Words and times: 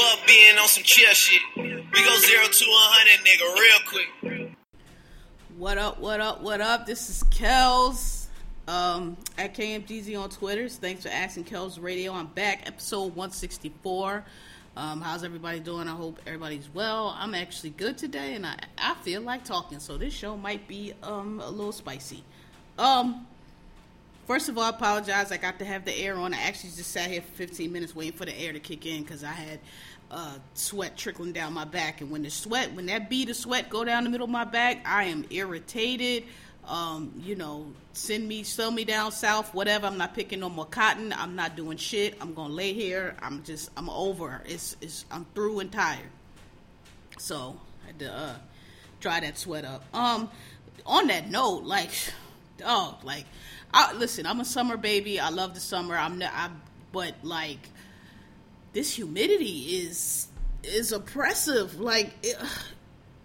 Fuck 0.00 0.26
being 0.26 0.56
on 0.56 0.66
some 0.66 0.82
chill 0.82 1.12
shit. 1.12 1.42
We 1.56 1.62
go 1.62 2.16
zero 2.16 2.44
to 2.44 2.64
a 2.64 2.86
hundred, 2.88 3.26
nigga, 3.26 3.54
real 3.54 3.78
quick. 3.86 4.56
What 5.58 5.76
up, 5.76 6.00
what 6.00 6.20
up, 6.22 6.40
what 6.40 6.62
up? 6.62 6.86
This 6.86 7.10
is 7.10 7.22
Kels 7.24 8.28
um, 8.66 9.18
at 9.36 9.54
KMGZ 9.54 10.18
on 10.18 10.30
Twitter. 10.30 10.70
Thanks 10.70 11.02
for 11.02 11.10
asking 11.10 11.44
Kels 11.44 11.82
Radio. 11.82 12.14
I'm 12.14 12.28
back, 12.28 12.62
episode 12.66 13.14
164. 13.14 14.24
Um, 14.74 15.02
how's 15.02 15.22
everybody 15.22 15.60
doing? 15.60 15.86
I 15.86 15.94
hope 15.94 16.18
everybody's 16.26 16.70
well. 16.72 17.14
I'm 17.18 17.34
actually 17.34 17.70
good 17.70 17.98
today, 17.98 18.34
and 18.36 18.46
I, 18.46 18.58
I 18.78 18.94
feel 19.02 19.20
like 19.20 19.44
talking, 19.44 19.80
so 19.80 19.98
this 19.98 20.14
show 20.14 20.34
might 20.34 20.66
be 20.66 20.94
um, 21.02 21.40
a 21.44 21.50
little 21.50 21.72
spicy. 21.72 22.24
Um, 22.78 23.26
first 24.26 24.48
of 24.48 24.56
all, 24.56 24.64
I 24.64 24.70
apologize. 24.70 25.30
I 25.30 25.36
got 25.36 25.58
to 25.58 25.66
have 25.66 25.84
the 25.84 25.94
air 25.98 26.16
on. 26.16 26.32
I 26.32 26.40
actually 26.40 26.70
just 26.70 26.90
sat 26.90 27.10
here 27.10 27.20
for 27.20 27.32
15 27.32 27.70
minutes 27.70 27.94
waiting 27.94 28.16
for 28.16 28.24
the 28.24 28.40
air 28.40 28.54
to 28.54 28.60
kick 28.60 28.86
in 28.86 29.02
because 29.02 29.24
I 29.24 29.32
had 29.32 29.60
uh, 30.10 30.34
sweat 30.54 30.96
trickling 30.96 31.32
down 31.32 31.52
my 31.52 31.64
back, 31.64 32.00
and 32.00 32.10
when 32.10 32.22
the 32.22 32.30
sweat, 32.30 32.72
when 32.72 32.86
that 32.86 33.08
bead 33.08 33.30
of 33.30 33.36
sweat 33.36 33.70
go 33.70 33.84
down 33.84 34.04
the 34.04 34.10
middle 34.10 34.24
of 34.24 34.30
my 34.30 34.44
back, 34.44 34.82
I 34.84 35.04
am 35.04 35.24
irritated. 35.30 36.24
Um, 36.66 37.12
you 37.18 37.36
know, 37.36 37.72
send 37.92 38.28
me, 38.28 38.42
sell 38.42 38.70
me 38.70 38.84
down 38.84 39.12
south, 39.12 39.54
whatever. 39.54 39.86
I'm 39.86 39.98
not 39.98 40.14
picking 40.14 40.40
no 40.40 40.48
more 40.48 40.66
cotton. 40.66 41.12
I'm 41.12 41.34
not 41.34 41.56
doing 41.56 41.76
shit. 41.76 42.16
I'm 42.20 42.34
gonna 42.34 42.52
lay 42.52 42.72
here. 42.72 43.16
I'm 43.22 43.42
just, 43.42 43.70
I'm 43.76 43.88
over. 43.88 44.42
It's, 44.46 44.76
it's, 44.80 45.04
I'm 45.10 45.26
through 45.34 45.60
and 45.60 45.72
tired. 45.72 46.10
So 47.18 47.58
I 47.82 47.86
had 47.88 47.98
to 48.00 48.12
uh, 48.12 48.34
dry 49.00 49.20
that 49.20 49.38
sweat 49.38 49.64
up. 49.64 49.84
Um, 49.94 50.30
on 50.86 51.06
that 51.08 51.30
note, 51.30 51.64
like, 51.64 51.90
oh, 52.64 52.98
like, 53.02 53.24
I, 53.72 53.92
listen, 53.94 54.26
I'm 54.26 54.40
a 54.40 54.44
summer 54.44 54.76
baby. 54.76 55.18
I 55.18 55.30
love 55.30 55.54
the 55.54 55.60
summer. 55.60 55.96
I'm, 55.96 56.18
not, 56.18 56.32
I, 56.34 56.50
but 56.92 57.14
like, 57.22 57.60
this 58.72 58.94
humidity 58.94 59.82
is 59.84 60.28
is 60.62 60.92
oppressive. 60.92 61.80
Like. 61.80 62.12
It, 62.22 62.36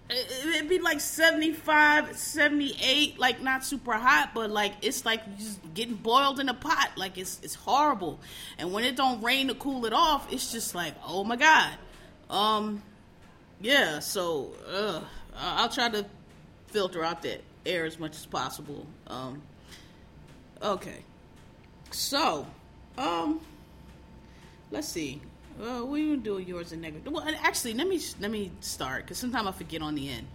it'd 0.09 0.69
be 0.69 0.79
like 0.79 0.99
75 0.99 2.15
78 2.15 3.17
like 3.17 3.41
not 3.41 3.65
super 3.65 3.93
hot 3.93 4.31
but 4.35 4.51
like 4.51 4.73
it's 4.83 5.03
like 5.03 5.37
just 5.37 5.59
getting 5.73 5.95
boiled 5.95 6.39
in 6.39 6.47
a 6.49 6.53
pot. 6.53 6.91
Like 6.95 7.17
it's 7.17 7.39
it's 7.41 7.55
horrible. 7.55 8.19
And 8.57 8.71
when 8.71 8.83
it 8.83 8.95
don't 8.95 9.21
rain 9.23 9.47
to 9.47 9.55
cool 9.55 9.85
it 9.85 9.93
off 9.93 10.31
it's 10.31 10.51
just 10.51 10.75
like 10.75 10.93
oh 11.03 11.23
my 11.23 11.35
god. 11.35 11.73
Um 12.29 12.83
yeah 13.61 13.99
so 13.99 14.51
uh 14.67 15.01
i'll 15.37 15.69
try 15.69 15.89
to 15.89 16.05
filter 16.67 17.03
out 17.03 17.23
that 17.23 17.41
air 17.65 17.85
as 17.85 17.97
much 17.97 18.15
as 18.15 18.25
possible. 18.25 18.85
Um 19.07 19.41
okay. 20.61 21.03
So 21.89 22.45
um 22.97 23.39
let's 24.69 24.87
see 24.87 25.21
well, 25.59 25.87
we 25.87 26.11
can 26.11 26.19
do 26.21 26.39
yours 26.39 26.71
in 26.71 26.81
negritude. 26.81 27.11
Well, 27.11 27.25
actually, 27.41 27.73
let 27.73 27.87
me 27.87 27.99
let 28.19 28.31
me 28.31 28.51
start 28.59 29.03
because 29.03 29.17
sometimes 29.17 29.47
I 29.47 29.51
forget 29.51 29.81
on 29.81 29.95
the 29.95 30.09
end. 30.09 30.27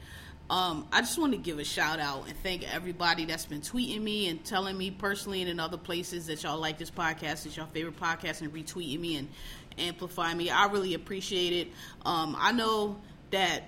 Um, 0.48 0.88
I 0.92 1.00
just 1.00 1.16
want 1.16 1.32
to 1.32 1.38
give 1.38 1.60
a 1.60 1.64
shout 1.64 2.00
out 2.00 2.26
and 2.26 2.36
thank 2.42 2.64
everybody 2.74 3.24
that's 3.24 3.46
been 3.46 3.60
tweeting 3.60 4.02
me 4.02 4.26
and 4.26 4.44
telling 4.44 4.76
me 4.76 4.90
personally 4.90 5.42
and 5.42 5.50
in 5.50 5.60
other 5.60 5.76
places 5.76 6.26
that 6.26 6.42
y'all 6.42 6.58
like 6.58 6.76
this 6.76 6.90
podcast, 6.90 7.46
it's 7.46 7.56
your 7.56 7.66
favorite 7.66 8.00
podcast, 8.00 8.40
and 8.40 8.52
retweeting 8.52 8.98
me 8.98 9.16
and 9.16 9.28
amplifying 9.78 10.36
me. 10.36 10.50
I 10.50 10.66
really 10.66 10.94
appreciate 10.94 11.52
it. 11.52 11.68
Um, 12.04 12.34
I 12.36 12.50
know 12.50 12.96
that 13.30 13.64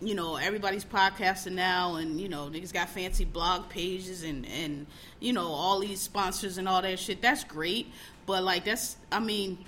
you 0.00 0.14
know 0.14 0.36
everybody's 0.36 0.84
podcasting 0.84 1.52
now, 1.52 1.96
and 1.96 2.20
you 2.20 2.28
know 2.28 2.50
niggas 2.50 2.72
got 2.72 2.90
fancy 2.90 3.24
blog 3.24 3.68
pages 3.68 4.22
and 4.22 4.46
and 4.46 4.86
you 5.20 5.32
know 5.32 5.46
all 5.46 5.80
these 5.80 6.00
sponsors 6.00 6.58
and 6.58 6.68
all 6.68 6.82
that 6.82 6.98
shit. 6.98 7.22
That's 7.22 7.44
great, 7.44 7.90
but 8.26 8.42
like 8.42 8.64
that's 8.64 8.96
I 9.10 9.20
mean 9.20 9.64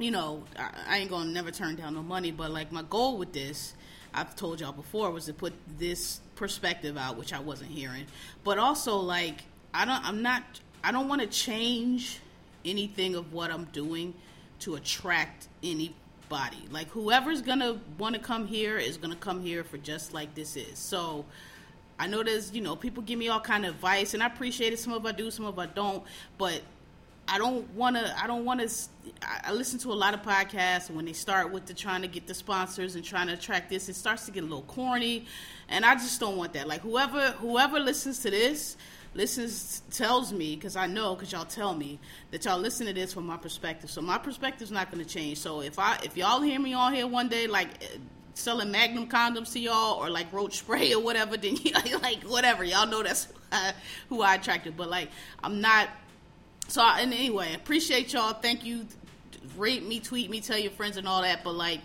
you 0.00 0.10
know, 0.10 0.42
I, 0.58 0.70
I 0.88 0.98
ain't 0.98 1.10
gonna 1.10 1.30
never 1.30 1.50
turn 1.50 1.76
down 1.76 1.94
no 1.94 2.02
money, 2.02 2.30
but 2.30 2.50
like 2.50 2.72
my 2.72 2.82
goal 2.82 3.18
with 3.18 3.32
this, 3.32 3.74
I've 4.12 4.34
told 4.34 4.60
y'all 4.60 4.72
before, 4.72 5.10
was 5.10 5.26
to 5.26 5.34
put 5.34 5.52
this 5.78 6.20
perspective 6.34 6.96
out, 6.96 7.16
which 7.16 7.32
I 7.32 7.38
wasn't 7.38 7.70
hearing. 7.70 8.06
But 8.42 8.58
also, 8.58 8.96
like, 8.96 9.42
I 9.72 9.84
don't, 9.84 10.04
I'm 10.04 10.22
not, 10.22 10.42
I 10.82 10.90
don't 10.90 11.06
want 11.08 11.20
to 11.20 11.26
change 11.26 12.18
anything 12.64 13.14
of 13.14 13.32
what 13.32 13.50
I'm 13.50 13.64
doing 13.66 14.14
to 14.60 14.74
attract 14.74 15.48
anybody. 15.62 16.64
Like, 16.70 16.88
whoever's 16.88 17.42
gonna 17.42 17.78
want 17.98 18.14
to 18.16 18.20
come 18.20 18.46
here 18.46 18.78
is 18.78 18.96
gonna 18.96 19.16
come 19.16 19.42
here 19.42 19.62
for 19.62 19.78
just 19.78 20.12
like 20.12 20.34
this 20.34 20.56
is. 20.56 20.78
So. 20.78 21.24
I 21.98 22.06
know 22.06 22.22
there's, 22.22 22.54
you 22.54 22.62
know, 22.62 22.76
people 22.76 23.02
give 23.02 23.18
me 23.18 23.28
all 23.28 23.40
kind 23.40 23.66
of 23.66 23.74
advice, 23.74 24.14
and 24.14 24.22
I 24.22 24.26
appreciate 24.26 24.72
it. 24.72 24.78
Some 24.78 24.94
of 24.94 25.04
I 25.04 25.12
do, 25.12 25.30
some 25.30 25.44
of 25.44 25.58
I 25.58 25.66
don't. 25.66 26.02
But 26.38 26.62
I 27.32 27.38
don't 27.38 27.72
want 27.74 27.94
to. 27.94 28.20
I 28.20 28.26
don't 28.26 28.44
want 28.44 28.60
to. 28.60 28.88
I 29.22 29.52
listen 29.52 29.78
to 29.80 29.92
a 29.92 29.94
lot 29.94 30.14
of 30.14 30.22
podcasts, 30.22 30.88
and 30.88 30.96
when 30.96 31.04
they 31.04 31.12
start 31.12 31.52
with 31.52 31.64
the 31.64 31.74
trying 31.74 32.02
to 32.02 32.08
get 32.08 32.26
the 32.26 32.34
sponsors 32.34 32.96
and 32.96 33.04
trying 33.04 33.28
to 33.28 33.34
attract 33.34 33.70
this, 33.70 33.88
it 33.88 33.94
starts 33.94 34.26
to 34.26 34.32
get 34.32 34.42
a 34.42 34.46
little 34.46 34.62
corny, 34.62 35.26
and 35.68 35.84
I 35.84 35.94
just 35.94 36.18
don't 36.18 36.36
want 36.36 36.54
that. 36.54 36.66
Like 36.66 36.80
whoever 36.80 37.30
whoever 37.32 37.78
listens 37.78 38.18
to 38.20 38.30
this 38.30 38.76
listens 39.14 39.82
tells 39.92 40.32
me 40.32 40.56
because 40.56 40.74
I 40.74 40.88
know 40.88 41.14
because 41.14 41.30
y'all 41.30 41.44
tell 41.44 41.72
me 41.72 42.00
that 42.32 42.44
y'all 42.44 42.58
listen 42.58 42.86
to 42.88 42.92
this 42.92 43.12
from 43.12 43.26
my 43.26 43.36
perspective. 43.36 43.90
So 43.90 44.00
my 44.00 44.18
perspective's 44.18 44.72
not 44.72 44.90
going 44.90 45.04
to 45.04 45.08
change. 45.08 45.38
So 45.38 45.60
if 45.60 45.78
I 45.78 46.00
if 46.02 46.16
y'all 46.16 46.40
hear 46.40 46.58
me 46.58 46.74
on 46.74 46.92
here 46.92 47.06
one 47.06 47.28
day 47.28 47.46
like 47.46 47.68
eh, 47.82 47.98
selling 48.34 48.72
Magnum 48.72 49.08
condoms 49.08 49.52
to 49.52 49.60
y'all 49.60 50.02
or 50.02 50.10
like 50.10 50.32
roach 50.32 50.58
spray 50.58 50.94
or 50.94 51.00
whatever, 51.00 51.36
then 51.36 51.56
you 51.56 51.72
like 52.00 52.24
whatever 52.24 52.64
y'all 52.64 52.88
know 52.88 53.04
that's 53.04 53.26
who 53.26 53.32
I, 53.52 53.72
who 54.08 54.22
I 54.22 54.34
attracted. 54.34 54.76
But 54.76 54.90
like 54.90 55.10
I'm 55.44 55.60
not 55.60 55.88
so 56.70 56.82
and 56.82 57.12
anyway, 57.12 57.54
appreciate 57.54 58.12
y'all. 58.12 58.32
Thank 58.32 58.64
you. 58.64 58.86
Rate 59.56 59.86
me, 59.86 60.00
tweet 60.00 60.30
me, 60.30 60.40
tell 60.40 60.58
your 60.58 60.70
friends 60.70 60.96
and 60.96 61.08
all 61.08 61.22
that. 61.22 61.42
But 61.42 61.52
like 61.52 61.80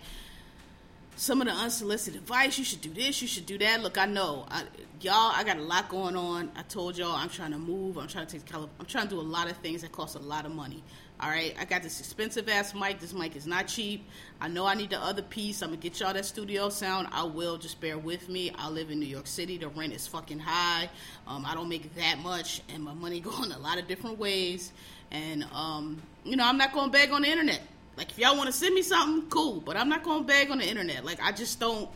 some 1.16 1.40
of 1.40 1.48
the 1.48 1.52
unsolicited 1.52 2.20
advice, 2.20 2.58
you 2.58 2.64
should 2.64 2.82
do 2.82 2.92
this, 2.92 3.20
you 3.20 3.28
should 3.28 3.46
do 3.46 3.58
that. 3.58 3.82
Look, 3.82 3.98
I 3.98 4.06
know, 4.06 4.46
I, 4.48 4.62
y'all. 5.00 5.32
I 5.34 5.42
got 5.44 5.56
a 5.56 5.62
lot 5.62 5.88
going 5.88 6.16
on. 6.16 6.50
I 6.56 6.62
told 6.62 6.96
y'all 6.96 7.16
I'm 7.16 7.28
trying 7.28 7.52
to 7.52 7.58
move. 7.58 7.96
I'm 7.96 8.06
trying 8.06 8.26
to 8.26 8.38
take 8.38 8.54
I'm 8.54 8.86
trying 8.86 9.08
to 9.08 9.14
do 9.16 9.20
a 9.20 9.22
lot 9.22 9.50
of 9.50 9.56
things 9.58 9.82
that 9.82 9.92
cost 9.92 10.14
a 10.14 10.20
lot 10.20 10.46
of 10.46 10.54
money. 10.54 10.84
All 11.18 11.30
right, 11.30 11.56
I 11.58 11.64
got 11.64 11.82
this 11.82 11.98
expensive 11.98 12.46
ass 12.50 12.74
mic. 12.74 13.00
This 13.00 13.14
mic 13.14 13.36
is 13.36 13.46
not 13.46 13.68
cheap. 13.68 14.06
I 14.38 14.48
know 14.48 14.66
I 14.66 14.74
need 14.74 14.90
the 14.90 14.98
other 14.98 15.22
piece. 15.22 15.62
I'm 15.62 15.70
gonna 15.70 15.80
get 15.80 15.98
y'all 15.98 16.12
that 16.12 16.26
studio 16.26 16.68
sound. 16.68 17.08
I 17.10 17.22
will. 17.24 17.56
Just 17.56 17.80
bear 17.80 17.96
with 17.96 18.28
me. 18.28 18.50
I 18.58 18.68
live 18.68 18.90
in 18.90 19.00
New 19.00 19.06
York 19.06 19.26
City. 19.26 19.56
The 19.56 19.68
rent 19.68 19.94
is 19.94 20.06
fucking 20.06 20.40
high. 20.40 20.90
Um, 21.26 21.46
I 21.46 21.54
don't 21.54 21.70
make 21.70 21.94
that 21.94 22.18
much, 22.18 22.60
and 22.68 22.84
my 22.84 22.92
money 22.92 23.20
go 23.22 23.30
in 23.42 23.50
a 23.50 23.58
lot 23.58 23.78
of 23.78 23.88
different 23.88 24.18
ways. 24.18 24.72
And 25.10 25.46
um, 25.54 26.02
you 26.22 26.36
know, 26.36 26.46
I'm 26.46 26.58
not 26.58 26.74
gonna 26.74 26.92
beg 26.92 27.10
on 27.12 27.22
the 27.22 27.28
internet. 27.28 27.62
Like 27.96 28.10
if 28.10 28.18
y'all 28.18 28.36
want 28.36 28.48
to 28.48 28.52
send 28.52 28.74
me 28.74 28.82
something, 28.82 29.30
cool. 29.30 29.62
But 29.62 29.78
I'm 29.78 29.88
not 29.88 30.02
gonna 30.02 30.24
beg 30.24 30.50
on 30.50 30.58
the 30.58 30.68
internet. 30.68 31.02
Like 31.02 31.22
I 31.22 31.32
just 31.32 31.58
don't. 31.58 31.88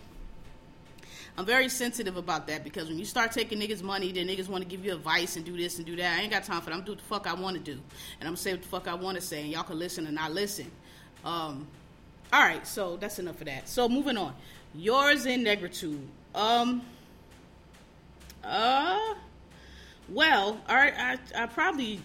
I'm 1.40 1.46
very 1.46 1.70
sensitive 1.70 2.18
about 2.18 2.48
that 2.48 2.64
because 2.64 2.88
when 2.88 2.98
you 2.98 3.06
start 3.06 3.32
taking 3.32 3.58
niggas 3.58 3.82
money, 3.82 4.12
then 4.12 4.28
niggas 4.28 4.46
want 4.46 4.62
to 4.62 4.68
give 4.68 4.84
you 4.84 4.92
advice 4.92 5.36
and 5.36 5.44
do 5.44 5.56
this 5.56 5.78
and 5.78 5.86
do 5.86 5.96
that. 5.96 6.18
I 6.18 6.20
ain't 6.20 6.30
got 6.30 6.44
time 6.44 6.60
for 6.60 6.68
that. 6.68 6.76
I'm 6.76 6.82
do 6.82 6.92
what 6.92 6.98
the 6.98 7.04
fuck 7.04 7.26
I 7.26 7.32
want 7.32 7.56
to 7.56 7.62
do, 7.62 7.80
and 8.20 8.28
I'm 8.28 8.36
say 8.36 8.52
what 8.52 8.60
the 8.60 8.68
fuck 8.68 8.86
I 8.86 8.92
want 8.92 9.16
to 9.16 9.22
say, 9.22 9.40
and 9.40 9.48
y'all 9.48 9.62
can 9.62 9.78
listen 9.78 10.04
and 10.04 10.16
not 10.16 10.32
listen. 10.32 10.70
Um, 11.24 11.66
all 12.30 12.42
right, 12.42 12.66
so 12.66 12.98
that's 12.98 13.18
enough 13.18 13.40
of 13.40 13.46
that. 13.46 13.70
So 13.70 13.88
moving 13.88 14.18
on, 14.18 14.34
yours 14.74 15.24
in 15.24 15.42
negritude. 15.42 16.04
Um, 16.34 16.82
uh, 18.44 19.14
well, 20.10 20.60
right, 20.68 20.92
I 20.94 21.18
I 21.42 21.46
probably 21.46 22.02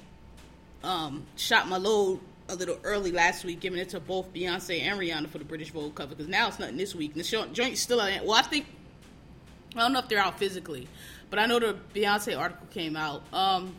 um 0.81 1.25
shot 1.35 1.67
my 1.67 1.75
load 1.75 2.21
a 2.47 2.55
little 2.55 2.79
early 2.85 3.11
last 3.11 3.43
week, 3.43 3.59
giving 3.59 3.79
it 3.79 3.89
to 3.89 3.99
both 3.99 4.33
Beyonce 4.33 4.81
and 4.81 4.97
Rihanna 4.97 5.27
for 5.27 5.39
the 5.39 5.43
British 5.43 5.71
Vogue 5.71 5.93
cover 5.93 6.15
because 6.15 6.29
now 6.29 6.47
it's 6.47 6.57
nothing 6.57 6.77
this 6.77 6.95
week. 6.95 7.15
And 7.15 7.25
the 7.25 7.47
joint's 7.51 7.81
still 7.81 7.99
out. 7.99 8.23
Well, 8.23 8.35
I 8.37 8.41
think 8.41 8.67
I 9.75 9.79
don't 9.79 9.93
know 9.93 9.99
if 9.99 10.07
they're 10.07 10.19
out 10.19 10.39
physically, 10.39 10.87
but 11.29 11.39
I 11.39 11.45
know 11.45 11.59
the 11.59 11.77
Beyonce 11.93 12.37
article 12.37 12.67
came 12.67 12.95
out. 12.95 13.21
Um, 13.33 13.75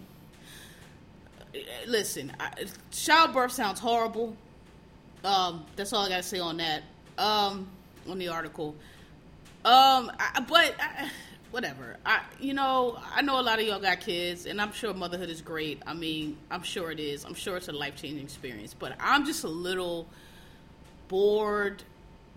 listen, 1.87 2.33
I, 2.39 2.67
childbirth 2.91 3.53
sounds 3.53 3.81
horrible. 3.81 4.37
Um, 5.25 5.65
that's 5.75 5.93
all 5.93 6.05
I 6.05 6.09
gotta 6.09 6.23
say 6.23 6.39
on 6.39 6.59
that. 6.59 6.83
Um, 7.19 7.69
on 8.09 8.19
the 8.19 8.29
article. 8.29 8.75
Um, 9.65 10.13
I, 10.21 10.45
but 10.47 10.75
I, 10.79 11.11
whatever. 11.51 11.97
I, 12.05 12.21
you 12.39 12.55
know, 12.55 12.99
I 13.15 13.23
know 13.23 13.41
a 13.41 13.43
lot 13.43 13.59
of 13.59 13.67
y'all 13.67 13.81
got 13.81 14.01
kids, 14.01 14.47
and 14.47 14.61
I'm 14.61 14.73
sure 14.73 14.93
motherhood 14.95 15.31
is 15.31 15.41
great. 15.41 15.83
I 15.87 15.95
mean, 15.95 16.37
I'm 16.51 16.63
sure 16.63 16.91
it 16.91 17.01
is. 17.01 17.25
I'm 17.25 17.35
sure 17.35 17.57
it's 17.57 17.69
a 17.69 17.73
life 17.73 17.97
changing 17.97 18.23
experience. 18.23 18.75
But 18.75 18.95
I'm 19.01 19.25
just 19.25 19.45
a 19.45 19.49
little 19.49 20.07
bored 21.09 21.83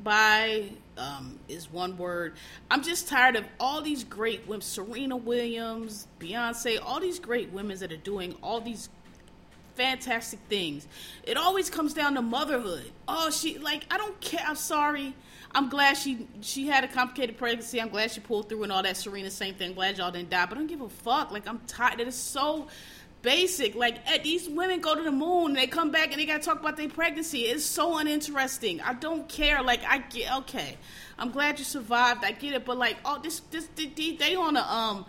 by 0.04 0.70
um, 0.98 1.40
is 1.48 1.72
one 1.72 1.98
word. 1.98 2.34
I'm 2.70 2.84
just 2.84 3.08
tired 3.08 3.36
of 3.36 3.46
all 3.60 3.82
these 3.82 4.04
great 4.04 4.48
women, 4.48 4.62
Serena 4.62 5.16
Williams, 5.16 6.08
Beyonce, 6.20 6.80
all 6.84 7.00
these 7.00 7.20
great 7.20 7.52
women 7.52 7.78
that 7.80 7.92
are 7.92 7.98
doing 7.98 8.36
all 8.44 8.62
these 8.62 8.90
fantastic 9.76 10.40
things. 10.50 10.88
It 11.24 11.38
always 11.38 11.70
comes 11.70 11.94
down 11.94 12.16
to 12.16 12.22
motherhood. 12.22 12.92
Oh, 13.08 13.30
she 13.30 13.58
like 13.60 13.86
I 13.90 13.98
don't 13.98 14.20
care. 14.20 14.44
I'm 14.46 14.56
sorry. 14.58 15.16
I'm 15.52 15.70
glad 15.70 15.94
she 15.94 16.28
she 16.42 16.68
had 16.68 16.84
a 16.84 16.88
complicated 16.88 17.38
pregnancy. 17.38 17.82
I'm 17.82 17.90
glad 17.90 18.12
she 18.12 18.20
pulled 18.20 18.50
through 18.50 18.64
and 18.64 18.72
all 18.72 18.84
that. 18.84 18.98
Serena, 18.98 19.32
same 19.32 19.56
thing. 19.56 19.74
Glad 19.74 19.98
y'all 19.98 20.12
didn't 20.12 20.30
die. 20.30 20.46
But 20.46 20.58
I 20.58 20.60
don't 20.60 20.68
give 20.68 20.82
a 20.82 20.90
fuck. 20.90 21.32
Like 21.32 21.48
I'm 21.48 21.60
tired. 21.60 22.02
It 22.02 22.08
is 22.10 22.16
so 22.16 22.68
basic. 23.22 23.76
Like 23.76 23.98
eh, 24.08 24.20
these 24.24 24.50
women 24.50 24.82
go 24.82 24.96
to 24.96 25.04
the 25.04 25.12
moon 25.12 25.48
and 25.48 25.58
they 25.58 25.68
come 25.68 25.92
back 25.92 26.12
and 26.12 26.20
they 26.20 26.26
gotta 26.26 26.44
talk 26.44 26.60
about 26.60 26.78
their 26.78 26.90
pregnancy. 26.90 27.42
It's 27.42 27.66
so 27.66 27.98
uninteresting. 27.98 28.82
I 28.82 28.94
don't 28.94 29.28
care. 29.28 29.62
Like 29.62 29.84
I 29.88 30.00
get 30.00 30.34
okay. 30.40 30.78
I'm 31.18 31.32
glad 31.32 31.60
you 31.60 31.66
survived. 31.66 32.24
I 32.24 32.32
get 32.32 32.54
it. 32.54 32.66
But 32.66 32.78
like 32.78 32.98
oh 33.06 33.20
this 33.22 33.42
this 33.52 33.68
they, 33.76 33.88
they 33.88 34.36
on 34.36 34.58
a 34.58 34.62
um. 34.62 35.06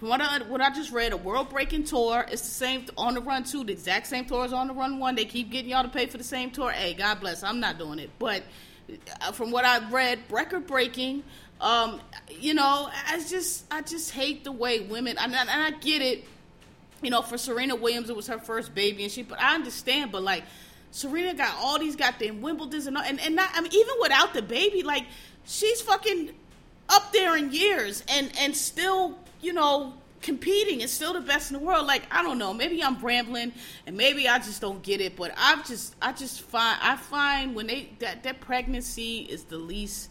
What 0.00 0.22
I, 0.22 0.38
what 0.44 0.62
I 0.62 0.70
just 0.70 0.92
read, 0.92 1.12
a 1.12 1.18
world 1.18 1.50
breaking 1.50 1.84
tour. 1.84 2.24
It's 2.30 2.40
the 2.40 2.48
same 2.48 2.86
on 2.96 3.12
the 3.12 3.20
run 3.20 3.44
two. 3.44 3.64
The 3.64 3.74
exact 3.74 4.06
same 4.06 4.24
tour 4.24 4.46
as 4.46 4.52
on 4.54 4.68
the 4.68 4.72
run 4.72 4.98
one. 4.98 5.14
They 5.14 5.26
keep 5.26 5.50
getting 5.50 5.70
y'all 5.70 5.82
to 5.82 5.90
pay 5.90 6.06
for 6.06 6.16
the 6.16 6.24
same 6.24 6.50
tour. 6.50 6.70
Hey, 6.70 6.94
God 6.94 7.20
bless. 7.20 7.42
I'm 7.42 7.60
not 7.60 7.76
doing 7.78 7.98
it. 7.98 8.08
But 8.18 8.42
uh, 9.20 9.32
from 9.32 9.50
what 9.50 9.66
I've 9.66 9.92
read, 9.92 10.20
record 10.30 10.66
breaking. 10.66 11.22
Um, 11.60 12.00
you 12.30 12.54
know, 12.54 12.88
I 13.08 13.22
just 13.28 13.66
I 13.70 13.82
just 13.82 14.12
hate 14.12 14.42
the 14.42 14.52
way 14.52 14.80
women. 14.80 15.18
And, 15.18 15.34
and 15.34 15.50
I 15.50 15.72
get 15.72 16.00
it. 16.00 16.24
You 17.02 17.10
know, 17.10 17.22
for 17.22 17.38
Serena 17.38 17.76
Williams, 17.76 18.10
it 18.10 18.16
was 18.16 18.26
her 18.26 18.38
first 18.38 18.74
baby, 18.74 19.04
and 19.04 19.12
she. 19.12 19.22
But 19.22 19.40
I 19.40 19.54
understand. 19.54 20.12
But 20.12 20.22
like, 20.22 20.44
Serena 20.90 21.34
got 21.34 21.54
all 21.58 21.78
these 21.78 21.96
goddamn 21.96 22.40
Wimbledons 22.42 22.86
and 22.86 22.96
and 22.98 23.20
and 23.20 23.36
not. 23.36 23.50
I 23.54 23.60
mean, 23.60 23.72
even 23.72 23.94
without 24.00 24.34
the 24.34 24.42
baby, 24.42 24.82
like 24.82 25.06
she's 25.44 25.80
fucking 25.80 26.32
up 26.88 27.12
there 27.12 27.36
in 27.36 27.52
years, 27.52 28.04
and 28.08 28.30
and 28.38 28.54
still, 28.56 29.18
you 29.40 29.52
know, 29.52 29.94
competing 30.22 30.82
and 30.82 30.90
still 30.90 31.12
the 31.12 31.20
best 31.20 31.50
in 31.50 31.58
the 31.58 31.64
world. 31.64 31.86
Like 31.86 32.02
I 32.10 32.22
don't 32.22 32.38
know, 32.38 32.52
maybe 32.52 32.82
I'm 32.82 32.98
rambling 33.00 33.52
and 33.86 33.96
maybe 33.96 34.28
I 34.28 34.38
just 34.38 34.60
don't 34.60 34.82
get 34.82 35.00
it, 35.00 35.16
but 35.16 35.32
I've 35.36 35.66
just 35.66 35.96
I 36.00 36.12
just 36.12 36.42
find 36.42 36.78
I 36.82 36.96
find 36.96 37.54
when 37.54 37.66
they 37.66 37.90
that 38.00 38.22
that 38.24 38.40
pregnancy 38.40 39.20
is 39.20 39.44
the 39.44 39.58
least 39.58 40.10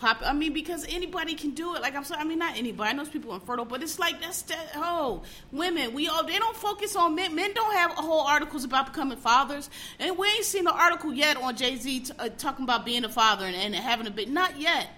pop. 0.00 0.22
I 0.24 0.32
mean 0.32 0.52
because 0.52 0.84
anybody 0.88 1.34
can 1.34 1.50
do 1.50 1.74
it. 1.76 1.82
Like 1.82 1.94
I'm 1.94 2.04
sorry, 2.04 2.20
I 2.20 2.24
mean 2.24 2.38
not 2.38 2.56
anybody. 2.56 2.90
I 2.90 2.92
know 2.92 3.04
people 3.04 3.34
infertile, 3.34 3.64
but 3.64 3.82
it's 3.82 3.98
like 3.98 4.20
that's 4.20 4.42
that 4.42 4.70
oh 4.76 5.22
women. 5.52 5.94
We 5.94 6.08
all 6.08 6.24
they 6.24 6.38
don't 6.38 6.56
focus 6.56 6.96
on 6.96 7.14
men. 7.14 7.34
Men 7.34 7.52
don't 7.54 7.74
have 7.74 7.92
a 7.92 8.02
whole 8.02 8.22
articles 8.22 8.64
about 8.64 8.86
becoming 8.86 9.18
fathers, 9.18 9.70
and 9.98 10.16
we 10.18 10.26
ain't 10.26 10.44
seen 10.44 10.66
an 10.66 10.74
article 10.74 11.12
yet 11.12 11.36
on 11.36 11.56
Jay 11.56 11.76
Z 11.76 12.06
uh, 12.18 12.30
talking 12.30 12.64
about 12.64 12.84
being 12.84 13.04
a 13.04 13.08
father 13.08 13.44
and, 13.44 13.54
and 13.54 13.74
having 13.74 14.06
a 14.06 14.10
bit. 14.10 14.28
Not 14.28 14.58
yet, 14.58 14.88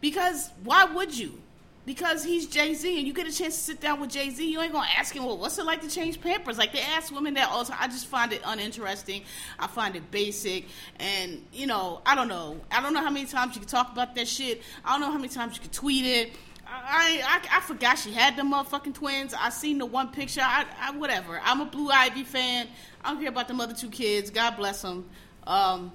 because 0.00 0.50
why 0.64 0.84
would 0.84 1.16
you? 1.16 1.40
Because 1.88 2.22
he's 2.22 2.46
Jay 2.46 2.74
Z 2.74 2.98
and 2.98 3.06
you 3.06 3.14
get 3.14 3.26
a 3.26 3.32
chance 3.32 3.56
to 3.56 3.62
sit 3.62 3.80
down 3.80 3.98
with 3.98 4.10
Jay 4.10 4.28
Z, 4.28 4.46
you 4.46 4.60
ain't 4.60 4.74
gonna 4.74 4.86
ask 4.98 5.16
him, 5.16 5.24
well, 5.24 5.38
what's 5.38 5.56
it 5.56 5.64
like 5.64 5.80
to 5.80 5.88
change 5.88 6.20
Pampers? 6.20 6.58
Like 6.58 6.70
they 6.74 6.82
ask 6.82 7.10
women 7.10 7.32
that 7.32 7.48
time. 7.48 7.78
I 7.80 7.88
just 7.88 8.08
find 8.08 8.30
it 8.30 8.42
uninteresting. 8.44 9.22
I 9.58 9.68
find 9.68 9.96
it 9.96 10.10
basic, 10.10 10.66
and 11.00 11.42
you 11.50 11.66
know, 11.66 12.02
I 12.04 12.14
don't 12.14 12.28
know. 12.28 12.60
I 12.70 12.82
don't 12.82 12.92
know 12.92 13.00
how 13.00 13.08
many 13.08 13.24
times 13.24 13.54
you 13.54 13.62
can 13.62 13.70
talk 13.70 13.90
about 13.90 14.14
that 14.16 14.28
shit. 14.28 14.60
I 14.84 14.92
don't 14.92 15.00
know 15.00 15.10
how 15.10 15.16
many 15.16 15.30
times 15.30 15.54
you 15.54 15.62
can 15.62 15.70
tweet 15.70 16.04
it. 16.04 16.32
I, 16.66 17.22
I, 17.24 17.56
I 17.56 17.60
forgot 17.62 17.98
she 17.98 18.12
had 18.12 18.36
the 18.36 18.42
motherfucking 18.42 18.92
twins. 18.92 19.32
I 19.32 19.48
seen 19.48 19.78
the 19.78 19.86
one 19.86 20.08
picture. 20.08 20.42
I, 20.44 20.66
I 20.78 20.90
whatever. 20.90 21.40
I'm 21.42 21.62
a 21.62 21.64
Blue 21.64 21.88
Ivy 21.88 22.24
fan. 22.24 22.68
I 23.02 23.12
don't 23.12 23.20
care 23.20 23.30
about 23.30 23.48
the 23.48 23.54
other 23.54 23.72
two 23.72 23.88
kids. 23.88 24.28
God 24.28 24.58
bless 24.58 24.82
them. 24.82 25.08
Um, 25.46 25.92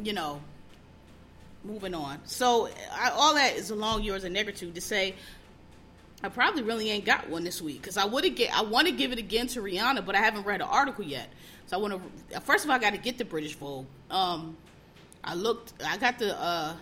you 0.00 0.12
know, 0.12 0.40
moving 1.64 1.94
on. 1.94 2.20
So 2.24 2.68
I, 2.92 3.10
all 3.10 3.34
that 3.34 3.56
is 3.56 3.70
along 3.70 4.02
yours 4.02 4.24
in 4.24 4.34
negritude 4.34 4.74
to 4.74 4.80
say 4.80 5.14
I 6.22 6.28
probably 6.28 6.62
really 6.62 6.90
ain't 6.90 7.04
got 7.04 7.28
one 7.28 7.44
this 7.44 7.60
week 7.60 7.80
because 7.80 7.96
I 7.96 8.04
would 8.04 8.24
get 8.36 8.56
I 8.56 8.62
want 8.62 8.86
to 8.86 8.92
give 8.92 9.12
it 9.12 9.18
again 9.18 9.46
to 9.48 9.60
Rihanna, 9.60 10.04
but 10.04 10.14
I 10.14 10.18
haven't 10.18 10.44
read 10.46 10.60
an 10.60 10.68
article 10.68 11.04
yet. 11.04 11.28
So 11.66 11.76
I 11.76 11.80
want 11.80 12.00
to 12.30 12.40
first 12.40 12.64
of 12.64 12.70
all 12.70 12.76
I 12.76 12.78
got 12.78 12.92
to 12.92 12.98
get 12.98 13.18
the 13.18 13.24
British 13.24 13.54
Vogue. 13.54 13.86
Um, 14.10 14.56
I 15.22 15.34
looked, 15.34 15.72
I 15.84 15.96
got 15.96 16.18
the. 16.18 16.38
uh 16.40 16.74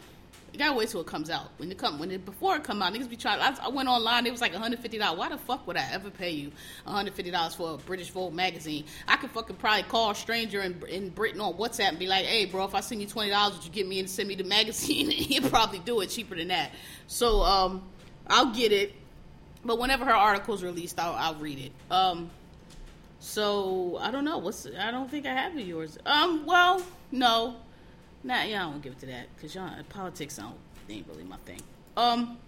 you 0.53 0.59
gotta 0.59 0.77
wait 0.77 0.91
till 0.91 1.01
it 1.01 1.07
comes 1.07 1.31
out. 1.31 1.51
When 1.57 1.71
it 1.71 1.79
come, 1.79 1.99
when 1.99 2.11
it 2.11 2.27
before 2.27 2.57
it 2.57 2.65
come 2.65 2.83
out, 2.83 2.93
niggas 2.93 3.09
be 3.09 3.17
trying. 3.17 3.41
I, 3.41 3.57
I 3.63 3.69
went 3.69 3.89
online. 3.89 4.27
It 4.27 4.33
was 4.33 4.43
like 4.43 4.53
150 4.53 4.99
dollars. 4.99 5.19
Why 5.19 5.29
the 5.31 5.39
fuck 5.39 5.67
would 5.67 5.79
I 5.79 5.89
ever 5.93 6.11
pay 6.11 6.31
you 6.31 6.53
150 6.85 7.31
dollars 7.31 7.55
for 7.55 7.75
a 7.75 7.77
British 7.79 8.11
Vogue 8.11 8.35
magazine? 8.35 8.85
I 9.09 9.17
could 9.17 9.31
fucking 9.31 9.57
probably 9.57 9.85
call 9.85 10.11
a 10.11 10.15
stranger 10.15 10.61
in, 10.61 10.83
in 10.89 11.09
Britain 11.09 11.41
on 11.41 11.55
WhatsApp 11.55 11.89
and 11.89 11.99
be 11.99 12.07
like, 12.07 12.27
"Hey, 12.27 12.45
bro, 12.45 12.65
if 12.65 12.75
I 12.75 12.81
send 12.81 13.01
you 13.01 13.07
twenty 13.07 13.31
dollars, 13.31 13.57
would 13.57 13.65
you 13.65 13.71
get 13.71 13.89
me 13.89 13.99
and 13.99 14.11
send 14.11 14.29
me 14.29 14.35
the 14.35 14.45
magazine?" 14.45 15.07
And 15.07 15.13
he'd 15.15 15.45
probably 15.45 15.79
do 15.79 16.01
it 16.03 16.11
cheaper 16.11 16.37
than 16.37 16.49
that. 16.49 16.73
So 17.07 17.41
um, 17.43 17.83
I'll 18.27 18.53
get 18.53 18.73
it. 18.73 18.95
But 19.65 19.79
whenever 19.79 20.05
her 20.05 20.15
article's 20.15 20.63
released, 20.63 21.01
I'll, 21.01 21.15
I'll 21.15 21.37
read 21.37 21.59
it. 21.59 21.73
Um, 21.91 22.31
so 23.21 23.97
I 24.03 24.11
don't 24.11 24.25
know. 24.25 24.39
What's 24.39 24.67
I 24.79 24.91
don't 24.91 25.11
think 25.11 25.25
I 25.25 25.33
have 25.33 25.59
yours. 25.59 25.97
Um, 26.05 26.45
well, 26.45 26.85
no. 27.11 27.57
Nah, 28.25 28.35
I 28.35 28.51
don't 28.51 28.83
give 28.83 28.93
it 28.93 29.01
to 29.01 29.07
that 29.07 29.27
because 29.35 29.55
y'all 29.55 29.71
politics 29.89 30.37
don't 30.37 30.55
ain't 30.89 31.07
really 31.09 31.25
my 31.25 31.37
thing. 31.39 31.61
Um, 31.97 32.39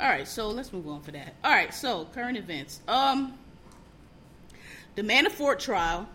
all 0.00 0.08
right, 0.08 0.26
so 0.26 0.48
let's 0.48 0.72
move 0.72 0.88
on 0.88 1.02
for 1.02 1.12
that. 1.12 1.34
All 1.44 1.52
right, 1.52 1.72
so 1.72 2.06
current 2.06 2.36
events. 2.36 2.80
Um, 2.88 3.34
the 4.94 5.02
Manafort 5.02 5.58
trial. 5.58 6.08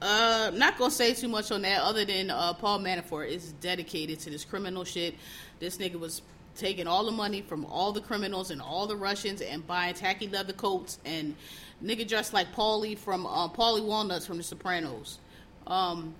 Uh, 0.00 0.50
I'm 0.52 0.58
not 0.58 0.78
gonna 0.78 0.90
say 0.90 1.14
too 1.14 1.28
much 1.28 1.52
on 1.52 1.62
that, 1.62 1.80
other 1.80 2.04
than 2.04 2.30
uh, 2.30 2.54
Paul 2.54 2.80
Manafort 2.80 3.28
is 3.28 3.52
dedicated 3.60 4.18
to 4.20 4.30
this 4.30 4.44
criminal 4.44 4.84
shit. 4.84 5.14
This 5.60 5.78
nigga 5.78 5.98
was 5.98 6.22
taking 6.56 6.86
all 6.86 7.04
the 7.04 7.12
money 7.12 7.40
from 7.40 7.64
all 7.66 7.92
the 7.92 8.00
criminals 8.00 8.50
and 8.50 8.60
all 8.60 8.86
the 8.86 8.96
Russians 8.96 9.40
and 9.40 9.66
buying 9.66 9.94
tacky 9.94 10.28
leather 10.28 10.52
coats 10.52 10.98
and 11.04 11.34
nigga 11.82 12.06
dressed 12.06 12.32
like 12.32 12.52
Paulie 12.52 12.98
from 12.98 13.26
uh, 13.26 13.48
Paulie 13.48 13.84
Walnuts 13.84 14.26
from 14.26 14.38
The 14.38 14.42
Sopranos. 14.42 15.18
Um, 15.66 16.14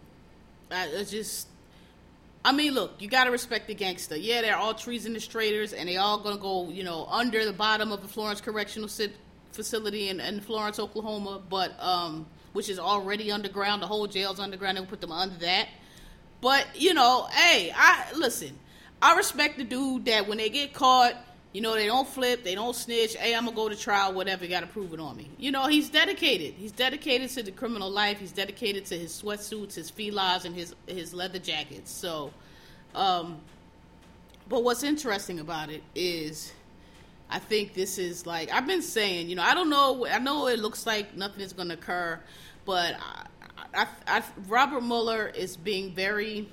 I, 0.71 0.87
it's 0.87 1.11
just 1.11 1.49
I 2.45 2.53
mean, 2.53 2.75
look, 2.75 3.01
you 3.01 3.09
got 3.09 3.25
to 3.25 3.31
respect 3.31 3.69
the 3.69 3.75
gangster. 3.75 4.17
Yeah, 4.17 4.43
they're 4.43 4.57
all 4.57 4.75
treasonous 4.75 5.27
traitors, 5.27 5.73
and 5.73 5.89
they 5.89 5.97
all 5.97 6.19
gonna 6.19 6.39
go, 6.39 6.71
you 6.71 6.83
know, 6.83 7.07
under 7.07 7.45
the 7.45 7.53
bottom 7.53 7.93
of 7.93 8.03
the 8.03 8.09
Florence 8.09 8.41
Correctional 8.41 8.89
Facility 9.53 10.09
in, 10.09 10.19
in 10.19 10.41
Florence, 10.41 10.81
Oklahoma, 10.81 11.41
but 11.49 11.81
um, 11.81 12.27
which 12.53 12.69
is 12.69 12.79
already 12.79 13.31
underground. 13.31 13.83
The 13.83 13.87
whole 13.87 14.07
jail's 14.07 14.41
underground. 14.41 14.77
They 14.77 14.85
put 14.85 15.01
them 15.01 15.13
under 15.13 15.37
that. 15.37 15.69
But 16.41 16.67
you 16.75 16.95
know, 16.95 17.29
hey, 17.31 17.73
I 17.75 18.13
listen. 18.17 18.59
I 19.01 19.17
respect 19.17 19.59
the 19.59 19.65
dude 19.65 20.05
that 20.05 20.29
when 20.29 20.39
they 20.39 20.49
get 20.49 20.73
caught, 20.73 21.15
you 21.53 21.61
know, 21.61 21.75
they 21.75 21.87
don't 21.87 22.09
flip, 22.09 22.45
they 22.45 22.55
don't 22.55 22.75
snitch. 22.75 23.15
Hey, 23.15 23.35
I'm 23.35 23.45
gonna 23.45 23.55
go 23.55 23.69
to 23.69 23.77
trial, 23.77 24.15
whatever. 24.15 24.45
You 24.45 24.51
got 24.51 24.61
to 24.61 24.67
prove 24.67 24.95
it 24.95 25.01
on 25.01 25.17
me. 25.17 25.29
You 25.39 25.51
know, 25.51 25.67
he's 25.67 25.91
dedicated. 25.91 26.55
He's 26.55 26.73
dedicated 26.73 27.29
to 27.31 27.43
the 27.43 27.51
criminal 27.51 27.91
life. 27.91 28.19
He's 28.19 28.33
dedicated 28.33 28.87
to 28.87 28.99
his 28.99 29.13
sweatsuits, 29.21 29.75
his 29.75 29.91
felines, 29.91 30.47
and 30.47 30.55
his 30.55 30.75
his 30.87 31.13
leather 31.13 31.39
jackets. 31.39 31.91
So, 31.91 32.33
um, 32.95 33.39
but 34.49 34.65
what's 34.65 34.83
interesting 34.83 35.41
about 35.41 35.69
it 35.69 35.83
is, 35.95 36.53
I 37.29 37.39
think 37.39 37.75
this 37.75 37.99
is 37.99 38.25
like 38.25 38.51
I've 38.51 38.67
been 38.67 38.83
saying. 38.83 39.29
You 39.29 39.37
know, 39.37 39.43
I 39.43 39.53
don't 39.53 39.69
know. 39.69 40.07
I 40.07 40.19
know 40.19 40.47
it 40.47 40.59
looks 40.59 40.87
like 40.87 41.15
nothing 41.15 41.43
is 41.43 41.53
gonna 41.53 41.75
occur, 41.75 42.19
but 42.65 42.97
I, 42.99 43.27
I, 43.75 43.87
I, 44.07 44.23
Robert 44.49 44.83
Mueller 44.83 45.29
is 45.29 45.59
being 45.59 45.93
very 45.93 46.49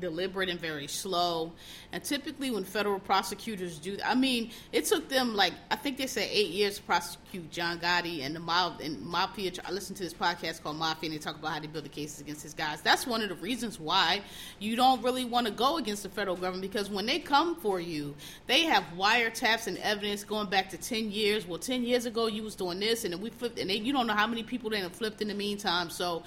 deliberate 0.00 0.48
and 0.48 0.60
very 0.60 0.86
slow. 0.86 1.52
And 1.92 2.02
typically, 2.02 2.50
when 2.50 2.64
federal 2.64 2.98
prosecutors 2.98 3.78
do, 3.78 3.98
I 4.04 4.14
mean, 4.14 4.50
it 4.72 4.86
took 4.86 5.08
them 5.08 5.34
like 5.34 5.52
I 5.70 5.76
think 5.76 5.98
they 5.98 6.06
said 6.06 6.28
eight 6.30 6.50
years 6.50 6.76
to 6.76 6.82
prosecute 6.82 7.50
John 7.50 7.78
Gotti 7.78 8.22
and 8.22 8.34
the 8.34 8.40
mob 8.40 8.80
and 8.80 9.00
Mafia. 9.02 9.52
I 9.64 9.72
listened 9.72 9.96
to 9.98 10.02
this 10.04 10.14
podcast 10.14 10.62
called 10.62 10.76
Mafia, 10.76 11.10
and 11.10 11.18
they 11.18 11.22
talk 11.22 11.38
about 11.38 11.52
how 11.52 11.60
they 11.60 11.66
build 11.66 11.84
the 11.84 11.90
cases 11.90 12.20
against 12.20 12.42
his 12.42 12.54
guys. 12.54 12.80
That's 12.80 13.06
one 13.06 13.22
of 13.22 13.28
the 13.28 13.34
reasons 13.36 13.78
why 13.78 14.22
you 14.58 14.76
don't 14.76 15.02
really 15.02 15.24
want 15.24 15.46
to 15.46 15.52
go 15.52 15.76
against 15.76 16.02
the 16.02 16.08
federal 16.08 16.36
government 16.36 16.62
because 16.62 16.88
when 16.88 17.06
they 17.06 17.18
come 17.18 17.56
for 17.56 17.80
you, 17.80 18.14
they 18.46 18.62
have 18.62 18.84
wiretaps 18.96 19.66
and 19.66 19.78
evidence 19.78 20.24
going 20.24 20.48
back 20.48 20.70
to 20.70 20.78
ten 20.78 21.10
years. 21.10 21.46
Well, 21.46 21.58
ten 21.58 21.82
years 21.82 22.06
ago 22.06 22.26
you 22.26 22.42
was 22.42 22.54
doing 22.54 22.80
this, 22.80 23.04
and 23.04 23.12
then 23.12 23.20
we 23.20 23.30
flipped, 23.30 23.58
and 23.58 23.68
they, 23.68 23.76
you 23.76 23.92
don't 23.92 24.06
know 24.06 24.14
how 24.14 24.26
many 24.26 24.42
people 24.42 24.70
they 24.70 24.80
have 24.80 24.92
flipped 24.92 25.20
in 25.20 25.28
the 25.28 25.34
meantime. 25.34 25.90
So. 25.90 26.22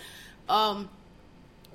Um, 0.48 0.90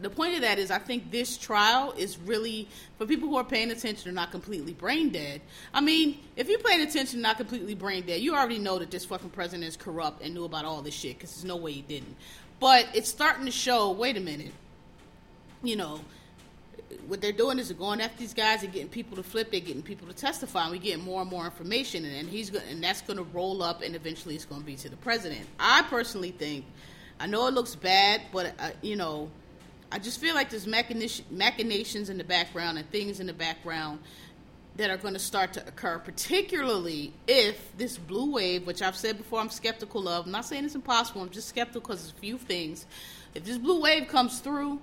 the 0.00 0.10
point 0.10 0.34
of 0.34 0.40
that 0.40 0.58
is 0.58 0.70
I 0.70 0.78
think 0.78 1.10
this 1.10 1.36
trial 1.36 1.92
is 1.96 2.18
really 2.18 2.66
for 2.96 3.06
people 3.06 3.28
who 3.28 3.36
are 3.36 3.44
paying 3.44 3.70
attention 3.70 4.08
or 4.08 4.12
not 4.12 4.30
completely 4.30 4.72
brain 4.72 5.10
dead. 5.10 5.42
I 5.74 5.80
mean, 5.80 6.18
if 6.36 6.48
you're 6.48 6.58
paying 6.60 6.80
attention, 6.80 7.20
not 7.20 7.36
completely 7.36 7.74
brain 7.74 8.06
dead, 8.06 8.20
you 8.20 8.34
already 8.34 8.58
know 8.58 8.78
that 8.78 8.90
this 8.90 9.04
fucking 9.04 9.30
president 9.30 9.64
is 9.68 9.76
corrupt 9.76 10.22
and 10.22 10.32
knew 10.34 10.44
about 10.44 10.64
all 10.64 10.80
this 10.80 10.94
shit 10.94 11.18
because 11.18 11.32
there's 11.32 11.44
no 11.44 11.56
way 11.56 11.72
he 11.72 11.82
didn't. 11.82 12.16
But 12.60 12.88
it's 12.94 13.08
starting 13.08 13.44
to 13.46 13.52
show. 13.52 13.90
Wait 13.92 14.16
a 14.16 14.20
minute, 14.20 14.52
you 15.62 15.76
know. 15.76 16.00
What 17.06 17.20
they're 17.20 17.30
doing 17.30 17.60
is 17.60 17.68
they're 17.68 17.76
going 17.76 18.00
after 18.00 18.18
these 18.18 18.34
guys 18.34 18.64
and 18.64 18.72
getting 18.72 18.88
people 18.88 19.16
to 19.16 19.22
flip. 19.22 19.52
They're 19.52 19.60
getting 19.60 19.82
people 19.82 20.08
to 20.08 20.12
testify. 20.14 20.64
And 20.64 20.72
we 20.72 20.78
get 20.78 20.98
more 20.98 21.22
and 21.22 21.30
more 21.30 21.44
information, 21.44 22.04
and, 22.04 22.14
and 22.16 22.28
he's 22.28 22.52
and 22.52 22.82
that's 22.82 23.00
going 23.00 23.16
to 23.16 23.22
roll 23.22 23.62
up, 23.62 23.82
and 23.82 23.94
eventually 23.94 24.34
it's 24.34 24.44
going 24.44 24.60
to 24.60 24.66
be 24.66 24.74
to 24.76 24.88
the 24.88 24.96
president. 24.96 25.46
I 25.58 25.82
personally 25.82 26.32
think, 26.32 26.64
I 27.20 27.26
know 27.26 27.46
it 27.46 27.54
looks 27.54 27.76
bad, 27.76 28.22
but 28.32 28.54
uh, 28.58 28.70
you 28.82 28.96
know, 28.96 29.30
I 29.92 29.98
just 29.98 30.20
feel 30.20 30.34
like 30.34 30.50
there's 30.50 30.66
machination, 30.66 31.24
machinations 31.30 32.10
in 32.10 32.18
the 32.18 32.24
background 32.24 32.78
and 32.78 32.88
things 32.90 33.18
in 33.18 33.26
the 33.26 33.32
background 33.32 33.98
that 34.76 34.88
are 34.88 34.96
going 34.96 35.14
to 35.14 35.20
start 35.20 35.52
to 35.54 35.66
occur, 35.66 35.98
particularly 35.98 37.12
if 37.26 37.76
this 37.76 37.98
blue 37.98 38.32
wave, 38.32 38.66
which 38.66 38.82
I've 38.82 38.96
said 38.96 39.18
before, 39.18 39.40
I'm 39.40 39.50
skeptical 39.50 40.08
of. 40.08 40.26
I'm 40.26 40.32
not 40.32 40.44
saying 40.44 40.64
it's 40.64 40.76
impossible. 40.76 41.22
I'm 41.22 41.30
just 41.30 41.48
skeptical 41.48 41.80
because 41.80 42.02
there's 42.02 42.12
a 42.12 42.20
few 42.20 42.38
things. 42.38 42.86
If 43.34 43.44
this 43.44 43.58
blue 43.58 43.80
wave 43.80 44.06
comes 44.08 44.38
through, 44.38 44.80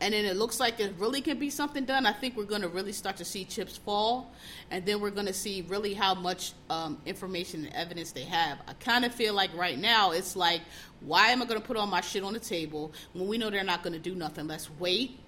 and 0.00 0.14
then 0.14 0.24
it 0.24 0.36
looks 0.36 0.60
like 0.60 0.78
it 0.78 0.94
really 0.98 1.20
can 1.20 1.38
be 1.38 1.50
something 1.50 1.84
done, 1.84 2.06
I 2.06 2.12
think 2.12 2.36
we're 2.36 2.44
going 2.44 2.62
to 2.62 2.68
really 2.68 2.92
start 2.92 3.16
to 3.16 3.24
see 3.24 3.44
chips 3.44 3.76
fall, 3.76 4.32
and 4.70 4.86
then 4.86 5.00
we're 5.00 5.10
going 5.10 5.26
to 5.26 5.32
see 5.32 5.62
really 5.68 5.92
how 5.92 6.14
much 6.14 6.52
um, 6.70 6.98
information 7.04 7.64
and 7.64 7.74
evidence 7.74 8.12
they 8.12 8.22
have. 8.22 8.58
I 8.68 8.74
kind 8.74 9.04
of 9.04 9.12
feel 9.12 9.34
like 9.34 9.54
right 9.54 9.78
now 9.78 10.12
it's 10.12 10.36
like, 10.36 10.62
why 11.00 11.28
am 11.28 11.42
I 11.42 11.46
going 11.46 11.60
to 11.60 11.66
put 11.66 11.76
all 11.76 11.86
my 11.86 12.00
shit 12.00 12.22
on 12.22 12.32
the 12.32 12.40
table 12.40 12.92
when 13.12 13.28
we 13.28 13.38
know 13.38 13.50
they're 13.50 13.64
not 13.64 13.82
going 13.82 13.92
to 13.92 13.98
do 13.98 14.14
nothing? 14.14 14.46
Let's 14.46 14.68
wait. 14.78 15.18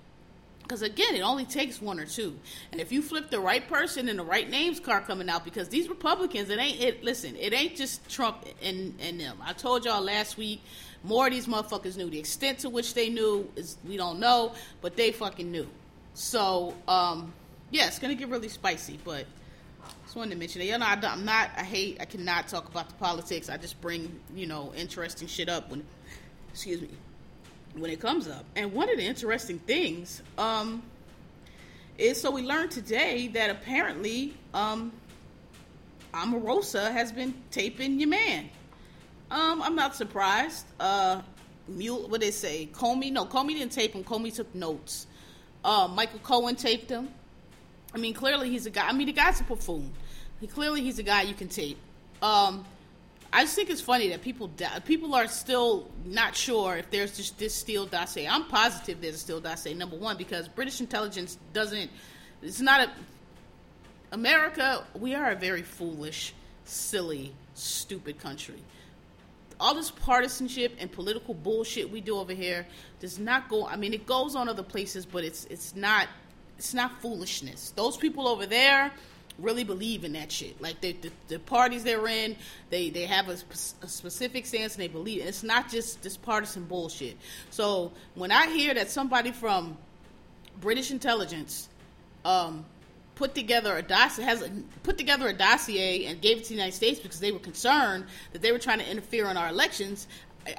Because 0.62 0.82
again, 0.82 1.16
it 1.16 1.22
only 1.22 1.44
takes 1.46 1.82
one 1.82 1.98
or 1.98 2.06
two, 2.06 2.38
and 2.70 2.80
if 2.80 2.92
you 2.92 3.02
flip 3.02 3.28
the 3.28 3.40
right 3.40 3.66
person 3.66 4.08
and 4.08 4.16
the 4.16 4.22
right 4.22 4.48
names 4.48 4.78
card 4.78 5.04
coming 5.04 5.28
out, 5.28 5.44
because 5.44 5.68
these 5.68 5.88
Republicans, 5.88 6.48
it 6.48 6.60
ain't 6.60 6.80
it. 6.80 7.02
Listen, 7.02 7.34
it 7.34 7.52
ain't 7.52 7.74
just 7.74 8.08
Trump 8.08 8.44
and 8.62 8.94
and 9.00 9.18
them. 9.18 9.36
I 9.44 9.52
told 9.52 9.84
y'all 9.84 10.00
last 10.00 10.38
week 10.38 10.62
more 11.02 11.26
of 11.26 11.32
these 11.32 11.48
motherfuckers 11.48 11.96
knew. 11.96 12.08
The 12.08 12.20
extent 12.20 12.60
to 12.60 12.70
which 12.70 12.94
they 12.94 13.08
knew 13.08 13.50
is 13.56 13.78
we 13.84 13.96
don't 13.96 14.20
know, 14.20 14.54
but 14.80 14.96
they 14.96 15.10
fucking 15.10 15.50
knew. 15.50 15.66
So, 16.14 16.74
um, 16.86 17.32
yeah, 17.72 17.88
it's 17.88 17.98
gonna 17.98 18.14
get 18.14 18.28
really 18.28 18.48
spicy. 18.48 19.00
But 19.04 19.26
just 20.10 20.16
wanted 20.16 20.32
to 20.32 20.38
mention 20.38 20.58
that. 20.58 20.64
You 20.64 20.76
know, 20.76 20.86
I, 20.86 21.12
am 21.12 21.24
not. 21.24 21.50
I 21.56 21.62
hate. 21.62 21.98
I 22.00 22.04
cannot 22.04 22.48
talk 22.48 22.68
about 22.68 22.88
the 22.88 22.96
politics. 22.96 23.48
I 23.48 23.56
just 23.58 23.80
bring 23.80 24.18
you 24.34 24.48
know 24.48 24.72
interesting 24.76 25.28
shit 25.28 25.48
up 25.48 25.70
when, 25.70 25.84
excuse 26.50 26.80
me, 26.80 26.88
when 27.76 27.92
it 27.92 28.00
comes 28.00 28.26
up. 28.26 28.44
And 28.56 28.72
one 28.72 28.90
of 28.90 28.96
the 28.96 29.04
interesting 29.04 29.60
things, 29.60 30.20
um, 30.36 30.82
is 31.96 32.20
so 32.20 32.32
we 32.32 32.42
learned 32.42 32.72
today 32.72 33.28
that 33.28 33.50
apparently, 33.50 34.34
um, 34.52 34.90
Omarosa 36.12 36.90
has 36.90 37.12
been 37.12 37.32
taping 37.52 38.00
your 38.00 38.08
man. 38.08 38.50
Um, 39.30 39.62
I'm 39.62 39.76
not 39.76 39.94
surprised. 39.94 40.66
Uh, 40.80 41.22
Mule, 41.68 42.08
what 42.08 42.20
they 42.20 42.32
say? 42.32 42.68
Comey? 42.72 43.12
No, 43.12 43.26
Comey 43.26 43.50
didn't 43.50 43.70
tape 43.70 43.92
him. 43.92 44.02
Comey 44.02 44.34
took 44.34 44.52
notes. 44.56 45.06
Uh, 45.64 45.86
Michael 45.86 46.18
Cohen 46.18 46.56
taped 46.56 46.90
him. 46.90 47.10
I 47.94 47.98
mean, 47.98 48.12
clearly 48.12 48.50
he's 48.50 48.66
a 48.66 48.70
guy. 48.70 48.88
I 48.88 48.92
mean, 48.92 49.06
the 49.06 49.12
guy's 49.12 49.40
a 49.40 49.44
buffoon. 49.44 49.92
He 50.40 50.46
clearly 50.46 50.82
he's 50.82 50.98
a 50.98 51.02
guy 51.02 51.22
you 51.22 51.34
can 51.34 51.48
tape. 51.48 51.78
Um, 52.22 52.64
I 53.32 53.42
just 53.42 53.54
think 53.54 53.70
it's 53.70 53.80
funny 53.80 54.08
that 54.08 54.22
people 54.22 54.50
people 54.86 55.14
are 55.14 55.28
still 55.28 55.88
not 56.04 56.34
sure 56.34 56.76
if 56.76 56.90
there's 56.90 57.16
just 57.16 57.38
this 57.38 57.54
Steele 57.54 57.86
dossier. 57.86 58.26
I'm 58.26 58.44
positive 58.46 59.00
there's 59.00 59.16
a 59.16 59.18
Steele 59.18 59.40
dossier. 59.40 59.74
Number 59.74 59.96
one, 59.96 60.16
because 60.16 60.48
British 60.48 60.80
intelligence 60.80 61.38
doesn't. 61.52 61.90
It's 62.42 62.60
not 62.60 62.88
a. 62.88 62.90
America, 64.12 64.84
we 64.98 65.14
are 65.14 65.30
a 65.30 65.36
very 65.36 65.62
foolish, 65.62 66.34
silly, 66.64 67.32
stupid 67.54 68.18
country 68.18 68.60
all 69.60 69.74
this 69.74 69.90
partisanship 69.90 70.74
and 70.80 70.90
political 70.90 71.34
bullshit 71.34 71.90
we 71.90 72.00
do 72.00 72.16
over 72.16 72.32
here 72.32 72.66
does 72.98 73.18
not 73.18 73.48
go. 73.48 73.66
I 73.66 73.76
mean, 73.76 73.92
it 73.92 74.06
goes 74.06 74.34
on 74.34 74.48
other 74.48 74.62
places, 74.62 75.04
but 75.04 75.22
it's 75.22 75.44
it's 75.44 75.76
not 75.76 76.08
it's 76.58 76.74
not 76.74 77.00
foolishness. 77.00 77.72
Those 77.76 77.96
people 77.96 78.26
over 78.26 78.46
there 78.46 78.90
really 79.38 79.64
believe 79.64 80.04
in 80.04 80.12
that 80.12 80.30
shit. 80.30 80.60
Like 80.60 80.80
the, 80.80 80.96
the, 81.28 81.38
parties 81.38 81.84
they're 81.84 82.06
in, 82.06 82.36
they 82.68 82.90
they 82.90 83.06
have 83.06 83.28
a, 83.28 83.36
a, 83.82 83.88
specific 83.88 84.46
stance 84.46 84.74
and 84.74 84.82
they 84.82 84.88
believe. 84.88 85.22
It. 85.22 85.28
It's 85.28 85.42
not 85.42 85.70
just 85.70 86.02
this 86.02 86.16
partisan 86.16 86.64
bullshit. 86.64 87.16
So 87.50 87.92
when 88.14 88.30
I 88.30 88.48
hear 88.48 88.74
that 88.74 88.90
somebody 88.90 89.32
from 89.32 89.76
British 90.60 90.90
intelligence 90.90 91.68
um, 92.24 92.64
put 93.14 93.34
together 93.34 93.76
a 93.76 93.82
dossier 93.82 94.24
has 94.24 94.42
a, 94.42 94.50
put 94.82 94.98
together 94.98 95.28
a 95.28 95.32
dossier 95.32 96.06
and 96.06 96.20
gave 96.20 96.38
it 96.38 96.44
to 96.44 96.48
the 96.48 96.54
United 96.54 96.74
States 96.74 97.00
because 97.00 97.20
they 97.20 97.32
were 97.32 97.38
concerned 97.38 98.06
that 98.32 98.42
they 98.42 98.52
were 98.52 98.58
trying 98.58 98.78
to 98.78 98.90
interfere 98.90 99.28
in 99.28 99.36
our 99.36 99.48
elections. 99.48 100.06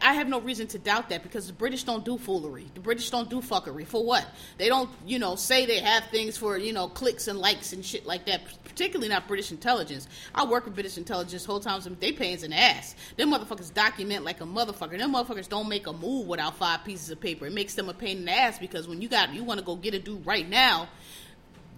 I 0.01 0.13
have 0.13 0.27
no 0.27 0.39
reason 0.39 0.67
to 0.67 0.79
doubt 0.79 1.09
that 1.09 1.23
because 1.23 1.47
the 1.47 1.53
British 1.53 1.83
don't 1.83 2.05
do 2.05 2.17
foolery. 2.17 2.67
The 2.75 2.79
British 2.79 3.09
don't 3.09 3.29
do 3.29 3.41
fuckery. 3.41 3.85
For 3.85 4.05
what? 4.05 4.27
They 4.57 4.67
don't, 4.67 4.89
you 5.07 5.17
know, 5.17 5.35
say 5.35 5.65
they 5.65 5.79
have 5.79 6.05
things 6.05 6.37
for, 6.37 6.57
you 6.57 6.71
know, 6.71 6.87
clicks 6.87 7.27
and 7.27 7.39
likes 7.39 7.73
and 7.73 7.83
shit 7.83 8.05
like 8.05 8.25
that. 8.27 8.41
Particularly 8.63 9.09
not 9.09 9.27
British 9.27 9.51
intelligence. 9.51 10.07
I 10.35 10.45
work 10.45 10.65
with 10.65 10.75
British 10.75 10.97
intelligence 10.97 11.45
whole 11.45 11.59
times 11.59 11.87
and 11.87 11.99
they 11.99 12.11
pains 12.11 12.43
in 12.43 12.51
the 12.51 12.59
ass. 12.59 12.95
Them 13.17 13.31
motherfuckers 13.31 13.73
document 13.73 14.23
like 14.23 14.39
a 14.39 14.45
motherfucker. 14.45 14.99
Them 14.99 15.13
motherfuckers 15.13 15.49
don't 15.49 15.67
make 15.67 15.87
a 15.87 15.93
move 15.93 16.27
without 16.27 16.57
five 16.57 16.85
pieces 16.85 17.09
of 17.09 17.19
paper. 17.19 17.47
It 17.47 17.53
makes 17.53 17.73
them 17.73 17.89
a 17.89 17.93
pain 17.93 18.17
in 18.19 18.25
the 18.25 18.31
ass 18.31 18.59
because 18.59 18.87
when 18.87 19.01
you 19.01 19.09
got 19.09 19.33
you 19.33 19.43
want 19.43 19.59
to 19.59 19.65
go 19.65 19.75
get 19.75 19.95
a 19.95 19.99
dude 19.99 20.25
right 20.25 20.47
now, 20.47 20.89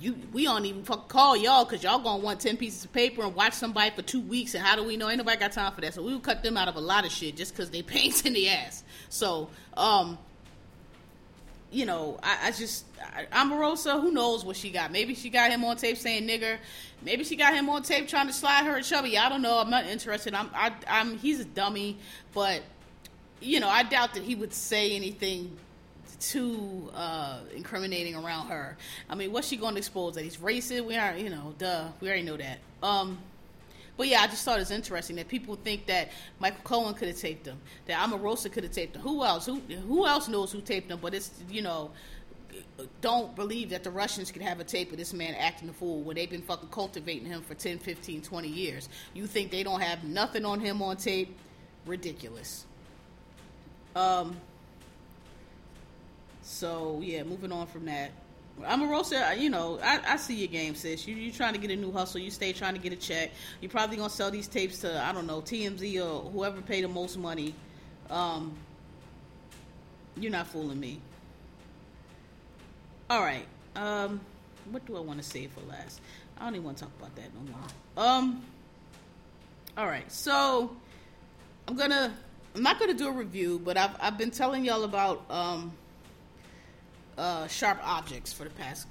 you 0.03 0.15
we 0.33 0.43
don't 0.43 0.65
even 0.65 0.83
fuck 0.83 1.07
call 1.07 1.37
y'all 1.37 1.63
because 1.63 1.81
y'all 1.81 1.99
gonna 1.99 2.21
want 2.21 2.41
10 2.41 2.57
pieces 2.57 2.83
of 2.83 2.91
paper 2.91 3.23
and 3.23 3.33
watch 3.33 3.53
somebody 3.53 3.89
for 3.91 4.01
two 4.01 4.19
weeks 4.19 4.53
and 4.53 4.63
how 4.63 4.75
do 4.75 4.83
we 4.83 4.97
know? 4.97 5.07
Anybody 5.07 5.37
got 5.37 5.53
time 5.53 5.71
for 5.71 5.81
that. 5.81 5.93
So 5.93 6.03
we 6.03 6.13
will 6.13 6.19
cut 6.19 6.43
them 6.43 6.57
out 6.57 6.67
of 6.67 6.75
a 6.75 6.81
lot 6.81 7.05
of 7.05 7.11
shit 7.11 7.37
just 7.37 7.55
because 7.55 7.69
they 7.69 7.81
pains 7.83 8.25
in 8.25 8.33
the 8.33 8.49
ass. 8.49 8.83
So 9.09 9.49
um 9.75 10.17
you 11.71 11.87
know 11.87 12.19
i, 12.21 12.37
I 12.43 12.51
just 12.51 12.85
I, 13.01 13.25
Omarosa 13.31 14.01
who 14.01 14.11
knows 14.11 14.43
what 14.43 14.57
she 14.57 14.69
got? 14.71 14.91
Maybe 14.91 15.15
she 15.15 15.29
got 15.29 15.51
him 15.51 15.63
on 15.63 15.77
tape 15.77 15.97
saying 15.97 16.27
nigger. 16.27 16.57
Maybe 17.01 17.23
she 17.23 17.37
got 17.37 17.53
him 17.53 17.69
on 17.69 17.83
tape 17.83 18.09
trying 18.09 18.27
to 18.27 18.33
slide 18.33 18.65
her 18.65 18.77
a 18.77 18.83
chubby. 18.83 19.17
I 19.17 19.29
don't 19.29 19.41
know. 19.41 19.57
I'm 19.57 19.69
not 19.69 19.85
interested. 19.85 20.33
I'm 20.33 20.49
I, 20.53 20.73
i'm 20.87 21.17
he's 21.17 21.39
a 21.39 21.45
dummy. 21.45 21.97
But 22.33 22.61
you 23.39 23.59
know 23.59 23.67
i 23.67 23.83
doubt 23.83 24.13
that 24.13 24.23
he 24.23 24.35
would 24.35 24.53
say 24.53 24.95
anything 24.95 25.57
too 26.31 26.89
uh, 26.93 27.39
incriminating 27.55 28.15
around 28.15 28.47
her. 28.47 28.77
I 29.09 29.15
mean, 29.15 29.31
what's 29.31 29.47
she 29.47 29.57
going 29.57 29.73
to 29.73 29.77
expose 29.79 30.15
that 30.15 30.23
he's 30.23 30.37
racist? 30.37 30.85
We 30.85 30.95
are, 30.95 31.15
you 31.17 31.29
know, 31.29 31.53
duh, 31.57 31.89
we 31.99 32.07
already 32.07 32.23
know 32.23 32.37
that. 32.37 32.59
Um, 32.81 33.17
but 33.95 34.07
yeah, 34.07 34.21
I 34.21 34.27
just 34.27 34.43
thought 34.43 34.59
it's 34.59 34.71
interesting 34.71 35.17
that 35.17 35.27
people 35.27 35.55
think 35.55 35.85
that 35.85 36.09
Michael 36.39 36.61
Cohen 36.63 36.93
could 36.95 37.07
have 37.07 37.17
taped 37.17 37.43
them, 37.43 37.59
that 37.85 37.97
Omarosa 37.97 38.51
could 38.51 38.63
have 38.63 38.73
taped 38.73 38.93
them. 38.93 39.03
Who 39.03 39.23
else? 39.23 39.45
Who 39.45 39.59
who 39.59 40.07
else 40.07 40.27
knows 40.27 40.51
who 40.51 40.61
taped 40.61 40.89
them? 40.89 40.99
But 40.99 41.13
it's 41.13 41.29
you 41.47 41.61
know, 41.61 41.91
don't 43.01 43.35
believe 43.35 43.69
that 43.69 43.83
the 43.83 43.91
Russians 43.91 44.31
could 44.31 44.41
have 44.41 44.59
a 44.59 44.63
tape 44.63 44.91
of 44.91 44.97
this 44.97 45.13
man 45.13 45.35
acting 45.35 45.69
a 45.69 45.73
fool 45.73 46.01
when 46.01 46.15
they've 46.15 46.29
been 46.29 46.41
fucking 46.41 46.69
cultivating 46.69 47.27
him 47.27 47.41
for 47.41 47.53
10, 47.53 47.77
15, 47.79 48.21
20 48.21 48.47
years. 48.47 48.89
You 49.13 49.27
think 49.27 49.51
they 49.51 49.63
don't 49.63 49.81
have 49.81 50.03
nothing 50.03 50.43
on 50.45 50.59
him 50.59 50.81
on 50.81 50.97
tape? 50.97 51.37
Ridiculous. 51.85 52.65
Um, 53.95 54.37
so 56.43 57.01
yeah, 57.03 57.23
moving 57.23 57.51
on 57.51 57.67
from 57.67 57.85
that. 57.85 58.11
Omarosa, 58.61 59.39
you 59.39 59.49
know, 59.49 59.79
I, 59.81 59.99
I 60.07 60.17
see 60.17 60.35
your 60.35 60.47
game, 60.47 60.75
sis. 60.75 61.07
You 61.07 61.15
you 61.15 61.31
trying 61.31 61.53
to 61.53 61.59
get 61.59 61.71
a 61.71 61.75
new 61.75 61.91
hustle. 61.91 62.19
You 62.21 62.29
stay 62.29 62.53
trying 62.53 62.75
to 62.75 62.79
get 62.79 62.93
a 62.93 62.95
check. 62.95 63.31
You're 63.61 63.71
probably 63.71 63.97
gonna 63.97 64.09
sell 64.09 64.29
these 64.29 64.47
tapes 64.47 64.79
to 64.79 65.01
I 65.01 65.11
don't 65.11 65.25
know 65.25 65.41
TMZ 65.41 66.05
or 66.05 66.29
whoever 66.29 66.61
paid 66.61 66.83
the 66.83 66.87
most 66.87 67.17
money. 67.17 67.55
Um, 68.09 68.53
you're 70.17 70.31
not 70.31 70.47
fooling 70.47 70.79
me. 70.79 70.99
All 73.09 73.21
right. 73.21 73.45
Um, 73.75 74.21
what 74.69 74.85
do 74.85 74.97
I 74.97 74.99
want 74.99 75.21
to 75.21 75.27
say 75.27 75.47
for 75.47 75.61
last? 75.61 75.99
I 76.37 76.45
don't 76.45 76.55
even 76.55 76.65
want 76.65 76.77
to 76.77 76.83
talk 76.83 76.93
about 76.99 77.15
that 77.15 77.29
no 77.33 77.51
more. 77.51 78.07
Um. 78.07 78.43
All 79.77 79.87
right. 79.87 80.09
So 80.11 80.75
I'm 81.67 81.75
gonna. 81.75 82.13
I'm 82.55 82.61
not 82.61 82.79
gonna 82.79 82.93
do 82.93 83.07
a 83.07 83.11
review, 83.11 83.59
but 83.63 83.77
I've 83.77 83.95
I've 83.99 84.17
been 84.17 84.29
telling 84.29 84.63
y'all 84.63 84.83
about 84.83 85.25
um 85.31 85.73
uh, 87.17 87.47
sharp 87.47 87.79
objects 87.83 88.33
for 88.33 88.43
the 88.43 88.49
past 88.51 88.87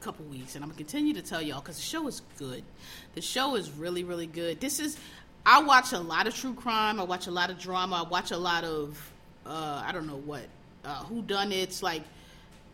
couple 0.00 0.24
weeks, 0.26 0.54
and 0.54 0.64
I'm 0.64 0.70
gonna 0.70 0.78
continue 0.78 1.14
to 1.14 1.22
tell 1.22 1.40
y'all 1.40 1.60
because 1.60 1.76
the 1.76 1.82
show 1.82 2.06
is 2.08 2.22
good. 2.38 2.62
The 3.14 3.20
show 3.20 3.54
is 3.54 3.70
really, 3.70 4.04
really 4.04 4.26
good. 4.26 4.60
This 4.60 4.80
is 4.80 4.98
I 5.46 5.62
watch 5.62 5.92
a 5.92 5.98
lot 5.98 6.26
of 6.26 6.34
true 6.34 6.54
crime. 6.54 7.00
I 7.00 7.04
watch 7.04 7.26
a 7.26 7.30
lot 7.30 7.50
of 7.50 7.58
drama. 7.58 8.04
I 8.04 8.08
watch 8.08 8.30
a 8.30 8.36
lot 8.36 8.64
of 8.64 9.12
uh, 9.46 9.82
I 9.84 9.92
don't 9.92 10.06
know 10.06 10.20
what 10.24 10.46
uh, 10.84 11.04
who 11.04 11.22
done 11.22 11.52
it's 11.52 11.82
like 11.82 12.02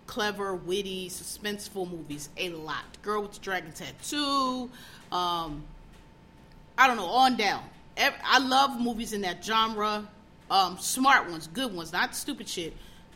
clever, 0.07 0.55
witty, 0.55 1.09
suspenseful 1.09 1.91
movies. 1.91 2.29
A 2.37 2.51
lot. 2.51 2.85
Girl 3.03 3.23
with 3.23 3.35
the 3.35 3.41
Dragon 3.41 3.73
Tattoo. 3.73 4.71
Um, 5.13 5.63
I 6.77 6.87
don't 6.89 6.97
know 6.97 7.07
on 7.07 7.37
down. 7.37 7.63
I 7.97 8.41
love 8.41 8.81
movies 8.81 9.13
in 9.13 9.21
that 9.21 9.45
genre. 9.45 10.09
Um, 10.51 10.79
smart 10.79 11.31
ones, 11.31 11.47
good 11.47 11.73
ones, 11.75 11.93
not 11.93 12.15
stupid 12.15 12.49
shit 12.49 12.75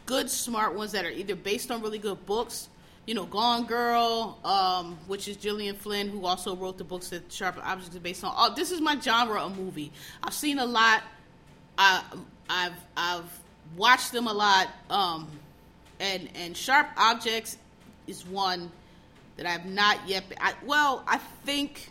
good, 0.08 0.30
smart 0.30 0.74
ones 0.74 0.92
that 0.92 1.04
are 1.04 1.10
either 1.10 1.36
based 1.36 1.70
on 1.70 1.82
really 1.82 1.98
good 1.98 2.24
books. 2.24 2.70
You 3.06 3.14
know, 3.14 3.26
Gone 3.26 3.66
Girl, 3.66 4.38
um, 4.42 4.98
which 5.06 5.28
is 5.28 5.36
Gillian 5.36 5.76
Flynn, 5.76 6.08
who 6.08 6.24
also 6.24 6.56
wrote 6.56 6.78
the 6.78 6.84
books 6.84 7.10
that 7.10 7.30
Sharp 7.30 7.56
Objects 7.62 7.94
is 7.94 8.00
based 8.00 8.24
on. 8.24 8.34
Oh, 8.36 8.54
this 8.54 8.70
is 8.70 8.80
my 8.80 8.98
genre 8.98 9.40
of 9.42 9.56
movie. 9.56 9.92
I've 10.22 10.34
seen 10.34 10.58
a 10.58 10.64
lot. 10.64 11.02
I, 11.76 12.02
I've 12.48 12.72
I've 12.96 13.40
watched 13.76 14.12
them 14.12 14.26
a 14.26 14.32
lot. 14.32 14.68
Um, 14.90 15.28
and 16.00 16.28
and 16.34 16.56
Sharp 16.56 16.88
Objects 16.96 17.58
is 18.06 18.26
one 18.26 18.70
that 19.36 19.46
I've 19.46 19.66
not 19.66 20.08
yet. 20.08 20.24
I, 20.40 20.54
well, 20.64 21.04
I 21.06 21.18
think 21.44 21.90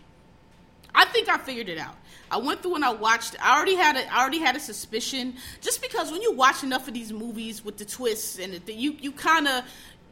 I 0.94 1.06
think 1.06 1.30
I 1.30 1.38
figured 1.38 1.70
it 1.70 1.78
out. 1.78 1.96
I 2.30 2.38
went 2.38 2.62
through 2.62 2.76
and 2.76 2.86
I 2.86 2.94
watched. 2.94 3.36
I 3.42 3.56
already 3.56 3.76
had 3.76 3.96
a, 3.96 4.14
I 4.14 4.22
already 4.22 4.40
had 4.40 4.56
a 4.56 4.60
suspicion, 4.60 5.36
just 5.62 5.82
because 5.82 6.12
when 6.12 6.22
you 6.22 6.34
watch 6.34 6.64
enough 6.64 6.88
of 6.88 6.94
these 6.94 7.14
movies 7.14 7.64
with 7.64 7.78
the 7.78 7.86
twists 7.86 8.40
and 8.40 8.54
the, 8.54 8.74
you 8.74 8.96
you 9.00 9.12
kind 9.12 9.48
of 9.48 9.64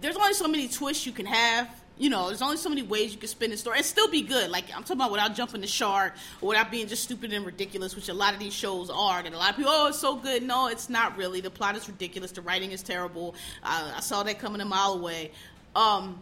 there's 0.02 0.16
only 0.16 0.34
so 0.34 0.48
many 0.48 0.68
twists 0.68 1.06
you 1.06 1.12
can 1.12 1.26
have. 1.26 1.70
You 1.98 2.10
know, 2.10 2.28
there's 2.28 2.42
only 2.42 2.58
so 2.58 2.68
many 2.68 2.84
ways 2.84 3.14
you 3.14 3.18
can 3.18 3.30
spin 3.30 3.52
the 3.52 3.58
story 3.58 3.78
and 3.78 3.86
still 3.86 4.10
be 4.10 4.22
good. 4.22 4.50
Like 4.50 4.66
I'm 4.76 4.84
talking 4.84 4.98
about 4.98 5.12
without 5.12 5.34
jumping 5.34 5.62
the 5.62 5.68
shark 5.68 6.14
or 6.42 6.50
without 6.50 6.70
being 6.70 6.88
just 6.88 7.04
stupid 7.04 7.32
and 7.32 7.46
ridiculous, 7.46 7.96
which 7.96 8.10
a 8.10 8.14
lot 8.14 8.34
of 8.34 8.40
these 8.40 8.54
shows 8.54 8.90
are. 8.90 9.24
That 9.24 9.34
a 9.34 9.38
lot 9.38 9.52
of 9.52 9.56
people, 9.56 9.72
oh, 9.74 9.88
it's 9.88 10.00
so 10.00 10.16
good. 10.16 10.44
No, 10.44 10.68
it's 10.68 10.90
not 10.90 11.18
really. 11.18 11.40
The 11.40 11.50
plot 11.50 11.78
is 11.78 11.88
ridiculous. 11.88 12.34
The 12.34 12.42
writing 12.42 12.72
is 12.72 12.84
terrible. 12.84 13.36
Uh, 13.64 13.94
I 13.96 14.02
saw 14.02 14.24
that 14.24 14.40
coming 14.40 14.60
a 14.60 14.66
mile 14.66 14.94
away. 14.94 15.32
Um, 15.74 16.20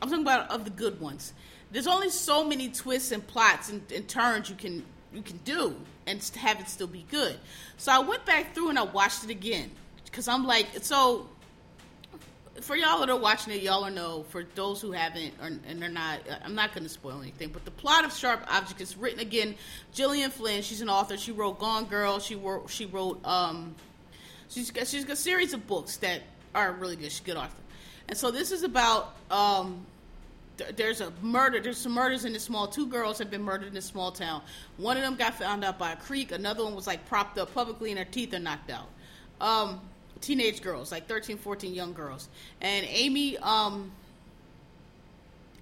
I'm 0.00 0.08
talking 0.08 0.22
about 0.22 0.50
of 0.50 0.64
the 0.64 0.70
good 0.70 1.00
ones. 1.00 1.32
There's 1.72 1.88
only 1.88 2.10
so 2.10 2.44
many 2.44 2.68
twists 2.68 3.10
and 3.10 3.26
plots 3.26 3.70
and, 3.70 3.82
and 3.92 4.08
turns 4.08 4.48
you 4.48 4.54
can 4.54 4.84
you 5.12 5.22
can 5.22 5.38
do 5.38 5.76
and 6.06 6.22
have 6.36 6.60
it 6.60 6.68
still 6.68 6.86
be 6.86 7.04
good. 7.10 7.36
So 7.76 7.92
I 7.92 7.98
went 8.00 8.24
back 8.24 8.54
through 8.54 8.70
and 8.70 8.78
I 8.78 8.82
watched 8.82 9.24
it 9.24 9.30
again 9.30 9.70
because 10.04 10.28
I'm 10.28 10.46
like, 10.46 10.66
so 10.82 11.28
for 12.60 12.76
y'all 12.76 13.00
that 13.00 13.10
are 13.10 13.18
watching 13.18 13.52
it, 13.52 13.62
y'all 13.62 13.84
are 13.84 13.90
know. 13.90 14.24
For 14.30 14.44
those 14.54 14.80
who 14.80 14.92
haven't 14.92 15.34
or, 15.40 15.46
and 15.46 15.80
they're 15.80 15.88
not, 15.88 16.20
I'm 16.44 16.54
not 16.54 16.72
going 16.72 16.84
to 16.84 16.88
spoil 16.88 17.20
anything. 17.20 17.50
But 17.50 17.64
the 17.64 17.70
plot 17.70 18.04
of 18.04 18.12
Sharp 18.12 18.44
Object 18.48 18.80
is 18.80 18.96
written 18.96 19.20
again. 19.20 19.54
Gillian 19.92 20.30
Flynn, 20.30 20.62
she's 20.62 20.80
an 20.80 20.88
author. 20.88 21.16
She 21.16 21.32
wrote 21.32 21.58
Gone 21.58 21.84
Girl. 21.84 22.18
She 22.18 22.34
wrote 22.34 22.70
she 22.70 22.86
wrote 22.86 23.24
um, 23.24 23.74
she's 24.48 24.70
got 24.70 24.86
she's 24.86 25.04
got 25.04 25.14
a 25.14 25.16
series 25.16 25.52
of 25.52 25.66
books 25.66 25.96
that 25.98 26.22
are 26.54 26.72
really 26.72 26.96
good. 26.96 27.10
She's 27.10 27.20
a 27.20 27.24
good 27.24 27.36
author. 27.36 27.62
And 28.08 28.16
so 28.16 28.30
this 28.30 28.52
is 28.52 28.62
about 28.62 29.16
um, 29.30 29.84
there's 30.76 31.00
a 31.00 31.12
murder. 31.22 31.60
There's 31.60 31.78
some 31.78 31.92
murders 31.92 32.24
in 32.24 32.32
this 32.32 32.44
small. 32.44 32.66
Two 32.66 32.86
girls 32.86 33.18
have 33.18 33.30
been 33.30 33.42
murdered 33.42 33.68
in 33.68 33.74
this 33.74 33.86
small 33.86 34.12
town. 34.12 34.42
One 34.76 34.96
of 34.96 35.02
them 35.02 35.16
got 35.16 35.34
found 35.34 35.64
out 35.64 35.78
by 35.78 35.92
a 35.92 35.96
creek. 35.96 36.32
Another 36.32 36.64
one 36.64 36.74
was 36.74 36.86
like 36.86 37.06
propped 37.06 37.38
up 37.38 37.54
publicly 37.54 37.90
and 37.90 37.98
her 37.98 38.04
teeth 38.04 38.34
are 38.34 38.38
knocked 38.38 38.70
out. 38.70 38.88
Um, 39.40 39.80
teenage 40.20 40.62
girls, 40.62 40.90
like 40.92 41.06
13, 41.06 41.38
14 41.38 41.72
young 41.72 41.92
girls. 41.92 42.28
And 42.60 42.86
Amy, 42.88 43.38
um, 43.38 43.90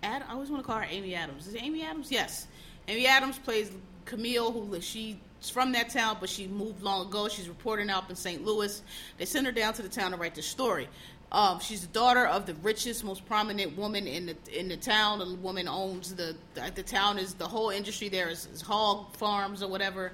Ad, 0.02 0.24
I 0.28 0.32
always 0.32 0.50
want 0.50 0.62
to 0.62 0.66
call 0.66 0.78
her 0.78 0.86
Amy 0.88 1.14
Adams. 1.14 1.46
Is 1.46 1.54
it 1.54 1.62
Amy 1.62 1.82
Adams? 1.82 2.10
Yes. 2.10 2.46
Amy 2.88 3.06
Adams 3.06 3.38
plays 3.38 3.70
Camille, 4.04 4.52
who 4.52 4.80
she's 4.80 5.16
from 5.50 5.72
that 5.72 5.90
town, 5.90 6.16
but 6.20 6.28
she 6.28 6.46
moved 6.46 6.82
long 6.82 7.08
ago. 7.08 7.28
She's 7.28 7.48
reporting 7.48 7.90
out 7.90 8.08
in 8.08 8.16
St. 8.16 8.44
Louis. 8.44 8.82
They 9.18 9.24
send 9.24 9.46
her 9.46 9.52
down 9.52 9.74
to 9.74 9.82
the 9.82 9.88
town 9.88 10.12
to 10.12 10.16
write 10.16 10.34
the 10.34 10.42
story. 10.42 10.88
Um, 11.32 11.58
she's 11.58 11.80
the 11.80 11.92
daughter 11.92 12.24
of 12.26 12.46
the 12.46 12.54
richest, 12.54 13.02
most 13.04 13.26
prominent 13.26 13.76
woman 13.76 14.06
in 14.06 14.26
the 14.26 14.36
in 14.58 14.68
the 14.68 14.76
town. 14.76 15.18
The 15.18 15.34
woman 15.34 15.66
owns 15.66 16.14
the 16.14 16.36
the 16.54 16.82
town 16.82 17.18
is 17.18 17.34
the 17.34 17.48
whole 17.48 17.70
industry 17.70 18.08
there 18.08 18.28
is, 18.28 18.46
is 18.46 18.60
hog 18.60 19.14
farms 19.16 19.62
or 19.62 19.68
whatever 19.68 20.12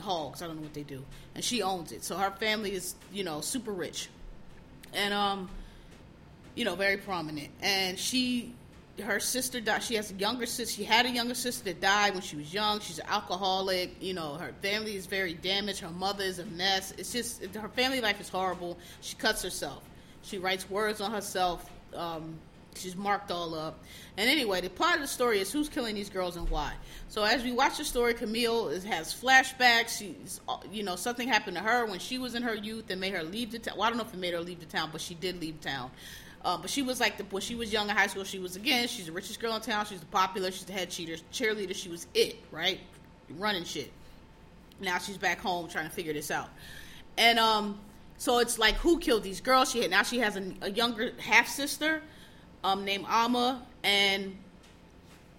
hogs. 0.00 0.42
I 0.42 0.46
don't 0.46 0.56
know 0.56 0.62
what 0.62 0.74
they 0.74 0.82
do, 0.82 1.04
and 1.34 1.44
she 1.44 1.62
owns 1.62 1.92
it. 1.92 2.02
So 2.02 2.16
her 2.16 2.30
family 2.32 2.72
is, 2.72 2.96
you 3.12 3.22
know, 3.22 3.40
super 3.40 3.72
rich, 3.72 4.08
and 4.92 5.14
um, 5.14 5.48
you 6.54 6.64
know, 6.64 6.74
very 6.74 6.96
prominent. 6.96 7.48
And 7.62 7.98
she, 7.98 8.52
her 9.02 9.20
sister 9.20 9.60
died. 9.60 9.82
She 9.82 9.94
has 9.94 10.10
a 10.10 10.14
younger 10.14 10.46
sister. 10.46 10.74
She 10.74 10.84
had 10.84 11.06
a 11.06 11.10
younger 11.10 11.34
sister 11.34 11.64
that 11.64 11.80
died 11.80 12.14
when 12.14 12.22
she 12.22 12.36
was 12.36 12.52
young. 12.52 12.80
She's 12.80 12.98
an 12.98 13.06
alcoholic. 13.08 13.94
You 14.02 14.14
know, 14.14 14.34
her 14.34 14.52
family 14.60 14.96
is 14.96 15.06
very 15.06 15.34
damaged. 15.34 15.80
Her 15.80 15.90
mother 15.90 16.24
is 16.24 16.40
a 16.40 16.46
mess. 16.46 16.92
It's 16.98 17.12
just 17.12 17.44
her 17.54 17.68
family 17.68 18.00
life 18.00 18.20
is 18.20 18.28
horrible. 18.28 18.76
She 19.00 19.16
cuts 19.16 19.42
herself. 19.42 19.82
She 20.22 20.38
writes 20.38 20.68
words 20.70 21.00
on 21.00 21.10
herself. 21.10 21.68
Um, 21.94 22.38
she's 22.74 22.96
marked 22.96 23.30
all 23.30 23.54
up. 23.54 23.78
And 24.16 24.28
anyway, 24.28 24.60
the 24.60 24.70
part 24.70 24.96
of 24.96 25.00
the 25.00 25.08
story 25.08 25.40
is 25.40 25.52
who's 25.52 25.68
killing 25.68 25.94
these 25.94 26.10
girls 26.10 26.36
and 26.36 26.48
why. 26.48 26.72
So 27.08 27.22
as 27.22 27.42
we 27.42 27.52
watch 27.52 27.78
the 27.78 27.84
story, 27.84 28.14
Camille 28.14 28.68
is, 28.68 28.84
has 28.84 29.12
flashbacks. 29.12 29.98
She's, 29.98 30.40
uh, 30.48 30.58
you 30.70 30.82
know, 30.82 30.96
something 30.96 31.28
happened 31.28 31.56
to 31.56 31.62
her 31.62 31.86
when 31.86 31.98
she 31.98 32.18
was 32.18 32.34
in 32.34 32.42
her 32.42 32.54
youth 32.54 32.90
and 32.90 33.00
made 33.00 33.14
her 33.14 33.22
leave 33.22 33.52
the 33.52 33.58
town. 33.58 33.76
Well, 33.76 33.86
I 33.86 33.90
don't 33.90 33.98
know 33.98 34.04
if 34.04 34.14
it 34.14 34.20
made 34.20 34.34
her 34.34 34.40
leave 34.40 34.60
the 34.60 34.66
town, 34.66 34.90
but 34.92 35.00
she 35.00 35.14
did 35.14 35.40
leave 35.40 35.60
town. 35.60 35.90
Uh, 36.44 36.58
but 36.58 36.70
she 36.70 36.82
was 36.82 36.98
like 36.98 37.18
the, 37.18 37.24
when 37.24 37.42
she 37.42 37.54
was 37.54 37.72
young 37.72 37.88
in 37.88 37.96
high 37.96 38.08
school. 38.08 38.24
She 38.24 38.38
was 38.38 38.56
again. 38.56 38.88
She's 38.88 39.06
the 39.06 39.12
richest 39.12 39.40
girl 39.40 39.54
in 39.54 39.60
town. 39.60 39.86
She's 39.86 40.00
the 40.00 40.06
popular. 40.06 40.50
She's 40.50 40.64
the 40.64 40.72
head 40.72 40.90
cheater, 40.90 41.16
cheerleader. 41.32 41.74
She 41.74 41.88
was 41.88 42.06
it, 42.14 42.36
right? 42.50 42.80
Running 43.30 43.64
shit. 43.64 43.92
Now 44.80 44.98
she's 44.98 45.18
back 45.18 45.40
home 45.40 45.68
trying 45.68 45.88
to 45.88 45.94
figure 45.94 46.12
this 46.12 46.30
out. 46.30 46.48
And 47.16 47.38
um, 47.38 47.78
so 48.22 48.38
it's 48.38 48.56
like 48.56 48.76
who 48.76 49.00
killed 49.00 49.24
these 49.24 49.40
girls? 49.40 49.72
She 49.72 49.82
had 49.82 49.90
now 49.90 50.04
she 50.04 50.20
has 50.20 50.36
a, 50.36 50.44
a 50.62 50.70
younger 50.70 51.10
half 51.18 51.48
sister 51.48 52.02
um, 52.62 52.84
named 52.84 53.04
Amma, 53.08 53.60
and 53.82 54.36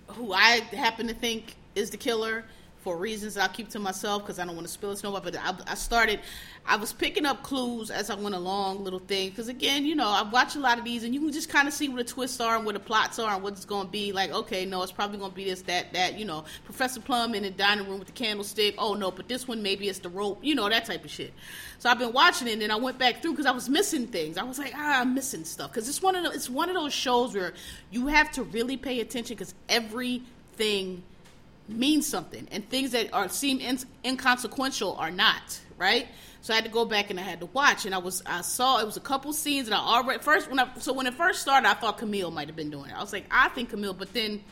who 0.08 0.34
I 0.34 0.60
happen 0.74 1.08
to 1.08 1.14
think 1.14 1.56
is 1.76 1.92
the 1.92 1.96
killer 1.96 2.44
for 2.84 2.98
reasons 2.98 3.38
I'll 3.38 3.48
keep 3.48 3.70
to 3.70 3.80
myself 3.80 4.24
because 4.24 4.40
I 4.40 4.46
don't 4.46 4.56
want 4.56 4.68
to 4.68 4.74
spill 4.74 4.92
it 4.92 5.02
no 5.04 5.18
But 5.20 5.38
I, 5.38 5.56
I, 5.68 5.76
started, 5.76 6.20
I 6.66 6.76
was 6.76 6.92
picking 6.92 7.26
up 7.26 7.42
clues 7.42 7.90
as 7.90 8.10
I 8.10 8.16
went 8.16 8.36
along, 8.36 8.84
little 8.84 9.00
things. 9.00 9.32
Because 9.32 9.48
again, 9.48 9.86
you 9.86 9.96
know, 9.96 10.08
I 10.08 10.24
watch 10.24 10.56
a 10.56 10.60
lot 10.60 10.78
of 10.78 10.84
these, 10.84 11.06
and 11.06 11.14
you 11.14 11.22
can 11.22 11.32
just 11.32 11.50
kind 11.50 11.68
of 11.68 11.74
see 11.74 11.88
what 11.88 11.98
the 11.98 12.04
twists 12.04 12.42
are 12.42 12.58
and 12.58 12.66
what 12.66 12.74
the 12.74 12.82
plots 12.82 13.20
are 13.20 13.34
and 13.34 13.42
what 13.42 13.54
it's 13.54 13.64
going 13.64 13.86
to 13.86 13.92
be. 13.92 14.12
Like, 14.12 14.32
okay, 14.32 14.66
no, 14.66 14.84
it's 14.84 14.92
probably 14.92 15.18
going 15.18 15.32
to 15.32 15.36
be 15.36 15.46
this, 15.46 15.62
that, 15.64 15.94
that. 15.94 16.20
You 16.20 16.26
know, 16.26 16.44
Professor 16.66 17.00
Plum 17.00 17.34
in 17.36 17.44
the 17.44 17.52
dining 17.52 17.88
room 17.88 18.00
with 18.00 18.10
the 18.10 18.14
candlestick. 18.14 18.76
Oh 18.78 18.96
no, 18.96 19.12
but 19.12 19.30
this 19.30 19.48
one 19.48 19.64
maybe 19.64 19.88
it's 19.88 20.00
the 20.00 20.10
rope. 20.10 20.40
You 20.42 20.54
know, 20.54 20.68
that 20.68 20.86
type 20.86 21.06
of 21.06 21.12
shit. 21.12 21.34
So 21.80 21.90
I've 21.90 22.00
been 22.00 22.14
watching 22.14 22.50
it, 22.50 22.54
and 22.54 22.62
then 22.62 22.72
I 22.72 22.76
went 22.76 23.00
back 23.00 23.22
through 23.22 23.32
because 23.32 23.46
I 23.46 23.52
was 23.52 23.70
missing 23.70 24.08
things. 24.08 24.38
I 24.38 24.44
was 24.44 24.60
like, 24.60 24.74
ah, 24.76 25.02
I'm 25.02 25.14
missing 25.14 25.46
stuff 25.46 25.72
because 25.72 25.88
it's 25.88 26.02
one 26.02 26.16
of 26.18 26.34
it's 26.34 26.50
one 26.50 26.70
of 26.70 26.76
those 26.76 26.94
shows 26.94 27.34
where 27.34 27.54
you 27.92 28.08
have 28.08 28.30
to 28.34 28.44
really 28.44 28.76
pay 28.76 29.00
attention 29.00 29.38
because 29.38 29.54
everything 29.70 31.04
means 31.68 32.08
something, 32.08 32.48
and 32.52 32.68
things 32.70 32.92
that 32.92 33.14
are 33.14 33.30
seem 33.30 33.60
in, 33.60 33.80
inconsequential 34.04 34.96
are 34.96 35.12
not 35.12 35.60
right. 35.78 36.08
So 36.42 36.54
I 36.54 36.56
had 36.58 36.66
to 36.66 36.72
go 36.72 36.84
back 36.84 37.10
and 37.10 37.18
I 37.20 37.24
had 37.24 37.40
to 37.40 37.46
watch, 37.48 37.86
and 37.86 37.96
I 37.96 38.00
was 38.00 38.22
I 38.26 38.42
saw 38.42 38.80
it 38.80 38.86
was 38.86 38.98
a 38.98 39.02
couple 39.02 39.32
scenes, 39.32 39.68
and 39.68 39.76
I 39.76 39.80
already 39.80 40.22
first 40.22 40.50
when 40.50 40.60
I 40.60 40.68
so 40.80 40.92
when 40.94 41.08
it 41.08 41.14
first 41.14 41.42
started, 41.42 41.68
I 41.68 41.74
thought 41.74 41.98
Camille 41.98 42.32
might 42.32 42.48
have 42.48 42.56
been 42.56 42.70
doing 42.70 42.90
it. 42.90 42.96
I 42.96 43.02
was 43.02 43.14
like, 43.14 43.26
I 43.32 43.50
think 43.50 43.70
Camille, 43.70 43.94
but 43.94 44.14
then 44.14 44.44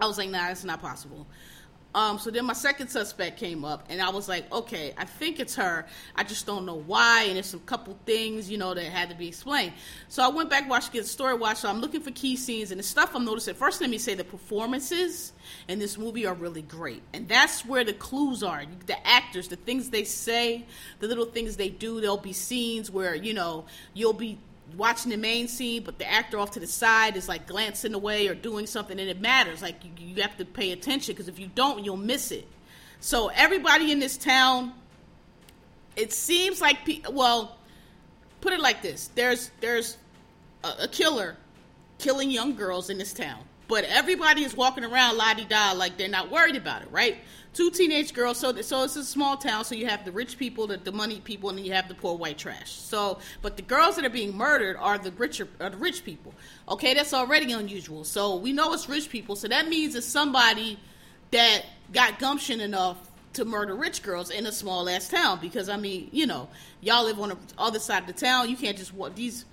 I 0.00 0.06
was 0.06 0.16
like, 0.16 0.30
nah, 0.30 0.48
it's 0.48 0.64
not 0.64 0.80
possible. 0.80 1.26
Um, 1.94 2.18
so 2.18 2.30
then 2.30 2.46
my 2.46 2.54
second 2.54 2.88
suspect 2.88 3.38
came 3.38 3.64
up, 3.64 3.86
and 3.90 4.00
I 4.00 4.10
was 4.10 4.28
like, 4.28 4.50
okay, 4.50 4.94
I 4.96 5.04
think 5.04 5.40
it's 5.40 5.54
her. 5.56 5.86
I 6.16 6.24
just 6.24 6.46
don't 6.46 6.64
know 6.64 6.82
why, 6.86 7.24
and 7.24 7.36
there's 7.36 7.52
a 7.52 7.58
couple 7.58 7.98
things, 8.06 8.50
you 8.50 8.56
know, 8.56 8.72
that 8.72 8.84
had 8.84 9.10
to 9.10 9.14
be 9.14 9.28
explained. 9.28 9.74
So 10.08 10.22
I 10.22 10.28
went 10.28 10.48
back, 10.48 10.68
watched 10.68 10.92
the 10.92 11.04
story 11.04 11.34
watch. 11.34 11.58
So 11.58 11.68
I'm 11.68 11.80
looking 11.80 12.00
for 12.00 12.10
key 12.10 12.36
scenes 12.36 12.70
and 12.70 12.78
the 12.78 12.84
stuff 12.84 13.14
I'm 13.14 13.24
noticing. 13.24 13.54
First, 13.54 13.80
let 13.80 13.90
me 13.90 13.98
say 13.98 14.14
the 14.14 14.24
performances 14.24 15.32
in 15.68 15.78
this 15.78 15.98
movie 15.98 16.24
are 16.24 16.34
really 16.34 16.62
great, 16.62 17.02
and 17.12 17.28
that's 17.28 17.66
where 17.66 17.84
the 17.84 17.92
clues 17.92 18.42
are. 18.42 18.64
The 18.86 19.06
actors, 19.06 19.48
the 19.48 19.56
things 19.56 19.90
they 19.90 20.04
say, 20.04 20.64
the 21.00 21.08
little 21.08 21.26
things 21.26 21.56
they 21.56 21.68
do. 21.68 22.00
There'll 22.00 22.16
be 22.16 22.32
scenes 22.32 22.90
where 22.90 23.14
you 23.14 23.34
know 23.34 23.66
you'll 23.92 24.14
be 24.14 24.38
watching 24.76 25.10
the 25.10 25.16
main 25.16 25.48
scene, 25.48 25.82
but 25.82 25.98
the 25.98 26.10
actor 26.10 26.38
off 26.38 26.52
to 26.52 26.60
the 26.60 26.66
side 26.66 27.16
is 27.16 27.28
like 27.28 27.46
glancing 27.46 27.94
away 27.94 28.28
or 28.28 28.34
doing 28.34 28.66
something, 28.66 28.98
and 28.98 29.08
it 29.08 29.20
matters. 29.20 29.62
Like 29.62 29.76
you, 29.84 29.90
you 30.06 30.22
have 30.22 30.36
to 30.38 30.44
pay 30.44 30.72
attention 30.72 31.14
because 31.14 31.28
if 31.28 31.38
you 31.38 31.50
don't, 31.54 31.84
you'll 31.84 31.96
miss 31.96 32.30
it. 32.30 32.46
So 33.00 33.28
everybody 33.28 33.90
in 33.90 33.98
this 33.98 34.16
town, 34.16 34.72
it 35.96 36.12
seems 36.12 36.60
like 36.60 36.78
well, 37.10 37.56
put 38.40 38.52
it 38.52 38.60
like 38.60 38.82
this: 38.82 39.10
there's 39.14 39.50
there's 39.60 39.96
a, 40.64 40.84
a 40.84 40.88
killer 40.88 41.36
killing 41.98 42.30
young 42.30 42.54
girls 42.54 42.90
in 42.90 42.98
this 42.98 43.12
town, 43.12 43.40
but 43.72 43.84
everybody 43.84 44.44
is 44.44 44.54
walking 44.54 44.84
around 44.84 45.16
la 45.16 45.32
di 45.32 45.46
da 45.46 45.72
like 45.72 45.96
they're 45.96 46.06
not 46.06 46.30
worried 46.30 46.56
about 46.56 46.82
it, 46.82 46.88
right? 46.90 47.16
two 47.54 47.70
teenage 47.70 48.12
girls. 48.14 48.38
So, 48.38 48.60
so 48.60 48.84
it's 48.84 48.96
a 48.96 49.04
small 49.04 49.36
town. 49.36 49.64
So 49.64 49.74
you 49.74 49.86
have 49.86 50.04
the 50.04 50.12
rich 50.12 50.38
people, 50.38 50.66
the, 50.66 50.76
the 50.76 50.92
money 50.92 51.20
people, 51.20 51.48
and 51.48 51.58
then 51.58 51.64
you 51.64 51.72
have 51.72 51.88
the 51.88 51.94
poor 51.94 52.16
white 52.16 52.38
trash. 52.38 52.70
So, 52.70 53.18
but 53.40 53.56
the 53.56 53.62
girls 53.62 53.96
that 53.96 54.04
are 54.04 54.10
being 54.10 54.36
murdered 54.36 54.76
are 54.76 54.98
the 54.98 55.10
richer, 55.12 55.48
are 55.60 55.70
the 55.70 55.76
rich 55.76 56.04
people. 56.04 56.34
Okay, 56.68 56.94
that's 56.94 57.14
already 57.14 57.52
unusual. 57.52 58.04
So 58.04 58.36
we 58.36 58.52
know 58.52 58.72
it's 58.72 58.88
rich 58.88 59.10
people. 59.10 59.36
So 59.36 59.48
that 59.48 59.68
means 59.68 59.94
it's 59.94 60.06
somebody 60.06 60.78
that 61.30 61.64
got 61.92 62.18
gumption 62.18 62.60
enough 62.60 62.96
to 63.34 63.44
murder 63.44 63.74
rich 63.74 64.02
girls 64.02 64.30
in 64.30 64.46
a 64.46 64.52
small 64.52 64.88
ass 64.88 65.08
town. 65.08 65.38
Because 65.40 65.68
I 65.68 65.76
mean, 65.76 66.08
you 66.12 66.26
know, 66.26 66.48
y'all 66.80 67.04
live 67.04 67.18
on 67.20 67.30
the 67.30 67.38
other 67.58 67.78
side 67.78 68.02
of 68.02 68.06
the 68.06 68.12
town. 68.12 68.48
You 68.48 68.56
can't 68.56 68.76
just 68.76 68.94
walk 68.94 69.14
these. 69.14 69.44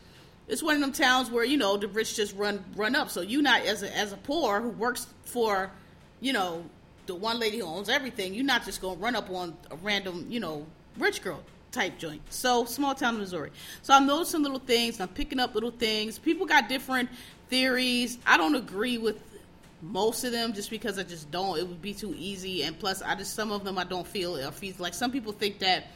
It's 0.49 0.63
one 0.63 0.75
of 0.75 0.81
them 0.81 0.91
towns 0.91 1.29
where 1.29 1.45
you 1.45 1.57
know 1.57 1.77
the 1.77 1.87
rich 1.87 2.15
just 2.15 2.35
run 2.35 2.65
run 2.75 2.95
up. 2.95 3.09
So 3.09 3.21
you 3.21 3.41
not 3.41 3.61
as 3.61 3.83
a 3.83 3.95
as 3.95 4.11
a 4.11 4.17
poor 4.17 4.59
who 4.59 4.69
works 4.69 5.07
for, 5.23 5.71
you 6.19 6.33
know, 6.33 6.65
the 7.05 7.15
one 7.15 7.39
lady 7.39 7.59
who 7.59 7.65
owns 7.65 7.87
everything, 7.87 8.33
you're 8.33 8.43
not 8.43 8.65
just 8.65 8.81
gonna 8.81 8.99
run 8.99 9.15
up 9.15 9.29
on 9.29 9.55
a 9.71 9.75
random, 9.77 10.25
you 10.29 10.39
know, 10.39 10.65
rich 10.97 11.21
girl 11.21 11.41
type 11.71 11.99
joint. 11.99 12.21
So 12.29 12.65
small 12.65 12.95
town 12.95 13.19
Missouri. 13.19 13.51
So 13.83 13.93
I'm 13.93 14.07
noticing 14.07 14.41
little 14.41 14.59
things. 14.59 14.99
I'm 14.99 15.07
picking 15.07 15.39
up 15.39 15.53
little 15.53 15.71
things. 15.71 16.17
People 16.17 16.47
got 16.47 16.67
different 16.67 17.09
theories. 17.49 18.17
I 18.25 18.37
don't 18.37 18.55
agree 18.55 18.97
with 18.97 19.21
most 19.81 20.23
of 20.23 20.31
them 20.31 20.53
just 20.53 20.69
because 20.69 20.97
I 20.99 21.03
just 21.03 21.29
don't. 21.31 21.57
It 21.57 21.67
would 21.67 21.81
be 21.81 21.93
too 21.93 22.13
easy, 22.17 22.63
and 22.63 22.77
plus, 22.77 23.01
I 23.01 23.15
just 23.15 23.33
some 23.33 23.51
of 23.51 23.63
them 23.63 23.77
I 23.77 23.83
don't 23.83 24.07
feel 24.07 24.35
feasible. 24.51 24.83
Like 24.83 24.93
some 24.93 25.11
people 25.11 25.31
think 25.31 25.59
that 25.59 25.87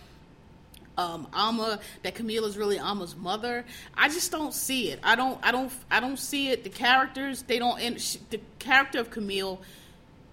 um 0.98 1.28
Amma 1.34 1.80
that 2.04 2.16
Camille 2.16 2.46
is 2.46 2.58
really 2.58 2.78
Amma's 2.78 3.16
mother. 3.16 3.66
I 3.96 4.10
just 4.10 4.32
don't 4.32 4.54
see 4.54 4.92
it. 4.92 5.00
I 5.04 5.16
don't 5.16 5.40
I 5.44 5.52
don't 5.52 5.72
I 5.90 6.00
don't 6.00 6.18
see 6.18 6.50
it. 6.50 6.64
The 6.64 6.70
characters 6.70 7.44
they 7.44 7.60
don't 7.60 7.80
and 7.80 7.98
the 8.30 8.40
character 8.60 9.00
of 9.00 9.10
Camille 9.10 9.62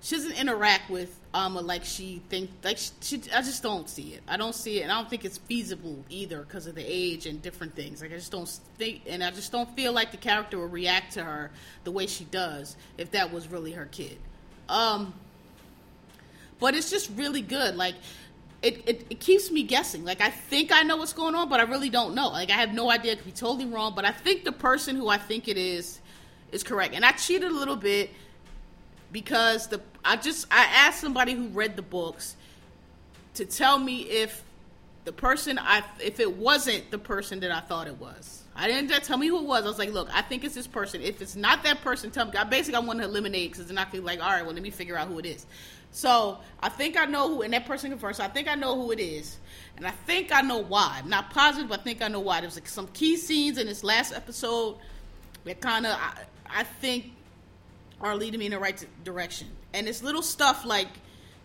she 0.03 0.17
doesn't 0.17 0.39
interact 0.39 0.91
with 0.91 1.19
Alma 1.33 1.61
like 1.61 1.85
she 1.85 2.23
think 2.29 2.51
like 2.65 2.79
she, 2.79 2.91
she, 3.01 3.17
I 3.35 3.43
just 3.43 3.63
don't 3.63 3.89
see 3.89 4.15
it. 4.15 4.23
I 4.27 4.37
don't 4.37 4.55
see 4.55 4.81
it, 4.81 4.83
and 4.83 4.93
I 4.93 4.97
don't 4.97 5.09
think 5.09 5.25
it's 5.25 5.39
feasible 5.39 6.05
either 6.09 6.41
because 6.41 6.67
of 6.67 6.75
the 6.75 6.85
age 6.85 7.27
and 7.27 7.41
different 7.41 7.77
things. 7.77 8.03
Like 8.03 8.13
I 8.13 8.17
just 8.17 8.33
don't 8.33 8.49
think, 8.79 9.03
and 9.07 9.23
I 9.23 9.31
just 9.31 9.53
don't 9.53 9.71
feel 9.77 9.93
like 9.93 10.11
the 10.11 10.17
character 10.17 10.59
would 10.59 10.73
react 10.73 11.13
to 11.15 11.25
her 11.25 11.51
the 11.85 11.93
way 11.93 12.07
she 12.07 12.25
does 12.25 12.77
if 12.99 13.13
that 13.13 13.33
was 13.33 13.49
really 13.49 13.73
her 13.73 13.87
kid. 13.87 14.19
Um, 14.69 15.15
but 16.59 16.75
it's 16.75 16.91
just 16.91 17.11
really 17.17 17.43
good. 17.43 17.77
Like 17.77 17.95
it, 18.63 18.83
it, 18.87 19.07
it, 19.11 19.21
keeps 19.21 19.51
me 19.51 19.63
guessing. 19.63 20.05
Like 20.05 20.21
I 20.21 20.31
think 20.31 20.71
I 20.73 20.83
know 20.83 20.97
what's 20.97 21.13
going 21.13 21.35
on, 21.35 21.49
but 21.49 21.61
I 21.61 21.65
really 21.65 21.89
don't 21.89 22.15
know. 22.15 22.29
Like 22.29 22.51
I 22.51 22.55
have 22.55 22.75
no 22.75 22.91
idea. 22.91 23.13
It 23.13 23.17
could 23.17 23.27
be 23.27 23.33
totally 23.33 23.67
wrong, 23.67 23.95
but 23.95 24.05
I 24.05 24.13
think 24.13 24.45
the 24.45 24.53
person 24.53 24.97
who 24.97 25.09
I 25.09 25.17
think 25.17 25.49
it 25.49 25.57
is 25.57 26.01
is 26.53 26.63
correct. 26.63 26.95
And 26.95 27.05
I 27.05 27.13
cheated 27.13 27.51
a 27.51 27.55
little 27.55 27.77
bit 27.77 28.11
because 29.13 29.69
the 29.69 29.81
I 30.05 30.17
just 30.17 30.47
I 30.51 30.65
asked 30.65 31.01
somebody 31.01 31.35
who 31.35 31.49
read 31.49 31.77
the 31.77 31.83
books 31.83 32.37
to 33.35 33.45
tell 33.45 33.79
me 33.79 34.03
if 34.03 34.43
the 35.05 35.13
person 35.13 35.59
I 35.59 35.83
if 35.99 36.21
it 36.21 36.37
wasn't 36.37 36.91
the 36.91 36.99
person 36.99 37.41
that 37.41 37.51
I 37.51 37.61
thought 37.61 37.87
it 37.87 37.99
was. 37.99 38.45
I 38.55 38.67
didn't 38.67 38.91
tell 39.05 39.17
me 39.17 39.29
who 39.29 39.39
it 39.39 39.45
was. 39.45 39.65
I 39.65 39.69
was 39.69 39.79
like, 39.79 39.93
look, 39.93 40.11
I 40.13 40.21
think 40.21 40.45
it's 40.45 40.55
this 40.55 40.67
person. 40.67 41.01
If 41.01 41.23
it's 41.23 41.35
not 41.37 41.63
that 41.63 41.81
person, 41.81 42.11
tell 42.11 42.27
me. 42.27 42.33
I 42.37 42.45
basically 42.45 42.77
I 42.77 42.81
want 42.81 42.99
to 42.99 43.07
eliminate 43.07 43.53
because 43.53 43.67
then 43.69 43.79
I 43.79 43.87
feel 43.87 44.03
like, 44.03 44.21
all 44.21 44.29
right, 44.29 44.45
well, 44.45 44.53
let 44.53 44.63
me 44.63 44.71
figure 44.71 44.99
out 44.99 45.09
who 45.09 45.19
it 45.19 45.25
is. 45.25 45.47
So 45.93 46.39
I 46.61 46.69
think 46.69 46.99
I 46.99 47.05
know 47.05 47.29
who, 47.29 47.43
and 47.43 47.53
that 47.53 47.67
person 47.67 47.91
confirmed. 47.91 48.17
So 48.17 48.25
I 48.25 48.29
think 48.29 48.49
I 48.49 48.55
know 48.55 48.77
who 48.77 48.93
it 48.93 49.01
is, 49.01 49.39
and 49.77 49.87
I 49.87 49.91
think 49.91 50.33
I 50.33 50.41
know 50.41 50.59
why. 50.59 51.01
I'm 51.03 51.09
not 51.09 51.31
positive, 51.31 51.69
but 51.69 51.81
I 51.81 51.83
think 51.83 52.03
I 52.03 52.09
know 52.09 52.21
why. 52.21 52.41
There's 52.41 52.57
like 52.57 52.69
some 52.69 52.87
key 52.89 53.17
scenes 53.17 53.59
in 53.59 53.67
this 53.67 53.83
last 53.83 54.13
episode 54.13 54.77
that 55.45 55.61
kind 55.61 55.87
of 55.87 55.93
I, 55.93 56.23
I 56.49 56.63
think 56.65 57.13
are 58.01 58.17
leading 58.17 58.41
me 58.41 58.47
in 58.47 58.53
the 58.53 58.59
right 58.59 58.85
direction. 59.05 59.49
And 59.73 59.89
it's 59.89 60.03
little 60.03 60.23
stuff 60.23 60.65
like 60.65 60.89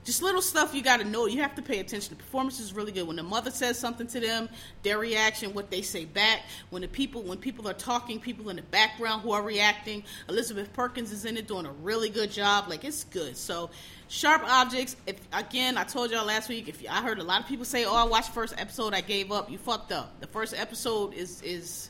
just 0.06 0.22
little 0.22 0.42
stuff 0.42 0.74
you 0.76 0.84
got 0.84 1.00
to 1.00 1.04
know. 1.04 1.26
You 1.26 1.42
have 1.42 1.56
to 1.56 1.64
pay 1.64 1.80
attention. 1.80 2.12
The 2.12 2.24
performance 2.24 2.60
is 2.60 2.74
really 2.74 2.92
good. 2.92 3.08
When 3.08 3.16
the 3.16 3.24
mother 3.24 3.50
says 3.50 3.78
something 3.78 4.06
to 4.08 4.20
them, 4.20 4.48
their 4.84 5.00
reaction, 5.00 5.54
what 5.54 5.72
they 5.72 5.82
say 5.82 6.06
back. 6.06 6.44
When 6.70 6.84
the 6.84 6.88
people, 6.88 7.24
when 7.24 7.40
people 7.40 7.68
are 7.68 7.74
talking, 7.74 8.20
people 8.20 8.50
in 8.50 8.56
the 8.56 8.62
background 8.62 9.24
who 9.24 9.32
are 9.32 9.42
reacting. 9.42 10.04
Elizabeth 10.30 10.72
Perkins 10.74 11.12
is 11.12 11.26
in 11.26 11.38
it 11.38 11.48
doing 11.48 11.66
a 11.66 11.72
really 11.72 12.10
good 12.10 12.32
job. 12.32 12.70
Like 12.70 12.86
it's 12.86 13.04
good. 13.06 13.36
So 13.36 13.72
sharp 14.08 14.44
objects. 14.46 14.96
If 15.08 15.20
again, 15.34 15.76
I 15.76 15.84
told 15.84 16.12
y'all 16.12 16.26
last 16.26 16.50
week. 16.50 16.70
If 16.70 16.84
I 16.88 17.02
heard 17.02 17.18
a 17.18 17.24
lot 17.24 17.42
of 17.42 17.48
people 17.48 17.66
say, 17.66 17.86
"Oh, 17.86 17.96
I 17.96 18.04
watched 18.04 18.30
first 18.30 18.54
episode, 18.58 18.94
I 18.94 19.02
gave 19.02 19.32
up." 19.32 19.50
You 19.50 19.58
fucked 19.58 19.92
up. 19.92 20.20
The 20.22 20.28
first 20.28 20.54
episode 20.56 21.16
is 21.16 21.42
is 21.42 21.90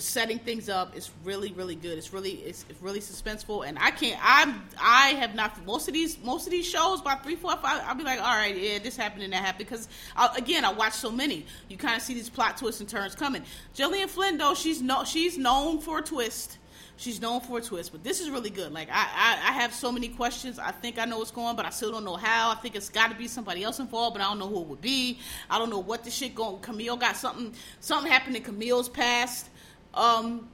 setting 0.00 0.38
things 0.38 0.68
up. 0.68 0.96
It's 0.96 1.10
really, 1.24 1.52
really 1.52 1.74
good. 1.74 1.98
It's 1.98 2.12
really, 2.12 2.32
it's, 2.32 2.64
it's, 2.68 2.80
really 2.80 3.00
suspenseful, 3.00 3.66
and 3.66 3.78
I 3.78 3.90
can't. 3.90 4.18
I'm, 4.22 4.62
I 4.80 5.08
have 5.10 5.34
not 5.34 5.64
most 5.66 5.88
of 5.88 5.94
these, 5.94 6.18
most 6.22 6.46
of 6.46 6.50
these 6.50 6.66
shows 6.66 7.02
by 7.02 7.14
three, 7.16 7.36
four, 7.36 7.56
five. 7.56 7.82
I'll 7.86 7.94
be 7.94 8.04
like, 8.04 8.18
all 8.18 8.36
right, 8.36 8.56
yeah, 8.56 8.78
this 8.78 8.96
happened 8.96 9.22
and 9.22 9.32
that 9.32 9.44
happened 9.44 9.68
because 9.68 9.88
I, 10.16 10.34
again, 10.36 10.64
I 10.64 10.72
watch 10.72 10.94
so 10.94 11.10
many. 11.10 11.46
You 11.68 11.76
kind 11.76 11.96
of 11.96 12.02
see 12.02 12.14
these 12.14 12.30
plot 12.30 12.56
twists 12.56 12.80
and 12.80 12.88
turns 12.88 13.14
coming. 13.14 13.42
Gillian 13.74 14.08
Flynn, 14.08 14.38
though, 14.38 14.54
she's 14.54 14.80
no, 14.80 15.04
she's 15.04 15.36
known 15.36 15.80
for 15.80 15.98
a 15.98 16.02
twist. 16.02 16.58
She's 16.96 17.20
known 17.20 17.40
for 17.40 17.58
a 17.58 17.60
twist, 17.60 17.90
but 17.90 18.04
this 18.04 18.20
is 18.20 18.30
really 18.30 18.50
good. 18.50 18.72
Like 18.72 18.88
I, 18.90 18.94
I, 18.94 19.48
I 19.48 19.52
have 19.52 19.74
so 19.74 19.90
many 19.90 20.08
questions. 20.08 20.58
I 20.58 20.70
think 20.70 20.98
I 20.98 21.04
know 21.04 21.18
what's 21.18 21.30
going, 21.30 21.48
on 21.48 21.56
but 21.56 21.66
I 21.66 21.70
still 21.70 21.90
don't 21.90 22.04
know 22.04 22.16
how. 22.16 22.50
I 22.50 22.54
think 22.56 22.76
it's 22.76 22.90
got 22.90 23.10
to 23.10 23.16
be 23.16 23.26
somebody 23.26 23.64
else 23.64 23.80
involved, 23.80 24.14
but 24.14 24.22
I 24.22 24.28
don't 24.28 24.38
know 24.38 24.48
who 24.48 24.60
it 24.60 24.66
would 24.68 24.80
be. 24.80 25.18
I 25.50 25.58
don't 25.58 25.70
know 25.70 25.80
what 25.80 26.04
the 26.04 26.10
shit 26.10 26.34
going. 26.34 26.60
Camille 26.60 26.96
got 26.96 27.16
something. 27.16 27.54
Something 27.80 28.12
happened 28.12 28.36
in 28.36 28.42
Camille's 28.42 28.88
past 28.88 29.48
um, 29.94 30.48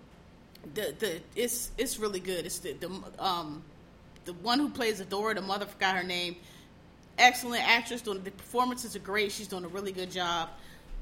the 0.75 0.95
the 0.99 1.21
it's 1.37 1.71
it's 1.79 1.99
really 1.99 2.21
good. 2.21 2.47
It's 2.47 2.59
the 2.59 2.73
the 2.75 2.91
um 3.19 3.63
the 4.25 4.33
one 4.35 4.59
who 4.59 4.69
plays 4.69 5.01
Adora, 5.01 5.35
the 5.35 5.43
mother 5.43 5.67
forgot 5.67 5.97
her 5.97 6.03
name. 6.03 6.37
Excellent 7.19 7.67
actress. 7.67 8.03
Doing 8.03 8.23
the 8.23 8.31
performances 8.31 8.95
are 8.95 9.01
great. 9.01 9.33
She's 9.33 9.49
doing 9.49 9.65
a 9.65 9.69
really 9.69 9.93
good 9.93 10.11
job. 10.11 10.51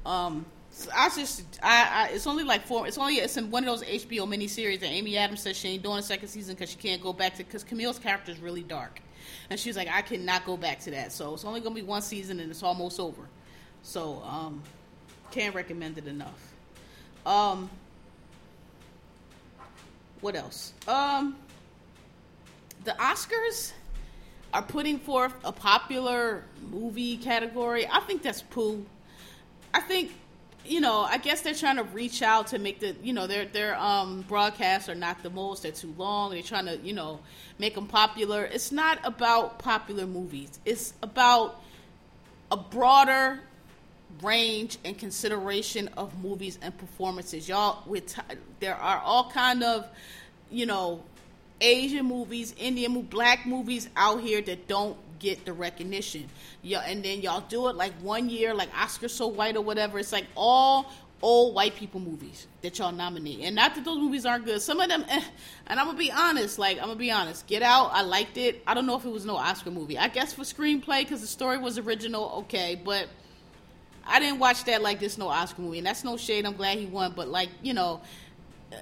Um, 0.05 0.45
so 0.71 0.89
I 0.95 1.09
just 1.09 1.43
I, 1.61 2.07
I 2.09 2.13
it's 2.13 2.27
only 2.27 2.43
like 2.43 2.63
four. 2.63 2.87
It's 2.87 2.97
only 2.97 3.15
it's 3.15 3.37
in 3.37 3.51
one 3.51 3.67
of 3.67 3.79
those 3.79 3.87
HBO 3.87 4.27
miniseries 4.27 4.79
that 4.79 4.87
Amy 4.87 5.17
Adams 5.17 5.41
says 5.41 5.57
she 5.57 5.69
ain't 5.69 5.83
doing 5.83 5.97
a 5.97 6.03
second 6.03 6.27
season 6.27 6.55
because 6.55 6.69
she 6.69 6.77
can't 6.77 7.01
go 7.01 7.13
back 7.13 7.35
to 7.35 7.43
because 7.43 7.63
Camille's 7.63 7.99
character 7.99 8.31
is 8.31 8.39
really 8.39 8.63
dark, 8.63 9.01
and 9.49 9.59
she's 9.59 9.75
like 9.75 9.87
I 9.87 10.01
cannot 10.01 10.45
go 10.45 10.55
back 10.55 10.79
to 10.81 10.91
that. 10.91 11.11
So 11.11 11.33
it's 11.33 11.45
only 11.45 11.61
gonna 11.61 11.75
be 11.75 11.81
one 11.81 12.01
season 12.01 12.39
and 12.39 12.51
it's 12.51 12.63
almost 12.63 12.99
over. 12.99 13.23
So 13.81 14.21
um, 14.25 14.61
can't 15.31 15.55
recommend 15.55 15.97
it 15.97 16.07
enough. 16.07 16.53
Um, 17.25 17.69
what 20.21 20.35
else? 20.35 20.73
Um, 20.87 21.35
the 22.83 22.91
Oscars 22.91 23.73
are 24.53 24.61
putting 24.61 24.99
forth 24.99 25.33
a 25.43 25.51
popular 25.51 26.43
movie 26.71 27.17
category. 27.17 27.87
I 27.87 27.99
think 28.01 28.23
that's 28.23 28.41
poo. 28.41 28.85
I 29.73 29.81
think 29.81 30.11
you 30.67 30.81
know, 30.81 31.01
I 31.01 31.17
guess 31.17 31.41
they're 31.41 31.53
trying 31.53 31.77
to 31.77 31.83
reach 31.83 32.21
out 32.21 32.47
to 32.47 32.59
make 32.59 32.79
the, 32.79 32.95
you 33.01 33.13
know, 33.13 33.25
their 33.27 33.45
their 33.45 33.77
um, 33.79 34.25
broadcasts 34.27 34.89
are 34.89 34.95
not 34.95 35.23
the 35.23 35.29
most. 35.29 35.63
They're 35.63 35.71
too 35.71 35.93
long. 35.97 36.31
They're 36.31 36.41
trying 36.41 36.65
to, 36.65 36.77
you 36.77 36.93
know, 36.93 37.19
make 37.57 37.75
them 37.75 37.87
popular. 37.87 38.43
It's 38.45 38.71
not 38.71 38.99
about 39.03 39.59
popular 39.59 40.05
movies. 40.05 40.59
It's 40.65 40.93
about 41.01 41.61
a 42.51 42.57
broader 42.57 43.39
range 44.21 44.77
and 44.83 44.97
consideration 44.97 45.89
of 45.97 46.17
movies 46.23 46.57
and 46.61 46.77
performances. 46.77 47.47
Y'all, 47.47 47.83
with 47.85 48.17
there 48.59 48.75
are 48.75 48.99
all 48.99 49.29
kind 49.31 49.63
of, 49.63 49.87
you 50.49 50.65
know, 50.65 51.03
Asian 51.61 52.05
movies, 52.05 52.53
Indian, 52.57 53.01
black 53.01 53.45
movies 53.45 53.89
out 53.95 54.21
here 54.21 54.41
that 54.41 54.67
don't 54.67 54.97
get 55.19 55.45
the 55.45 55.53
recognition. 55.53 56.27
Yeah, 56.61 56.79
and 56.79 57.03
then 57.03 57.21
y'all 57.21 57.41
do 57.41 57.67
it 57.67 57.75
like 57.75 57.93
one 58.01 58.29
year, 58.29 58.53
like 58.53 58.69
Oscar 58.77 59.07
So 59.07 59.27
White 59.27 59.55
or 59.55 59.61
whatever. 59.61 59.99
It's 59.99 60.11
like 60.11 60.27
all 60.35 60.91
old 61.21 61.55
white 61.55 61.75
people 61.75 61.99
movies 61.99 62.47
that 62.61 62.77
y'all 62.77 62.91
nominate. 62.91 63.39
And 63.41 63.55
not 63.55 63.73
that 63.75 63.83
those 63.83 63.97
movies 63.97 64.25
aren't 64.25 64.45
good. 64.45 64.61
Some 64.61 64.79
of 64.79 64.89
them, 64.89 65.03
eh, 65.09 65.21
and 65.67 65.79
I'm 65.79 65.87
gonna 65.87 65.97
be 65.97 66.11
honest. 66.11 66.59
Like 66.59 66.77
I'm 66.77 66.85
gonna 66.85 66.95
be 66.95 67.11
honest. 67.11 67.47
Get 67.47 67.63
Out, 67.63 67.91
I 67.93 68.01
liked 68.01 68.37
it. 68.37 68.61
I 68.67 68.73
don't 68.73 68.85
know 68.85 68.97
if 68.97 69.05
it 69.05 69.11
was 69.11 69.25
no 69.25 69.35
Oscar 69.35 69.71
movie. 69.71 69.97
I 69.97 70.07
guess 70.07 70.33
for 70.33 70.43
screenplay 70.43 70.99
because 70.99 71.21
the 71.21 71.27
story 71.27 71.57
was 71.57 71.77
original, 71.77 72.43
okay, 72.43 72.79
but 72.83 73.07
I 74.07 74.19
didn't 74.19 74.39
watch 74.39 74.63
that 74.65 74.81
like 74.81 74.99
this 74.99 75.17
no 75.17 75.27
Oscar 75.27 75.61
movie, 75.61 75.79
and 75.79 75.87
that's 75.87 76.03
no 76.03 76.17
shade. 76.17 76.45
I'm 76.45 76.55
glad 76.55 76.77
he 76.77 76.85
won, 76.85 77.13
but 77.15 77.27
like 77.27 77.49
you 77.61 77.73
know, 77.73 78.01
uh, 78.71 78.75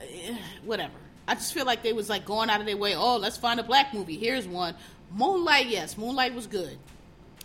whatever. 0.64 0.94
I 1.28 1.34
just 1.34 1.54
feel 1.54 1.66
like 1.66 1.82
they 1.82 1.94
was 1.94 2.10
like 2.10 2.26
going 2.26 2.50
out 2.50 2.60
of 2.60 2.66
their 2.66 2.78
way. 2.78 2.96
Oh, 2.96 3.18
let's 3.18 3.38
find 3.38 3.60
a 3.60 3.64
black 3.64 3.94
movie. 3.94 4.18
Here's 4.18 4.48
one. 4.48 4.76
Moonlight, 5.12 5.68
yes, 5.68 5.98
Moonlight 5.98 6.36
was 6.36 6.48
good, 6.48 6.78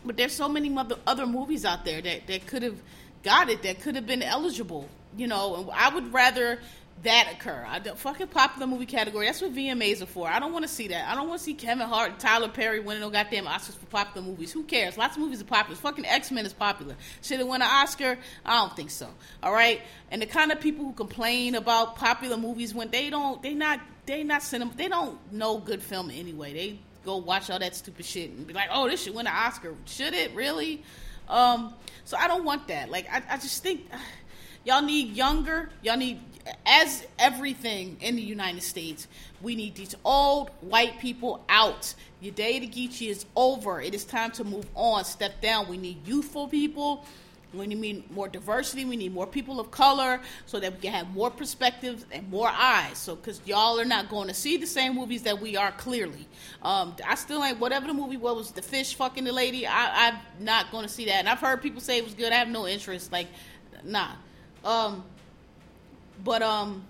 but 0.05 0.17
there's 0.17 0.33
so 0.33 0.49
many 0.49 0.75
other 0.77 0.97
other 1.07 1.27
movies 1.27 1.65
out 1.65 1.85
there 1.85 2.03
that 2.03 2.27
that 2.27 2.47
could 2.47 2.63
have 2.63 2.81
got 3.23 3.49
it, 3.49 3.63
that 3.63 3.81
could 3.81 3.95
have 3.95 4.07
been 4.07 4.23
eligible. 4.23 4.89
You 5.17 5.27
know, 5.27 5.57
and 5.57 5.71
I 5.73 5.93
would 5.95 6.13
rather 6.13 6.61
that 7.03 7.33
occur. 7.33 7.65
I 7.67 7.79
don't 7.79 7.99
fucking 7.99 8.27
popular 8.29 8.67
movie 8.67 8.85
category. 8.85 9.27
That's 9.27 9.41
what 9.41 9.55
VMAs 9.55 10.03
are 10.03 10.07
for. 10.07 10.29
I 10.29 10.39
don't 10.39 10.53
want 10.53 10.65
to 10.65 10.69
see 10.71 10.89
that. 10.89 11.09
I 11.09 11.15
don't 11.15 11.29
want 11.29 11.39
to 11.39 11.45
see 11.45 11.55
Kevin 11.55 11.89
Hart, 11.89 12.19
Tyler 12.19 12.49
Perry 12.49 12.81
winning 12.81 13.01
no 13.01 13.11
goddamn 13.11 13.47
Oscars 13.47 13.77
for 13.77 13.87
popular 13.87 14.27
movies. 14.27 14.53
Who 14.53 14.65
cares? 14.65 14.99
Lots 14.99 15.17
of 15.17 15.23
movies 15.23 15.41
are 15.41 15.45
popular. 15.45 15.77
Fucking 15.77 16.05
X 16.05 16.31
Men 16.31 16.45
is 16.45 16.53
popular. 16.53 16.97
Should 17.23 17.41
it 17.41 17.49
win 17.49 17.63
an 17.63 17.69
Oscar? 17.71 18.19
I 18.45 18.59
don't 18.59 18.77
think 18.77 18.91
so. 18.91 19.09
All 19.43 19.53
right. 19.53 19.81
And 20.11 20.21
the 20.21 20.27
kind 20.27 20.53
of 20.53 20.61
people 20.61 20.85
who 20.85 20.93
complain 20.93 21.55
about 21.55 21.97
popular 21.97 22.37
movies 22.37 22.75
when 22.75 22.91
they 22.91 23.09
don't, 23.09 23.43
they 23.43 23.55
not, 23.55 23.81
they 24.05 24.23
not 24.23 24.43
cinema. 24.43 24.73
They 24.77 24.89
don't 24.89 25.19
know 25.33 25.59
good 25.59 25.83
film 25.83 26.11
anyway. 26.11 26.53
They 26.53 26.79
go 27.05 27.17
watch 27.17 27.49
all 27.49 27.59
that 27.59 27.75
stupid 27.75 28.05
shit 28.05 28.31
and 28.31 28.47
be 28.47 28.53
like, 28.53 28.69
oh, 28.71 28.89
this 28.89 29.03
should 29.03 29.15
win 29.15 29.27
an 29.27 29.33
Oscar. 29.35 29.75
Should 29.87 30.13
it 30.13 30.35
really? 30.35 30.83
Um, 31.29 31.73
so 32.05 32.19
I 32.19 32.29
don't 32.29 32.45
want 32.45 32.69
that. 32.69 32.91
Like 32.91 33.07
I, 33.11 33.23
I 33.31 33.37
just 33.39 33.63
think. 33.63 33.89
Y'all 34.63 34.83
need 34.83 35.17
younger. 35.17 35.71
Y'all 35.83 35.97
need 35.97 36.21
as 36.67 37.07
everything 37.19 37.97
in 38.01 38.17
the 38.17 38.23
United 38.23 38.63
States, 38.63 39.09
we 39.43 39.55
need 39.55 39.75
these 39.75 39.95
old 40.05 40.51
white 40.61 40.99
people 40.99 41.45
out. 41.49 41.95
Your 42.21 42.33
day 42.35 42.61
to 42.61 42.67
Geechee 42.67 43.09
is 43.09 43.27
over. 43.37 43.81
It 43.81 43.95
is 43.95 44.05
time 44.05 44.31
to 44.33 44.45
move 44.45 44.67
on. 44.75 45.05
Step 45.05 45.41
down. 45.41 45.69
We 45.69 45.77
need 45.77 46.07
youthful 46.07 46.49
people. 46.49 47.05
We 47.53 47.67
need 47.67 48.09
more 48.13 48.29
diversity. 48.29 48.85
We 48.85 48.97
need 48.97 49.13
more 49.13 49.27
people 49.27 49.59
of 49.59 49.73
color 49.73 50.21
so 50.47 50.61
that 50.61 50.73
we 50.73 50.79
can 50.79 50.93
have 50.93 51.11
more 51.11 51.31
perspectives 51.31 52.05
and 52.13 52.31
more 52.31 52.49
eyes. 52.49 52.97
So, 52.97 53.17
because 53.17 53.41
y'all 53.45 53.81
are 53.81 53.85
not 53.85 54.09
going 54.09 54.29
to 54.29 54.35
see 54.35 54.57
the 54.57 54.67
same 54.67 54.95
movies 54.95 55.23
that 55.23 55.41
we 55.41 55.57
are 55.57 55.73
clearly. 55.73 56.29
Um, 56.63 56.95
I 57.05 57.17
still 57.17 57.43
ain't, 57.43 57.59
whatever 57.59 57.89
the 57.89 57.95
movie 57.95 58.17
was, 58.17 58.53
the 58.53 58.63
fish 58.63 58.95
fucking 58.95 59.25
the 59.25 59.33
lady, 59.33 59.67
I, 59.67 60.09
I'm 60.09 60.19
not 60.39 60.71
going 60.71 60.87
to 60.87 60.93
see 60.93 61.07
that. 61.07 61.17
And 61.17 61.29
I've 61.29 61.41
heard 61.41 61.61
people 61.61 61.81
say 61.81 61.99
it 61.99 62.05
was 62.05 62.15
good. 62.15 62.33
I 62.33 62.37
have 62.37 62.49
no 62.49 62.69
interest. 62.69 63.11
Like, 63.11 63.27
nah. 63.85 64.13
Um, 64.65 65.05
but 66.25 66.43
um, 66.43 66.85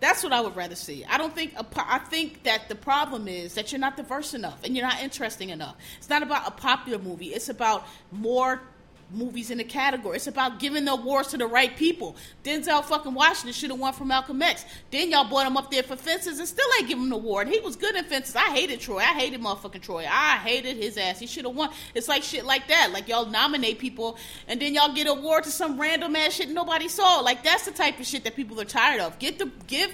that's 0.00 0.22
what 0.22 0.32
I 0.32 0.40
would 0.40 0.56
rather 0.56 0.74
see. 0.74 1.04
I 1.04 1.18
don't 1.18 1.34
think 1.34 1.54
I 1.76 1.98
think 1.98 2.42
that 2.44 2.68
the 2.68 2.74
problem 2.74 3.28
is 3.28 3.54
that 3.54 3.70
you're 3.70 3.80
not 3.80 3.96
diverse 3.96 4.34
enough 4.34 4.60
and 4.64 4.76
you're 4.76 4.86
not 4.86 5.00
interesting 5.02 5.50
enough. 5.50 5.76
It's 5.98 6.08
not 6.08 6.22
about 6.22 6.48
a 6.48 6.52
popular 6.52 6.98
movie. 6.98 7.28
It's 7.28 7.48
about 7.48 7.86
more 8.10 8.62
movies 9.12 9.50
in 9.50 9.58
the 9.58 9.64
category. 9.64 10.16
It's 10.16 10.26
about 10.26 10.58
giving 10.58 10.84
the 10.84 10.92
awards 10.92 11.28
to 11.28 11.36
the 11.36 11.46
right 11.46 11.74
people. 11.76 12.16
Denzel 12.44 12.84
fucking 12.84 13.14
Washington 13.14 13.52
should 13.52 13.70
have 13.70 13.78
won 13.78 13.92
for 13.92 14.04
Malcolm 14.04 14.40
X. 14.42 14.64
Then 14.90 15.10
y'all 15.10 15.28
brought 15.28 15.46
him 15.46 15.56
up 15.56 15.70
there 15.70 15.82
for 15.82 15.96
Fences 15.96 16.38
and 16.38 16.48
still 16.48 16.66
ain't 16.78 16.88
giving 16.88 17.04
him 17.04 17.10
the 17.10 17.16
award. 17.16 17.48
He 17.48 17.60
was 17.60 17.76
good 17.76 17.94
in 17.94 18.04
Fences. 18.04 18.36
I 18.36 18.50
hated 18.50 18.80
Troy. 18.80 18.98
I 18.98 19.14
hated 19.14 19.40
motherfucking 19.40 19.82
Troy. 19.82 20.06
I 20.10 20.36
hated 20.38 20.76
his 20.76 20.96
ass. 20.96 21.18
He 21.18 21.26
should 21.26 21.44
have 21.44 21.54
won. 21.54 21.70
It's 21.94 22.08
like 22.08 22.22
shit 22.22 22.44
like 22.44 22.68
that. 22.68 22.90
Like 22.92 23.08
y'all 23.08 23.26
nominate 23.26 23.78
people 23.78 24.16
and 24.48 24.60
then 24.60 24.74
y'all 24.74 24.94
get 24.94 25.06
award 25.06 25.44
to 25.44 25.50
some 25.50 25.80
random 25.80 26.16
ass 26.16 26.34
shit 26.34 26.48
nobody 26.48 26.88
saw. 26.88 27.20
Like 27.20 27.42
that's 27.42 27.64
the 27.64 27.72
type 27.72 27.98
of 27.98 28.06
shit 28.06 28.24
that 28.24 28.36
people 28.36 28.60
are 28.60 28.64
tired 28.64 29.00
of. 29.00 29.18
Get 29.18 29.38
the 29.38 29.50
give 29.66 29.90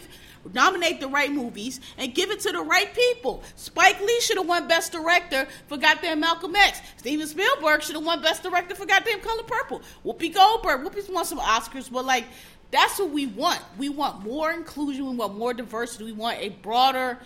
nominate 0.53 1.01
the 1.01 1.09
right 1.09 1.33
movies 1.33 1.81
and 1.99 2.15
give 2.15 2.31
it 2.31 2.41
to 2.41 2.53
the 2.53 2.63
right 2.63 2.93
people. 2.95 3.43
Spike 3.55 4.01
Lee 4.01 4.21
should 4.21 4.37
have 4.37 4.47
won 4.47 4.69
Best 4.69 4.93
Director 4.93 5.47
for 5.67 5.77
goddamn 5.77 6.21
Malcolm 6.21 6.55
X. 6.57 6.81
Steven 6.97 7.27
Spielberg 7.27 7.83
should 7.83 7.97
have 7.97 8.05
won 8.05 8.23
Best 8.23 8.43
Director 8.43 8.75
for 8.75 8.87
goddamn 8.87 9.21
Color 9.21 9.43
Purple. 9.45 9.83
Whoopi 10.05 10.35
Goldberg, 10.35 10.83
Whoopi's 10.83 11.09
won 11.09 11.25
some 11.25 11.39
Oscars, 11.39 11.91
but 11.91 12.05
like 12.05 12.25
that's 12.71 12.99
what 12.99 13.11
we 13.11 13.27
want. 13.27 13.61
We 13.79 13.89
want 13.89 14.25
more 14.25 14.53
inclusion. 14.53 15.07
We 15.07 15.17
want 15.17 15.37
more 15.37 15.55
diversity. 15.55 16.05
We 16.05 16.13
want 16.13 16.39
a 16.41 16.49
broader 16.49 17.19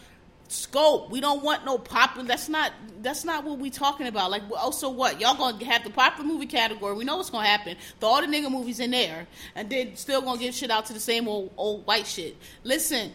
scope. 0.51 1.11
We 1.11 1.21
don't 1.21 1.43
want 1.43 1.65
no 1.65 1.79
popular. 1.79 2.27
That's 2.27 2.49
not. 2.49 2.73
That's 3.03 3.25
not 3.25 3.45
what 3.45 3.59
we 3.59 3.71
talking 3.71 4.07
about. 4.07 4.31
Like, 4.31 4.43
oh, 4.51 4.71
so 4.71 4.91
what 4.91 5.21
y'all 5.21 5.37
gonna 5.37 5.65
have 5.65 5.85
the 5.85 5.91
popular 5.91 6.29
movie 6.29 6.47
category? 6.47 6.95
We 6.95 7.05
know 7.05 7.17
what's 7.17 7.31
gonna 7.31 7.47
happen. 7.47 7.77
Throw 7.99 8.09
all 8.09 8.21
the 8.21 8.27
nigga 8.27 8.51
movies 8.51 8.81
in 8.81 8.91
there, 8.91 9.27
and 9.55 9.71
then 9.71 9.97
still 9.97 10.21
gonna 10.21 10.39
give 10.39 10.55
shit 10.55 10.71
out 10.71 10.87
to 10.87 10.93
the 10.93 11.01
same 11.01 11.29
old 11.29 11.53
old 11.57 11.87
white 11.87 12.07
shit. 12.07 12.37
Listen, 12.65 13.13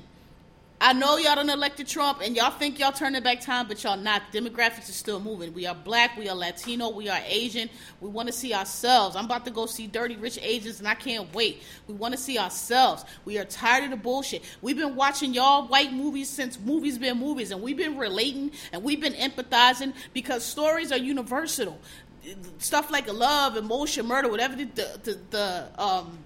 I 0.82 0.92
know 0.92 1.16
y'all 1.18 1.36
done 1.36 1.50
elected 1.50 1.88
Trump 1.88 2.20
and 2.22 2.36
y'all 2.36 2.52
think 2.52 2.80
y'all 2.80 2.92
turning 2.92 3.24
back 3.24 3.40
time, 3.40 3.68
but 3.68 3.82
y'all 3.84 3.96
not. 3.96 4.34
Demographics 4.34 4.90
are 4.90 4.94
still 4.94 5.22
moving. 5.22 5.54
We 5.54 5.66
are 5.66 5.74
black, 5.74 6.18
we 6.18 6.28
are 6.28 6.36
Latino, 6.36 6.90
we 6.90 7.08
are 7.08 7.20
Asian. 7.26 7.70
We 8.02 8.10
want 8.10 8.28
to 8.28 8.34
see 8.34 8.54
ourselves. 8.54 9.16
I'm 9.16 9.24
about 9.24 9.46
to 9.46 9.52
go 9.52 9.68
see 9.68 9.88
Dirty 9.88 10.18
Rich 10.18 10.38
Asians 10.42 10.80
and 10.80 10.88
I 10.88 10.96
can't 10.96 11.34
wait. 11.34 11.64
We 11.88 11.94
want 11.94 12.14
to 12.14 12.20
see 12.20 12.38
ourselves. 12.38 13.06
We 13.24 13.38
are 13.38 13.46
tired 13.46 13.86
of 13.86 13.92
the 13.92 13.96
bullshit. 13.96 14.44
We've 14.62 14.78
been 14.78 14.98
watching 14.98 15.34
y'all 15.34 15.66
white 15.68 15.94
movies 15.94 16.30
since 16.30 16.60
movies 16.60 16.98
been 16.98 17.18
movies 17.18 17.52
and 17.52 17.62
we've 17.62 17.78
been 17.78 17.98
relating 17.98 18.52
and 18.74 18.84
we've 18.84 19.00
been 19.00 19.14
empathizing 19.14 19.94
because 20.14 20.44
stories 20.44 20.92
are 20.92 20.98
universal. 20.98 21.80
Stuff 22.58 22.92
like 22.92 23.12
love, 23.12 23.56
emotion, 23.56 24.08
murder, 24.08 24.28
whatever 24.28 24.58
the, 24.58 24.66
the, 24.66 25.00
the, 25.04 25.20
the 25.30 25.82
um, 25.82 26.25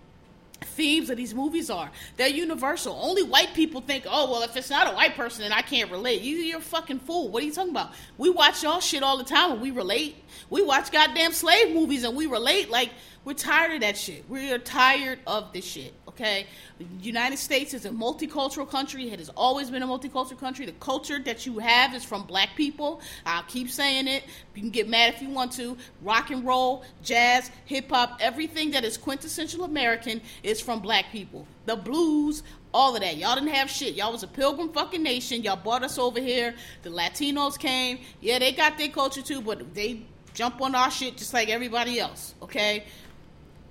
themes 0.61 1.09
of 1.09 1.17
these 1.17 1.33
movies 1.33 1.69
are. 1.69 1.91
They're 2.17 2.27
universal. 2.27 2.97
Only 3.01 3.23
white 3.23 3.53
people 3.53 3.81
think, 3.81 4.05
oh, 4.07 4.31
well, 4.31 4.43
if 4.43 4.55
it's 4.55 4.69
not 4.69 4.91
a 4.91 4.95
white 4.95 5.15
person, 5.15 5.43
then 5.43 5.53
I 5.53 5.61
can't 5.61 5.91
relate. 5.91 6.21
You, 6.21 6.37
you're 6.37 6.59
a 6.59 6.61
fucking 6.61 6.99
fool. 6.99 7.29
What 7.29 7.43
are 7.43 7.45
you 7.45 7.53
talking 7.53 7.71
about? 7.71 7.93
We 8.17 8.29
watch 8.29 8.63
y'all 8.63 8.79
shit 8.79 9.03
all 9.03 9.17
the 9.17 9.23
time 9.23 9.51
and 9.51 9.61
we 9.61 9.71
relate. 9.71 10.23
We 10.49 10.61
watch 10.61 10.91
goddamn 10.91 11.33
slave 11.33 11.73
movies 11.73 12.03
and 12.03 12.15
we 12.15 12.25
relate. 12.25 12.69
Like, 12.69 12.91
we're 13.29 13.35
tired 13.35 13.73
of 13.73 13.81
that 13.81 13.95
shit. 13.95 14.25
We're 14.27 14.57
tired 14.57 15.19
of 15.27 15.53
this 15.53 15.63
shit, 15.63 15.93
okay? 16.07 16.47
The 16.79 16.85
United 16.99 17.37
States 17.37 17.75
is 17.75 17.85
a 17.85 17.91
multicultural 17.91 18.67
country. 18.67 19.11
It 19.11 19.19
has 19.19 19.29
always 19.29 19.69
been 19.69 19.83
a 19.83 19.87
multicultural 19.87 20.39
country. 20.39 20.65
The 20.65 20.71
culture 20.71 21.19
that 21.19 21.45
you 21.45 21.59
have 21.59 21.93
is 21.93 22.03
from 22.03 22.23
black 22.23 22.55
people. 22.55 23.01
I'll 23.27 23.43
keep 23.43 23.69
saying 23.69 24.07
it. 24.07 24.23
You 24.55 24.63
can 24.63 24.71
get 24.71 24.89
mad 24.89 25.13
if 25.13 25.21
you 25.21 25.29
want 25.29 25.51
to. 25.51 25.77
Rock 26.01 26.31
and 26.31 26.43
roll, 26.43 26.83
jazz, 27.03 27.51
hip 27.65 27.91
hop, 27.91 28.17
everything 28.19 28.71
that 28.71 28.83
is 28.83 28.97
quintessential 28.97 29.63
American 29.63 30.21
is 30.41 30.59
from 30.59 30.79
black 30.79 31.11
people. 31.11 31.45
The 31.67 31.75
blues, 31.75 32.41
all 32.73 32.95
of 32.95 33.03
that. 33.03 33.17
Y'all 33.17 33.35
didn't 33.35 33.53
have 33.53 33.69
shit. 33.69 33.93
Y'all 33.93 34.11
was 34.11 34.23
a 34.23 34.27
pilgrim 34.27 34.69
fucking 34.69 35.03
nation. 35.03 35.43
Y'all 35.43 35.55
brought 35.55 35.83
us 35.83 35.99
over 35.99 36.19
here. 36.19 36.55
The 36.81 36.89
Latinos 36.89 37.59
came. 37.59 37.99
Yeah, 38.21 38.39
they 38.39 38.53
got 38.53 38.79
their 38.79 38.89
culture 38.89 39.21
too, 39.21 39.41
but 39.41 39.75
they 39.75 40.01
jump 40.33 40.61
on 40.61 40.73
our 40.73 40.89
shit 40.89 41.17
just 41.17 41.33
like 41.33 41.49
everybody 41.49 41.99
else, 41.99 42.33
okay? 42.41 42.85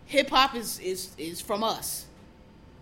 Hip 0.08 0.30
hop 0.30 0.56
is, 0.56 0.80
is 0.80 1.10
is 1.16 1.40
from 1.40 1.62
us. 1.62 2.06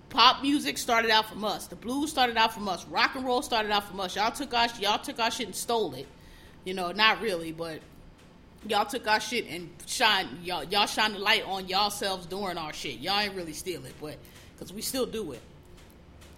Pop 0.09 0.41
music 0.41 0.79
started 0.79 1.11
out 1.11 1.29
from 1.29 1.45
us. 1.45 1.67
The 1.67 1.77
blues 1.77 2.11
started 2.11 2.37
out 2.37 2.55
from 2.55 2.69
us. 2.69 2.87
Rock 2.87 3.17
and 3.17 3.27
roll 3.27 3.43
started 3.43 3.71
out 3.73 3.87
from 3.87 4.01
us. 4.01 4.17
Y'all 4.17 4.31
took 4.31 4.55
our 4.55 4.69
y'all 4.79 4.99
took 4.99 5.19
our 5.19 5.31
shit 5.31 5.47
and 5.47 5.55
stole 5.55 5.93
it. 5.95 6.07
You 6.65 6.73
know, 6.75 6.93
not 6.93 7.21
really, 7.21 7.53
but 7.53 7.81
y'all 8.67 8.87
took 8.87 9.07
our 9.07 9.21
shit 9.21 9.47
and 9.49 9.69
shine 9.87 10.27
y'all 10.43 10.65
y'all 10.65 10.87
shine 10.87 11.13
the 11.13 11.19
light 11.19 11.45
on 11.45 11.69
yourselves 11.69 12.27
doing 12.27 12.57
our 12.57 12.73
shit. 12.73 13.01
Y'all 13.01 13.19
ain't 13.19 13.35
really 13.35 13.53
steal 13.53 13.85
it, 13.85 13.95
but 14.01 14.17
because 14.55 14.73
we 14.73 14.81
still 14.81 15.07
do 15.07 15.33
it. 15.33 15.43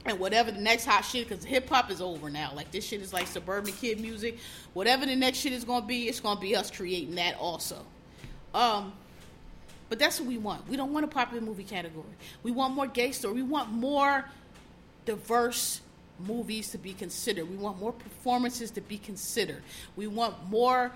And 0.07 0.18
whatever 0.18 0.51
the 0.51 0.61
next 0.61 0.87
hot 0.87 1.05
shit, 1.05 1.29
because 1.29 1.44
hip 1.44 1.68
hop 1.68 1.90
is 1.90 2.01
over 2.01 2.31
now. 2.31 2.53
Like 2.55 2.70
this 2.70 2.87
shit 2.87 3.03
is 3.03 3.12
like 3.12 3.27
suburban 3.27 3.74
kid 3.74 4.01
music. 4.01 4.38
Whatever 4.72 5.05
the 5.05 5.16
next 5.16 5.38
shit 5.38 5.53
is 5.53 5.64
gonna 5.64 5.85
be, 5.85 6.09
it's 6.09 6.20
gonna 6.20 6.40
be 6.40 6.57
us 6.57 6.70
creating 6.70 7.16
that 7.16 7.37
also. 7.37 7.85
Um, 8.55 8.94
but 9.88 9.98
that's 9.98 10.20
what 10.20 10.29
we 10.29 10.38
want. 10.38 10.68
We 10.68 10.77
don't 10.77 10.92
want 10.92 11.05
a 11.05 11.09
popular 11.09 11.42
movie 11.42 11.64
category. 11.64 12.05
We 12.42 12.51
want 12.51 12.74
more 12.74 12.87
gay 12.87 13.12
story. 13.12 13.35
We 13.35 13.42
want 13.42 13.70
more 13.70 14.24
diverse 15.05 15.81
movies 16.18 16.70
to 16.70 16.79
be 16.79 16.92
considered. 16.92 17.48
We 17.48 17.57
want 17.57 17.79
more 17.79 17.92
performances 17.92 18.70
to 18.72 18.81
be 18.81 18.98
considered. 18.98 19.62
We 19.96 20.07
want 20.07 20.35
more 20.48 20.92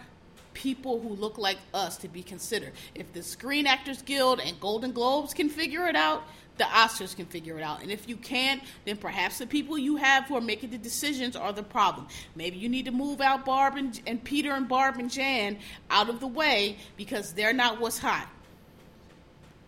people 0.54 1.00
who 1.00 1.10
look 1.10 1.38
like 1.38 1.58
us 1.72 1.96
to 1.98 2.08
be 2.08 2.22
considered. 2.22 2.72
If 2.94 3.12
the 3.12 3.22
Screen 3.22 3.66
Actors 3.66 4.02
Guild 4.02 4.40
and 4.40 4.58
Golden 4.60 4.92
Globes 4.92 5.32
can 5.32 5.48
figure 5.48 5.86
it 5.86 5.96
out, 5.96 6.24
the 6.58 6.64
Oscars 6.64 7.16
can 7.16 7.26
figure 7.26 7.58
it 7.58 7.62
out. 7.62 7.82
And 7.82 7.90
if 7.90 8.08
you 8.08 8.16
can't, 8.16 8.62
then 8.84 8.98
perhaps 8.98 9.38
the 9.38 9.46
people 9.46 9.78
you 9.78 9.96
have 9.96 10.24
who 10.24 10.36
are 10.36 10.42
making 10.42 10.70
the 10.70 10.78
decisions 10.78 11.34
are 11.34 11.52
the 11.52 11.62
problem. 11.62 12.06
Maybe 12.36 12.58
you 12.58 12.68
need 12.68 12.84
to 12.84 12.90
move 12.90 13.20
out 13.20 13.46
Barb 13.46 13.76
and, 13.76 13.98
and 14.06 14.22
Peter 14.22 14.52
and 14.52 14.68
Barb 14.68 14.98
and 14.98 15.10
Jan 15.10 15.58
out 15.90 16.10
of 16.10 16.20
the 16.20 16.26
way 16.26 16.76
because 16.96 17.32
they're 17.32 17.54
not 17.54 17.80
what's 17.80 17.98
hot. 17.98 18.28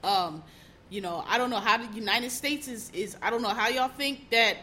Um, 0.05 0.43
you 0.91 1.01
know, 1.01 1.25
I 1.27 1.39
don't 1.39 1.51
know 1.51 1.61
how 1.61 1.79
the 1.79 1.93
United 1.95 2.31
States 2.31 2.69
is 2.69 2.91
is 2.93 3.17
I 3.23 3.31
don't 3.31 3.43
know 3.43 3.49
how 3.49 3.69
y'all 3.69 3.89
think 3.89 4.31
that, 4.31 4.57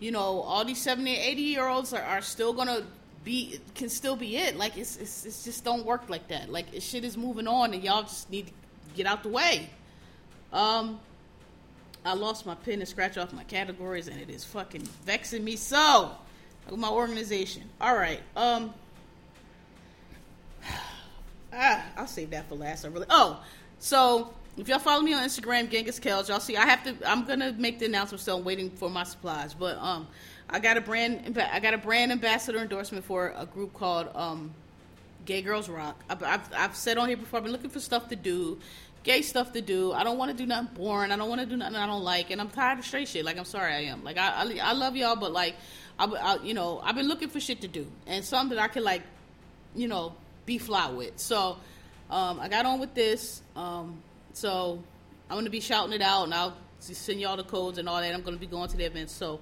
you 0.00 0.10
know, 0.10 0.40
all 0.40 0.64
these 0.64 0.80
70 0.80 1.14
and 1.14 1.24
80 1.24 1.42
year 1.42 1.68
olds 1.68 1.92
are, 1.92 2.02
are 2.02 2.22
still 2.22 2.52
gonna 2.52 2.82
be 3.24 3.60
can 3.74 3.88
still 3.88 4.16
be 4.16 4.36
it. 4.36 4.56
Like 4.56 4.76
it's, 4.76 4.96
it's 4.96 5.26
it's 5.26 5.44
just 5.44 5.64
don't 5.64 5.84
work 5.84 6.08
like 6.08 6.28
that. 6.28 6.50
Like 6.50 6.66
shit 6.80 7.04
is 7.04 7.16
moving 7.16 7.46
on 7.46 7.74
and 7.74 7.84
y'all 7.84 8.02
just 8.02 8.30
need 8.30 8.46
to 8.48 8.52
get 8.94 9.06
out 9.06 9.22
the 9.22 9.28
way. 9.28 9.68
Um 10.52 10.98
I 12.04 12.14
lost 12.14 12.46
my 12.46 12.54
pen 12.54 12.80
to 12.80 12.86
scratch 12.86 13.18
off 13.18 13.32
my 13.32 13.44
categories 13.44 14.08
and 14.08 14.18
it 14.18 14.30
is 14.30 14.44
fucking 14.44 14.82
vexing 15.04 15.44
me 15.44 15.56
so. 15.56 16.12
My 16.74 16.88
organization. 16.88 17.64
All 17.80 17.94
right. 17.94 18.20
Um 18.34 18.72
ah, 21.52 21.84
I'll 21.96 22.06
save 22.06 22.30
that 22.30 22.48
for 22.48 22.54
last. 22.54 22.84
I 22.84 22.88
really 22.88 23.06
Oh, 23.10 23.42
so 23.78 24.32
if 24.58 24.68
y'all 24.68 24.80
follow 24.80 25.02
me 25.02 25.14
on 25.14 25.24
Instagram, 25.24 25.70
Genghis 25.70 26.00
Kells, 26.00 26.28
y'all 26.28 26.40
see 26.40 26.56
I 26.56 26.66
have 26.66 26.82
to. 26.84 26.96
I'm 27.08 27.24
gonna 27.24 27.52
make 27.52 27.78
the 27.78 27.86
announcement, 27.86 28.20
so 28.20 28.36
I'm 28.36 28.44
waiting 28.44 28.70
for 28.70 28.90
my 28.90 29.04
supplies. 29.04 29.54
But 29.54 29.78
um, 29.78 30.08
I 30.50 30.58
got 30.58 30.76
a 30.76 30.80
brand. 30.80 31.38
I 31.52 31.60
got 31.60 31.74
a 31.74 31.78
brand 31.78 32.10
ambassador 32.10 32.58
endorsement 32.58 33.04
for 33.04 33.32
a 33.36 33.46
group 33.46 33.72
called 33.72 34.08
um, 34.14 34.52
Gay 35.24 35.42
Girls 35.42 35.68
Rock. 35.68 36.02
I've, 36.10 36.22
I've, 36.22 36.50
I've 36.56 36.76
said 36.76 36.98
on 36.98 37.06
here 37.08 37.16
before. 37.16 37.38
I've 37.38 37.44
been 37.44 37.52
looking 37.52 37.70
for 37.70 37.80
stuff 37.80 38.08
to 38.08 38.16
do, 38.16 38.58
gay 39.04 39.22
stuff 39.22 39.52
to 39.52 39.60
do. 39.60 39.92
I 39.92 40.02
don't 40.02 40.18
want 40.18 40.32
to 40.32 40.36
do 40.36 40.46
nothing 40.46 40.74
boring. 40.74 41.12
I 41.12 41.16
don't 41.16 41.28
want 41.28 41.40
to 41.40 41.46
do 41.46 41.56
nothing 41.56 41.76
I 41.76 41.86
don't 41.86 42.02
like, 42.02 42.30
and 42.30 42.40
I'm 42.40 42.50
tired 42.50 42.80
of 42.80 42.84
straight 42.84 43.06
shit. 43.06 43.24
Like 43.24 43.38
I'm 43.38 43.44
sorry, 43.44 43.72
I 43.72 43.80
am. 43.82 44.02
Like 44.02 44.18
I, 44.18 44.42
I, 44.42 44.70
I 44.70 44.72
love 44.72 44.96
y'all, 44.96 45.14
but 45.14 45.30
like 45.32 45.54
I, 46.00 46.06
I, 46.06 46.42
you 46.42 46.54
know, 46.54 46.80
I've 46.82 46.96
been 46.96 47.08
looking 47.08 47.28
for 47.28 47.38
shit 47.38 47.60
to 47.60 47.68
do 47.68 47.86
and 48.08 48.24
something 48.24 48.56
that 48.56 48.62
I 48.62 48.68
can 48.68 48.82
like, 48.82 49.02
you 49.76 49.86
know, 49.86 50.14
be 50.46 50.58
fly 50.58 50.90
with. 50.90 51.18
So 51.20 51.58
um, 52.10 52.40
I 52.40 52.48
got 52.48 52.66
on 52.66 52.80
with 52.80 52.94
this. 52.94 53.42
Um, 53.54 54.02
so 54.38 54.78
I'm 55.28 55.36
gonna 55.36 55.50
be 55.50 55.58
shouting 55.58 55.92
it 55.92 56.00
out, 56.00 56.24
and 56.24 56.34
I'll 56.34 56.56
send 56.78 57.20
y'all 57.20 57.36
the 57.36 57.42
codes 57.42 57.78
and 57.78 57.88
all 57.88 58.00
that. 58.00 58.14
I'm 58.14 58.22
gonna 58.22 58.36
be 58.36 58.46
going 58.46 58.68
to 58.68 58.76
the 58.76 58.84
event. 58.84 59.10
So, 59.10 59.40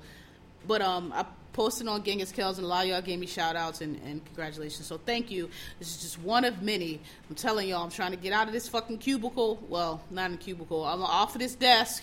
but 0.67 0.81
um, 0.81 1.13
I 1.15 1.27
posted 1.53 1.87
on 1.87 2.03
Genghis 2.03 2.33
Kells, 2.33 2.57
and 2.57 2.65
a 2.65 2.69
lot 2.69 2.85
of 2.85 2.91
y'all 2.91 3.03
gave 3.03 3.19
me 3.19 3.27
shout 3.27 3.57
outs 3.57 3.83
and, 3.83 4.01
and 4.07 4.25
congratulations. 4.25 4.87
So 4.87 4.97
thank 4.97 5.31
you. 5.31 5.51
This 5.79 5.95
is 5.95 6.01
just 6.01 6.19
one 6.21 6.47
of 6.47 6.63
many. 6.63 6.99
I'm 7.29 7.37
telling 7.37 7.69
y'all, 7.69 7.85
I'm 7.85 7.91
trying 7.91 8.13
to 8.13 8.17
get 8.17 8.33
out 8.33 8.47
of 8.47 8.55
this 8.55 8.69
fucking 8.71 8.97
cubicle. 8.99 9.63
Well, 9.69 10.01
not 10.11 10.31
in 10.31 10.39
cubicle. 10.39 10.83
I'm 10.87 11.03
off 11.03 11.35
of 11.35 11.43
this 11.43 11.55
desk, 11.55 12.03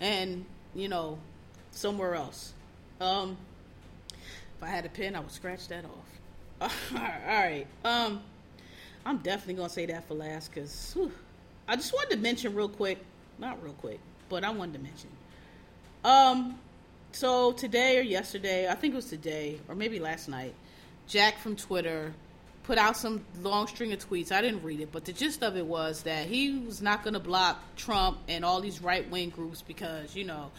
and 0.00 0.46
you 0.74 0.88
know, 0.88 1.18
somewhere 1.72 2.14
else. 2.14 2.54
Um, 3.02 3.36
if 4.56 4.62
I 4.62 4.68
had 4.68 4.86
a 4.86 4.88
pen, 4.88 5.14
I 5.14 5.20
would 5.20 5.30
scratch 5.30 5.68
that 5.68 5.84
off. 5.84 6.72
all 6.94 6.98
right. 6.98 7.66
Um, 7.84 8.22
I'm 9.04 9.18
definitely 9.18 9.54
gonna 9.54 9.68
say 9.68 9.84
that 9.84 10.08
for 10.08 10.14
last 10.14 10.54
because. 10.54 10.96
I 11.68 11.76
just 11.76 11.92
wanted 11.92 12.16
to 12.16 12.16
mention 12.16 12.54
real 12.54 12.68
quick, 12.68 12.98
not 13.38 13.62
real 13.62 13.74
quick, 13.74 14.00
but 14.30 14.42
I 14.42 14.50
wanted 14.50 14.72
to 14.72 14.78
mention. 14.78 15.10
Um, 16.02 16.58
so 17.12 17.52
today 17.52 17.98
or 17.98 18.02
yesterday, 18.02 18.68
I 18.68 18.74
think 18.74 18.94
it 18.94 18.96
was 18.96 19.10
today 19.10 19.60
or 19.68 19.74
maybe 19.74 19.98
last 19.98 20.28
night, 20.28 20.54
Jack 21.06 21.38
from 21.38 21.56
Twitter 21.56 22.14
put 22.62 22.78
out 22.78 22.96
some 22.96 23.24
long 23.42 23.66
string 23.66 23.92
of 23.92 24.08
tweets. 24.08 24.32
I 24.32 24.40
didn't 24.42 24.62
read 24.62 24.80
it, 24.80 24.92
but 24.92 25.04
the 25.04 25.12
gist 25.12 25.42
of 25.42 25.56
it 25.56 25.64
was 25.64 26.02
that 26.02 26.26
he 26.26 26.58
was 26.58 26.82
not 26.82 27.02
going 27.02 27.14
to 27.14 27.20
block 27.20 27.62
Trump 27.76 28.18
and 28.28 28.44
all 28.44 28.60
these 28.60 28.82
right 28.82 29.08
wing 29.10 29.30
groups 29.30 29.62
because 29.62 30.14
you 30.14 30.24
know 30.24 30.50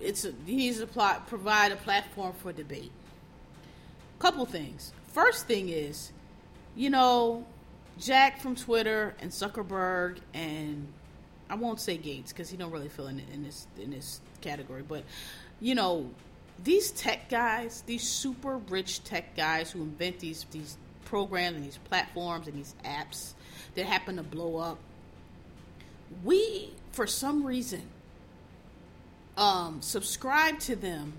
it's 0.00 0.24
a, 0.24 0.32
he 0.46 0.56
needs 0.56 0.78
to 0.78 0.86
plot, 0.86 1.26
provide 1.26 1.72
a 1.72 1.76
platform 1.76 2.32
for 2.34 2.52
debate. 2.52 2.92
Couple 4.18 4.44
things. 4.46 4.92
First 5.08 5.46
thing 5.46 5.68
is, 5.68 6.12
you 6.76 6.90
know, 6.90 7.44
Jack 7.98 8.40
from 8.40 8.56
Twitter 8.56 9.14
and 9.20 9.30
Zuckerberg 9.30 10.18
and 10.34 10.86
I 11.48 11.56
won't 11.56 11.80
say 11.80 11.96
Gates 11.96 12.32
because 12.32 12.48
he 12.48 12.56
don't 12.56 12.70
really 12.70 12.88
feel 12.88 13.08
in, 13.08 13.20
in 13.32 13.42
this 13.42 13.66
in 13.78 13.90
this 13.90 14.20
category, 14.40 14.82
but 14.82 15.04
you 15.60 15.74
know 15.74 16.08
these 16.62 16.90
tech 16.92 17.28
guys, 17.28 17.82
these 17.86 18.02
super 18.02 18.58
rich 18.68 19.02
tech 19.04 19.36
guys 19.36 19.70
who 19.70 19.82
invent 19.82 20.20
these 20.20 20.46
these 20.50 20.76
programs 21.04 21.56
and 21.56 21.64
these 21.64 21.78
platforms 21.78 22.46
and 22.46 22.56
these 22.56 22.74
apps 22.84 23.32
that 23.74 23.84
happen 23.84 24.16
to 24.16 24.22
blow 24.22 24.58
up. 24.58 24.78
We, 26.24 26.70
for 26.92 27.06
some 27.06 27.44
reason, 27.44 27.82
um, 29.36 29.82
subscribe 29.82 30.58
to 30.60 30.76
them 30.76 31.14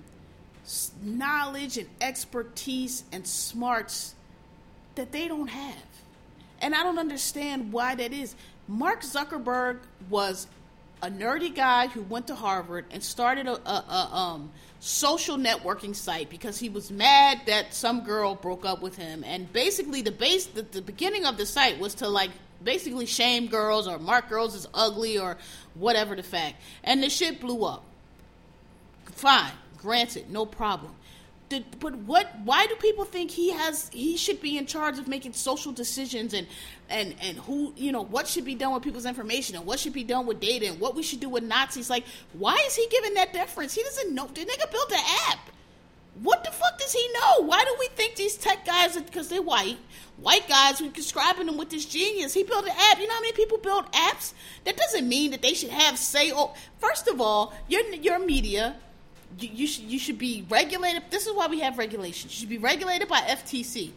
knowledge 1.01 1.77
and 1.77 1.89
expertise 1.99 3.03
and 3.11 3.25
smarts 3.25 4.15
that 4.95 5.11
they 5.11 5.27
don't 5.27 5.49
have. 5.49 5.90
And 6.61 6.75
I 6.75 6.83
don't 6.83 6.99
understand 6.99 7.71
why 7.71 7.95
that 7.95 8.13
is. 8.13 8.35
Mark 8.67 9.01
Zuckerberg 9.01 9.79
was 10.09 10.47
a 11.01 11.09
nerdy 11.09 11.53
guy 11.53 11.87
who 11.87 12.01
went 12.03 12.27
to 12.27 12.35
Harvard 12.35 12.85
and 12.91 13.03
started 13.03 13.47
a, 13.47 13.53
a, 13.67 13.85
a 13.89 14.15
um, 14.15 14.51
social 14.79 15.37
networking 15.37 15.95
site 15.95 16.29
because 16.29 16.59
he 16.59 16.69
was 16.69 16.91
mad 16.91 17.41
that 17.47 17.73
some 17.73 18.03
girl 18.03 18.35
broke 18.35 18.65
up 18.65 18.81
with 18.81 18.95
him. 18.97 19.23
And 19.23 19.51
basically, 19.51 20.01
the 20.01 20.11
base, 20.11 20.45
the, 20.45 20.61
the 20.61 20.81
beginning 20.81 21.25
of 21.25 21.37
the 21.37 21.45
site 21.45 21.79
was 21.79 21.95
to 21.95 22.07
like 22.07 22.31
basically 22.63 23.05
shame 23.05 23.47
girls 23.47 23.87
or 23.87 23.97
mark 23.97 24.29
girls 24.29 24.55
as 24.55 24.67
ugly 24.73 25.17
or 25.17 25.37
whatever 25.73 26.15
the 26.15 26.23
fact. 26.23 26.55
And 26.83 27.01
the 27.01 27.09
shit 27.09 27.39
blew 27.39 27.65
up. 27.65 27.83
Fine, 29.05 29.51
granted, 29.77 30.29
no 30.29 30.45
problem. 30.45 30.93
Did, 31.51 31.65
but 31.81 31.93
what? 31.97 32.29
Why 32.45 32.65
do 32.65 32.75
people 32.75 33.03
think 33.03 33.29
he 33.29 33.51
has? 33.51 33.89
He 33.89 34.15
should 34.15 34.39
be 34.39 34.57
in 34.57 34.65
charge 34.65 34.97
of 34.99 35.09
making 35.09 35.33
social 35.33 35.73
decisions 35.73 36.33
and 36.33 36.47
and 36.89 37.13
and 37.21 37.37
who 37.39 37.73
you 37.75 37.91
know 37.91 38.03
what 38.03 38.25
should 38.25 38.45
be 38.45 38.55
done 38.55 38.73
with 38.73 38.83
people's 38.83 39.05
information 39.05 39.57
and 39.57 39.65
what 39.65 39.77
should 39.77 39.91
be 39.91 40.05
done 40.05 40.25
with 40.25 40.39
data 40.39 40.67
and 40.67 40.79
what 40.79 40.95
we 40.95 41.03
should 41.03 41.19
do 41.19 41.27
with 41.27 41.43
Nazis. 41.43 41.89
Like, 41.89 42.05
why 42.31 42.55
is 42.65 42.77
he 42.77 42.87
giving 42.89 43.15
that 43.15 43.33
deference? 43.33 43.73
He 43.73 43.83
doesn't 43.83 44.15
know. 44.15 44.27
The 44.27 44.45
nigga 44.45 44.71
built 44.71 44.93
an 44.93 45.03
app. 45.27 45.49
What 46.21 46.45
the 46.45 46.51
fuck 46.51 46.79
does 46.79 46.93
he 46.93 47.05
know? 47.15 47.45
Why 47.45 47.65
do 47.65 47.75
we 47.81 47.89
think 47.97 48.15
these 48.15 48.37
tech 48.37 48.65
guys, 48.65 48.95
because 48.95 49.27
they're 49.27 49.41
white, 49.41 49.77
white 50.21 50.47
guys, 50.47 50.81
we're 50.81 50.89
describing 50.91 51.47
them 51.47 51.57
with 51.57 51.69
this 51.69 51.83
genius? 51.83 52.33
He 52.33 52.43
built 52.43 52.63
an 52.63 52.75
app. 52.77 52.97
You 52.97 53.07
know 53.07 53.13
how 53.13 53.19
many 53.19 53.33
people 53.33 53.57
build 53.57 53.91
apps? 53.91 54.31
That 54.63 54.77
doesn't 54.77 55.05
mean 55.05 55.31
that 55.31 55.41
they 55.41 55.53
should 55.53 55.71
have 55.71 55.97
say. 55.97 56.31
Oh, 56.33 56.53
first 56.79 57.09
of 57.09 57.19
all, 57.19 57.53
your 57.67 57.85
your 57.95 58.19
media 58.19 58.77
you, 59.39 59.49
you, 59.53 59.67
should 59.67 59.83
you 59.85 59.99
should 59.99 60.17
be 60.17 60.45
regulated. 60.49 61.03
This 61.09 61.27
is 61.27 61.33
why 61.33 61.47
we 61.47 61.59
have 61.61 61.77
regulations. 61.77 62.33
You 62.33 62.39
should 62.41 62.49
be 62.49 62.57
regulated 62.57 63.07
by 63.07 63.19
FTC. 63.21 63.91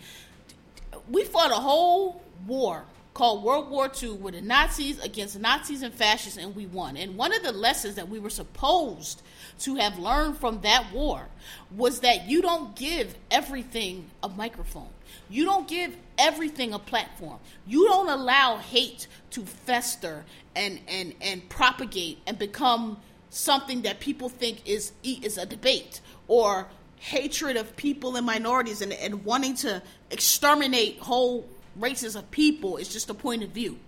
We 1.11 1.25
fought 1.25 1.51
a 1.51 1.57
whole 1.57 2.23
war 2.47 2.85
called 3.15 3.45
World 3.45 3.71
War 3.71 3.91
II 4.03 4.11
with 4.15 4.35
the 4.35 4.43
Nazis 4.43 4.99
against 5.03 5.39
Nazis 5.39 5.83
and 5.83 5.95
fascists, 5.95 6.37
and 6.37 6.55
we 6.55 6.67
won. 6.67 6.97
And 6.97 7.17
one 7.17 7.33
of 7.33 7.43
the 7.43 7.53
lessons 7.53 7.95
that 7.95 8.09
we 8.09 8.19
were 8.19 8.31
supposed 8.31 9.23
to 9.61 9.77
have 9.77 9.99
learned 9.99 10.39
from 10.39 10.61
that 10.63 10.93
war 10.93 11.29
was 11.75 12.01
that 12.01 12.29
you 12.29 12.43
don't 12.43 12.75
give 12.75 13.15
everything 13.31 14.11
a 14.23 14.29
microphone. 14.29 14.89
You 15.31 15.45
don't 15.45 15.69
give 15.69 15.97
everything 16.19 16.75
a 16.75 16.79
platform. 16.79 17.39
You 17.67 17.87
don't 17.87 18.09
allow 18.09 18.57
hate 18.57 19.07
to 19.31 19.43
fester 19.43 20.25
and 20.57 20.81
and 20.89 21.15
and 21.21 21.49
propagate 21.49 22.19
and 22.27 22.39
become 22.39 22.99
something 23.35 23.83
that 23.83 24.01
people 24.01 24.29
think 24.29 24.67
is 24.67 24.93
is 25.03 25.39
a 25.39 25.47
debate 25.47 26.01
or 26.29 26.69
hatred 26.99 27.57
of 27.57 27.77
people 27.77 28.17
and 28.17 28.25
minorities 28.25 28.81
and, 28.81 28.93
and 28.93 29.25
wanting 29.25 29.55
to 29.55 29.83
exterminate 30.11 30.99
whole 31.01 31.47
races 31.77 32.17
of 32.17 32.31
people 32.31 32.77
is 32.77 32.89
just 32.89 33.11
a 33.11 33.15
point 33.15 33.43
of 33.43 33.51
view 33.51 33.79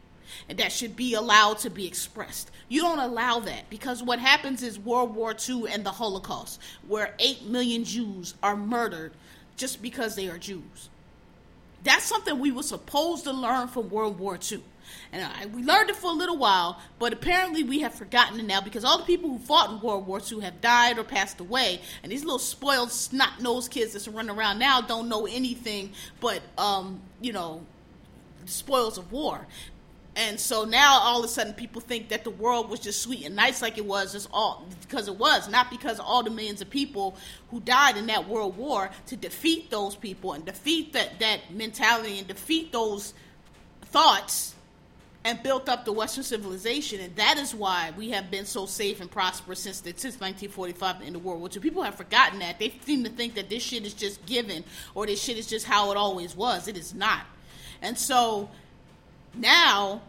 and 0.49 0.59
that 0.59 0.73
should 0.73 0.97
be 0.97 1.15
allowed 1.15 1.59
to 1.59 1.71
be 1.71 1.87
expressed. 1.87 2.51
You 2.69 2.83
don't 2.83 2.99
allow 2.99 3.41
that 3.41 3.71
because 3.71 4.03
what 4.03 4.19
happens 4.19 4.63
is 4.63 4.79
World 4.79 5.15
War 5.15 5.35
II 5.49 5.65
and 5.71 5.85
the 5.85 5.93
Holocaust, 5.93 6.61
where 6.87 7.15
8 7.19 7.47
million 7.47 7.85
Jews 7.85 8.35
are 8.43 8.57
murdered 8.57 9.13
just 9.57 9.81
because 9.81 10.17
they 10.17 10.29
are 10.29 10.39
Jews. 10.39 10.91
That's 11.85 12.05
something 12.05 12.39
we 12.39 12.51
were 12.51 12.65
supposed 12.65 13.25
to 13.25 13.33
learn 13.33 13.69
from 13.69 13.89
World 13.89 14.19
War 14.19 14.39
II. 14.51 14.63
And 15.13 15.25
I, 15.25 15.47
we 15.47 15.63
learned 15.63 15.91
it 15.91 15.97
for 15.97 16.11
a 16.11 16.15
little 16.15 16.37
while, 16.37 16.81
but 16.99 17.13
apparently 17.13 17.63
we 17.63 17.81
have 17.81 17.95
forgotten 17.95 18.39
it 18.41 18.45
now 18.45 18.61
because 18.61 18.85
all 18.85 18.99
the 18.99 19.05
people 19.05 19.31
who 19.31 19.39
fought 19.39 19.71
in 19.71 19.81
World 19.81 20.07
War 20.07 20.21
II 20.21 20.41
have 20.41 20.61
died 20.61 20.99
or 20.99 21.05
passed 21.05 21.41
away, 21.41 21.81
and 22.03 22.11
these 22.11 22.25
little 22.25 22.39
spoiled, 22.39 22.91
snot-nosed 22.91 23.71
kids 23.71 23.93
that's 23.93 24.09
running 24.09 24.37
around 24.37 24.59
now 24.59 24.81
don't 24.81 25.09
know 25.09 25.27
anything 25.27 25.93
but, 26.21 26.43
um, 26.59 27.01
you 27.21 27.33
know, 27.33 27.63
spoils 28.47 28.99
of 28.99 29.13
war. 29.13 29.47
And 30.17 30.41
so 30.41 30.65
now 30.65 30.99
all 30.99 31.19
of 31.19 31.27
a 31.27 31.29
sudden 31.29 31.53
people 31.53 31.83
think 31.83 32.09
that 32.09 32.25
the 32.25 32.31
world 32.31 32.71
was 32.71 32.81
just 32.81 33.03
sweet 33.03 33.27
and 33.27 33.37
nice 33.37 33.61
like 33.61 33.77
it 33.77 33.85
was 33.85 34.13
just 34.13 34.29
all 34.33 34.67
because 34.81 35.09
it 35.09 35.17
was, 35.17 35.47
not 35.51 35.71
because 35.71 36.01
all 36.01 36.23
the 36.23 36.31
millions 36.31 36.63
of 36.63 36.71
people 36.71 37.17
who 37.51 37.61
died 37.61 37.99
in 37.99 38.07
that 38.07 38.27
world 38.27 38.57
war 38.57 38.91
to 39.09 39.17
defeat 39.17 39.71
those 39.71 39.95
people 39.95 40.33
and 40.33 40.47
defeat 40.47 40.95
that, 40.95 41.21
that 41.21 41.53
mentality 41.53 42.19
and 42.19 42.27
defeat 42.27 42.73
those 42.73 43.13
thoughts 43.83 44.55
and 45.27 45.43
built 45.43 45.69
up 45.69 45.85
the 45.85 45.93
Western 45.93 46.23
civilization, 46.23 47.01
and 47.01 47.17
that 47.17 47.37
is 47.37 47.53
why 47.53 47.93
we 47.97 48.11
have 48.11 48.31
been 48.31 48.47
so 48.47 48.65
safe 48.65 49.01
and 49.01 49.11
prosperous 49.11 49.59
since 49.59 49.81
the, 49.81 49.91
since 49.91 50.21
1945 50.21 51.03
in 51.03 51.13
the 51.13 51.19
World 51.19 51.41
War 51.41 51.51
II. 51.53 51.61
People 51.61 51.83
have 51.83 51.97
forgotten 51.97 52.39
that. 52.39 52.61
They 52.61 52.73
seem 52.83 53.03
to 53.03 53.11
think 53.11 53.35
that 53.35 53.51
this 53.51 53.61
shit 53.61 53.85
is 53.85 53.93
just 53.93 54.25
given 54.25 54.63
or 54.95 55.05
this 55.05 55.21
shit 55.21 55.37
is 55.37 55.49
just 55.49 55.67
how 55.67 55.91
it 55.91 55.97
always 55.97 56.37
was. 56.37 56.69
It 56.69 56.77
is 56.77 56.95
not. 56.95 57.27
And 57.83 57.99
so 57.99 58.49
now 59.35 60.01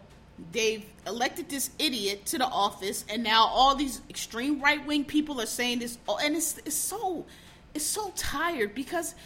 they've 0.52 0.86
elected 1.04 1.48
this 1.48 1.70
idiot 1.80 2.24
to 2.26 2.38
the 2.38 2.46
office, 2.46 3.04
and 3.08 3.24
now 3.24 3.48
all 3.48 3.74
these 3.74 4.00
extreme 4.08 4.62
right 4.62 4.86
wing 4.86 5.04
people 5.04 5.40
are 5.40 5.46
saying 5.46 5.80
this, 5.80 5.98
oh, 6.06 6.20
and 6.22 6.36
it's, 6.36 6.58
it's 6.58 6.76
so 6.76 7.26
it's 7.74 7.84
so 7.84 8.12
tired 8.14 8.72
because 8.72 9.16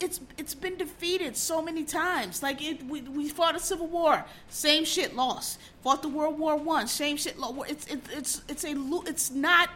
it's 0.00 0.20
it's 0.36 0.54
been 0.54 0.76
defeated 0.76 1.36
so 1.36 1.62
many 1.62 1.84
times. 1.84 2.42
Like 2.42 2.62
it, 2.62 2.84
we, 2.86 3.02
we 3.02 3.28
fought 3.28 3.56
a 3.56 3.60
civil 3.60 3.86
war, 3.86 4.24
same 4.48 4.84
shit, 4.84 5.14
lost. 5.14 5.58
Fought 5.82 6.02
the 6.02 6.08
World 6.08 6.38
War 6.38 6.56
One, 6.56 6.88
same 6.88 7.16
shit, 7.16 7.38
lost. 7.38 7.70
It's 7.70 7.86
it, 7.86 8.00
it's 8.12 8.42
it's 8.48 8.64
a 8.64 8.74
it's 9.06 9.30
not 9.30 9.70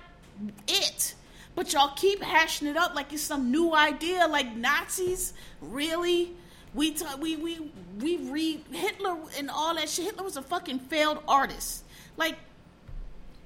it. 0.69 1.15
But 1.55 1.73
y'all 1.73 1.93
keep 1.97 2.23
hashing 2.23 2.69
it 2.69 2.77
up 2.77 2.95
like 2.95 3.13
it's 3.13 3.23
some 3.23 3.51
new 3.51 3.75
idea, 3.75 4.27
like 4.27 4.55
Nazis. 4.57 5.33
Really? 5.61 6.33
We 6.75 6.93
t- 6.93 7.05
we 7.19 7.37
we 7.37 7.71
we 7.99 8.17
read 8.19 8.65
Hitler 8.71 9.17
and 9.37 9.51
all 9.51 9.75
that 9.75 9.89
shit. 9.89 10.05
Hitler 10.07 10.25
was 10.25 10.37
a 10.37 10.43
fucking 10.43 10.79
failed 10.79 11.19
artist. 11.27 11.85
Like, 12.17 12.37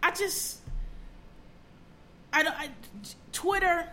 I 0.02 0.10
just, 0.10 0.60
I 2.32 2.42
don't. 2.42 2.54
I, 2.58 2.68
Twitter, 3.32 3.88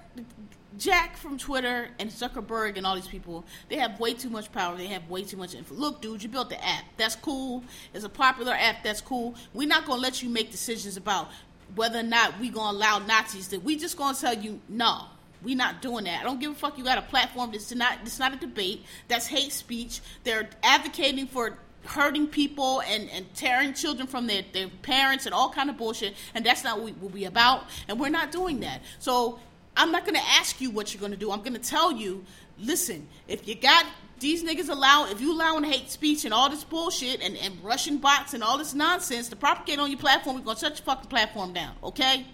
Jack 0.77 1.17
from 1.17 1.37
Twitter 1.37 1.89
and 1.99 2.09
Zuckerberg 2.09 2.77
and 2.77 2.85
all 2.85 2.95
these 2.95 3.07
people, 3.07 3.43
they 3.69 3.77
have 3.77 3.99
way 3.99 4.13
too 4.13 4.29
much 4.29 4.51
power. 4.51 4.77
They 4.77 4.87
have 4.87 5.09
way 5.09 5.23
too 5.23 5.37
much 5.37 5.53
influence. 5.53 5.81
Look, 5.81 6.01
dude, 6.01 6.23
you 6.23 6.29
built 6.29 6.49
the 6.49 6.63
app. 6.65 6.85
That's 6.97 7.15
cool. 7.15 7.63
It's 7.93 8.05
a 8.05 8.09
popular 8.09 8.53
app. 8.53 8.83
That's 8.83 9.01
cool. 9.01 9.35
We're 9.53 9.67
not 9.67 9.85
gonna 9.85 10.01
let 10.01 10.23
you 10.23 10.29
make 10.29 10.51
decisions 10.51 10.97
about 10.97 11.29
whether 11.75 11.99
or 11.99 12.03
not 12.03 12.39
we 12.39 12.49
gonna 12.49 12.77
allow 12.77 12.99
Nazis 12.99 13.47
to. 13.49 13.57
We 13.57 13.75
just 13.75 13.97
gonna 13.97 14.17
tell 14.17 14.33
you 14.33 14.59
no. 14.69 15.05
we're 15.43 15.57
not 15.57 15.81
doing 15.81 16.05
that. 16.05 16.21
I 16.21 16.23
don't 16.23 16.39
give 16.39 16.51
a 16.51 16.55
fuck. 16.55 16.77
You 16.77 16.83
got 16.83 16.97
a 16.97 17.03
platform 17.03 17.51
that's 17.51 17.73
not. 17.73 17.99
It's 18.03 18.19
not 18.19 18.33
a 18.33 18.37
debate. 18.37 18.83
That's 19.07 19.27
hate 19.27 19.51
speech. 19.51 19.99
They're 20.23 20.49
advocating 20.63 21.27
for 21.27 21.57
hurting 21.83 22.27
people 22.27 22.81
and, 22.81 23.09
and 23.09 23.33
tearing 23.33 23.73
children 23.73 24.07
from 24.07 24.27
their, 24.27 24.43
their 24.53 24.67
parents 24.83 25.25
and 25.25 25.33
all 25.33 25.49
kind 25.49 25.69
of 25.69 25.77
bullshit 25.77 26.13
and 26.35 26.45
that's 26.45 26.63
not 26.63 26.77
what 26.77 26.85
we, 26.85 26.91
what 26.93 27.11
we 27.11 27.25
about 27.25 27.63
and 27.87 27.99
we're 27.99 28.09
not 28.09 28.31
doing 28.31 28.59
that 28.59 28.81
so 28.99 29.39
I'm 29.75 29.91
not 29.91 30.05
going 30.05 30.15
to 30.15 30.27
ask 30.39 30.59
you 30.59 30.69
what 30.69 30.93
you're 30.93 30.99
going 30.99 31.13
to 31.13 31.17
do. 31.17 31.31
I'm 31.31 31.41
going 31.41 31.53
to 31.53 31.59
tell 31.59 31.91
you, 31.91 32.23
listen, 32.59 33.07
if 33.27 33.47
you 33.47 33.55
got 33.55 33.85
these 34.19 34.43
niggas 34.43 34.69
allow, 34.69 35.09
if 35.09 35.21
you 35.21 35.33
allowing 35.33 35.63
hate 35.63 35.89
speech 35.89 36.25
and 36.25 36.33
all 36.33 36.49
this 36.49 36.63
bullshit 36.63 37.21
and, 37.21 37.35
and 37.37 37.63
Russian 37.63 37.97
bots 37.97 38.33
and 38.33 38.43
all 38.43 38.57
this 38.57 38.73
nonsense 38.73 39.29
to 39.29 39.35
propagate 39.35 39.79
on 39.79 39.89
your 39.89 39.99
platform, 39.99 40.35
we're 40.35 40.43
going 40.43 40.57
to 40.57 40.65
shut 40.65 40.77
your 40.77 40.85
fucking 40.85 41.09
platform 41.09 41.53
down, 41.53 41.73
okay? 41.83 42.25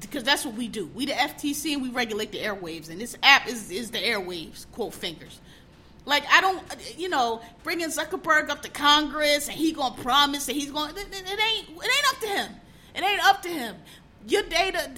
Because 0.00 0.24
that's 0.24 0.44
what 0.44 0.54
we 0.54 0.68
do. 0.68 0.86
We 0.94 1.06
the 1.06 1.12
FTC 1.12 1.74
and 1.74 1.82
we 1.82 1.90
regulate 1.90 2.32
the 2.32 2.38
airwaves, 2.38 2.90
and 2.90 3.00
this 3.00 3.16
app 3.22 3.46
is, 3.48 3.70
is 3.70 3.90
the 3.90 3.98
airwaves, 3.98 4.66
quote 4.72 4.94
fingers. 4.94 5.40
Like 6.04 6.24
I 6.32 6.40
don't, 6.40 6.60
you 6.98 7.08
know, 7.08 7.40
bringing 7.62 7.86
Zuckerberg 7.86 8.50
up 8.50 8.62
to 8.62 8.68
Congress 8.68 9.46
and 9.46 9.56
he 9.56 9.70
gonna 9.70 9.94
promise 10.02 10.46
that 10.46 10.54
he's 10.54 10.70
going. 10.70 10.90
It, 10.90 10.96
it, 10.98 11.12
it 11.12 11.40
ain't. 11.40 11.68
It 11.68 11.84
ain't 11.84 12.12
up 12.12 12.20
to 12.20 12.26
him. 12.26 12.52
It 12.96 13.04
ain't 13.04 13.24
up 13.24 13.42
to 13.42 13.48
him 13.48 13.76
your 14.28 14.42
data 14.44 14.90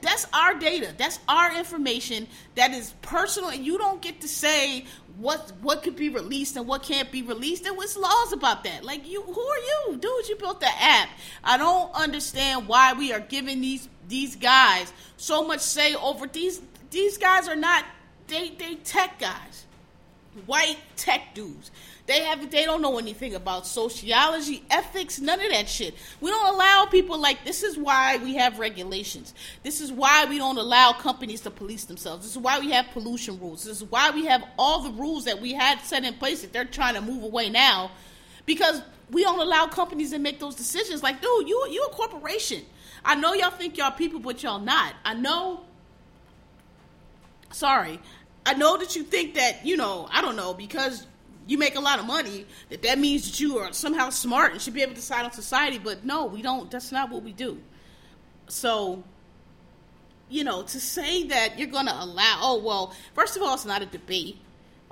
that's 0.00 0.26
our 0.32 0.54
data. 0.54 0.94
That's 0.96 1.18
our 1.28 1.56
information 1.56 2.26
that 2.54 2.72
is 2.72 2.92
personal 3.02 3.50
and 3.50 3.64
you 3.64 3.78
don't 3.78 4.02
get 4.02 4.20
to 4.22 4.28
say 4.28 4.84
what 5.16 5.52
what 5.60 5.82
could 5.82 5.96
be 5.96 6.08
released 6.08 6.56
and 6.56 6.66
what 6.66 6.82
can't 6.82 7.10
be 7.12 7.22
released 7.22 7.64
there 7.64 7.74
was 7.74 7.96
laws 7.96 8.32
about 8.32 8.64
that? 8.64 8.84
Like 8.84 9.08
you 9.08 9.22
who 9.22 9.40
are 9.40 9.58
you? 9.58 9.98
Dude 9.98 10.28
you 10.28 10.36
built 10.36 10.60
the 10.60 10.68
app. 10.68 11.08
I 11.44 11.56
don't 11.56 11.92
understand 11.94 12.68
why 12.68 12.92
we 12.92 13.12
are 13.12 13.20
giving 13.20 13.60
these 13.60 13.88
these 14.08 14.36
guys 14.36 14.92
so 15.16 15.46
much 15.46 15.60
say 15.60 15.94
over 15.94 16.26
these 16.26 16.60
these 16.90 17.18
guys 17.18 17.48
are 17.48 17.56
not 17.56 17.84
they 18.26 18.50
they 18.50 18.74
tech 18.76 19.18
guys 19.18 19.66
white 20.46 20.78
tech 20.96 21.34
dudes. 21.34 21.70
They 22.06 22.24
have 22.24 22.50
they 22.50 22.64
don't 22.64 22.82
know 22.82 22.98
anything 22.98 23.34
about 23.34 23.66
sociology, 23.66 24.64
ethics, 24.70 25.20
none 25.20 25.40
of 25.40 25.50
that 25.50 25.68
shit. 25.68 25.94
We 26.20 26.30
don't 26.30 26.54
allow 26.54 26.86
people 26.86 27.18
like 27.18 27.44
this 27.44 27.62
is 27.62 27.76
why 27.76 28.16
we 28.16 28.34
have 28.36 28.58
regulations. 28.58 29.34
This 29.62 29.80
is 29.80 29.92
why 29.92 30.24
we 30.24 30.38
don't 30.38 30.58
allow 30.58 30.92
companies 30.92 31.42
to 31.42 31.50
police 31.50 31.84
themselves. 31.84 32.24
This 32.24 32.32
is 32.32 32.38
why 32.38 32.58
we 32.58 32.70
have 32.72 32.86
pollution 32.92 33.38
rules. 33.38 33.64
This 33.64 33.82
is 33.82 33.84
why 33.84 34.10
we 34.10 34.26
have 34.26 34.42
all 34.58 34.82
the 34.82 34.90
rules 34.90 35.24
that 35.26 35.40
we 35.40 35.52
had 35.52 35.80
set 35.80 36.04
in 36.04 36.14
place 36.14 36.42
that 36.42 36.52
they're 36.52 36.64
trying 36.64 36.94
to 36.94 37.00
move 37.00 37.22
away 37.22 37.48
now 37.48 37.90
because 38.46 38.82
we 39.10 39.22
don't 39.22 39.40
allow 39.40 39.66
companies 39.66 40.10
to 40.10 40.18
make 40.18 40.40
those 40.40 40.54
decisions 40.54 41.02
like, 41.02 41.20
dude, 41.20 41.48
you 41.48 41.68
you 41.70 41.84
a 41.84 41.90
corporation. 41.90 42.62
I 43.04 43.14
know 43.14 43.34
y'all 43.34 43.50
think 43.50 43.76
y'all 43.76 43.90
people, 43.90 44.18
but 44.18 44.42
y'all 44.42 44.60
not. 44.60 44.94
I 45.04 45.14
know 45.14 45.60
sorry. 47.52 48.00
I 48.44 48.54
know 48.54 48.76
that 48.78 48.96
you 48.96 49.02
think 49.02 49.34
that, 49.34 49.64
you 49.64 49.76
know, 49.76 50.08
I 50.10 50.20
don't 50.20 50.36
know, 50.36 50.54
because 50.54 51.06
you 51.46 51.58
make 51.58 51.76
a 51.76 51.80
lot 51.80 51.98
of 51.98 52.06
money, 52.06 52.46
that 52.70 52.82
that 52.82 52.98
means 52.98 53.30
that 53.30 53.40
you 53.40 53.58
are 53.58 53.72
somehow 53.72 54.10
smart 54.10 54.52
and 54.52 54.60
should 54.60 54.74
be 54.74 54.82
able 54.82 54.92
to 54.92 54.96
decide 54.96 55.24
on 55.24 55.32
society. 55.32 55.78
But 55.78 56.04
no, 56.04 56.26
we 56.26 56.42
don't. 56.42 56.70
That's 56.70 56.92
not 56.92 57.10
what 57.10 57.22
we 57.22 57.32
do. 57.32 57.58
So, 58.48 59.02
you 60.28 60.44
know, 60.44 60.62
to 60.62 60.80
say 60.80 61.24
that 61.24 61.58
you're 61.58 61.68
going 61.68 61.86
to 61.86 61.94
allow, 61.94 62.38
oh, 62.42 62.62
well, 62.62 62.94
first 63.14 63.36
of 63.36 63.42
all, 63.42 63.54
it's 63.54 63.64
not 63.64 63.82
a 63.82 63.86
debate. 63.86 64.38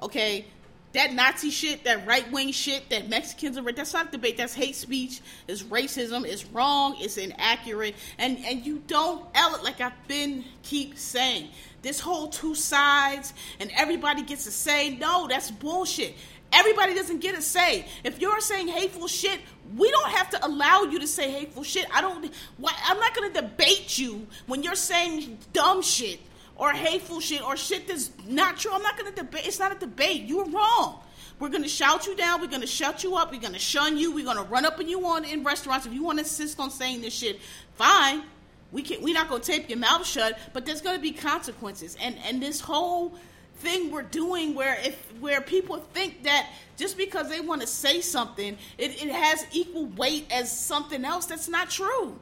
Okay? 0.03 0.47
That 0.93 1.15
Nazi 1.15 1.51
shit, 1.51 1.85
that 1.85 2.07
right 2.07 2.31
wing 2.33 2.51
shit, 2.51 2.91
that 2.91 3.09
Mexicans 3.09 3.57
are, 3.57 3.73
that's 3.73 3.93
not 3.93 4.11
debate. 4.11 4.37
That's 4.37 4.55
hate 4.55 4.75
speech. 4.75 5.21
It's 5.47 5.63
racism. 5.63 6.27
It's 6.27 6.45
wrong. 6.47 6.97
It's 6.99 7.17
inaccurate. 7.17 7.95
And, 8.19 8.39
and 8.45 8.67
you 8.67 8.83
don't, 8.87 9.25
like 9.63 9.81
I've 9.81 10.09
been 10.09 10.45
keep 10.63 10.99
saying, 10.99 11.51
this 11.83 12.01
whole 12.01 12.29
two 12.29 12.55
sides 12.55 13.33
and 13.59 13.71
everybody 13.77 14.23
gets 14.23 14.47
a 14.47 14.51
say. 14.51 14.97
No, 14.97 15.29
that's 15.29 15.51
bullshit. 15.51 16.15
Everybody 16.53 16.95
doesn't 16.95 17.21
get 17.21 17.39
a 17.39 17.43
say. 17.43 17.87
If 18.03 18.21
you're 18.21 18.41
saying 18.41 18.69
hateful 18.69 19.07
shit, 19.07 19.41
we 19.77 19.89
don't 19.91 20.11
have 20.11 20.31
to 20.31 20.45
allow 20.45 20.83
you 20.83 20.99
to 20.99 21.07
say 21.07 21.31
hateful 21.31 21.63
shit. 21.63 21.87
I 21.95 22.01
don't. 22.01 22.33
Why, 22.57 22.73
I'm 22.87 22.99
not 22.99 23.15
going 23.15 23.33
to 23.33 23.41
debate 23.41 23.99
you 23.99 24.27
when 24.47 24.65
you're 24.65 24.75
saying 24.75 25.39
dumb 25.53 25.83
shit 25.83 26.19
or 26.61 26.73
hateful 26.73 27.21
shit 27.21 27.43
or 27.43 27.57
shit 27.57 27.89
that's 27.89 28.11
not 28.29 28.59
true. 28.59 28.71
I'm 28.71 28.83
not 28.83 28.99
going 28.99 29.11
to 29.11 29.17
debate. 29.17 29.47
It's 29.47 29.59
not 29.59 29.75
a 29.75 29.79
debate. 29.79 30.25
You're 30.25 30.45
wrong. 30.45 31.01
We're 31.39 31.49
going 31.49 31.63
to 31.63 31.71
shout 31.71 32.07
you 32.07 32.15
down. 32.15 32.43
We're 32.43 32.49
going 32.49 32.61
to 32.61 32.67
shut 32.67 33.03
you 33.03 33.17
up. 33.17 33.33
We're 33.33 33.41
going 33.41 33.55
to 33.55 33.59
shun 33.59 33.97
you. 33.97 34.13
We're 34.13 34.27
going 34.27 34.37
to 34.37 34.43
run 34.43 34.67
up 34.67 34.79
on 34.79 34.87
you 34.87 35.07
on 35.07 35.25
in 35.25 35.43
restaurants. 35.43 35.87
If 35.87 35.95
you 35.95 36.05
want 36.05 36.19
to 36.19 36.25
insist 36.25 36.61
on 36.61 36.71
saying 36.71 37.01
this 37.01 37.15
shit, 37.15 37.41
fine. 37.77 38.25
We 38.73 38.83
can't. 38.83 39.03
we're 39.03 39.15
not 39.15 39.29
gonna 39.29 39.43
tape 39.43 39.69
your 39.69 39.81
mouth 39.81 40.07
shut, 40.07 40.39
but 40.53 40.65
there's 40.65 40.81
gonna 40.81 41.01
be 41.01 41.11
consequences. 41.11 41.97
And 42.01 42.17
and 42.25 42.41
this 42.41 42.61
whole 42.61 43.17
thing 43.57 43.91
we're 43.91 44.03
doing 44.03 44.55
where 44.55 44.79
if 44.85 44.97
where 45.19 45.41
people 45.41 45.79
think 45.93 46.23
that 46.23 46.49
just 46.77 46.97
because 46.97 47.29
they 47.29 47.41
want 47.41 47.63
to 47.63 47.67
say 47.67 48.01
something, 48.01 48.57
it, 48.79 49.03
it 49.03 49.11
has 49.11 49.45
equal 49.53 49.87
weight 49.87 50.27
as 50.31 50.57
something 50.57 51.05
else. 51.05 51.27
That's 51.27 51.49
not 51.49 51.69
true. 51.69 52.17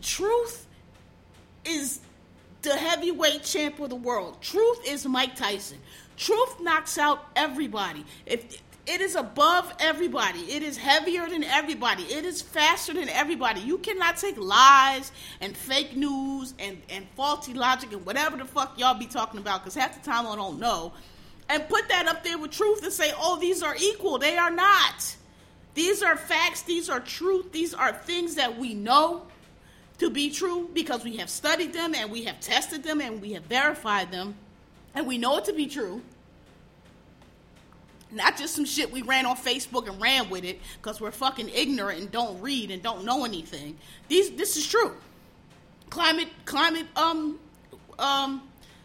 Truth 0.00 0.66
is 1.64 1.98
the 2.62 2.76
heavyweight 2.76 3.42
champ 3.42 3.80
of 3.80 3.90
the 3.90 3.96
world. 3.96 4.40
Truth 4.40 4.80
is 4.86 5.06
Mike 5.06 5.36
Tyson. 5.36 5.78
Truth 6.16 6.60
knocks 6.60 6.98
out 6.98 7.26
everybody. 7.36 8.04
If 8.26 8.62
it 8.86 9.00
is 9.00 9.14
above 9.14 9.72
everybody. 9.78 10.40
It 10.40 10.62
is 10.62 10.76
heavier 10.76 11.28
than 11.28 11.44
everybody. 11.44 12.02
It 12.02 12.24
is 12.24 12.42
faster 12.42 12.92
than 12.92 13.08
everybody. 13.08 13.60
You 13.60 13.78
cannot 13.78 14.16
take 14.16 14.36
lies 14.36 15.12
and 15.40 15.56
fake 15.56 15.96
news 15.96 16.54
and, 16.58 16.82
and 16.90 17.06
faulty 17.14 17.54
logic 17.54 17.92
and 17.92 18.04
whatever 18.04 18.36
the 18.36 18.44
fuck 18.44 18.76
y'all 18.78 18.98
be 18.98 19.06
talking 19.06 19.38
about, 19.38 19.60
because 19.60 19.76
half 19.76 20.02
the 20.02 20.10
time 20.10 20.26
I 20.26 20.34
don't 20.34 20.58
know, 20.58 20.92
and 21.48 21.68
put 21.68 21.88
that 21.90 22.08
up 22.08 22.24
there 22.24 22.38
with 22.38 22.50
truth 22.50 22.82
and 22.82 22.92
say, 22.92 23.12
oh, 23.16 23.38
these 23.38 23.62
are 23.62 23.76
equal. 23.78 24.18
They 24.18 24.36
are 24.36 24.50
not. 24.50 25.16
These 25.74 26.02
are 26.02 26.16
facts. 26.16 26.62
These 26.62 26.90
are 26.90 27.00
truth. 27.00 27.52
These 27.52 27.74
are 27.74 27.92
things 27.92 28.34
that 28.34 28.58
we 28.58 28.74
know 28.74 29.26
to 30.02 30.10
be 30.10 30.30
true 30.30 30.70
because 30.74 31.04
we 31.04 31.16
have 31.16 31.30
studied 31.30 31.72
them 31.72 31.94
and 31.94 32.10
we 32.10 32.24
have 32.24 32.38
tested 32.40 32.82
them 32.82 33.00
and 33.00 33.20
we 33.20 33.32
have 33.32 33.44
verified 33.44 34.12
them 34.12 34.34
and 34.94 35.06
we 35.06 35.18
know 35.18 35.38
it 35.38 35.44
to 35.46 35.52
be 35.52 35.66
true 35.66 36.02
not 38.12 38.36
just 38.36 38.54
some 38.54 38.64
shit 38.64 38.92
we 38.92 39.02
ran 39.02 39.26
on 39.26 39.36
Facebook 39.36 39.88
and 39.88 40.00
ran 40.00 40.28
with 40.30 40.44
it 40.44 40.60
because 40.80 41.00
we're 41.00 41.10
fucking 41.10 41.48
ignorant 41.48 42.00
and 42.00 42.12
don't 42.12 42.40
read 42.40 42.70
and 42.70 42.82
don't 42.82 43.04
know 43.04 43.24
anything. 43.24 43.76
These 44.08 44.32
this 44.32 44.56
is 44.56 44.66
true. 44.66 44.94
Climate 45.90 46.28
climate 46.44 46.86
um 46.94 47.38
um 47.98 48.42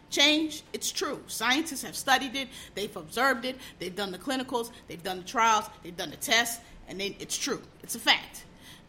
change, 0.10 0.64
it's 0.72 0.92
true. 0.92 1.22
Scientists 1.28 1.84
have 1.84 1.96
studied 1.96 2.36
it, 2.36 2.48
they've 2.76 2.96
observed 2.96 3.44
it, 3.44 3.58
they've 3.80 3.96
done 3.96 4.12
the 4.12 4.18
clinicals, 4.18 4.72
they've 4.88 5.04
done 5.04 5.18
the 5.18 5.26
trials, 5.26 5.66
they've 5.84 5.98
done 5.98 6.12
the 6.12 6.16
tests, 6.16 6.62
and 6.88 7.00
they, 7.00 7.18
it's 7.20 7.38
true. 7.38 7.62
It's 7.84 7.96
a 7.96 8.00
fact. 8.00 8.46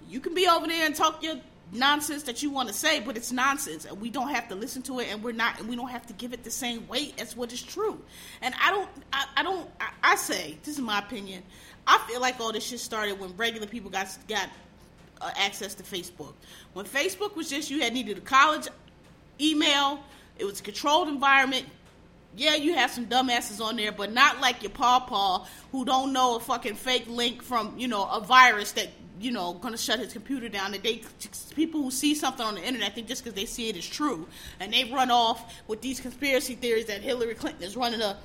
You 0.09 0.21
can 0.21 0.33
be 0.33 0.47
over 0.47 0.69
there 0.69 0.87
and 0.87 0.95
talk 0.95 1.23
your 1.23 1.37
nonsense 1.73 2.23
that 2.25 2.43
you 2.43 2.51
want 2.51 2.69
to 2.69 2.75
say, 2.75 3.01
but 3.01 3.17
it's 3.17 3.33
nonsense, 3.33 3.85
and 3.85 4.01
we 4.01 4.11
don't 4.11 4.31
have 4.31 4.49
to 4.49 4.55
listen 4.55 4.83
to 4.83 5.01
it, 5.01 5.09
and 5.11 5.23
we're 5.23 5.33
not, 5.33 5.59
and 5.59 5.69
we 5.69 5.77
don't 5.77 5.89
have 5.89 6.07
to 6.07 6.13
give 6.15 6.33
it 6.33 6.45
the 6.45 6.51
same 6.51 6.87
weight 6.89 7.21
as 7.21 7.37
what 7.37 7.53
is 7.53 7.63
true. 7.63 8.01
And 8.43 8.55
I 8.63 8.71
don't, 8.71 8.89
I, 9.13 9.27
I 9.37 9.43
don't, 9.43 9.69
I, 9.81 9.91
I, 10.03 10.17
say 10.17 10.57
this 10.65 10.75
is 10.75 10.81
my 10.81 10.99
opinion. 10.99 11.43
I 11.87 11.99
feel 12.09 12.21
like 12.21 12.41
all 12.41 12.53
this 12.53 12.65
shit 12.65 12.81
started 12.81 13.19
when 13.19 13.37
regular 13.37 13.67
people 13.67 13.91
got 13.91 14.09
got 14.29 14.49
uh, 15.21 15.31
access 15.37 15.75
to 15.75 15.83
Facebook. 15.83 16.35
When 16.73 16.87
Facebook 16.87 17.37
was 17.37 17.51
just 17.51 17.71
you 17.71 17.81
had 17.81 17.93
needed 17.93 18.19
a 18.19 18.23
college 18.23 18.69
email, 19.41 20.01
it 20.39 20.45
was 20.45 20.61
a 20.61 20.63
controlled 20.63 21.09
environment. 21.09 21.67
Yeah, 22.37 22.55
you 22.55 22.75
have 22.75 22.91
some 22.91 23.07
dumbasses 23.07 23.61
on 23.61 23.77
there, 23.77 23.91
but 23.91 24.13
not 24.13 24.41
like 24.41 24.63
your 24.63 24.71
pawpaw 24.71 25.47
who 25.73 25.85
don't 25.85 26.13
know 26.13 26.37
a 26.37 26.41
fucking 26.41 26.75
fake 26.75 27.07
link 27.09 27.43
from 27.43 27.79
you 27.79 27.89
know 27.89 28.09
a 28.09 28.21
virus 28.21 28.73
that 28.73 28.89
you 29.21 29.31
know, 29.31 29.55
going 29.55 29.75
to 29.75 29.79
shut 29.79 29.99
his 29.99 30.13
computer 30.13 30.49
down. 30.49 30.75
And 30.75 30.83
they 30.83 31.03
people 31.55 31.83
who 31.83 31.91
see 31.91 32.15
something 32.15 32.45
on 32.45 32.55
the 32.55 32.65
internet 32.65 32.95
think 32.95 33.09
just 33.09 33.25
because 33.25 33.35
they 33.35 33.47
see 33.47 33.69
it 33.69 33.77
is 33.77 33.87
true, 33.87 34.27
and 34.61 34.73
they 34.73 34.85
run 34.85 35.11
off 35.11 35.55
with 35.67 35.81
these 35.81 36.01
conspiracy 36.01 36.55
theories 36.55 36.87
that 36.87 37.01
Hillary 37.01 37.35
Clinton 37.35 37.63
is 37.63 37.77
running 37.77 38.01
a 38.01 38.17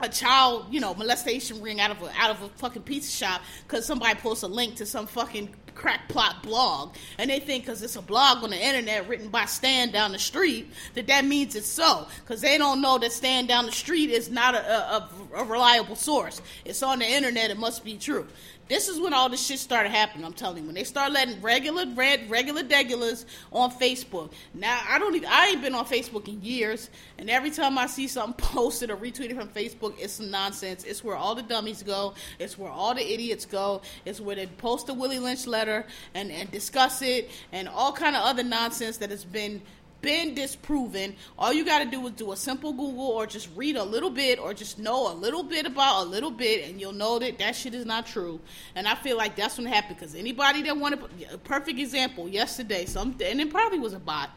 a 0.00 0.08
child, 0.08 0.66
you 0.70 0.80
know, 0.80 0.94
molestation 0.94 1.62
ring 1.62 1.80
out 1.80 1.90
of 1.90 2.02
a 2.02 2.10
out 2.18 2.30
of 2.30 2.42
a 2.42 2.48
fucking 2.56 2.82
pizza 2.82 3.10
shop 3.10 3.42
because 3.66 3.86
somebody 3.86 4.18
posts 4.18 4.42
a 4.42 4.48
link 4.48 4.76
to 4.76 4.86
some 4.86 5.06
fucking 5.06 5.48
crack 5.74 6.08
crackpot 6.08 6.42
blog, 6.42 6.94
and 7.18 7.30
they 7.30 7.40
think 7.40 7.64
because 7.64 7.82
it's 7.82 7.96
a 7.96 8.02
blog 8.02 8.42
on 8.42 8.50
the 8.50 8.56
internet 8.56 9.08
written 9.08 9.28
by 9.28 9.44
Stan 9.44 9.90
down 9.90 10.12
the 10.12 10.18
street 10.18 10.70
that 10.94 11.06
that 11.06 11.24
means 11.24 11.54
it's 11.54 11.66
so. 11.66 12.06
Because 12.20 12.40
they 12.40 12.58
don't 12.58 12.80
know 12.80 12.98
that 12.98 13.12
Stan 13.12 13.46
down 13.46 13.66
the 13.66 13.72
street 13.72 14.10
is 14.10 14.30
not 14.30 14.54
a, 14.54 14.72
a, 14.72 15.10
a 15.36 15.44
reliable 15.44 15.96
source. 15.96 16.40
It's 16.64 16.82
on 16.82 17.00
the 17.00 17.06
internet. 17.06 17.50
It 17.50 17.58
must 17.58 17.84
be 17.84 17.96
true. 17.96 18.26
This 18.68 18.88
is 18.88 18.98
when 18.98 19.12
all 19.12 19.28
this 19.28 19.44
shit 19.44 19.58
started 19.58 19.90
happening. 19.90 20.24
I'm 20.24 20.32
telling 20.32 20.58
you, 20.58 20.64
when 20.64 20.74
they 20.74 20.84
start 20.84 21.12
letting 21.12 21.40
regular 21.42 21.84
red 21.94 22.30
regular 22.30 22.62
degulars 22.62 23.26
on 23.52 23.70
Facebook. 23.70 24.32
Now 24.54 24.80
I 24.88 24.98
don't 24.98 25.14
even 25.14 25.28
I 25.30 25.48
ain't 25.48 25.62
been 25.62 25.74
on 25.74 25.84
Facebook 25.84 26.28
in 26.28 26.42
years, 26.42 26.88
and 27.18 27.28
every 27.28 27.50
time 27.50 27.76
I 27.76 27.86
see 27.86 28.08
something 28.08 28.34
posted 28.38 28.90
or 28.90 28.96
retweeted 28.96 29.36
from 29.36 29.48
Facebook, 29.48 29.94
it's 29.98 30.14
some 30.14 30.30
nonsense. 30.30 30.84
It's 30.84 31.04
where 31.04 31.16
all 31.16 31.34
the 31.34 31.42
dummies 31.42 31.82
go. 31.82 32.14
It's 32.38 32.56
where 32.56 32.70
all 32.70 32.94
the 32.94 33.12
idiots 33.12 33.44
go. 33.44 33.82
It's 34.04 34.20
where 34.20 34.36
they 34.36 34.46
post 34.46 34.86
the 34.86 34.94
Willie 34.94 35.18
Lynch 35.18 35.46
letter 35.46 35.84
and 36.14 36.30
and 36.30 36.50
discuss 36.50 37.02
it 37.02 37.30
and 37.52 37.68
all 37.68 37.92
kind 37.92 38.16
of 38.16 38.22
other 38.22 38.42
nonsense 38.42 38.96
that 38.98 39.10
has 39.10 39.24
been 39.24 39.60
been 40.04 40.34
disproven. 40.34 41.16
All 41.38 41.52
you 41.52 41.64
got 41.64 41.78
to 41.78 41.86
do 41.86 42.06
is 42.06 42.12
do 42.12 42.30
a 42.32 42.36
simple 42.36 42.72
Google 42.72 43.08
or 43.08 43.26
just 43.26 43.48
read 43.56 43.76
a 43.76 43.82
little 43.82 44.10
bit 44.10 44.38
or 44.38 44.52
just 44.52 44.78
know 44.78 45.10
a 45.10 45.14
little 45.14 45.42
bit 45.42 45.66
about 45.66 46.04
a 46.04 46.08
little 46.08 46.30
bit, 46.30 46.68
and 46.68 46.80
you'll 46.80 46.92
know 46.92 47.18
that 47.18 47.38
that 47.38 47.56
shit 47.56 47.74
is 47.74 47.86
not 47.86 48.06
true. 48.06 48.38
And 48.74 48.86
I 48.86 48.94
feel 48.94 49.16
like 49.16 49.34
that's 49.34 49.56
what 49.58 49.66
happened 49.66 49.96
because 49.98 50.14
anybody 50.14 50.62
that 50.62 50.76
wanted 50.76 51.00
a 51.32 51.38
perfect 51.38 51.78
example 51.78 52.28
yesterday, 52.28 52.84
some 52.84 53.16
and 53.24 53.40
it 53.40 53.50
probably 53.50 53.78
was 53.78 53.94
a 53.94 53.98
bot. 53.98 54.30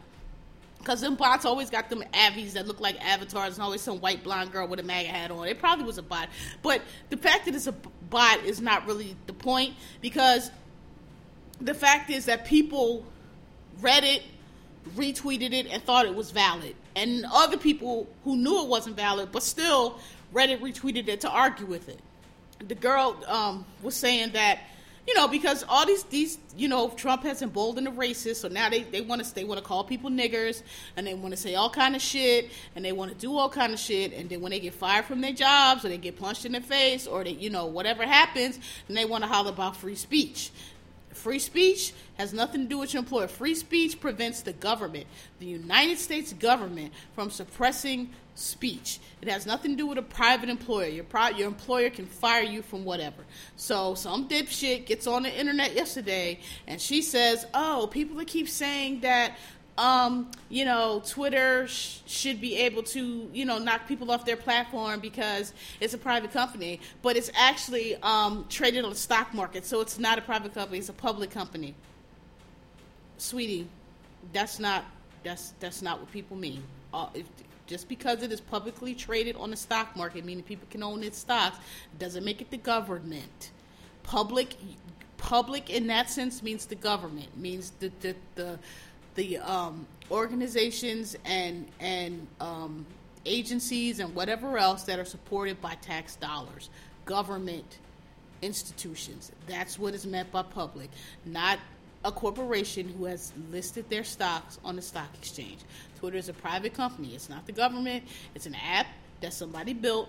Because 0.78 1.00
them 1.02 1.16
bots 1.16 1.44
always 1.44 1.68
got 1.68 1.90
them 1.90 2.02
avies 2.14 2.54
that 2.54 2.66
look 2.66 2.80
like 2.80 3.04
avatars 3.04 3.54
and 3.54 3.62
always 3.62 3.82
some 3.82 4.00
white 4.00 4.24
blonde 4.24 4.52
girl 4.52 4.66
with 4.68 4.80
a 4.80 4.82
MAGA 4.82 5.08
hat 5.08 5.30
on. 5.30 5.46
It 5.46 5.58
probably 5.58 5.84
was 5.84 5.98
a 5.98 6.02
bot. 6.02 6.28
But 6.62 6.80
the 7.10 7.16
fact 7.18 7.44
that 7.44 7.54
it's 7.54 7.66
a 7.66 7.74
bot 8.08 8.44
is 8.44 8.60
not 8.60 8.86
really 8.86 9.14
the 9.26 9.32
point 9.34 9.74
because 10.00 10.50
the 11.60 11.74
fact 11.74 12.08
is 12.08 12.24
that 12.26 12.46
people 12.46 13.04
read 13.80 14.04
it 14.04 14.22
retweeted 14.96 15.52
it 15.52 15.66
and 15.66 15.82
thought 15.82 16.06
it 16.06 16.14
was 16.14 16.30
valid. 16.30 16.74
And 16.96 17.24
other 17.32 17.56
people 17.56 18.08
who 18.24 18.36
knew 18.36 18.62
it 18.62 18.68
wasn't 18.68 18.96
valid, 18.96 19.30
but 19.32 19.42
still 19.42 19.98
read 20.32 20.50
it, 20.50 20.62
retweeted 20.62 21.08
it 21.08 21.20
to 21.22 21.30
argue 21.30 21.66
with 21.66 21.88
it. 21.88 22.00
The 22.66 22.74
girl 22.74 23.22
um, 23.26 23.64
was 23.82 23.94
saying 23.94 24.32
that, 24.32 24.60
you 25.06 25.14
know, 25.14 25.26
because 25.26 25.64
all 25.68 25.86
these, 25.86 26.02
these, 26.04 26.38
you 26.56 26.68
know, 26.68 26.90
Trump 26.90 27.22
has 27.22 27.40
emboldened 27.40 27.86
the 27.86 27.90
racists, 27.90 28.36
so 28.36 28.48
now 28.48 28.68
they, 28.68 28.82
they 28.82 29.00
want 29.00 29.24
to 29.24 29.34
they 29.34 29.44
want 29.44 29.58
to 29.58 29.64
call 29.66 29.82
people 29.82 30.10
niggers, 30.10 30.62
and 30.96 31.06
they 31.06 31.14
want 31.14 31.32
to 31.32 31.36
say 31.36 31.54
all 31.54 31.70
kind 31.70 31.96
of 31.96 32.02
shit, 32.02 32.50
and 32.76 32.84
they 32.84 32.92
want 32.92 33.10
to 33.10 33.16
do 33.16 33.34
all 33.34 33.48
kind 33.48 33.72
of 33.72 33.78
shit, 33.78 34.12
and 34.12 34.28
then 34.28 34.42
when 34.42 34.50
they 34.50 34.60
get 34.60 34.74
fired 34.74 35.06
from 35.06 35.22
their 35.22 35.32
jobs, 35.32 35.84
or 35.84 35.88
they 35.88 35.96
get 35.96 36.18
punched 36.18 36.44
in 36.44 36.52
the 36.52 36.60
face, 36.60 37.06
or 37.06 37.24
they, 37.24 37.30
you 37.30 37.48
know, 37.48 37.64
whatever 37.64 38.04
happens, 38.04 38.58
then 38.86 38.96
they 38.96 39.06
want 39.06 39.24
to 39.24 39.28
holler 39.28 39.50
about 39.50 39.76
free 39.76 39.94
speech 39.94 40.50
Free 41.18 41.38
speech 41.38 41.92
has 42.16 42.32
nothing 42.32 42.62
to 42.62 42.68
do 42.68 42.78
with 42.78 42.94
your 42.94 43.02
employer. 43.02 43.28
Free 43.28 43.54
speech 43.54 44.00
prevents 44.00 44.42
the 44.42 44.52
government, 44.52 45.06
the 45.40 45.46
United 45.46 45.98
States 45.98 46.32
government, 46.32 46.92
from 47.14 47.30
suppressing 47.30 48.10
speech. 48.34 49.00
It 49.20 49.28
has 49.28 49.46
nothing 49.46 49.72
to 49.72 49.76
do 49.76 49.86
with 49.86 49.98
a 49.98 50.02
private 50.02 50.48
employer. 50.48 50.86
Your 50.86 51.04
your 51.36 51.48
employer 51.48 51.90
can 51.90 52.06
fire 52.06 52.44
you 52.44 52.62
from 52.62 52.84
whatever. 52.84 53.24
So 53.56 53.94
some 53.94 54.28
dipshit 54.28 54.86
gets 54.86 55.06
on 55.06 55.24
the 55.24 55.38
internet 55.38 55.74
yesterday 55.74 56.38
and 56.66 56.80
she 56.80 57.02
says, 57.02 57.46
"Oh, 57.52 57.88
people 57.90 58.16
that 58.18 58.28
keep 58.28 58.48
saying 58.48 59.00
that 59.00 59.36
um, 59.78 60.28
you 60.48 60.64
know, 60.64 61.00
Twitter 61.06 61.68
sh- 61.68 62.00
should 62.04 62.40
be 62.40 62.56
able 62.56 62.82
to, 62.82 63.30
you 63.32 63.44
know, 63.44 63.58
knock 63.58 63.86
people 63.86 64.10
off 64.10 64.24
their 64.24 64.36
platform 64.36 64.98
because 64.98 65.54
it's 65.80 65.94
a 65.94 65.98
private 65.98 66.32
company, 66.32 66.80
but 67.00 67.16
it's 67.16 67.30
actually 67.36 67.94
um, 68.02 68.44
traded 68.48 68.84
on 68.84 68.90
the 68.90 68.96
stock 68.96 69.32
market, 69.32 69.64
so 69.64 69.80
it's 69.80 69.98
not 69.98 70.18
a 70.18 70.20
private 70.20 70.52
company; 70.52 70.78
it's 70.78 70.88
a 70.88 70.92
public 70.92 71.30
company. 71.30 71.74
Sweetie, 73.18 73.68
that's 74.32 74.58
not 74.58 74.84
that's 75.22 75.54
that's 75.60 75.80
not 75.80 76.00
what 76.00 76.10
people 76.10 76.36
mean. 76.36 76.62
Uh, 76.92 77.06
if, 77.14 77.26
just 77.68 77.88
because 77.88 78.22
it 78.22 78.32
is 78.32 78.40
publicly 78.40 78.94
traded 78.94 79.36
on 79.36 79.50
the 79.50 79.56
stock 79.56 79.94
market, 79.94 80.24
meaning 80.24 80.42
people 80.42 80.66
can 80.70 80.82
own 80.82 81.04
its 81.04 81.18
stocks, 81.18 81.58
doesn't 81.98 82.24
make 82.24 82.40
it 82.40 82.50
the 82.50 82.56
government. 82.56 83.52
Public, 84.02 84.56
public 85.18 85.70
in 85.70 85.86
that 85.86 86.10
sense 86.10 86.42
means 86.42 86.66
the 86.66 86.74
government, 86.74 87.36
means 87.36 87.72
the 87.78 87.92
the, 88.00 88.16
the 88.34 88.58
the 89.18 89.36
um, 89.38 89.84
organizations 90.12 91.16
and 91.24 91.66
and 91.80 92.24
um, 92.40 92.86
agencies 93.26 93.98
and 93.98 94.14
whatever 94.14 94.56
else 94.56 94.84
that 94.84 94.98
are 94.98 95.04
supported 95.04 95.60
by 95.60 95.74
tax 95.82 96.14
dollars, 96.14 96.70
government 97.04 97.78
institutions. 98.42 99.32
That's 99.48 99.76
what 99.76 99.92
is 99.92 100.06
meant 100.06 100.30
by 100.30 100.42
public, 100.42 100.88
not 101.26 101.58
a 102.04 102.12
corporation 102.12 102.88
who 102.96 103.06
has 103.06 103.32
listed 103.50 103.90
their 103.90 104.04
stocks 104.04 104.60
on 104.64 104.76
the 104.76 104.82
stock 104.82 105.08
exchange. 105.14 105.58
Twitter 105.98 106.16
is 106.16 106.28
a 106.28 106.32
private 106.32 106.72
company. 106.72 107.12
It's 107.16 107.28
not 107.28 107.44
the 107.44 107.52
government. 107.52 108.04
It's 108.36 108.46
an 108.46 108.54
app 108.54 108.86
that 109.20 109.32
somebody 109.32 109.72
built 109.72 110.08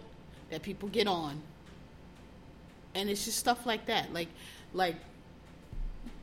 that 0.51 0.61
people 0.61 0.87
get 0.87 1.07
on. 1.07 1.41
And 2.93 3.09
it's 3.09 3.25
just 3.25 3.39
stuff 3.39 3.65
like 3.65 3.87
that. 3.87 4.13
Like 4.13 4.29
like 4.71 4.97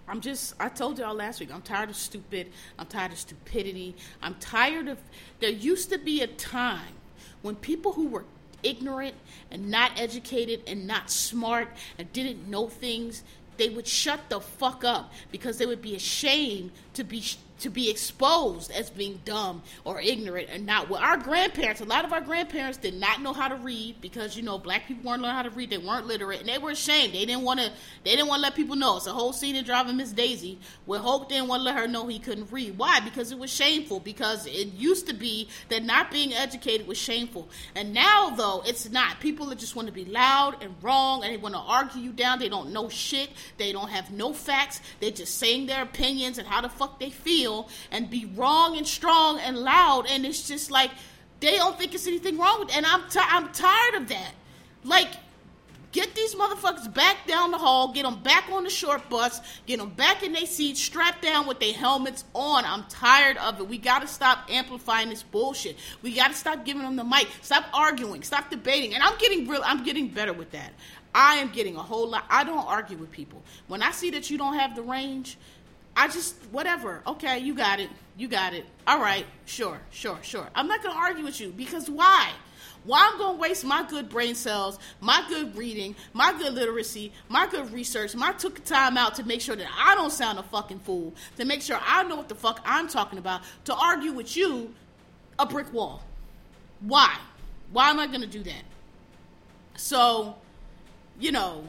I'm 0.08 0.20
just, 0.20 0.54
I 0.60 0.68
told 0.68 0.98
y'all 0.98 1.14
last 1.14 1.40
week, 1.40 1.52
I'm 1.52 1.62
tired 1.62 1.90
of 1.90 1.96
stupid. 1.96 2.50
I'm 2.78 2.86
tired 2.86 3.12
of 3.12 3.18
stupidity. 3.18 3.96
I'm 4.22 4.34
tired 4.34 4.88
of, 4.88 4.98
there 5.40 5.50
used 5.50 5.90
to 5.90 5.98
be 5.98 6.22
a 6.22 6.26
time 6.26 6.94
when 7.42 7.56
people 7.56 7.92
who 7.92 8.08
were 8.08 8.24
ignorant 8.62 9.14
and 9.50 9.70
not 9.70 9.92
educated 9.96 10.62
and 10.66 10.86
not 10.86 11.10
smart 11.10 11.68
and 11.98 12.12
didn't 12.12 12.48
know 12.48 12.68
things, 12.68 13.22
they 13.56 13.68
would 13.68 13.86
shut 13.86 14.20
the 14.28 14.40
fuck 14.40 14.84
up 14.84 15.12
because 15.30 15.58
they 15.58 15.66
would 15.66 15.82
be 15.82 15.94
ashamed 15.94 16.72
to 16.94 17.04
be 17.04 17.22
to 17.60 17.70
be 17.70 17.90
exposed 17.90 18.70
as 18.70 18.90
being 18.90 19.20
dumb 19.24 19.62
or 19.84 20.00
ignorant 20.00 20.48
and 20.50 20.66
not 20.66 20.88
well 20.88 21.00
our 21.00 21.16
grandparents 21.16 21.80
a 21.80 21.84
lot 21.84 22.04
of 22.04 22.12
our 22.12 22.20
grandparents 22.20 22.78
did 22.78 22.94
not 22.94 23.22
know 23.22 23.32
how 23.32 23.48
to 23.48 23.56
read 23.56 24.00
because 24.00 24.36
you 24.36 24.42
know 24.42 24.58
black 24.58 24.86
people 24.86 25.08
weren't 25.10 25.22
learning 25.22 25.36
how 25.36 25.42
to 25.42 25.50
read. 25.50 25.70
They 25.70 25.78
weren't 25.78 26.06
literate 26.06 26.40
and 26.40 26.48
they 26.48 26.58
were 26.58 26.70
ashamed. 26.70 27.14
They 27.14 27.24
didn't 27.24 27.42
want 27.42 27.60
to 27.60 27.70
they 28.04 28.10
didn't 28.10 28.28
want 28.28 28.40
to 28.40 28.42
let 28.42 28.54
people 28.54 28.76
know. 28.76 28.96
It's 28.96 29.06
a 29.06 29.12
whole 29.12 29.32
scene 29.32 29.56
in 29.56 29.64
driving 29.64 29.96
miss 29.96 30.12
daisy 30.12 30.58
where 30.84 30.98
Hoke 30.98 31.28
didn't 31.28 31.48
want 31.48 31.60
to 31.60 31.64
let 31.64 31.76
her 31.76 31.86
know 31.86 32.06
he 32.06 32.18
couldn't 32.18 32.50
read. 32.50 32.76
Why? 32.76 33.00
Because 33.00 33.32
it 33.32 33.38
was 33.38 33.50
shameful. 33.50 34.00
Because 34.00 34.46
it 34.46 34.74
used 34.74 35.06
to 35.06 35.14
be 35.14 35.48
that 35.68 35.84
not 35.84 36.10
being 36.10 36.32
educated 36.32 36.86
was 36.86 36.98
shameful. 36.98 37.48
And 37.74 37.94
now 37.94 38.30
though 38.30 38.62
it's 38.66 38.90
not. 38.90 39.20
People 39.20 39.46
that 39.46 39.58
just 39.58 39.76
want 39.76 39.86
to 39.88 39.94
be 39.94 40.04
loud 40.04 40.62
and 40.62 40.74
wrong 40.82 41.22
and 41.22 41.32
they 41.32 41.36
want 41.36 41.54
to 41.54 41.60
argue 41.60 42.00
you 42.00 42.12
down. 42.12 42.38
They 42.38 42.48
don't 42.48 42.72
know 42.72 42.88
shit. 42.88 43.30
They 43.58 43.72
don't 43.72 43.88
have 43.88 44.10
no 44.10 44.32
facts. 44.32 44.80
They're 45.00 45.10
just 45.10 45.38
saying 45.38 45.66
their 45.66 45.82
opinions 45.82 46.38
and 46.38 46.46
how 46.46 46.60
the 46.60 46.68
fuck 46.68 46.98
they 46.98 47.10
feel 47.10 47.45
feel 47.46 47.68
and 47.90 48.10
be 48.10 48.26
wrong 48.34 48.76
and 48.76 48.86
strong 48.86 49.38
and 49.40 49.56
loud 49.56 50.06
and 50.10 50.26
it's 50.26 50.48
just 50.48 50.70
like 50.70 50.90
they 51.40 51.56
don't 51.56 51.78
think 51.78 51.94
it's 51.94 52.06
anything 52.06 52.38
wrong 52.38 52.60
with 52.60 52.70
it. 52.70 52.76
and 52.76 52.86
I'm 52.86 53.08
t- 53.10 53.20
I'm 53.22 53.52
tired 53.52 53.94
of 53.94 54.08
that. 54.08 54.32
Like 54.84 55.08
get 55.92 56.14
these 56.14 56.34
motherfuckers 56.34 56.92
back 56.92 57.26
down 57.26 57.50
the 57.50 57.58
hall, 57.58 57.92
get 57.92 58.04
them 58.04 58.22
back 58.22 58.48
on 58.50 58.64
the 58.64 58.70
short 58.70 59.08
bus, 59.08 59.40
get 59.66 59.78
them 59.78 59.90
back 59.90 60.22
in 60.22 60.32
their 60.32 60.46
seats, 60.46 60.80
strapped 60.80 61.22
down 61.22 61.46
with 61.46 61.60
their 61.60 61.72
helmets 61.72 62.24
on. 62.34 62.64
I'm 62.64 62.84
tired 62.88 63.36
of 63.38 63.60
it. 63.60 63.68
We 63.68 63.78
got 63.78 64.00
to 64.00 64.08
stop 64.08 64.50
amplifying 64.50 65.08
this 65.08 65.22
bullshit. 65.22 65.76
We 66.02 66.14
got 66.14 66.28
to 66.28 66.34
stop 66.34 66.64
giving 66.64 66.82
them 66.82 66.96
the 66.96 67.04
mic. 67.04 67.28
Stop 67.42 67.64
arguing. 67.72 68.22
Stop 68.22 68.50
debating. 68.50 68.94
And 68.94 69.02
I'm 69.02 69.16
getting 69.18 69.46
real. 69.48 69.62
I'm 69.64 69.84
getting 69.84 70.08
better 70.08 70.34
with 70.34 70.50
that. 70.52 70.72
I 71.14 71.36
am 71.36 71.48
getting 71.48 71.76
a 71.76 71.82
whole 71.82 72.08
lot. 72.08 72.24
I 72.28 72.44
don't 72.44 72.66
argue 72.66 72.98
with 72.98 73.10
people. 73.10 73.42
When 73.68 73.80
I 73.80 73.90
see 73.90 74.10
that 74.10 74.28
you 74.28 74.36
don't 74.36 74.58
have 74.58 74.76
the 74.76 74.82
range, 74.82 75.38
I 75.96 76.08
just 76.08 76.36
whatever. 76.52 77.02
Okay, 77.06 77.38
you 77.38 77.54
got 77.54 77.80
it. 77.80 77.90
You 78.18 78.28
got 78.28 78.54
it. 78.54 78.66
All 78.86 79.00
right, 79.00 79.26
sure, 79.46 79.80
sure, 79.90 80.18
sure. 80.22 80.48
I'm 80.54 80.68
not 80.68 80.82
gonna 80.82 80.98
argue 80.98 81.24
with 81.24 81.40
you 81.40 81.50
because 81.50 81.90
why? 81.90 82.30
Why 82.84 83.10
I'm 83.10 83.18
gonna 83.18 83.38
waste 83.38 83.64
my 83.64 83.82
good 83.82 84.08
brain 84.08 84.34
cells, 84.34 84.78
my 85.00 85.24
good 85.28 85.56
reading, 85.56 85.96
my 86.12 86.32
good 86.38 86.54
literacy, 86.54 87.12
my 87.28 87.46
good 87.48 87.72
research, 87.72 88.14
my 88.14 88.32
took 88.32 88.62
time 88.64 88.96
out 88.96 89.16
to 89.16 89.24
make 89.24 89.40
sure 89.40 89.56
that 89.56 89.66
I 89.76 89.94
don't 89.96 90.12
sound 90.12 90.38
a 90.38 90.42
fucking 90.44 90.80
fool, 90.80 91.12
to 91.36 91.44
make 91.44 91.62
sure 91.62 91.80
I 91.84 92.04
know 92.04 92.14
what 92.14 92.28
the 92.28 92.36
fuck 92.36 92.60
I'm 92.64 92.88
talking 92.88 93.18
about, 93.18 93.40
to 93.64 93.74
argue 93.74 94.12
with 94.12 94.36
you 94.36 94.72
a 95.38 95.46
brick 95.46 95.72
wall. 95.72 96.02
Why? 96.80 97.16
Why 97.72 97.90
am 97.90 97.98
I 97.98 98.06
gonna 98.06 98.26
do 98.26 98.42
that? 98.44 98.62
So, 99.76 100.36
you 101.18 101.32
know, 101.32 101.64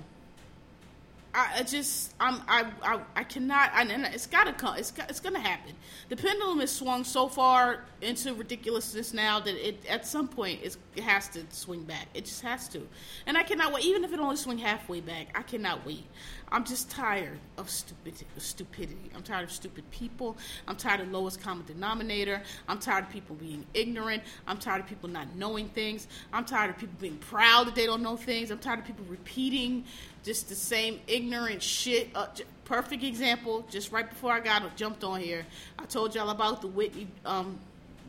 I, 1.38 1.59
I 1.59 1.63
just 1.63 2.15
I'm 2.19 2.41
I 2.47 2.65
I, 2.81 2.99
I 3.15 3.23
cannot 3.23 3.71
I, 3.71 3.83
and 3.83 4.05
it's 4.07 4.25
gotta 4.25 4.53
come 4.53 4.75
it's 4.75 4.91
it's 5.07 5.19
gonna 5.19 5.39
happen. 5.39 5.73
The 6.09 6.15
pendulum 6.15 6.59
is 6.61 6.71
swung 6.71 7.03
so 7.03 7.27
far 7.27 7.85
into 8.01 8.33
ridiculousness 8.33 9.13
now 9.13 9.39
that 9.41 9.55
it 9.55 9.85
at 9.88 10.07
some 10.07 10.27
point 10.27 10.61
it 10.63 10.75
has 11.03 11.29
to 11.29 11.43
swing 11.49 11.83
back. 11.83 12.07
It 12.15 12.25
just 12.25 12.41
has 12.41 12.67
to, 12.69 12.88
and 13.27 13.38
I 13.38 13.43
cannot 13.43 13.71
wait. 13.71 13.85
Even 13.85 14.03
if 14.03 14.11
it 14.13 14.19
only 14.19 14.35
swing 14.35 14.57
halfway 14.57 14.99
back, 14.99 15.27
I 15.38 15.43
cannot 15.43 15.85
wait. 15.85 16.05
I'm 16.51 16.63
just 16.63 16.89
tired 16.89 17.39
of 17.57 17.69
stupid 17.69 18.15
stupidity. 18.38 19.11
I'm 19.13 19.21
tired 19.21 19.43
of 19.43 19.51
stupid 19.51 19.89
people. 19.91 20.38
I'm 20.67 20.75
tired 20.75 21.01
of 21.01 21.11
lowest 21.11 21.41
common 21.41 21.65
denominator. 21.65 22.41
I'm 22.67 22.79
tired 22.79 23.03
of 23.03 23.09
people 23.11 23.35
being 23.35 23.65
ignorant. 23.73 24.23
I'm 24.47 24.57
tired 24.57 24.81
of 24.81 24.88
people 24.88 25.09
not 25.09 25.35
knowing 25.35 25.69
things. 25.69 26.07
I'm 26.33 26.45
tired 26.45 26.69
of 26.71 26.77
people 26.77 26.95
being 26.99 27.17
proud 27.17 27.67
that 27.67 27.75
they 27.75 27.85
don't 27.85 28.01
know 28.01 28.15
things. 28.15 28.49
I'm 28.49 28.59
tired 28.59 28.79
of 28.79 28.85
people 28.85 29.05
repeating 29.09 29.83
just 30.28 30.49
the 30.49 30.55
same 30.55 30.99
ignorant 31.07 31.63
shit. 31.63 32.09
Uh, 32.13 32.28
perfect 32.65 33.01
example. 33.01 33.65
Just 33.71 33.93
right 33.93 34.07
before 34.07 34.34
I 34.34 34.41
got 34.41 34.75
jumped 34.75 35.05
on 35.05 35.21
here, 35.21 35.45
I 35.80 35.86
told 35.86 36.13
y'all 36.13 36.32
about 36.32 36.61
the 36.61 36.67
Whitney 36.67 37.07
um, 37.25 37.57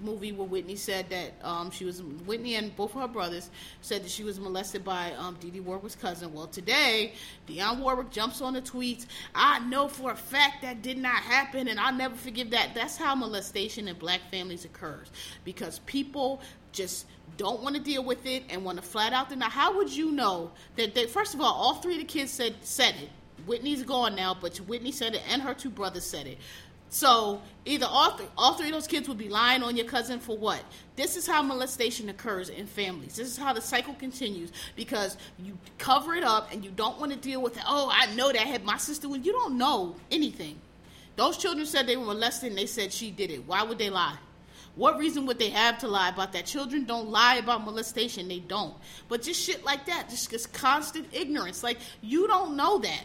movie 0.02 0.32
where 0.32 0.46
Whitney 0.46 0.74
said 0.74 1.08
that 1.10 1.32
um, 1.42 1.70
she 1.70 1.84
was 1.84 2.02
Whitney 2.02 2.56
and 2.56 2.74
both 2.76 2.94
of 2.96 3.02
her 3.02 3.08
brothers 3.08 3.50
said 3.82 4.02
that 4.02 4.10
she 4.10 4.24
was 4.24 4.40
molested 4.40 4.84
by 4.84 5.12
um, 5.12 5.36
Dee 5.40 5.50
Dee 5.50 5.60
Warwick's 5.60 5.94
cousin. 5.94 6.32
Well, 6.32 6.48
today 6.48 7.12
Dionne 7.48 7.78
Warwick 7.78 8.10
jumps 8.10 8.40
on 8.40 8.54
the 8.54 8.62
tweets. 8.62 9.06
I 9.32 9.60
know 9.60 9.86
for 9.86 10.10
a 10.10 10.16
fact 10.16 10.62
that 10.62 10.82
did 10.82 10.98
not 10.98 11.22
happen, 11.22 11.68
and 11.68 11.78
I'll 11.78 11.94
never 11.94 12.16
forgive 12.16 12.50
that. 12.50 12.70
That's 12.74 12.96
how 12.96 13.14
molestation 13.14 13.86
in 13.86 13.96
black 13.96 14.22
families 14.30 14.64
occurs 14.64 15.10
because 15.44 15.78
people 15.86 16.40
just 16.72 17.06
don't 17.36 17.62
want 17.62 17.76
to 17.76 17.82
deal 17.82 18.02
with 18.04 18.26
it 18.26 18.44
and 18.50 18.64
want 18.64 18.78
to 18.78 18.82
flat 18.82 19.12
out 19.12 19.28
deny. 19.28 19.48
How 19.48 19.76
would 19.76 19.94
you 19.94 20.12
know 20.12 20.50
that 20.76 20.94
they? 20.94 21.06
First 21.06 21.34
of 21.34 21.40
all, 21.40 21.52
all 21.52 21.74
three 21.74 21.94
of 21.94 22.00
the 22.00 22.06
kids 22.06 22.32
said 22.32 22.54
said 22.62 22.94
it. 23.02 23.10
Whitney's 23.46 23.82
gone 23.82 24.16
now, 24.16 24.36
but 24.38 24.56
Whitney 24.58 24.92
said 24.92 25.14
it, 25.14 25.22
and 25.28 25.40
her 25.42 25.54
two 25.54 25.70
brothers 25.70 26.04
said 26.04 26.26
it. 26.26 26.38
So 26.90 27.42
either 27.66 27.86
all 27.88 28.18
all 28.36 28.54
three 28.54 28.68
of 28.68 28.72
those 28.72 28.86
kids 28.86 29.08
would 29.08 29.18
be 29.18 29.28
lying 29.28 29.62
on 29.62 29.76
your 29.76 29.86
cousin 29.86 30.20
for 30.20 30.36
what? 30.36 30.62
This 30.96 31.16
is 31.16 31.26
how 31.26 31.42
molestation 31.42 32.08
occurs 32.08 32.48
in 32.48 32.66
families. 32.66 33.16
This 33.16 33.28
is 33.28 33.36
how 33.36 33.52
the 33.52 33.60
cycle 33.60 33.94
continues 33.94 34.52
because 34.74 35.16
you 35.38 35.58
cover 35.76 36.14
it 36.14 36.24
up 36.24 36.52
and 36.52 36.64
you 36.64 36.70
don't 36.70 36.98
want 36.98 37.12
to 37.12 37.18
deal 37.18 37.42
with 37.42 37.56
it. 37.56 37.62
Oh, 37.66 37.90
I 37.92 38.14
know 38.14 38.32
that 38.32 38.40
had 38.40 38.64
my 38.64 38.78
sister. 38.78 39.08
When 39.08 39.22
you 39.22 39.32
don't 39.32 39.58
know 39.58 39.96
anything, 40.10 40.58
those 41.16 41.36
children 41.36 41.66
said 41.66 41.86
they 41.86 41.96
were 41.96 42.06
molested 42.06 42.50
and 42.50 42.58
they 42.58 42.66
said 42.66 42.92
she 42.92 43.10
did 43.10 43.30
it. 43.30 43.46
Why 43.46 43.62
would 43.62 43.78
they 43.78 43.90
lie? 43.90 44.16
What 44.78 44.96
reason 44.96 45.26
would 45.26 45.40
they 45.40 45.50
have 45.50 45.78
to 45.78 45.88
lie 45.88 46.08
about 46.08 46.32
that? 46.34 46.46
Children 46.46 46.84
don't 46.84 47.10
lie 47.10 47.34
about 47.34 47.64
molestation. 47.64 48.28
They 48.28 48.38
don't. 48.38 48.74
But 49.08 49.22
just 49.22 49.42
shit 49.42 49.64
like 49.64 49.86
that, 49.86 50.08
just, 50.08 50.30
just 50.30 50.52
constant 50.52 51.08
ignorance. 51.12 51.64
Like, 51.64 51.78
you 52.00 52.28
don't 52.28 52.56
know 52.56 52.78
that. 52.78 53.02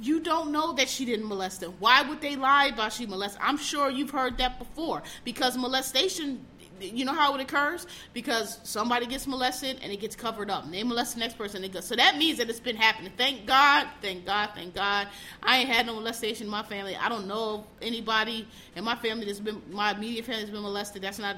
You 0.00 0.20
don't 0.20 0.52
know 0.52 0.72
that 0.74 0.88
she 0.88 1.04
didn't 1.04 1.26
molest 1.26 1.62
them. 1.62 1.74
Why 1.80 2.02
would 2.02 2.20
they 2.20 2.36
lie 2.36 2.66
about 2.66 2.92
she 2.92 3.06
molested? 3.06 3.42
I'm 3.42 3.56
sure 3.56 3.90
you've 3.90 4.10
heard 4.10 4.38
that 4.38 4.60
before 4.60 5.02
because 5.24 5.58
molestation 5.58 6.46
you 6.80 7.04
know 7.04 7.12
how 7.14 7.34
it 7.34 7.40
occurs? 7.40 7.86
Because 8.12 8.58
somebody 8.62 9.06
gets 9.06 9.26
molested 9.26 9.78
and 9.82 9.92
it 9.92 10.00
gets 10.00 10.16
covered 10.16 10.50
up. 10.50 10.70
They 10.70 10.82
molest 10.82 11.14
the 11.14 11.20
next 11.20 11.38
person. 11.38 11.62
And 11.62 11.84
so 11.84 11.96
that 11.96 12.16
means 12.16 12.38
that 12.38 12.48
it's 12.48 12.60
been 12.60 12.76
happening. 12.76 13.12
Thank 13.16 13.46
God, 13.46 13.86
thank 14.02 14.26
God, 14.26 14.50
thank 14.54 14.74
God. 14.74 15.08
I 15.42 15.58
ain't 15.58 15.68
had 15.68 15.86
no 15.86 15.94
molestation 15.94 16.46
in 16.46 16.50
my 16.50 16.62
family. 16.62 16.96
I 16.96 17.08
don't 17.08 17.26
know 17.26 17.64
anybody 17.80 18.46
in 18.76 18.84
my 18.84 18.96
family 18.96 19.26
that's 19.26 19.40
been, 19.40 19.62
my 19.70 19.92
immediate 19.92 20.24
family 20.24 20.42
has 20.42 20.50
been 20.50 20.62
molested. 20.62 21.02
That's 21.02 21.18
not 21.18 21.36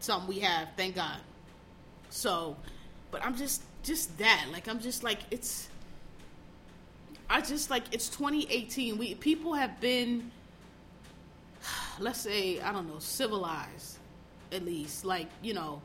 something 0.00 0.28
we 0.28 0.40
have. 0.40 0.68
Thank 0.76 0.96
God. 0.96 1.18
So, 2.10 2.56
but 3.10 3.24
I'm 3.24 3.36
just, 3.36 3.62
just 3.82 4.16
that. 4.18 4.46
Like, 4.52 4.68
I'm 4.68 4.80
just 4.80 5.02
like, 5.02 5.18
it's, 5.30 5.68
I 7.28 7.40
just 7.40 7.70
like 7.70 7.84
it's 7.92 8.08
2018. 8.08 8.98
We 8.98 9.14
people 9.14 9.54
have 9.54 9.80
been, 9.80 10.30
let's 11.98 12.20
say, 12.20 12.60
I 12.60 12.72
don't 12.72 12.88
know, 12.88 12.98
civilized, 12.98 13.95
at 14.52 14.64
least. 14.64 15.04
Like 15.04 15.28
you 15.42 15.54
know, 15.54 15.82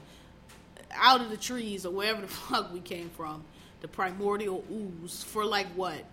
out 0.94 1.22
of 1.22 1.30
the 1.30 1.38
trees 1.38 1.86
or 1.86 1.92
wherever 1.92 2.22
the 2.22 2.28
fuck 2.50 2.74
we 2.74 2.80
came 2.80 3.10
from, 3.10 3.44
the 3.82 3.88
primordial 3.88 4.64
ooze 4.72 5.24
for 5.24 5.46
like 5.46 5.68
what? 5.76 6.04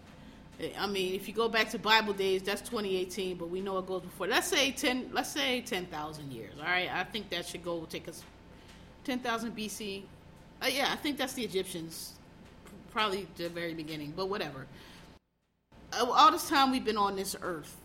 I 0.76 0.88
mean, 0.88 1.14
if 1.14 1.28
you 1.28 1.34
go 1.34 1.48
back 1.48 1.70
to 1.70 1.78
Bible 1.78 2.12
days, 2.12 2.42
that's 2.42 2.62
2018, 2.62 3.36
but 3.36 3.48
we 3.48 3.60
know 3.60 3.78
it 3.78 3.86
goes 3.86 4.02
before. 4.02 4.26
Let's 4.26 4.48
say 4.48 4.72
10. 4.72 5.10
Let's 5.12 5.30
say 5.30 5.60
10,000 5.60 6.32
years. 6.32 6.54
All 6.58 6.64
right, 6.64 6.90
I 6.92 7.04
think 7.04 7.30
that 7.30 7.46
should 7.46 7.64
go 7.64 7.86
take 7.88 8.08
us 8.08 8.24
10,000 9.04 9.56
BC. 9.56 10.02
Uh, 10.60 10.66
yeah, 10.66 10.88
I 10.92 10.96
think 10.96 11.16
that's 11.16 11.34
the 11.34 11.44
Egyptians, 11.44 12.14
probably 12.90 13.28
the 13.36 13.48
very 13.48 13.74
beginning, 13.74 14.12
but 14.16 14.28
whatever. 14.28 14.66
Uh, 15.92 16.04
all 16.10 16.32
this 16.32 16.48
time 16.48 16.72
we've 16.72 16.84
been 16.84 16.96
on 16.96 17.14
this 17.14 17.36
earth, 17.40 17.76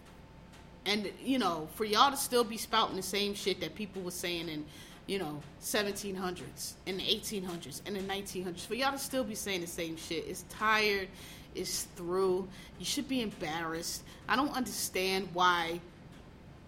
and 0.86 1.10
you 1.24 1.40
know, 1.40 1.68
for 1.76 1.86
y'all 1.86 2.12
to 2.12 2.18
still 2.18 2.44
be 2.44 2.58
spouting 2.58 2.96
the 2.96 3.04
same 3.04 3.34
shit 3.34 3.62
that 3.62 3.76
people 3.76 4.02
were 4.02 4.12
saying 4.12 4.50
in 4.50 4.66
you 5.08 5.20
know, 5.20 5.42
1700s 5.62 6.74
and 6.88 7.00
the 7.00 7.04
1800s 7.04 7.82
and 7.86 7.96
the 7.96 8.02
1900s. 8.02 8.66
For 8.66 8.76
y'all 8.76 8.92
to 8.92 8.98
still 8.98 9.24
be 9.24 9.36
saying 9.36 9.62
the 9.62 9.68
same 9.68 9.98
shit, 9.98 10.26
it's 10.28 10.46
tired, 10.50 11.10
it's 11.56 11.84
through. 11.96 12.48
You 12.80 12.86
should 12.86 13.08
be 13.08 13.22
embarrassed. 13.22 14.04
I 14.28 14.36
don't 14.36 14.56
understand 14.56 15.28
why. 15.34 15.80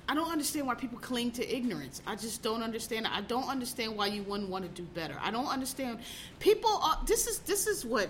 I 0.07 0.13
don't 0.13 0.32
understand 0.32 0.68
why 0.68 0.76
people 0.76 0.99
cling 0.99 1.32
to 1.32 1.55
ignorance. 1.55 2.01
I 2.05 2.16
just 2.16 2.43
don't 2.43 2.61
understand. 2.61 3.07
I 3.07 3.22
don't 3.22 3.47
understand 3.47 3.95
why 3.95 4.07
you 4.07 4.22
wouldn't 4.24 4.49
want 4.49 4.63
to 4.66 4.70
do 4.70 4.88
better. 4.93 5.16
I 5.20 5.32
don't 5.32 5.47
understand. 5.47 5.99
People, 6.39 6.70
are, 6.84 6.99
this 7.07 7.28
is 7.28 7.39
this 7.39 7.68
is 7.68 7.86
what 7.86 8.09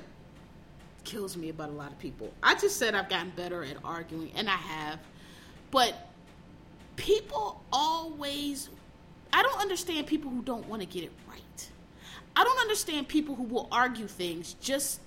kills 1.05 1.37
me 1.37 1.49
about 1.49 1.69
a 1.69 1.73
lot 1.73 1.91
of 1.91 1.99
people. 1.99 2.33
I 2.43 2.55
just 2.55 2.77
said 2.77 2.95
I've 2.95 3.09
gotten 3.09 3.31
better 3.35 3.63
at 3.63 3.77
arguing, 3.83 4.31
and 4.35 4.49
I 4.49 4.55
have, 4.55 4.99
but 5.71 6.09
people 6.95 7.61
always 7.71 8.69
I 9.33 9.43
don't 9.43 9.59
understand 9.59 10.07
people 10.07 10.31
who 10.31 10.41
don't 10.41 10.65
want 10.67 10.81
to 10.81 10.87
get 10.87 11.03
it 11.03 11.11
right. 11.27 11.69
I 12.35 12.43
don't 12.43 12.57
understand 12.59 13.07
people 13.07 13.35
who 13.35 13.43
will 13.43 13.67
argue 13.71 14.07
things 14.07 14.55
just 14.61 15.01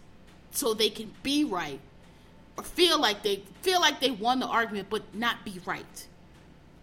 so 0.51 0.75
they 0.75 0.91
can 0.91 1.13
be 1.23 1.45
right 1.45 1.81
or 2.57 2.65
feel 2.65 3.01
like 3.01 3.23
they 3.23 3.43
feel 3.63 3.81
like 3.81 4.01
they 4.01 4.11
won 4.11 4.41
the 4.41 4.47
argument 4.47 4.89
but 4.91 5.03
not 5.15 5.45
be 5.45 5.61
right. 5.65 6.07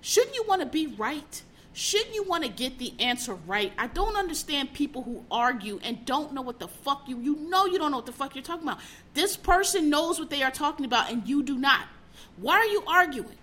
Shouldn't 0.01 0.35
you 0.35 0.43
want 0.47 0.61
to 0.61 0.67
be 0.67 0.87
right? 0.87 1.43
Shouldn't 1.73 2.15
you 2.15 2.23
want 2.23 2.43
to 2.43 2.49
get 2.49 2.79
the 2.79 2.93
answer 2.99 3.35
right? 3.35 3.73
I 3.77 3.87
don't 3.87 4.15
understand 4.15 4.73
people 4.73 5.03
who 5.03 5.25
argue 5.29 5.79
and 5.83 6.05
don't 6.05 6.33
know 6.33 6.41
what 6.41 6.59
the 6.59 6.67
fuck 6.67 7.03
you 7.07 7.19
you 7.19 7.35
know 7.35 7.65
you 7.65 7.77
don't 7.77 7.91
know 7.91 7.97
what 7.97 8.05
the 8.05 8.11
fuck 8.11 8.35
you're 8.35 8.43
talking 8.43 8.67
about. 8.67 8.79
This 9.13 9.35
person 9.35 9.89
knows 9.89 10.19
what 10.19 10.29
they 10.29 10.41
are 10.41 10.51
talking 10.51 10.85
about 10.85 11.11
and 11.11 11.27
you 11.27 11.43
do 11.43 11.57
not. 11.57 11.85
Why 12.37 12.55
are 12.55 12.65
you 12.65 12.83
arguing? 12.87 13.37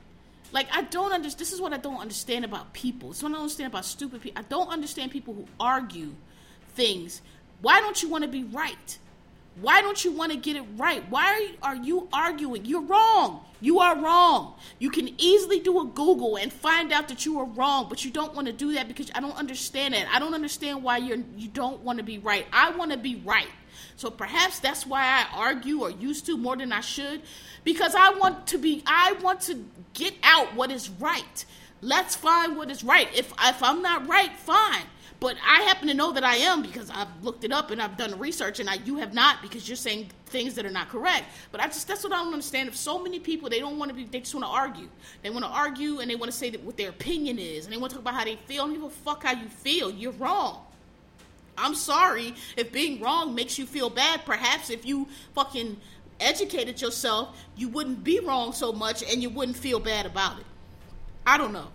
Like 0.52 0.68
I 0.72 0.82
don't 0.82 1.12
understand. 1.12 1.40
This 1.40 1.52
is 1.52 1.60
what 1.60 1.72
I 1.72 1.78
don't 1.78 2.00
understand 2.00 2.44
about 2.44 2.72
people. 2.72 3.10
Is 3.10 3.22
what 3.22 3.30
I 3.30 3.32
don't 3.32 3.42
understand 3.42 3.72
about 3.72 3.84
stupid 3.84 4.20
people. 4.20 4.42
I 4.42 4.46
don't 4.48 4.68
understand 4.68 5.10
people 5.10 5.34
who 5.34 5.46
argue 5.58 6.14
things. 6.74 7.22
Why 7.62 7.80
don't 7.80 8.02
you 8.02 8.08
want 8.08 8.24
to 8.24 8.28
be 8.28 8.44
right? 8.44 8.98
Why 9.60 9.82
don't 9.82 10.02
you 10.02 10.12
want 10.12 10.32
to 10.32 10.38
get 10.38 10.56
it 10.56 10.64
right? 10.76 11.02
Why 11.10 11.50
are 11.62 11.76
you 11.76 12.08
arguing? 12.12 12.64
You're 12.64 12.82
wrong. 12.82 13.44
You 13.60 13.80
are 13.80 13.98
wrong. 13.98 14.54
You 14.78 14.90
can 14.90 15.14
easily 15.18 15.60
do 15.60 15.80
a 15.80 15.84
Google 15.84 16.36
and 16.36 16.50
find 16.52 16.90
out 16.90 17.08
that 17.08 17.26
you 17.26 17.38
are 17.38 17.44
wrong, 17.44 17.86
but 17.88 18.04
you 18.04 18.10
don't 18.10 18.34
want 18.34 18.46
to 18.46 18.52
do 18.52 18.72
that 18.74 18.88
because 18.88 19.10
I 19.14 19.20
don't 19.20 19.36
understand 19.36 19.94
it. 19.94 20.06
I 20.12 20.18
don't 20.18 20.34
understand 20.34 20.82
why 20.82 20.96
you're 20.98 21.18
you 21.36 21.48
don't 21.48 21.80
want 21.82 21.98
to 21.98 22.04
be 22.04 22.18
right. 22.18 22.46
I 22.52 22.70
want 22.70 22.92
to 22.92 22.98
be 22.98 23.16
right. 23.24 23.48
So 23.96 24.10
perhaps 24.10 24.58
that's 24.58 24.86
why 24.86 25.02
I 25.02 25.26
argue 25.34 25.82
or 25.82 25.90
used 25.90 26.26
to 26.26 26.36
more 26.36 26.56
than 26.56 26.72
I 26.72 26.80
should 26.80 27.22
because 27.64 27.94
I 27.94 28.10
want 28.10 28.46
to 28.48 28.58
be 28.58 28.82
I 28.86 29.14
want 29.22 29.40
to 29.42 29.64
get 29.94 30.14
out 30.22 30.54
what 30.54 30.70
is 30.70 30.88
right. 30.90 31.44
Let's 31.80 32.14
find 32.14 32.56
what 32.56 32.70
is 32.70 32.84
right. 32.84 33.08
If 33.14 33.32
if 33.42 33.62
I'm 33.62 33.82
not 33.82 34.06
right, 34.06 34.34
fine. 34.36 34.84
But 35.22 35.36
I 35.46 35.62
happen 35.62 35.86
to 35.86 35.94
know 35.94 36.10
that 36.10 36.24
I 36.24 36.34
am 36.34 36.62
because 36.62 36.90
I've 36.90 37.06
looked 37.22 37.44
it 37.44 37.52
up 37.52 37.70
and 37.70 37.80
I've 37.80 37.96
done 37.96 38.18
research, 38.18 38.58
and 38.58 38.68
I, 38.68 38.80
you 38.84 38.96
have 38.96 39.14
not 39.14 39.40
because 39.40 39.68
you're 39.68 39.76
saying 39.76 40.10
things 40.26 40.54
that 40.56 40.66
are 40.66 40.70
not 40.70 40.88
correct. 40.88 41.26
But 41.52 41.60
I 41.60 41.68
just 41.68 41.86
that's 41.86 42.02
what 42.02 42.12
I 42.12 42.16
don't 42.16 42.32
understand. 42.32 42.68
If 42.68 42.74
so 42.76 43.00
many 43.00 43.20
people 43.20 43.48
they 43.48 43.60
don't 43.60 43.78
want 43.78 43.90
to 43.90 43.94
be, 43.94 44.02
they 44.02 44.18
just 44.18 44.34
want 44.34 44.46
to 44.46 44.50
argue. 44.50 44.88
They 45.22 45.30
want 45.30 45.44
to 45.44 45.50
argue 45.50 46.00
and 46.00 46.10
they 46.10 46.16
want 46.16 46.32
to 46.32 46.36
say 46.36 46.50
that 46.50 46.60
what 46.64 46.76
their 46.76 46.88
opinion 46.88 47.38
is, 47.38 47.66
and 47.66 47.72
they 47.72 47.76
want 47.76 47.90
to 47.90 47.98
talk 47.98 48.02
about 48.02 48.14
how 48.14 48.24
they 48.24 48.34
feel. 48.34 48.62
I 48.62 48.66
don't 48.66 48.74
give 48.74 48.82
a 48.82 48.90
fuck 48.90 49.22
how 49.22 49.32
you 49.32 49.46
feel. 49.46 49.92
You're 49.92 50.10
wrong. 50.10 50.64
I'm 51.56 51.74
sorry 51.74 52.34
if 52.56 52.72
being 52.72 53.00
wrong 53.00 53.34
makes 53.34 53.58
you 53.58 53.66
feel 53.66 53.90
bad. 53.90 54.24
Perhaps 54.24 54.70
if 54.70 54.86
you 54.86 55.08
fucking 55.34 55.76
educated 56.20 56.80
yourself, 56.80 57.36
you 57.56 57.68
wouldn't 57.68 58.02
be 58.04 58.20
wrong 58.20 58.52
so 58.52 58.72
much 58.72 59.02
and 59.02 59.22
you 59.22 59.28
wouldn't 59.28 59.56
feel 59.56 59.80
bad 59.80 60.06
about 60.06 60.38
it. 60.38 60.46
I 61.26 61.38
don't 61.38 61.52
know. 61.52 61.68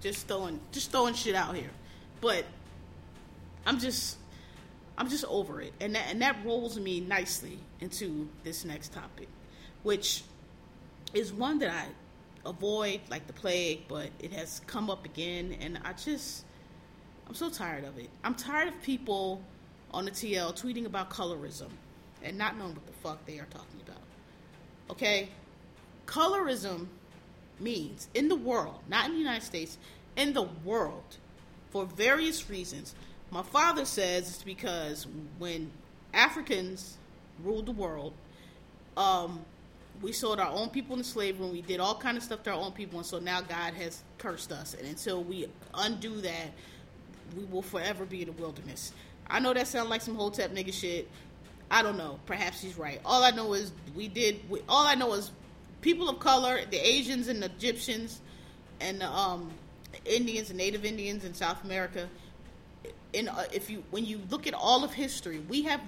Just 0.00 0.28
throwing 0.28 0.60
just 0.72 0.90
throwing 0.90 1.14
shit 1.14 1.34
out 1.34 1.54
here. 1.54 1.70
But 2.20 2.44
I'm 3.66 3.78
just 3.78 4.18
I'm 4.98 5.08
just 5.08 5.24
over 5.26 5.60
it. 5.60 5.72
And 5.80 5.94
that 5.94 6.06
and 6.10 6.20
that 6.22 6.44
rolls 6.44 6.78
me 6.78 7.00
nicely 7.00 7.58
into 7.80 8.28
this 8.42 8.64
next 8.64 8.92
topic, 8.92 9.28
which 9.82 10.24
is 11.12 11.32
one 11.32 11.58
that 11.60 11.70
I 11.70 11.86
avoid 12.46 13.00
like 13.08 13.26
the 13.26 13.32
plague, 13.32 13.84
but 13.88 14.10
it 14.18 14.32
has 14.32 14.60
come 14.66 14.90
up 14.90 15.04
again 15.04 15.56
and 15.60 15.78
I 15.84 15.92
just 15.92 16.43
I'm 17.28 17.34
so 17.34 17.50
tired 17.50 17.84
of 17.84 17.98
it. 17.98 18.10
I'm 18.22 18.34
tired 18.34 18.68
of 18.68 18.82
people 18.82 19.42
on 19.92 20.04
the 20.04 20.10
TL 20.10 20.60
tweeting 20.60 20.86
about 20.86 21.10
colorism 21.10 21.68
and 22.22 22.36
not 22.36 22.58
knowing 22.58 22.74
what 22.74 22.86
the 22.86 22.92
fuck 22.92 23.24
they 23.26 23.38
are 23.38 23.46
talking 23.46 23.80
about. 23.86 24.02
Okay? 24.90 25.28
Colorism 26.06 26.86
means 27.60 28.08
in 28.14 28.28
the 28.28 28.36
world, 28.36 28.80
not 28.88 29.06
in 29.06 29.12
the 29.12 29.18
United 29.18 29.44
States, 29.44 29.78
in 30.16 30.32
the 30.32 30.42
world, 30.64 31.18
for 31.70 31.84
various 31.84 32.48
reasons. 32.50 32.94
My 33.30 33.42
father 33.42 33.84
says 33.84 34.28
it's 34.28 34.42
because 34.42 35.06
when 35.38 35.70
Africans 36.12 36.98
ruled 37.42 37.66
the 37.66 37.72
world, 37.72 38.12
um, 38.96 39.44
we 40.02 40.12
sold 40.12 40.40
our 40.40 40.50
own 40.50 40.70
people 40.70 40.96
into 40.96 41.08
slavery 41.08 41.44
and 41.44 41.52
we 41.52 41.62
did 41.62 41.80
all 41.80 41.96
kind 41.96 42.16
of 42.16 42.22
stuff 42.22 42.42
to 42.44 42.50
our 42.50 42.56
own 42.56 42.72
people 42.72 42.98
and 42.98 43.06
so 43.06 43.18
now 43.18 43.40
God 43.40 43.74
has 43.74 44.02
cursed 44.18 44.52
us 44.52 44.74
and 44.74 44.86
until 44.86 45.22
we 45.22 45.46
undo 45.74 46.20
that 46.20 46.50
we 47.36 47.44
will 47.44 47.62
forever 47.62 48.04
be 48.04 48.22
in 48.22 48.26
the 48.26 48.32
wilderness. 48.32 48.92
I 49.28 49.40
know 49.40 49.54
that 49.54 49.66
sounds 49.68 49.88
like 49.88 50.02
some 50.02 50.14
Hotep 50.14 50.52
nigga 50.52 50.72
shit, 50.72 51.08
I 51.70 51.82
don't 51.82 51.96
know. 51.96 52.18
Perhaps 52.26 52.60
he's 52.60 52.78
right. 52.78 53.00
All 53.04 53.24
I 53.24 53.30
know 53.30 53.54
is 53.54 53.72
we 53.94 54.08
did. 54.08 54.48
We, 54.48 54.60
all 54.68 54.86
I 54.86 54.94
know 54.94 55.12
is 55.14 55.30
people 55.80 56.08
of 56.08 56.18
color, 56.18 56.60
the 56.70 56.78
Asians 56.78 57.28
and 57.28 57.42
the 57.42 57.46
Egyptians, 57.46 58.20
and 58.80 59.00
the 59.00 59.08
um, 59.08 59.50
Indians 60.04 60.50
and 60.50 60.58
Native 60.58 60.84
Indians 60.84 61.24
in 61.24 61.34
South 61.34 61.64
America. 61.64 62.08
In 63.12 63.28
uh, 63.28 63.44
if 63.52 63.70
you 63.70 63.82
when 63.90 64.04
you 64.04 64.20
look 64.30 64.46
at 64.46 64.54
all 64.54 64.84
of 64.84 64.92
history, 64.92 65.40
we 65.48 65.62
have 65.62 65.80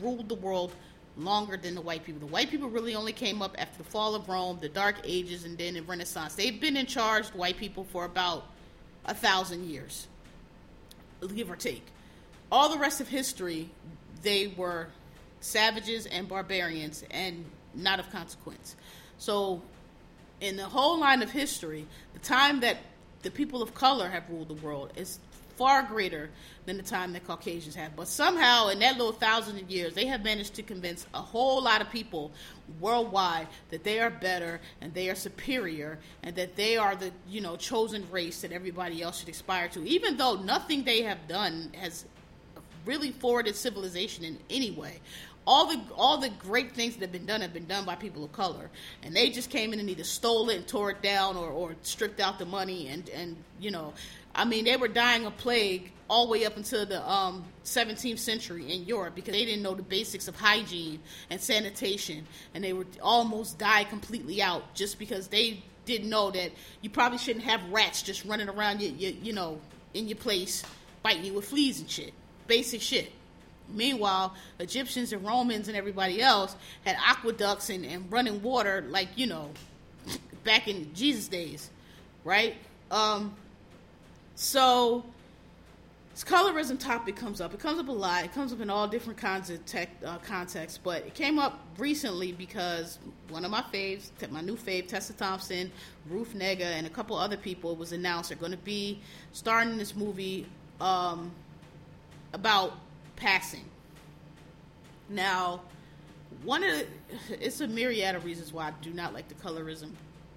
ruled 0.00 0.28
the 0.28 0.34
world 0.34 0.74
longer 1.16 1.56
than 1.56 1.74
the 1.74 1.80
white 1.80 2.04
people. 2.04 2.26
The 2.26 2.32
white 2.32 2.50
people 2.50 2.68
really 2.68 2.94
only 2.94 3.12
came 3.12 3.42
up 3.42 3.54
after 3.58 3.78
the 3.78 3.88
fall 3.88 4.14
of 4.14 4.28
Rome, 4.28 4.58
the 4.60 4.68
Dark 4.68 4.96
Ages, 5.04 5.44
and 5.44 5.56
then 5.56 5.74
the 5.74 5.82
Renaissance. 5.82 6.34
They've 6.34 6.60
been 6.60 6.76
in 6.76 6.86
charge, 6.86 7.26
white 7.28 7.58
people, 7.58 7.84
for 7.84 8.04
about 8.04 8.46
a 9.04 9.14
thousand 9.14 9.68
years, 9.68 10.08
give 11.28 11.50
or 11.50 11.56
take. 11.56 11.86
All 12.50 12.68
the 12.68 12.78
rest 12.78 13.00
of 13.00 13.08
history, 13.08 13.70
they 14.22 14.48
were 14.48 14.88
savages 15.40 16.06
and 16.06 16.28
barbarians 16.28 17.04
and 17.10 17.44
not 17.74 17.98
of 17.98 18.10
consequence. 18.10 18.76
So, 19.18 19.62
in 20.40 20.56
the 20.56 20.64
whole 20.64 20.98
line 20.98 21.22
of 21.22 21.30
history, 21.30 21.86
the 22.12 22.18
time 22.18 22.60
that 22.60 22.78
the 23.22 23.30
people 23.30 23.62
of 23.62 23.74
color 23.74 24.08
have 24.08 24.28
ruled 24.28 24.48
the 24.48 24.54
world 24.54 24.92
is 24.96 25.18
far 25.56 25.82
greater 25.82 26.30
than 26.66 26.76
the 26.76 26.82
time 26.82 27.12
that 27.12 27.26
Caucasians 27.26 27.74
have. 27.74 27.96
But 27.96 28.08
somehow, 28.08 28.68
in 28.68 28.78
that 28.80 28.96
little 28.96 29.12
thousand 29.12 29.60
of 29.60 29.70
years, 29.70 29.94
they 29.94 30.06
have 30.06 30.22
managed 30.22 30.54
to 30.54 30.62
convince 30.62 31.06
a 31.14 31.20
whole 31.20 31.62
lot 31.62 31.80
of 31.80 31.90
people 31.90 32.32
worldwide 32.80 33.48
that 33.70 33.84
they 33.84 34.00
are 34.00 34.10
better 34.10 34.60
and 34.80 34.94
they 34.94 35.10
are 35.10 35.14
superior 35.14 35.98
and 36.22 36.34
that 36.36 36.56
they 36.56 36.76
are 36.76 36.96
the 36.96 37.10
you 37.28 37.40
know 37.40 37.56
chosen 37.56 38.06
race 38.10 38.40
that 38.42 38.52
everybody 38.52 39.02
else 39.02 39.20
should 39.20 39.28
aspire 39.28 39.68
to. 39.68 39.86
Even 39.86 40.16
though 40.16 40.36
nothing 40.36 40.84
they 40.84 41.02
have 41.02 41.28
done 41.28 41.70
has 41.78 42.04
really 42.84 43.12
forwarded 43.12 43.54
civilization 43.54 44.24
in 44.24 44.38
any 44.50 44.70
way 44.72 45.00
all 45.46 45.66
the 45.66 45.80
all 45.96 46.18
the 46.18 46.28
great 46.28 46.72
things 46.72 46.94
that 46.94 47.02
have 47.02 47.12
been 47.12 47.26
done 47.26 47.40
have 47.40 47.52
been 47.52 47.66
done 47.66 47.84
by 47.84 47.94
people 47.94 48.24
of 48.24 48.32
color, 48.32 48.70
and 49.02 49.14
they 49.14 49.30
just 49.30 49.50
came 49.50 49.72
in 49.72 49.80
and 49.80 49.90
either 49.90 50.04
stole 50.04 50.48
it 50.50 50.56
and 50.56 50.68
tore 50.68 50.90
it 50.90 51.02
down, 51.02 51.36
or, 51.36 51.48
or 51.50 51.74
stripped 51.82 52.20
out 52.20 52.38
the 52.38 52.46
money, 52.46 52.88
and 52.88 53.08
and 53.10 53.36
you 53.60 53.70
know, 53.70 53.92
I 54.34 54.44
mean, 54.44 54.64
they 54.64 54.76
were 54.76 54.88
dying 54.88 55.26
of 55.26 55.36
plague 55.36 55.92
all 56.08 56.26
the 56.26 56.32
way 56.32 56.44
up 56.44 56.56
until 56.56 56.84
the 56.84 57.08
um, 57.10 57.44
17th 57.64 58.18
century 58.18 58.70
in 58.70 58.84
Europe 58.84 59.14
because 59.14 59.32
they 59.32 59.44
didn't 59.44 59.62
know 59.62 59.74
the 59.74 59.82
basics 59.82 60.28
of 60.28 60.36
hygiene 60.36 61.00
and 61.30 61.40
sanitation, 61.40 62.26
and 62.54 62.62
they 62.62 62.72
were 62.72 62.86
almost 63.00 63.58
died 63.58 63.88
completely 63.88 64.42
out 64.42 64.74
just 64.74 64.98
because 64.98 65.28
they 65.28 65.62
didn't 65.84 66.08
know 66.08 66.30
that 66.30 66.52
you 66.80 66.90
probably 66.90 67.18
shouldn't 67.18 67.44
have 67.44 67.60
rats 67.70 68.02
just 68.02 68.24
running 68.24 68.48
around 68.48 68.80
you, 68.80 68.90
you, 68.90 69.16
you 69.22 69.32
know, 69.32 69.58
in 69.94 70.08
your 70.08 70.16
place 70.16 70.62
biting 71.02 71.24
you 71.24 71.34
with 71.34 71.48
fleas 71.48 71.80
and 71.80 71.90
shit, 71.90 72.12
basic 72.46 72.80
shit. 72.80 73.10
Meanwhile, 73.68 74.34
Egyptians 74.58 75.12
and 75.12 75.24
Romans 75.24 75.68
and 75.68 75.76
everybody 75.76 76.20
else 76.20 76.54
had 76.84 76.96
aqueducts 77.04 77.70
and, 77.70 77.84
and 77.84 78.10
running 78.12 78.42
water, 78.42 78.84
like 78.88 79.08
you 79.16 79.26
know, 79.26 79.50
back 80.44 80.68
in 80.68 80.92
Jesus' 80.94 81.28
days, 81.28 81.70
right? 82.24 82.54
Um, 82.90 83.34
so 84.42 85.04
this 86.12 86.24
colorism 86.24 86.76
topic 86.76 87.14
comes 87.14 87.40
up. 87.40 87.54
It 87.54 87.60
comes 87.60 87.78
up 87.78 87.86
a 87.86 87.92
lot. 87.92 88.24
It 88.24 88.34
comes 88.34 88.52
up 88.52 88.60
in 88.60 88.70
all 88.70 88.88
different 88.88 89.16
kinds 89.16 89.50
of 89.50 89.64
tech 89.66 89.88
uh, 90.04 90.18
contexts, 90.18 90.80
but 90.82 91.06
it 91.06 91.14
came 91.14 91.38
up 91.38 91.60
recently 91.78 92.32
because 92.32 92.98
one 93.28 93.44
of 93.44 93.52
my 93.52 93.62
faves, 93.62 94.10
my 94.32 94.40
new 94.40 94.56
fave, 94.56 94.88
Tessa 94.88 95.12
Thompson, 95.12 95.70
Ruth 96.10 96.34
Negga, 96.34 96.62
and 96.62 96.88
a 96.88 96.90
couple 96.90 97.16
other 97.16 97.36
people 97.36 97.76
was 97.76 97.92
announced 97.92 98.32
are 98.32 98.34
going 98.34 98.50
to 98.50 98.58
be 98.58 99.00
starring 99.30 99.70
in 99.70 99.78
this 99.78 99.94
movie 99.94 100.44
um, 100.80 101.30
about 102.32 102.74
passing. 103.14 103.64
Now, 105.08 105.60
one 106.42 106.64
of 106.64 106.78
the, 107.28 107.46
it's 107.46 107.60
a 107.60 107.68
myriad 107.68 108.16
of 108.16 108.24
reasons 108.24 108.52
why 108.52 108.66
I 108.66 108.72
do 108.82 108.90
not 108.92 109.14
like 109.14 109.28
the 109.28 109.34
colorism 109.34 109.92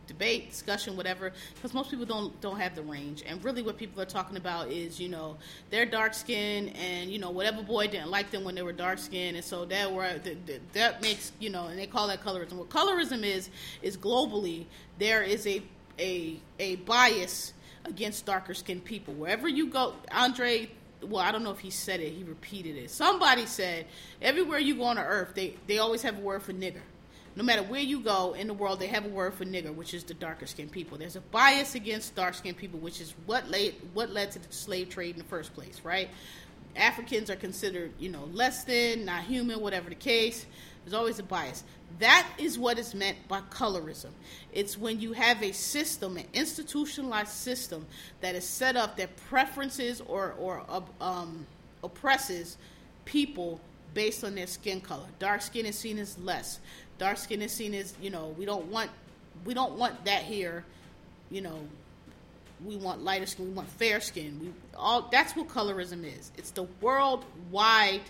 debate, 0.07 0.49
discussion, 0.49 0.95
whatever, 0.97 1.33
because 1.53 1.73
most 1.73 1.89
people 1.89 2.05
don't 2.05 2.39
don't 2.41 2.59
have 2.59 2.75
the 2.75 2.83
range. 2.83 3.23
And 3.25 3.43
really, 3.43 3.61
what 3.61 3.77
people 3.77 4.01
are 4.01 4.05
talking 4.05 4.37
about 4.37 4.71
is, 4.71 4.99
you 4.99 5.09
know, 5.09 5.37
they're 5.69 5.85
dark 5.85 6.13
skinned, 6.13 6.75
and 6.75 7.11
you 7.11 7.19
know, 7.19 7.31
whatever 7.31 7.61
boy 7.61 7.87
didn't 7.87 8.11
like 8.11 8.31
them 8.31 8.43
when 8.43 8.55
they 8.55 8.61
were 8.61 8.73
dark 8.73 8.99
skinned, 8.99 9.35
and 9.35 9.45
so 9.45 9.65
that 9.65 9.91
were 9.91 10.19
that, 10.19 10.73
that 10.73 11.01
makes 11.01 11.31
you 11.39 11.49
know, 11.49 11.67
and 11.67 11.77
they 11.77 11.87
call 11.87 12.07
that 12.07 12.23
colorism. 12.23 12.53
What 12.53 12.69
colorism 12.69 13.23
is 13.23 13.49
is 13.81 13.97
globally 13.97 14.65
there 14.99 15.23
is 15.23 15.45
a 15.47 15.61
a 15.99 16.37
a 16.59 16.77
bias 16.77 17.53
against 17.85 18.25
darker 18.25 18.53
skinned 18.53 18.83
people 18.83 19.13
wherever 19.13 19.47
you 19.47 19.67
go. 19.67 19.93
Andre 20.11 20.69
well, 21.01 21.21
I 21.21 21.31
don't 21.31 21.43
know 21.43 21.51
if 21.51 21.59
he 21.59 21.69
said 21.69 21.99
it, 21.99 22.13
he 22.13 22.23
repeated 22.23 22.77
it. 22.77 22.89
Somebody 22.89 23.45
said, 23.45 23.85
everywhere 24.21 24.57
you 24.57 24.75
go 24.75 24.85
on 24.85 24.95
the 24.95 25.03
earth, 25.03 25.33
they, 25.35 25.55
they 25.67 25.77
always 25.77 26.01
have 26.01 26.17
a 26.17 26.21
word 26.21 26.41
for 26.41 26.51
nigger 26.53 26.81
no 27.35 27.43
matter 27.43 27.63
where 27.63 27.81
you 27.81 27.99
go 27.99 28.33
in 28.33 28.47
the 28.47 28.53
world, 28.53 28.79
they 28.79 28.87
have 28.87 29.05
a 29.05 29.09
word 29.09 29.33
for 29.33 29.43
nigger, 29.43 29.73
which 29.73 29.93
is 29.93 30.03
the 30.03 30.13
darker 30.13 30.45
skinned 30.45 30.71
people. 30.71 30.97
There's 30.97 31.17
a 31.17 31.21
bias 31.21 31.75
against 31.75 32.15
dark 32.15 32.33
skinned 32.33 32.57
people, 32.57 32.79
which 32.79 33.01
is 33.01 33.13
what 33.25 33.49
led 33.49 33.73
what 33.93 34.11
led 34.11 34.31
to 34.31 34.39
the 34.39 34.53
slave 34.53 34.89
trade 34.89 35.15
in 35.15 35.17
the 35.17 35.27
first 35.27 35.53
place, 35.53 35.81
right? 35.83 36.09
Africans 36.77 37.29
are 37.29 37.35
considered, 37.35 37.91
you 37.99 38.09
know, 38.09 38.25
less 38.33 38.63
than, 38.63 39.05
not 39.05 39.23
human, 39.23 39.61
whatever 39.61 39.89
the 39.89 39.95
case. 39.95 40.45
There's 40.83 40.93
always 40.93 41.19
a 41.19 41.23
bias. 41.23 41.63
That 41.99 42.27
is 42.37 42.59
what 42.59 42.77
is 42.77 42.93
meant 42.93 43.17
by 43.27 43.41
colorism. 43.49 44.09
It's 44.53 44.77
when 44.77 44.99
you 44.99 45.13
have 45.13 45.41
a 45.41 45.51
system, 45.51 46.17
an 46.17 46.25
institutionalized 46.33 47.31
system 47.31 47.85
that 48.21 48.35
is 48.35 48.43
set 48.45 48.75
up 48.75 48.97
that 48.97 49.15
preferences 49.27 50.01
or 50.01 50.35
or 50.39 50.63
um, 51.01 51.45
oppresses 51.83 52.57
people 53.05 53.59
based 53.93 54.23
on 54.23 54.35
their 54.35 54.47
skin 54.47 54.81
color. 54.81 55.05
Dark 55.19 55.41
skin 55.41 55.65
is 55.65 55.77
seen 55.77 55.97
as 55.97 56.17
less 56.19 56.59
dark 56.97 57.17
skin 57.17 57.41
is 57.41 57.51
seen 57.51 57.73
as 57.73 57.93
you 58.01 58.09
know 58.09 58.35
we 58.37 58.45
don't 58.45 58.65
want 58.65 58.89
we 59.43 59.53
don't 59.53 59.73
want 59.73 60.05
that 60.05 60.23
here 60.23 60.63
you 61.29 61.41
know. 61.41 61.59
We 62.63 62.77
want 62.77 63.03
lighter 63.03 63.25
skin 63.25 63.47
we 63.47 63.51
want 63.51 63.69
fair 63.69 63.99
skin. 63.99 64.39
We 64.41 64.53
all 64.77 65.09
that's 65.11 65.35
what 65.35 65.49
colorism 65.49 66.05
is. 66.05 66.31
It's 66.37 66.51
the 66.51 66.63
worldwide 66.81 68.01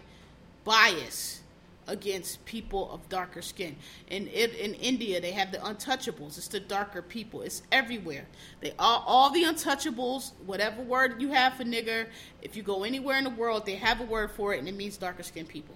bias 0.63 1.41
against 1.88 2.43
people 2.45 2.91
of 2.91 3.07
darker 3.09 3.41
skin. 3.41 3.75
And 4.09 4.27
in 4.27 4.51
in 4.51 4.75
India 4.75 5.19
they 5.19 5.31
have 5.31 5.51
the 5.51 5.57
untouchables. 5.57 6.38
It's 6.38 6.47
the 6.47 6.59
darker 6.59 7.01
people. 7.01 7.41
It's 7.41 7.63
everywhere. 7.71 8.25
They 8.61 8.73
all 8.77 9.03
all 9.07 9.29
the 9.31 9.43
untouchables 9.43 10.33
whatever 10.45 10.83
word 10.83 11.19
you 11.19 11.29
have 11.29 11.55
for 11.55 11.63
nigger 11.63 12.07
if 12.43 12.55
you 12.55 12.61
go 12.61 12.83
anywhere 12.83 13.17
in 13.17 13.23
the 13.23 13.31
world 13.31 13.65
they 13.65 13.75
have 13.75 13.99
a 13.99 14.05
word 14.05 14.31
for 14.31 14.53
it 14.53 14.59
and 14.59 14.69
it 14.69 14.75
means 14.75 14.95
darker 14.95 15.23
skinned 15.23 15.49
people. 15.49 15.75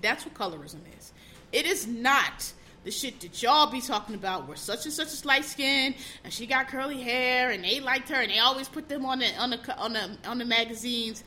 That's 0.00 0.24
what 0.24 0.34
colorism 0.34 0.80
is 0.96 1.12
it 1.52 1.66
is 1.66 1.86
not 1.86 2.52
the 2.86 2.92
shit 2.92 3.18
that 3.20 3.42
y'all 3.42 3.68
be 3.68 3.80
talking 3.80 4.14
about 4.14 4.46
where 4.46 4.56
such 4.56 4.84
and 4.84 4.94
such 4.94 5.08
is 5.08 5.24
light 5.24 5.44
skin 5.44 5.92
and 6.22 6.32
she 6.32 6.46
got 6.46 6.68
curly 6.68 7.02
hair 7.02 7.50
and 7.50 7.64
they 7.64 7.80
liked 7.80 8.08
her 8.08 8.20
and 8.20 8.30
they 8.30 8.38
always 8.38 8.68
put 8.68 8.88
them 8.88 9.04
on 9.04 9.18
the 9.18 9.34
on 9.38 9.50
the 9.50 9.76
on 9.76 9.92
the 9.92 10.16
on 10.24 10.38
the 10.38 10.44
magazines. 10.44 11.24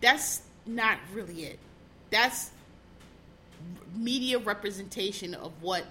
That's 0.00 0.40
not 0.64 0.98
really 1.12 1.42
it. 1.42 1.58
That's 2.08 2.50
media 3.94 4.38
representation 4.38 5.34
of 5.34 5.52
what 5.60 5.84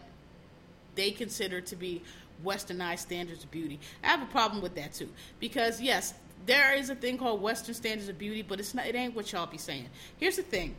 they 0.96 1.12
consider 1.12 1.62
to 1.62 1.76
be 1.76 2.02
westernized 2.44 3.00
standards 3.00 3.44
of 3.44 3.52
beauty. 3.52 3.80
I 4.04 4.08
have 4.08 4.24
a 4.24 4.32
problem 4.32 4.60
with 4.60 4.74
that 4.74 4.94
too 4.94 5.10
because 5.40 5.80
yes, 5.80 6.16
there 6.48 6.74
is 6.74 6.90
a 6.90 6.96
thing 6.96 7.20
called 7.20 7.44
western 7.44 7.76
standards 7.76 8.10
of 8.10 8.18
beauty, 8.18 8.42
but 8.42 8.60
it's 8.60 8.74
not 8.74 8.88
it 8.88 8.96
ain't 8.96 9.16
what 9.16 9.32
y'all 9.32 9.46
be 9.46 9.60
saying. 9.60 9.86
Here's 10.18 10.38
the 10.38 10.42
thing. 10.42 10.76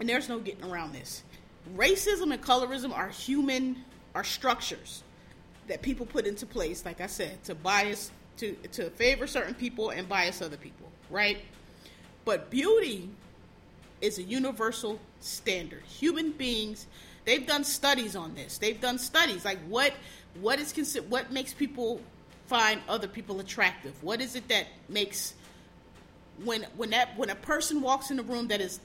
And 0.00 0.08
there's 0.08 0.28
no 0.28 0.40
getting 0.40 0.64
around 0.64 0.92
this 0.92 1.22
racism 1.76 2.32
and 2.32 2.42
colorism 2.42 2.96
are 2.96 3.08
human 3.08 3.76
are 4.14 4.24
structures 4.24 5.02
that 5.66 5.82
people 5.82 6.06
put 6.06 6.26
into 6.26 6.46
place 6.46 6.84
like 6.84 7.00
i 7.00 7.06
said 7.06 7.42
to 7.44 7.54
bias 7.54 8.10
to 8.36 8.54
to 8.72 8.90
favor 8.90 9.26
certain 9.26 9.54
people 9.54 9.90
and 9.90 10.08
bias 10.08 10.40
other 10.40 10.56
people 10.56 10.88
right? 11.10 11.38
But 12.24 12.50
beauty 12.50 13.08
is 14.00 14.18
a 14.18 14.22
universal 14.22 15.00
standard. 15.20 15.82
Human 15.98 16.32
beings 16.32 16.86
they've 17.24 17.46
done 17.46 17.64
studies 17.64 18.16
on 18.16 18.34
this. 18.34 18.58
They've 18.58 18.80
done 18.80 18.98
studies. 18.98 19.44
Like 19.44 19.58
what 19.68 19.92
what 20.40 20.58
is 20.58 20.72
consider 20.72 21.06
what 21.08 21.32
makes 21.32 21.52
people 21.54 22.00
find 22.46 22.80
other 22.88 23.08
people 23.08 23.40
attractive? 23.40 24.02
What 24.02 24.20
is 24.20 24.36
it 24.36 24.48
that 24.48 24.66
makes 24.88 25.34
when 26.44 26.66
when 26.76 26.90
that 26.90 27.16
when 27.16 27.30
a 27.30 27.34
person 27.34 27.80
walks 27.80 28.10
in 28.10 28.16
the 28.16 28.22
room 28.22 28.48
that 28.48 28.60
is 28.60 28.80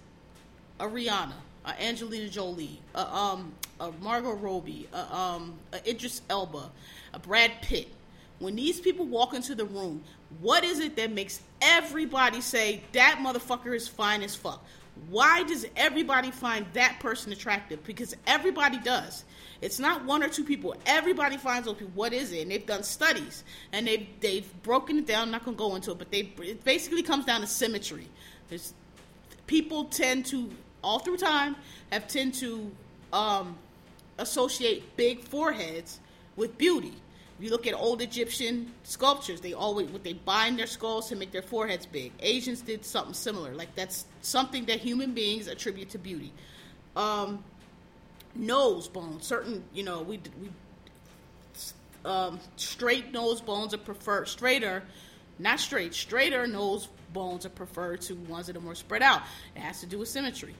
a 0.80 0.86
rihanna 0.86 1.34
uh, 1.66 1.74
Angelina 1.80 2.30
Jolie, 2.30 2.80
uh, 2.96 3.06
um, 3.06 3.54
uh, 3.80 3.92
Margot 4.02 4.34
Robbie, 4.34 4.88
uh, 4.94 5.16
um, 5.16 5.54
uh, 5.72 5.78
Idris 5.88 6.22
Elba, 6.30 6.72
uh, 7.14 7.18
Brad 7.20 7.52
Pitt. 7.62 7.88
When 8.40 8.56
these 8.56 8.80
people 8.80 9.06
walk 9.06 9.34
into 9.34 9.56
the 9.56 9.66
room, 9.66 10.04
what 10.42 10.64
is 10.64 10.80
it 10.80 10.96
that 10.98 11.12
makes 11.12 11.42
everybody 11.62 12.42
say 12.42 12.82
that 12.92 13.20
motherfucker 13.22 13.76
is 13.76 13.88
fine 13.88 14.22
as 14.22 14.36
fuck? 14.36 14.64
Why 15.10 15.44
does 15.44 15.66
everybody 15.76 16.32
find 16.32 16.66
that 16.74 17.00
person 17.00 17.32
attractive? 17.32 17.84
Because 17.84 18.16
everybody 18.28 18.78
does. 18.80 19.24
It's 19.62 19.80
not 19.80 20.06
one 20.06 20.22
or 20.22 20.28
two 20.28 20.44
people. 20.44 20.76
Everybody 20.86 21.38
finds 21.38 21.68
those 21.68 21.78
people. 21.78 21.94
What 21.96 22.14
is 22.14 22.32
it? 22.32 22.42
And 22.42 22.52
they've 22.52 22.66
done 22.66 22.84
studies 22.84 23.44
and 23.72 23.88
they've 23.88 24.08
they've 24.20 24.62
broken 24.62 24.98
it 24.98 25.08
down. 25.08 25.24
I'm 25.24 25.32
not 25.32 25.46
gonna 25.46 25.58
go 25.58 25.76
into 25.76 25.92
it, 25.92 25.98
but 25.98 26.12
they 26.12 26.32
it 26.42 26.64
basically 26.64 27.02
comes 27.02 27.26
down 27.26 27.42
to 27.42 27.48
symmetry. 27.48 28.08
There's 28.50 28.74
people 29.48 29.86
tend 29.86 30.26
to 30.28 30.50
all 30.84 31.00
through 31.00 31.18
time 31.18 31.56
have 31.92 32.08
tend 32.08 32.34
to 32.36 32.72
um, 33.12 33.58
associate 34.18 34.96
big 34.98 35.24
foreheads 35.24 36.00
with 36.36 36.58
beauty. 36.58 36.94
If 37.38 37.46
you 37.46 37.50
look 37.50 37.66
at 37.66 37.74
old 37.74 38.02
Egyptian 38.02 38.72
sculptures, 38.84 39.42
they 39.42 39.54
always 39.54 39.90
would 39.90 40.04
they 40.04 40.14
bind 40.14 40.60
their 40.60 40.68
skulls 40.68 41.10
to 41.10 41.16
make 41.16 41.32
their 41.32 41.42
foreheads 41.42 41.86
big. 41.86 42.12
Asians 42.20 42.62
did 42.62 42.86
something 42.86 43.14
similar. 43.14 43.54
Like 43.54 43.74
that's 43.76 44.06
something 44.22 44.66
that 44.66 44.80
human 44.80 45.14
beings 45.14 45.48
attribute 45.48 45.90
to 45.90 45.98
beauty. 45.98 46.32
Um, 46.96 47.44
nose 48.36 48.88
bones, 48.88 49.26
certain 49.26 49.64
you 49.74 49.84
know 49.84 50.04
we 50.04 50.20
we 50.42 50.50
um, 52.06 52.40
straight 52.56 53.12
nose 53.12 53.42
bones 53.42 53.74
are 53.74 53.80
preferred. 53.80 54.28
Straighter, 54.28 54.84
not 55.40 55.60
straight, 55.60 55.94
straighter 55.94 56.46
nose 56.46 56.88
bones 57.14 57.46
are 57.46 57.50
preferred 57.50 58.02
to 58.02 58.16
ones 58.16 58.48
that 58.48 58.58
are 58.58 58.62
more 58.62 58.76
spread 58.76 59.02
out. 59.02 59.22
It 59.56 59.62
has 59.62 59.80
to 59.82 59.86
do 59.86 60.00
with 60.00 60.10
symmetry. 60.10 60.56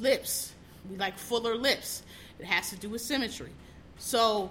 Lips, 0.00 0.52
we 0.90 0.96
like 0.96 1.18
fuller 1.18 1.56
lips. 1.56 2.02
It 2.38 2.46
has 2.46 2.70
to 2.70 2.76
do 2.76 2.88
with 2.88 3.00
symmetry. 3.00 3.50
So, 3.98 4.50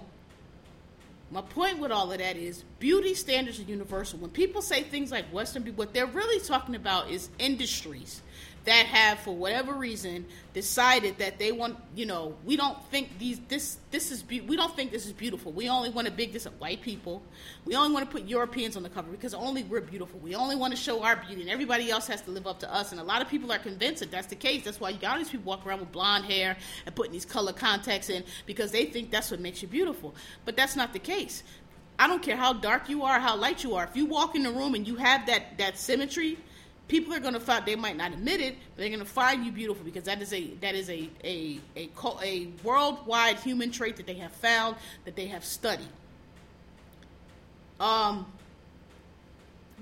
my 1.30 1.42
point 1.42 1.78
with 1.78 1.92
all 1.92 2.10
of 2.10 2.18
that 2.18 2.36
is 2.36 2.64
beauty 2.78 3.14
standards 3.14 3.58
are 3.60 3.64
universal. 3.64 4.18
When 4.18 4.30
people 4.30 4.62
say 4.62 4.82
things 4.82 5.10
like 5.10 5.26
Western 5.26 5.62
beauty, 5.62 5.76
what 5.76 5.92
they're 5.92 6.06
really 6.06 6.40
talking 6.40 6.74
about 6.74 7.10
is 7.10 7.28
industries 7.38 8.22
that 8.68 8.84
have 8.84 9.18
for 9.20 9.34
whatever 9.34 9.72
reason 9.72 10.26
decided 10.52 11.16
that 11.18 11.38
they 11.38 11.52
want 11.52 11.78
you 11.94 12.04
know 12.04 12.34
we 12.44 12.54
don't 12.54 12.78
think 12.90 13.18
these 13.18 13.40
this 13.48 13.78
this 13.90 14.12
is 14.12 14.22
be- 14.22 14.42
we 14.42 14.56
don't 14.56 14.76
think 14.76 14.90
this 14.90 15.06
is 15.06 15.12
beautiful. 15.12 15.52
We 15.52 15.70
only 15.70 15.88
want 15.88 16.06
to 16.06 16.12
big 16.12 16.34
this 16.34 16.46
up 16.46 16.60
white 16.60 16.82
people. 16.82 17.22
We 17.64 17.74
only 17.76 17.94
want 17.94 18.04
to 18.04 18.12
put 18.12 18.28
europeans 18.28 18.76
on 18.76 18.82
the 18.82 18.90
cover 18.90 19.10
because 19.10 19.32
only 19.32 19.62
we're 19.62 19.80
beautiful. 19.80 20.20
We 20.20 20.34
only 20.34 20.54
want 20.54 20.74
to 20.74 20.76
show 20.76 21.02
our 21.02 21.16
beauty 21.16 21.40
and 21.40 21.50
everybody 21.50 21.90
else 21.90 22.06
has 22.08 22.20
to 22.22 22.30
live 22.30 22.46
up 22.46 22.60
to 22.60 22.72
us. 22.72 22.92
And 22.92 23.00
a 23.00 23.04
lot 23.04 23.22
of 23.22 23.28
people 23.28 23.50
are 23.50 23.58
convinced 23.58 24.00
that 24.00 24.10
that's 24.10 24.26
the 24.26 24.36
case. 24.36 24.64
That's 24.64 24.80
why 24.80 24.90
you 24.90 24.98
got 24.98 25.16
these 25.16 25.30
people 25.30 25.46
walking 25.46 25.66
around 25.66 25.80
with 25.80 25.90
blonde 25.90 26.26
hair 26.26 26.58
and 26.84 26.94
putting 26.94 27.12
these 27.12 27.24
color 27.24 27.54
contacts 27.54 28.10
in 28.10 28.22
because 28.44 28.70
they 28.70 28.84
think 28.84 29.10
that's 29.10 29.30
what 29.30 29.40
makes 29.40 29.62
you 29.62 29.68
beautiful. 29.68 30.14
But 30.44 30.56
that's 30.56 30.76
not 30.76 30.92
the 30.92 30.98
case. 30.98 31.42
I 31.98 32.06
don't 32.06 32.22
care 32.22 32.36
how 32.36 32.52
dark 32.52 32.90
you 32.90 33.02
are, 33.04 33.18
how 33.18 33.34
light 33.36 33.64
you 33.64 33.74
are. 33.74 33.84
If 33.84 33.96
you 33.96 34.04
walk 34.04 34.36
in 34.36 34.42
the 34.42 34.52
room 34.52 34.74
and 34.74 34.86
you 34.86 34.96
have 34.96 35.26
that 35.26 35.56
that 35.56 35.78
symmetry, 35.78 36.38
people 36.88 37.12
are 37.14 37.20
going 37.20 37.34
to 37.34 37.40
find 37.40 37.64
they 37.66 37.76
might 37.76 37.96
not 37.96 38.12
admit 38.12 38.40
it, 38.40 38.56
but 38.74 38.80
they're 38.80 38.88
going 38.88 38.98
to 38.98 39.04
find 39.04 39.44
you 39.44 39.52
beautiful 39.52 39.84
because 39.84 40.04
that 40.04 40.20
is 40.20 40.32
a 40.32 40.44
that 40.60 40.74
is 40.74 40.88
a 40.90 41.08
a 41.22 41.60
a, 41.76 41.90
a 42.22 42.48
worldwide 42.64 43.36
human 43.36 43.70
trait 43.70 43.96
that 43.96 44.06
they 44.06 44.14
have 44.14 44.32
found 44.32 44.76
that 45.04 45.14
they 45.14 45.26
have 45.26 45.44
studied. 45.44 45.86
Um, 47.78 48.26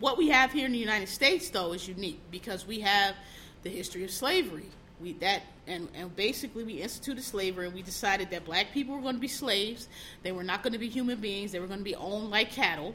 what 0.01 0.19
we 0.19 0.29
have 0.29 0.53
here 0.53 0.67
in 0.67 0.73
the 0.73 0.79
United 0.79 1.09
States 1.09 1.49
though 1.49 1.73
is 1.73 1.89
unique 1.89 2.21
because 2.31 2.67
we 2.67 2.81
have 2.81 3.15
the 3.63 3.71
history 3.71 4.05
of 4.05 4.11
slavery. 4.11 4.67
We 5.01 5.13
that 5.15 5.43
and 5.67 5.89
and 5.95 6.15
basically 6.17 6.65
we 6.65 6.75
instituted 6.75 7.23
slavery 7.23 7.67
and 7.67 7.75
we 7.75 7.83
decided 7.83 8.31
that 8.31 8.45
black 8.45 8.73
people 8.73 8.97
were 8.97 9.03
going 9.03 9.15
to 9.15 9.21
be 9.21 9.29
slaves. 9.29 9.89
They 10.23 10.33
were 10.33 10.45
not 10.45 10.63
going 10.63 10.73
to 10.73 10.79
be 10.79 10.89
human 10.89 11.21
beings. 11.21 11.53
They 11.53 11.61
were 11.61 11.67
going 11.69 11.81
to 11.81 11.85
be 11.85 11.95
owned 11.95 12.31
like 12.31 12.51
cattle, 12.51 12.95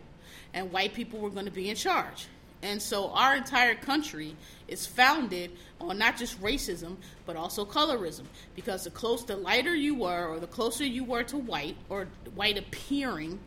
and 0.54 0.72
white 0.72 0.94
people 0.94 1.20
were 1.20 1.30
going 1.30 1.46
to 1.46 1.52
be 1.52 1.70
in 1.70 1.76
charge. 1.76 2.28
And 2.64 2.82
so 2.82 3.10
our 3.10 3.36
entire 3.36 3.76
country 3.76 4.36
is 4.68 4.86
founded 4.86 5.52
on 5.80 5.98
not 5.98 6.18
just 6.18 6.42
racism, 6.42 6.98
but 7.26 7.36
also 7.36 7.66
colorism. 7.66 8.24
Because 8.56 8.84
the 8.84 8.92
close, 8.92 9.26
the 9.26 9.36
lighter 9.36 9.74
you 9.74 9.96
were, 9.96 10.28
or 10.28 10.40
the 10.40 10.48
closer 10.48 10.86
you 10.86 11.04
were 11.04 11.24
to 11.24 11.38
white, 11.38 11.76
or 11.90 12.08
white 12.36 12.58
appearing, 12.58 13.40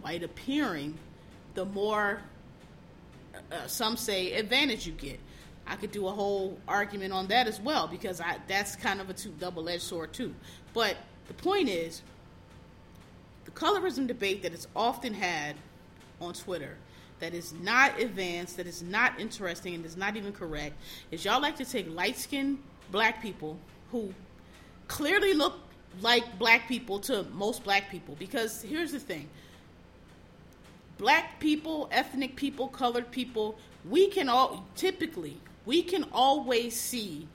white 0.00 0.22
appearing, 0.22 0.96
the 1.54 1.64
more 1.66 2.22
uh, 3.34 3.66
some 3.66 3.96
say 3.96 4.32
advantage 4.32 4.86
you 4.86 4.92
get. 4.92 5.20
I 5.66 5.76
could 5.76 5.92
do 5.92 6.08
a 6.08 6.10
whole 6.10 6.58
argument 6.66 7.12
on 7.12 7.28
that 7.28 7.46
as 7.46 7.60
well 7.60 7.86
because 7.86 8.20
I 8.20 8.38
that's 8.48 8.74
kind 8.76 9.00
of 9.00 9.10
a 9.10 9.14
two 9.14 9.32
double-edged 9.38 9.82
sword 9.82 10.12
too. 10.12 10.34
But 10.74 10.96
the 11.28 11.34
point 11.34 11.68
is, 11.68 12.02
the 13.44 13.52
colorism 13.52 14.06
debate 14.06 14.42
that 14.42 14.52
is 14.52 14.66
often 14.74 15.14
had 15.14 15.56
on 16.20 16.34
Twitter 16.34 16.76
that 17.22 17.34
is 17.34 17.52
not 17.62 18.00
advanced, 18.00 18.56
that 18.56 18.66
is 18.66 18.82
not 18.82 19.20
interesting, 19.20 19.76
and 19.76 19.86
is 19.86 19.96
not 19.96 20.16
even 20.16 20.32
correct 20.32 20.74
is 21.12 21.24
y'all 21.24 21.40
like 21.40 21.54
to 21.54 21.64
take 21.64 21.88
light 21.94 22.18
skinned 22.18 22.58
black 22.90 23.22
people 23.22 23.56
who 23.92 24.12
clearly 24.88 25.32
look 25.32 25.54
like 26.00 26.36
black 26.36 26.66
people 26.66 26.98
to 26.98 27.22
most 27.32 27.62
black 27.62 27.88
people. 27.92 28.16
Because 28.18 28.62
here's 28.62 28.90
the 28.90 28.98
thing 28.98 29.28
black 30.98 31.38
people, 31.38 31.88
ethnic 31.92 32.34
people, 32.34 32.66
colored 32.66 33.08
people, 33.12 33.56
we 33.88 34.08
can 34.08 34.28
all 34.28 34.66
typically, 34.74 35.36
we 35.64 35.80
can 35.80 36.04
always 36.12 36.74
see 36.74 37.28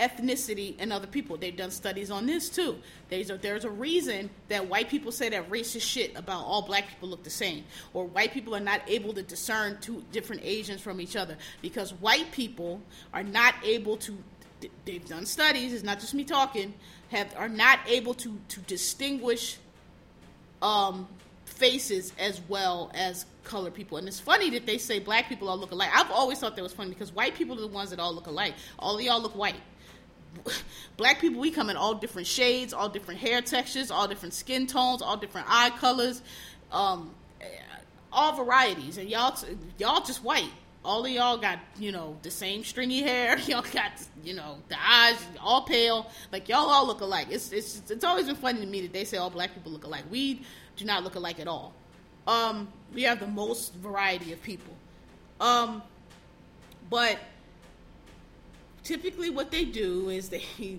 ethnicity 0.00 0.74
and 0.78 0.92
other 0.92 1.06
people. 1.06 1.36
They've 1.36 1.56
done 1.56 1.70
studies 1.70 2.10
on 2.10 2.26
this 2.26 2.48
too. 2.48 2.78
There's 3.08 3.30
a, 3.30 3.36
there's 3.36 3.64
a 3.64 3.70
reason 3.70 4.30
that 4.48 4.68
white 4.68 4.88
people 4.88 5.12
say 5.12 5.28
that 5.28 5.48
racist 5.50 5.82
shit 5.82 6.16
about 6.18 6.44
all 6.44 6.62
black 6.62 6.88
people 6.88 7.08
look 7.10 7.22
the 7.22 7.30
same, 7.30 7.64
or 7.92 8.06
white 8.06 8.32
people 8.32 8.56
are 8.56 8.60
not 8.60 8.80
able 8.88 9.12
to 9.12 9.22
discern 9.22 9.78
two 9.80 10.02
different 10.10 10.42
Asians 10.44 10.80
from 10.80 11.00
each 11.00 11.16
other 11.16 11.36
because 11.60 11.92
white 11.94 12.32
people 12.32 12.80
are 13.12 13.22
not 13.22 13.54
able 13.62 13.96
to. 13.98 14.16
They've 14.84 15.06
done 15.06 15.24
studies. 15.24 15.72
It's 15.72 15.84
not 15.84 16.00
just 16.00 16.14
me 16.14 16.24
talking. 16.24 16.74
Have 17.10 17.34
are 17.36 17.48
not 17.48 17.78
able 17.86 18.14
to 18.14 18.38
to 18.48 18.60
distinguish 18.60 19.58
um, 20.62 21.08
faces 21.44 22.12
as 22.18 22.40
well 22.48 22.90
as 22.94 23.26
colored 23.44 23.74
people. 23.74 23.98
And 23.98 24.06
it's 24.06 24.20
funny 24.20 24.50
that 24.50 24.66
they 24.66 24.78
say 24.78 24.98
black 24.98 25.28
people 25.28 25.48
all 25.48 25.58
look 25.58 25.72
alike. 25.72 25.90
I've 25.94 26.10
always 26.10 26.38
thought 26.38 26.56
that 26.56 26.62
was 26.62 26.72
funny 26.72 26.90
because 26.90 27.12
white 27.12 27.34
people 27.34 27.56
are 27.56 27.62
the 27.62 27.68
ones 27.68 27.90
that 27.90 27.98
all 27.98 28.14
look 28.14 28.26
alike. 28.26 28.54
All 28.78 28.96
of 28.96 29.02
y'all 29.02 29.20
look 29.20 29.34
white 29.34 29.56
black 30.96 31.20
people 31.20 31.40
we 31.40 31.50
come 31.50 31.70
in 31.70 31.76
all 31.76 31.94
different 31.94 32.26
shades 32.26 32.72
all 32.72 32.88
different 32.88 33.18
hair 33.20 33.42
textures 33.42 33.90
all 33.90 34.06
different 34.06 34.32
skin 34.32 34.66
tones 34.66 35.02
all 35.02 35.16
different 35.16 35.46
eye 35.50 35.70
colors 35.70 36.22
um, 36.72 37.10
all 38.12 38.36
varieties. 38.36 38.98
And 38.98 39.08
y'all 39.08 39.36
y'all 39.78 40.02
just 40.02 40.22
white. 40.22 40.50
All 40.82 41.04
of 41.04 41.10
y'all 41.10 41.36
got 41.36 41.58
you 41.78 41.92
know 41.92 42.16
the 42.22 42.30
same 42.30 42.64
stringy 42.64 43.02
hair. 43.02 43.38
Y'all 43.46 43.62
got 43.62 43.92
you 44.24 44.34
know 44.34 44.58
the 44.68 44.76
eyes 44.80 45.18
all 45.38 45.62
pale. 45.62 46.10
Like 46.32 46.48
y'all 46.48 46.70
all 46.70 46.86
look 46.86 47.02
alike. 47.02 47.28
It's 47.30 47.52
it's 47.52 47.82
it's 47.90 48.04
always 48.04 48.26
been 48.26 48.36
funny 48.36 48.60
to 48.60 48.66
me 48.66 48.82
that 48.82 48.92
they 48.92 49.04
say 49.04 49.18
all 49.18 49.28
black 49.30 49.52
people 49.52 49.72
look 49.72 49.84
alike. 49.84 50.04
We 50.10 50.42
do 50.76 50.84
not 50.86 51.04
look 51.04 51.16
alike 51.16 51.38
at 51.38 51.48
all. 51.48 51.74
Um 52.26 52.68
we 52.94 53.02
have 53.02 53.20
the 53.20 53.26
most 53.26 53.74
variety 53.74 54.32
of 54.32 54.42
people. 54.42 54.72
Um 55.38 55.82
but 56.88 57.18
typically 58.84 59.30
what 59.30 59.50
they 59.50 59.64
do 59.64 60.08
is 60.08 60.28
they 60.28 60.44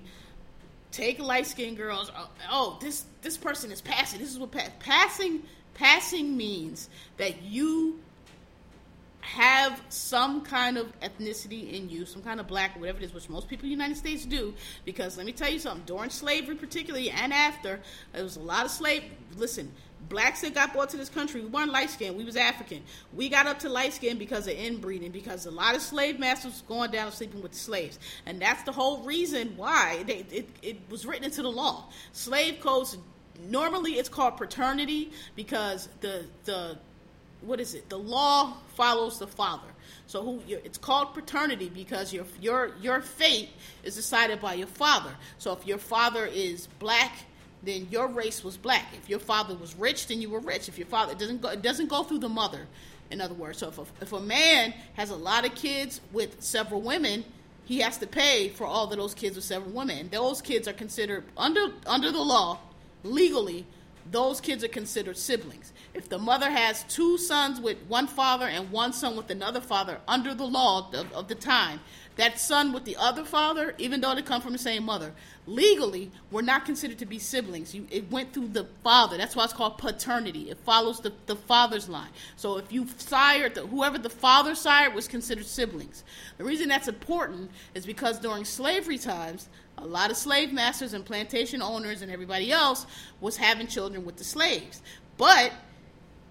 take 0.92 1.20
light 1.20 1.48
skinned 1.48 1.78
girls. 1.78 2.12
Oh, 2.16 2.30
oh, 2.52 2.78
this 2.82 3.06
this 3.22 3.38
person 3.38 3.72
is 3.72 3.82
passing. 3.82 4.20
This 4.20 4.32
is 4.32 4.40
what 4.40 4.52
pa- 4.52 4.70
passing 4.80 5.44
passing 5.74 6.36
means 6.36 6.90
that 7.18 7.42
you 7.42 8.00
have 9.22 9.82
some 9.90 10.42
kind 10.42 10.78
of 10.78 10.88
ethnicity 11.00 11.74
in 11.74 11.90
you, 11.90 12.06
some 12.06 12.22
kind 12.22 12.40
of 12.40 12.48
black, 12.48 12.78
whatever 12.80 12.98
it 13.00 13.04
is, 13.04 13.14
which 13.14 13.30
most 13.30 13.48
people 13.48 13.64
in 13.66 13.70
the 13.70 13.72
United 13.72 13.96
States 13.96 14.26
do. 14.26 14.54
Because 14.84 15.16
let 15.16 15.26
me 15.26 15.32
tell 15.32 15.50
you 15.50 15.60
something, 15.60 15.84
during 15.86 16.10
slavery, 16.10 16.56
particularly 16.56 17.10
and 17.12 17.32
after, 17.32 17.80
there 18.14 18.24
was 18.24 18.36
a 18.36 18.42
lot 18.42 18.66
of 18.66 18.72
slave. 18.72 19.04
Listen, 19.38 19.72
blacks 20.10 20.42
that 20.42 20.54
got 20.54 20.74
brought 20.74 20.90
to 20.90 20.98
this 20.98 21.10
country, 21.10 21.42
we 21.42 21.48
weren't 21.48 21.72
light 21.72 21.90
skinned, 21.90 22.18
we 22.18 22.24
was 22.24 22.36
African. 22.36 22.84
We 23.14 23.30
got 23.30 23.48
up 23.48 23.60
to 23.60 23.70
light 23.70 23.94
skin 23.94 24.18
because 24.18 24.48
of 24.48 24.54
inbreeding, 24.54 25.12
because 25.12 25.46
a 25.46 25.52
lot 25.52 25.76
of 25.76 25.82
slave 25.82 26.20
masters 26.20 26.54
was 26.54 26.62
going 26.64 26.92
down 26.92 27.08
and 27.08 27.16
sleeping 27.16 27.42
with 27.42 27.52
the 27.52 27.58
slaves. 27.58 28.00
And 28.26 28.42
that's 28.42 28.64
the 28.64 28.72
whole 28.72 29.04
reason 29.04 29.54
why 29.58 30.04
they, 30.08 30.26
it, 30.32 30.50
it 30.62 30.78
was 30.90 31.06
written 31.06 31.24
into 31.24 31.42
the 31.42 31.52
law. 31.52 31.86
Slave 32.14 32.60
codes, 32.60 32.98
normally 33.50 33.94
it's 33.94 34.10
called 34.10 34.38
paternity 34.38 35.12
because 35.36 35.90
the, 36.02 36.26
the, 36.46 36.78
what 37.42 37.60
is 37.60 37.74
it? 37.74 37.90
The 37.90 38.00
law 38.00 38.58
follows 38.76 39.20
the 39.20 39.28
father. 39.28 39.68
So 40.08 40.24
who 40.24 40.42
it's 40.48 40.78
called 40.78 41.14
paternity 41.14 41.72
because 41.74 42.12
your 42.12 42.26
your 42.42 42.74
your 42.82 43.02
fate 43.02 43.50
is 43.84 43.96
decided 43.96 44.42
by 44.42 44.56
your 44.56 44.68
father. 44.68 45.12
So 45.38 45.54
if 45.54 45.66
your 45.66 45.78
father 45.78 46.26
is 46.26 46.68
black, 46.80 47.14
then 47.64 47.88
your 47.92 48.08
race 48.08 48.44
was 48.44 48.58
black. 48.58 48.88
If 48.94 49.10
your 49.10 49.20
father 49.20 49.56
was 49.56 49.76
rich, 49.76 50.08
then 50.08 50.22
you 50.22 50.30
were 50.30 50.40
rich. 50.40 50.68
If 50.68 50.78
your 50.78 50.88
father 50.88 51.14
doesn't 51.14 51.42
go, 51.42 51.50
it 51.50 51.62
doesn't 51.62 51.90
go 51.90 52.04
through 52.04 52.20
the 52.20 52.30
mother. 52.30 52.68
In 53.12 53.22
other 53.22 53.34
words, 53.34 53.60
so 53.60 53.68
if 53.68 53.78
a, 53.78 53.86
if 54.02 54.14
a 54.14 54.20
man 54.20 54.74
has 54.94 55.10
a 55.10 55.16
lot 55.16 55.46
of 55.46 55.54
kids 55.54 56.02
with 56.12 56.42
several 56.42 56.82
women, 56.82 57.26
he 57.66 57.80
has 57.80 57.98
to 58.00 58.08
pay 58.08 58.50
for 58.50 58.66
all 58.66 58.90
of 58.92 58.98
those 58.98 59.14
kids 59.14 59.36
with 59.36 59.46
several 59.46 59.72
women. 59.72 59.98
And 59.98 60.12
those 60.12 60.42
kids 60.42 60.68
are 60.68 60.74
considered 60.74 61.24
under 61.38 61.72
under 61.86 62.12
the 62.12 62.22
law, 62.22 62.60
legally, 63.04 63.66
those 64.12 64.42
kids 64.42 64.64
are 64.64 64.70
considered 64.70 65.18
siblings. 65.18 65.72
If 65.94 66.10
the 66.10 66.20
mother 66.20 66.50
has 66.50 66.84
two 66.84 67.18
sons 67.18 67.60
with 67.60 67.78
one 67.88 68.08
father 68.08 68.46
and 68.46 68.72
one 68.72 68.94
son 68.94 69.16
with 69.16 69.30
another 69.30 69.62
father 69.62 70.00
under 70.08 70.34
the 70.34 70.46
law 70.46 70.90
of, 70.94 71.12
of 71.14 71.28
the 71.28 71.36
time, 71.36 71.80
that 72.18 72.40
son 72.40 72.74
with 72.74 72.84
the 72.84 72.98
other 72.98 73.24
father, 73.24 73.74
even 73.78 74.02
though 74.02 74.14
they 74.14 74.22
come 74.22 74.42
from 74.42 74.52
the 74.52 74.60
same 74.60 74.84
mother, 74.84 75.14
legally 75.48 76.12
were 76.30 76.42
not 76.42 76.66
considered 76.66 77.00
to 77.00 77.06
be 77.06 77.18
siblings. 77.18 77.74
You, 77.74 77.88
it 77.90 78.12
went 78.12 78.34
through 78.34 78.50
the 78.50 78.66
father. 78.84 79.18
That's 79.18 79.36
why 79.36 79.46
it's 79.46 79.54
called 79.54 79.78
paternity. 79.78 80.50
It 80.50 80.58
follows 80.60 81.00
the, 81.00 81.14
the 81.26 81.36
father's 81.36 81.88
line. 81.88 82.10
So 82.36 82.58
if 82.58 82.72
you 82.72 82.86
sired, 82.98 83.56
the, 83.56 83.66
whoever 83.66 83.98
the 83.98 84.10
father 84.10 84.56
sired 84.56 84.94
was 84.94 85.08
considered 85.08 85.46
siblings. 85.46 86.04
The 86.38 86.44
reason 86.44 86.68
that's 86.68 86.90
important 86.90 87.50
is 87.74 87.86
because 87.86 88.20
during 88.20 88.44
slavery 88.44 88.98
times, 88.98 89.48
a 89.82 89.86
lot 89.86 90.12
of 90.12 90.18
slave 90.18 90.54
masters 90.54 90.94
and 90.94 91.04
plantation 91.04 91.62
owners 91.62 92.02
and 92.02 92.12
everybody 92.12 92.52
else 92.52 92.86
was 93.20 93.36
having 93.36 93.68
children 93.68 94.06
with 94.06 94.16
the 94.18 94.24
slaves. 94.24 94.82
But 95.18 95.52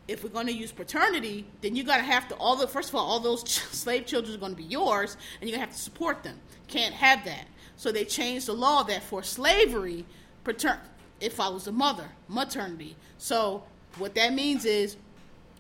if 0.09 0.25
we're 0.25 0.31
going 0.31 0.47
to 0.47 0.53
use 0.53 0.73
paternity, 0.73 1.47
then 1.61 1.77
you 1.77 1.85
got 1.85 1.99
to 1.99 2.03
have 2.03 2.29
to 2.29 2.35
all 2.37 2.57
the 2.57 2.67
first 2.67 2.89
of 2.89 2.95
all, 2.95 3.07
all 3.07 3.21
those 3.21 3.43
ch- 3.43 3.59
slave 3.73 4.07
children 4.07 4.35
are 4.35 4.39
going 4.39 4.53
to 4.53 4.57
be 4.57 4.65
yours, 4.65 5.17
and 5.41 5.49
you're 5.49 5.57
going 5.57 5.67
to 5.67 5.67
have 5.67 5.77
to 5.77 5.83
support 5.83 6.23
them. 6.23 6.39
Can't 6.69 6.95
have 6.95 7.25
that. 7.25 7.47
So 7.77 7.93
they 7.93 8.05
changed 8.05 8.47
the 8.47 8.53
law 8.53 8.83
that 8.85 9.03
for 9.03 9.23
slavery, 9.23 10.05
pater- 10.45 10.81
it 11.21 11.33
follows 11.33 11.65
the 11.65 11.73
mother, 11.73 12.09
maternity. 12.29 12.97
So 13.19 13.65
what 13.99 14.15
that 14.15 14.33
means 14.33 14.65
is 14.65 14.97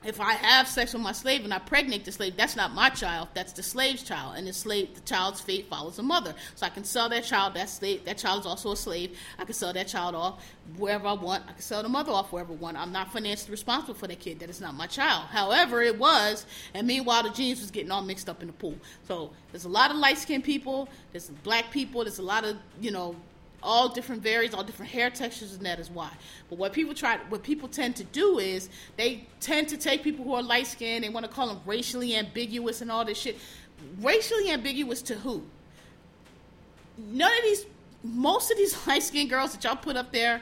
if 0.03 0.18
I 0.20 0.32
have 0.32 0.66
sex 0.66 0.94
with 0.94 1.03
my 1.03 1.12
slave 1.12 1.44
and 1.44 1.53
I 1.53 1.59
pregnate 1.59 2.05
the 2.05 2.12
slave, 2.12 2.36
that's 2.36 2.57
not 2.57 2.72
my 2.72 2.88
child. 2.88 3.28
That's 3.34 3.53
the 3.53 3.62
slave's 3.62 4.03
child, 4.03 4.36
and 4.36 4.46
the 4.46 4.53
slave, 4.53 4.94
the 4.94 5.01
child's 5.03 5.40
fate 5.40 5.68
follows 5.68 5.96
the 5.96 6.03
mother. 6.03 6.34
So 6.55 6.66
I 6.66 6.70
can 6.70 6.84
sell 6.84 7.09
that 7.11 7.24
child. 7.24 7.55
That 7.55 7.68
slave, 7.68 8.05
that 8.07 8.16
child 8.16 8.40
is 8.40 8.46
also 8.46 8.72
a 8.72 8.76
slave. 8.76 9.18
I 9.38 9.44
can 9.44 9.53
sell 9.53 9.72
that 9.72 9.88
child 9.88 10.14
off 10.14 10.42
wherever 10.78 11.07
I 11.07 11.12
want. 11.12 11.44
I 11.48 11.53
can 11.53 11.61
sell 11.61 11.82
the 11.82 11.88
mother 11.88 12.12
off 12.12 12.32
wherever 12.32 12.53
I 12.53 12.57
want. 12.57 12.78
I'm 12.78 12.92
not 12.92 13.12
financially 13.12 13.51
responsible 13.51 13.94
for 13.94 14.07
that 14.07 14.20
kid. 14.20 14.40
That 14.40 14.48
is 14.48 14.61
not 14.61 14.74
my 14.74 14.86
child. 14.86 15.26
However, 15.28 15.82
it 15.82 15.98
was, 15.98 16.46
and 16.72 16.86
meanwhile, 16.86 17.22
the 17.22 17.30
genes 17.30 17.61
was 17.61 17.70
getting 17.70 17.90
all 17.90 18.03
mixed 18.03 18.28
up 18.28 18.40
in 18.40 18.46
the 18.46 18.55
pool. 18.55 18.76
So 19.07 19.32
there's 19.53 19.66
a 19.66 19.68
lot 19.68 19.90
of 19.90 19.98
light 19.98 20.16
skinned 20.16 20.44
people. 20.44 20.88
There's 21.12 21.28
black 21.42 21.70
people. 21.70 22.05
There's 22.05 22.18
a 22.18 22.22
lot 22.22 22.44
of 22.44 22.57
you 22.80 22.90
know 22.90 23.16
all 23.62 23.88
different 23.88 24.22
varies, 24.22 24.54
all 24.54 24.64
different 24.64 24.90
hair 24.90 25.11
textures, 25.11 25.54
and 25.54 25.64
that 25.66 25.78
is 25.78 25.90
why. 25.90 26.11
But 26.48 26.58
what 26.58 26.72
people 26.72 26.94
try, 26.94 27.18
what 27.28 27.42
people 27.42 27.68
tend 27.68 27.96
to 27.96 28.04
do 28.04 28.38
is 28.38 28.68
they 28.96 29.26
tend 29.40 29.68
to 29.68 29.76
take 29.76 30.02
people 30.02 30.24
who 30.24 30.34
are 30.34 30.42
light 30.42 30.66
skinned, 30.66 31.04
they 31.04 31.08
want 31.08 31.26
to 31.26 31.32
call 31.32 31.48
them 31.48 31.61
racially 31.66 32.16
ambiguous 32.16 32.80
and 32.80 32.90
all 32.90 33.04
this 33.04 33.18
shit. 33.18 33.38
Racially 34.00 34.50
ambiguous 34.50 35.02
to 35.02 35.14
who? 35.14 35.42
None 36.96 37.32
of 37.32 37.42
these, 37.42 37.66
most 38.02 38.50
of 38.50 38.56
these 38.56 38.74
light 38.86 39.02
skinned 39.02 39.30
girls 39.30 39.52
that 39.52 39.64
y'all 39.64 39.76
put 39.76 39.96
up 39.96 40.12
there, 40.12 40.40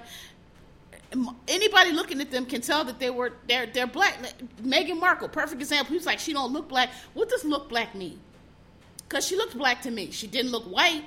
anybody 1.47 1.93
looking 1.93 2.21
at 2.21 2.31
them 2.31 2.45
can 2.47 2.61
tell 2.61 2.85
that 2.85 2.99
they 2.99 3.11
were 3.11 3.33
they're 3.49 3.67
they're 3.67 3.87
black. 3.87 4.19
Meghan 4.63 5.01
Markle, 5.01 5.29
perfect 5.29 5.61
example. 5.61 5.95
He's 5.95 6.07
like 6.07 6.19
she 6.19 6.33
don't 6.33 6.53
look 6.53 6.69
black. 6.69 6.91
What 7.15 7.29
does 7.31 7.45
look 7.45 7.69
black 7.69 7.95
mean? 7.95 8.21
Because 9.09 9.27
she 9.27 9.37
looked 9.37 9.57
black 9.57 9.81
to 9.83 9.91
me. 9.91 10.11
She 10.11 10.27
didn't 10.27 10.53
look 10.53 10.65
white. 10.65 11.05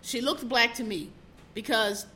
She 0.00 0.22
looked 0.22 0.48
black 0.48 0.74
to 0.74 0.84
me 0.84 1.10
because 1.54 2.06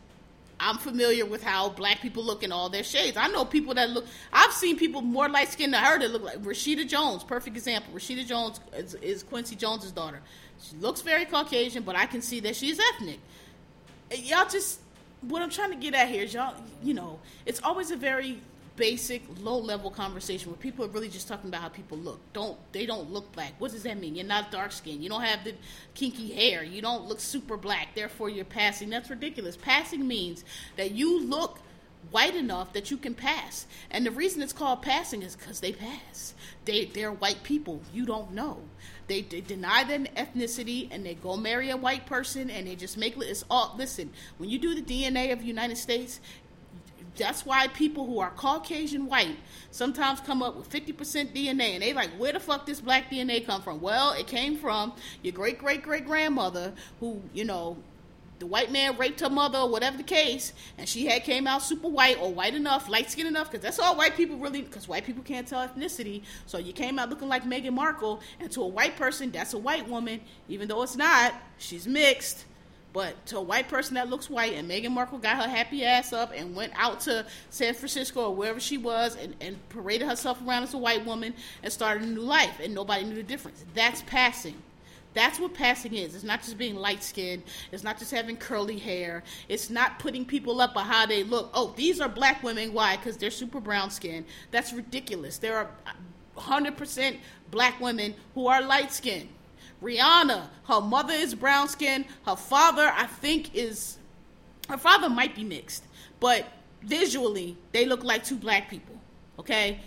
I'm 0.61 0.78
familiar 0.78 1.24
with 1.24 1.43
how 1.43 1.68
black 1.68 2.01
people 2.01 2.24
look 2.24 2.43
in 2.43 2.51
all 2.51 2.68
their 2.68 2.82
shades. 2.82 3.16
I 3.16 3.28
know 3.28 3.45
people 3.45 3.74
that 3.74 3.91
look. 3.91 4.07
I've 4.32 4.53
seen 4.53 4.76
people 4.76 5.01
more 5.01 5.28
light 5.28 5.49
skinned 5.49 5.72
than 5.72 5.82
her 5.82 5.99
that 5.99 6.11
look 6.11 6.22
like 6.22 6.43
Rashida 6.43 6.86
Jones. 6.89 7.22
Perfect 7.22 7.57
example. 7.57 7.95
Rashida 7.95 8.26
Jones 8.26 8.61
is, 8.76 8.95
is 8.95 9.22
Quincy 9.22 9.55
Jones's 9.55 9.93
daughter. 9.93 10.20
She 10.61 10.76
looks 10.76 11.01
very 11.01 11.24
Caucasian, 11.24 11.84
but 11.84 11.95
I 11.95 12.07
can 12.07 12.22
see 12.22 12.41
that 12.41 12.57
she's 12.57 12.80
ethnic. 12.95 13.20
Y'all 14.12 14.49
just 14.49 14.80
what 15.22 15.43
I'm 15.43 15.51
trying 15.51 15.70
to 15.70 15.76
get 15.76 15.95
at 15.95 16.09
here 16.09 16.24
is 16.24 16.34
y'all. 16.34 16.55
You 16.82 16.95
know, 16.95 17.20
it's 17.47 17.62
always 17.62 17.91
a 17.91 17.97
very 17.97 18.39
basic 18.79 19.22
low 19.41 19.59
level 19.59 19.91
conversation 19.91 20.51
where 20.51 20.57
people 20.57 20.85
are 20.85 20.89
really 20.89 21.09
just 21.09 21.29
talking 21.29 21.51
about 21.51 21.61
how 21.61 21.68
people 21.68 21.99
look. 21.99 22.20
Don't 22.33 22.57
they 22.72 22.87
don't 22.87 23.11
look 23.11 23.31
black. 23.33 23.55
What 23.59 23.72
does 23.72 23.83
that 23.83 23.99
mean? 23.99 24.14
You're 24.14 24.24
not 24.24 24.51
dark 24.51 24.72
skinned. 24.72 25.03
You 25.03 25.11
don't 25.11 25.22
have 25.22 25.45
the 25.45 25.55
kinky 25.95 26.33
hair. 26.33 26.62
You 26.62 26.81
don't 26.81 27.07
look 27.07 27.20
super 27.20 27.57
black. 27.57 27.95
Therefore 27.95 28.31
you're 28.31 28.45
passing. 28.45 28.89
That's 28.89 29.11
ridiculous. 29.11 29.57
Passing 29.57 30.07
means 30.07 30.45
that 30.76 30.93
you 30.93 31.20
look 31.24 31.59
white 32.11 32.37
enough 32.37 32.72
that 32.72 32.91
you 32.91 32.97
can 32.97 33.14
pass. 33.14 33.66
And 33.91 34.07
the 34.07 34.11
reason 34.12 34.41
it's 34.41 34.53
called 34.53 34.83
passing 34.83 35.22
is 35.22 35.37
because 35.37 35.61
they 35.61 35.72
pass. 35.72 36.35
They 36.64 36.87
they're 36.87 37.12
white 37.12 37.43
people. 37.43 37.83
You 37.93 38.07
don't 38.07 38.33
know. 38.33 38.59
They, 39.09 39.22
they, 39.22 39.41
deny 39.41 39.85
their 39.85 40.01
ethnicity 40.01 40.89
and 40.91 41.05
they 41.05 41.14
go 41.14 41.35
marry 41.35 41.70
a 41.70 41.79
white 41.79 42.05
person 42.05 42.51
and 42.51 42.66
they 42.66 42.76
just 42.76 42.99
make 42.99 43.16
it. 43.16 43.22
it's 43.22 43.43
all 43.51 43.74
listen 43.79 44.11
when 44.37 44.51
you 44.51 44.59
do 44.59 44.74
the 44.74 44.83
dna 44.83 45.33
of 45.33 45.39
the 45.39 45.47
united 45.47 45.79
states 45.79 46.20
that's 47.19 47.45
why 47.45 47.69
people 47.69 48.07
who 48.07 48.21
are 48.21 48.31
Caucasian 48.31 49.07
white 49.07 49.37
sometimes 49.71 50.21
come 50.21 50.43
up 50.43 50.57
with 50.57 50.71
50% 50.71 51.35
DNA 51.35 51.75
and 51.75 51.83
they 51.83 51.93
like, 51.93 52.11
where 52.19 52.33
the 52.33 52.41
fuck 52.41 52.64
this 52.64 52.81
black 52.81 53.11
DNA 53.11 53.45
come 53.45 53.61
from? 53.61 53.81
Well, 53.81 54.12
it 54.12 54.27
came 54.27 54.57
from 54.57 54.95
your 55.23 55.33
great 55.33 55.59
great 55.59 55.83
great 55.83 56.07
grandmother 56.07 56.73
who, 57.01 57.21
you 57.35 57.45
know, 57.45 57.77
the 58.39 58.47
white 58.47 58.71
man 58.71 58.97
raped 58.97 59.21
her 59.21 59.31
mother 59.31 59.59
or 59.59 59.69
whatever 59.69 59.97
the 59.97 60.03
case, 60.03 60.53
and 60.77 60.89
she 60.89 61.07
had 61.07 61.25
came 61.25 61.47
out 61.47 61.62
super 61.62 61.89
white 61.89 62.19
or 62.21 62.33
white 62.33 62.55
enough, 62.55 62.89
light 62.89 63.11
skin 63.11 63.27
enough, 63.27 63.51
because 63.51 63.62
that's 63.62 63.79
all 63.79 63.97
white 63.97 64.16
people 64.16 64.37
really, 64.37 64.62
because 64.62 64.87
white 64.87 65.05
people 65.05 65.23
can't 65.23 65.47
tell 65.47 65.66
ethnicity. 65.66 66.23
So 66.47 66.59
you 66.59 66.73
came 66.73 66.99
out 66.99 67.11
looking 67.11 67.29
like 67.29 67.45
Meghan 67.45 67.73
Markle, 67.73 68.21
and 68.39 68.51
to 68.53 68.62
a 68.62 68.66
white 68.66 68.97
person, 68.97 69.31
that's 69.31 69.55
a 69.55 69.59
white 69.59 69.89
woman, 69.89 70.21
even 70.49 70.69
though 70.69 70.83
it's 70.83 70.97
not. 70.97 71.35
She's 71.59 71.87
mixed. 71.87 72.45
But 72.93 73.26
to 73.26 73.39
a 73.39 73.43
white 73.43 73.68
person 73.68 73.95
that 73.95 74.09
looks 74.09 74.30
white, 74.30 74.55
and 74.55 74.68
Meghan 74.68 74.93
Markle 74.93 75.18
got 75.18 75.36
her 75.36 75.49
happy 75.49 75.84
ass 75.84 76.12
up 76.12 76.32
and 76.34 76.57
went 76.57 76.72
out 76.74 77.01
to 77.01 77.26
San 77.51 77.74
Francisco 77.74 78.30
or 78.30 78.34
wherever 78.34 78.59
she 78.59 78.78
was 78.78 79.16
and, 79.16 79.34
and 79.41 79.68
paraded 79.68 80.09
herself 80.09 80.41
around 80.47 80.62
as 80.62 80.74
a 80.74 80.78
white 80.78 81.05
woman 81.05 81.34
and 81.62 81.72
started 81.72 82.03
a 82.03 82.07
new 82.07 82.22
life, 82.22 82.59
and 82.62 82.74
nobody 82.74 83.05
knew 83.05 83.14
the 83.14 83.22
difference. 83.22 83.64
That's 83.74 84.03
passing. 84.03 84.55
That's 85.14 85.41
what 85.41 85.55
passing 85.55 85.95
is. 85.95 86.14
It's 86.14 86.24
not 86.24 86.43
just 86.43 86.59
being 86.59 86.76
light 86.76 87.03
skinned. 87.03 87.43
It's 87.72 87.82
not 87.82 87.99
just 87.99 88.11
having 88.11 88.36
curly 88.36 88.78
hair. 88.78 89.22
It's 89.49 89.70
not 89.70 89.99
putting 89.99 90.24
people 90.24 90.61
up 90.61 90.76
on 90.76 90.86
how 90.86 91.07
they 91.07 91.24
look. 91.24 91.51
Oh, 91.55 91.72
these 91.76 92.01
are 92.01 92.09
black 92.09 92.43
women. 92.43 92.72
Why? 92.72 92.97
Because 92.97 93.16
they're 93.16 93.30
super 93.30 93.61
brown 93.61 93.91
skinned. 93.91 94.26
That's 94.51 94.72
ridiculous. 94.72 95.39
There 95.39 95.57
are 95.57 95.70
100% 96.36 97.18
black 97.51 97.80
women 97.80 98.14
who 98.34 98.47
are 98.47 98.62
light 98.62 98.93
skinned. 98.93 99.28
Rihanna, 99.83 100.49
her 100.66 100.81
mother 100.81 101.14
is 101.14 101.35
brown 101.35 101.68
skinned. 101.68 102.07
Her 102.26 102.37
father, 102.37 102.93
I 102.95 103.07
think, 103.07 103.55
is 103.55 103.99
her 104.68 104.76
father 104.79 105.09
might 105.09 105.35
be 105.35 105.45
mixed, 105.45 105.85
but 106.20 106.47
visually 106.83 107.57
they 107.72 107.87
look 107.87 108.05
like 108.05 108.24
two 108.24 108.37
black 108.37 108.68
people. 108.68 108.97
Okay, 109.39 109.81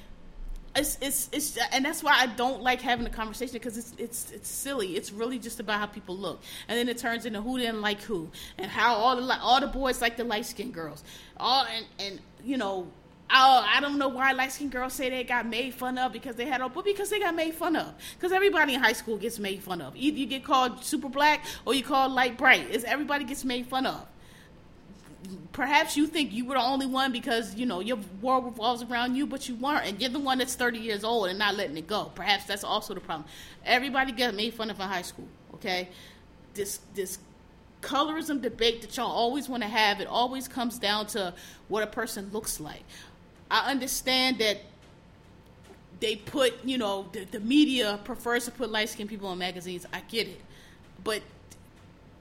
it's 0.75 0.97
it's 1.01 1.29
it's 1.33 1.57
and 1.71 1.83
that's 1.83 2.03
why 2.03 2.13
I 2.13 2.27
don't 2.27 2.61
like 2.61 2.81
having 2.81 3.05
a 3.05 3.09
conversation 3.09 3.53
because 3.53 3.77
it's 3.77 3.93
it's 3.97 4.31
it's 4.31 4.49
silly. 4.49 4.95
It's 4.95 5.11
really 5.11 5.39
just 5.39 5.59
about 5.59 5.79
how 5.79 5.85
people 5.87 6.15
look, 6.17 6.41
and 6.67 6.77
then 6.77 6.87
it 6.87 6.97
turns 6.97 7.25
into 7.25 7.41
who 7.41 7.57
didn't 7.57 7.81
like 7.81 8.01
who, 8.01 8.29
and 8.57 8.71
how 8.71 8.95
all 8.95 9.15
the 9.15 9.39
all 9.41 9.59
the 9.59 9.67
boys 9.67 10.01
like 10.01 10.15
the 10.15 10.23
light 10.23 10.45
skinned 10.45 10.73
girls, 10.73 11.03
all 11.37 11.65
and 11.65 11.85
and 11.99 12.19
you 12.43 12.57
know 12.57 12.87
Oh, 13.33 13.65
I 13.67 13.79
don't 13.79 13.97
know 13.97 14.09
why 14.09 14.33
light 14.33 14.51
skinned 14.51 14.71
girls 14.71 14.93
say 14.93 15.09
they 15.09 15.23
got 15.23 15.45
made 15.45 15.73
fun 15.73 15.97
of 15.97 16.11
because 16.11 16.35
they 16.35 16.45
had 16.45 16.59
a, 16.59 16.67
but 16.67 16.83
because 16.83 17.09
they 17.09 17.19
got 17.19 17.33
made 17.33 17.53
fun 17.53 17.77
of. 17.77 17.93
Because 18.15 18.33
everybody 18.33 18.73
in 18.73 18.81
high 18.81 18.93
school 18.93 19.17
gets 19.17 19.39
made 19.39 19.63
fun 19.63 19.81
of. 19.81 19.95
Either 19.95 20.17
you 20.17 20.25
get 20.25 20.43
called 20.43 20.83
super 20.83 21.07
black 21.07 21.45
or 21.65 21.73
you 21.73 21.81
called 21.81 22.11
light 22.11 22.37
bright. 22.37 22.69
Is 22.69 22.83
everybody 22.83 23.23
gets 23.23 23.45
made 23.45 23.67
fun 23.67 23.85
of. 23.85 24.05
Perhaps 25.53 25.95
you 25.95 26.07
think 26.07 26.33
you 26.33 26.45
were 26.45 26.55
the 26.55 26.61
only 26.61 26.87
one 26.87 27.11
because 27.11 27.55
you 27.55 27.65
know 27.65 27.79
your 27.79 27.99
world 28.21 28.43
revolves 28.43 28.83
around 28.83 29.15
you, 29.15 29.25
but 29.25 29.47
you 29.47 29.55
weren't, 29.55 29.85
and 29.85 30.01
you're 30.01 30.09
the 30.09 30.19
one 30.19 30.39
that's 30.39 30.55
30 30.55 30.79
years 30.79 31.03
old 31.03 31.29
and 31.29 31.39
not 31.39 31.55
letting 31.55 31.77
it 31.77 31.87
go. 31.87 32.11
Perhaps 32.15 32.45
that's 32.45 32.63
also 32.63 32.93
the 32.93 32.99
problem. 32.99 33.27
Everybody 33.63 34.11
got 34.11 34.33
made 34.33 34.53
fun 34.53 34.69
of 34.69 34.79
in 34.79 34.87
high 34.87 35.03
school. 35.03 35.27
Okay, 35.53 35.89
this 36.53 36.79
this 36.95 37.19
colorism 37.81 38.41
debate 38.41 38.81
that 38.81 38.95
y'all 38.97 39.11
always 39.11 39.49
want 39.49 39.63
to 39.63 39.69
have, 39.69 39.99
it 39.99 40.07
always 40.07 40.47
comes 40.47 40.79
down 40.79 41.07
to 41.07 41.33
what 41.67 41.83
a 41.83 41.87
person 41.87 42.29
looks 42.31 42.59
like. 42.59 42.83
I 43.51 43.69
understand 43.69 44.39
that 44.39 44.61
they 45.99 46.15
put, 46.15 46.53
you 46.63 46.77
know, 46.77 47.05
the, 47.11 47.25
the 47.25 47.41
media 47.41 47.99
prefers 48.05 48.45
to 48.45 48.51
put 48.51 48.71
light 48.71 48.89
skinned 48.89 49.09
people 49.09 49.31
in 49.33 49.37
magazines. 49.37 49.85
I 49.91 49.99
get 50.01 50.27
it. 50.29 50.41
But 51.03 51.21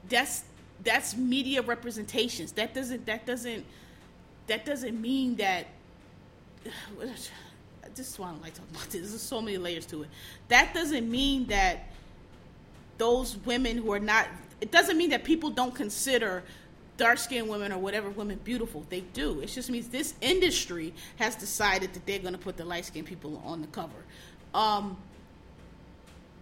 that's 0.09 0.43
that's 0.83 1.15
media 1.15 1.61
representations. 1.61 2.51
That 2.51 2.73
doesn't 2.73 3.05
that 3.05 3.25
doesn't 3.25 3.65
that 4.47 4.65
doesn't 4.65 4.99
mean 4.99 5.37
that 5.37 5.67
this 6.63 7.29
is 8.11 8.19
why 8.19 8.27
I 8.27 8.31
don't 8.31 8.41
like 8.41 8.53
talking 8.53 8.75
about 8.75 8.89
this. 8.89 9.09
There's 9.09 9.21
so 9.21 9.41
many 9.41 9.57
layers 9.57 9.85
to 9.87 10.03
it. 10.03 10.09
That 10.49 10.73
doesn't 10.73 11.09
mean 11.09 11.47
that 11.47 11.87
those 12.97 13.37
women 13.45 13.77
who 13.77 13.93
are 13.93 13.99
not 13.99 14.27
it 14.59 14.69
doesn't 14.69 14.97
mean 14.97 15.11
that 15.11 15.23
people 15.23 15.49
don't 15.49 15.73
consider 15.73 16.43
dark 16.97 17.17
skinned 17.17 17.47
women 17.47 17.71
or 17.71 17.79
whatever 17.79 18.09
women 18.09 18.39
beautiful. 18.43 18.85
They 18.89 19.01
do. 19.01 19.39
It 19.41 19.47
just 19.47 19.69
means 19.69 19.87
this 19.87 20.13
industry 20.21 20.93
has 21.17 21.35
decided 21.35 21.93
that 21.93 22.05
they're 22.05 22.19
going 22.19 22.33
to 22.33 22.39
put 22.39 22.57
the 22.57 22.65
light 22.65 22.85
skinned 22.85 23.07
people 23.07 23.41
on 23.45 23.61
the 23.61 23.67
cover. 23.67 23.91
Um, 24.53 24.97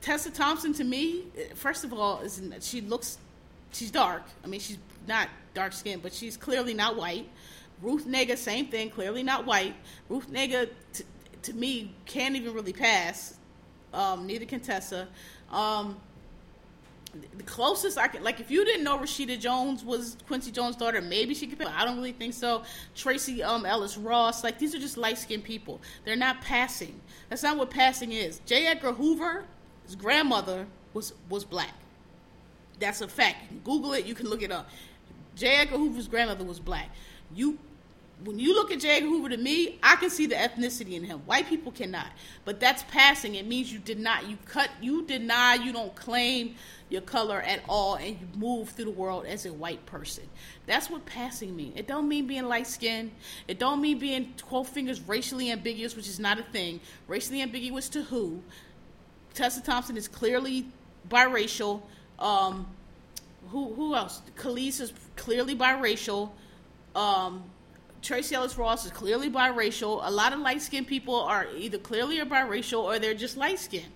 Tessa 0.01 0.31
Thompson, 0.31 0.73
to 0.73 0.83
me, 0.83 1.25
first 1.55 1.83
of 1.83 1.93
all, 1.93 2.21
is 2.21 2.41
she 2.61 2.81
looks, 2.81 3.17
she's 3.71 3.91
dark. 3.91 4.23
I 4.43 4.47
mean, 4.47 4.59
she's 4.59 4.77
not 5.07 5.29
dark 5.53 5.73
skinned, 5.73 6.01
but 6.01 6.13
she's 6.13 6.37
clearly 6.37 6.73
not 6.73 6.95
white. 6.95 7.27
Ruth 7.81 8.05
Negga, 8.05 8.37
same 8.37 8.67
thing, 8.67 8.89
clearly 8.89 9.23
not 9.23 9.45
white. 9.45 9.75
Ruth 10.09 10.29
Negga, 10.29 10.69
t- 10.93 11.05
to 11.43 11.53
me, 11.53 11.93
can't 12.05 12.35
even 12.35 12.53
really 12.53 12.73
pass. 12.73 13.35
Um, 13.93 14.27
neither 14.27 14.45
can 14.45 14.59
Tessa. 14.59 15.07
Um, 15.51 15.99
the 17.37 17.43
closest 17.43 17.97
I 17.97 18.07
can, 18.07 18.23
like, 18.23 18.39
if 18.39 18.51
you 18.51 18.63
didn't 18.63 18.83
know 18.83 18.97
Rashida 18.97 19.39
Jones 19.39 19.83
was 19.83 20.17
Quincy 20.27 20.51
Jones' 20.51 20.75
daughter, 20.75 21.01
maybe 21.01 21.33
she 21.33 21.47
could. 21.47 21.65
I 21.65 21.85
don't 21.85 21.97
really 21.97 22.11
think 22.11 22.33
so. 22.33 22.63
Tracee 22.95 23.41
um, 23.41 23.65
Ellis 23.65 23.97
Ross, 23.97 24.43
like, 24.43 24.59
these 24.59 24.75
are 24.75 24.79
just 24.79 24.97
light 24.97 25.17
skinned 25.17 25.43
people. 25.43 25.81
They're 26.05 26.15
not 26.15 26.41
passing. 26.41 26.99
That's 27.29 27.43
not 27.43 27.57
what 27.57 27.69
passing 27.69 28.11
is. 28.11 28.41
J. 28.45 28.67
Edgar 28.67 28.93
Hoover, 28.93 29.45
his 29.85 29.95
grandmother 29.95 30.67
was 30.93 31.13
was 31.29 31.43
black. 31.43 31.73
That's 32.79 33.01
a 33.01 33.07
fact. 33.07 33.63
Google 33.63 33.93
it. 33.93 34.05
You 34.05 34.15
can 34.15 34.27
look 34.27 34.41
it 34.41 34.51
up. 34.51 34.69
J. 35.35 35.57
Edgar 35.57 35.77
Hoover's 35.77 36.07
grandmother 36.07 36.43
was 36.43 36.59
black. 36.59 36.89
You 37.33 37.57
when 38.23 38.37
you 38.37 38.53
look 38.53 38.71
at 38.71 38.81
J. 38.81 38.97
Edgar 38.97 39.07
Hoover 39.07 39.29
to 39.29 39.37
me, 39.37 39.79
I 39.81 39.95
can 39.95 40.09
see 40.09 40.25
the 40.25 40.35
ethnicity 40.35 40.93
in 40.93 41.03
him. 41.03 41.19
White 41.19 41.47
people 41.47 41.71
cannot. 41.71 42.07
But 42.43 42.59
that's 42.59 42.83
passing. 42.83 43.35
It 43.35 43.47
means 43.47 43.71
you 43.71 43.79
did 43.79 43.99
not, 43.99 44.27
you 44.29 44.37
cut, 44.45 44.69
you 44.81 45.05
deny, 45.05 45.55
you 45.55 45.71
don't 45.71 45.95
claim 45.95 46.55
your 46.89 47.01
color 47.01 47.39
at 47.41 47.61
all, 47.69 47.95
and 47.95 48.19
you 48.19 48.27
move 48.35 48.69
through 48.69 48.85
the 48.85 48.91
world 48.91 49.25
as 49.25 49.45
a 49.45 49.53
white 49.53 49.85
person. 49.85 50.25
That's 50.65 50.89
what 50.89 51.05
passing 51.05 51.55
means. 51.55 51.77
It 51.77 51.87
don't 51.87 52.09
mean 52.09 52.27
being 52.27 52.45
light 52.45 52.67
skinned. 52.67 53.11
It 53.47 53.57
don't 53.57 53.79
mean 53.79 53.99
being 53.99 54.33
quote 54.41 54.67
fingers 54.67 54.99
racially 55.01 55.51
ambiguous, 55.51 55.95
which 55.95 56.07
is 56.07 56.19
not 56.19 56.39
a 56.39 56.43
thing. 56.43 56.81
Racially 57.07 57.41
ambiguous 57.41 57.87
to 57.89 58.01
who? 58.03 58.41
Tessa 59.33 59.61
Thompson 59.61 59.95
is 59.95 60.07
clearly 60.07 60.65
biracial. 61.07 61.81
Um, 62.17 62.67
who 63.49 63.73
who 63.73 63.95
else? 63.95 64.21
Kelis 64.35 64.81
is 64.81 64.91
clearly 65.15 65.55
biracial. 65.55 66.31
Um, 66.95 67.43
Tracee 68.01 68.35
Ellis 68.35 68.57
Ross 68.57 68.85
is 68.85 68.91
clearly 68.91 69.29
biracial. 69.29 69.99
A 70.03 70.11
lot 70.11 70.33
of 70.33 70.39
light 70.39 70.61
skinned 70.61 70.87
people 70.87 71.15
are 71.15 71.47
either 71.57 71.77
clearly 71.77 72.19
or 72.19 72.25
biracial 72.25 72.83
or 72.83 72.99
they're 72.99 73.13
just 73.13 73.37
light 73.37 73.59
skinned. 73.59 73.91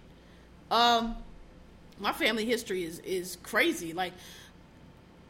Um, 0.71 1.15
my 1.99 2.13
family 2.13 2.45
history 2.45 2.83
is, 2.83 2.99
is 2.99 3.37
crazy. 3.43 3.93
Like, 3.93 4.13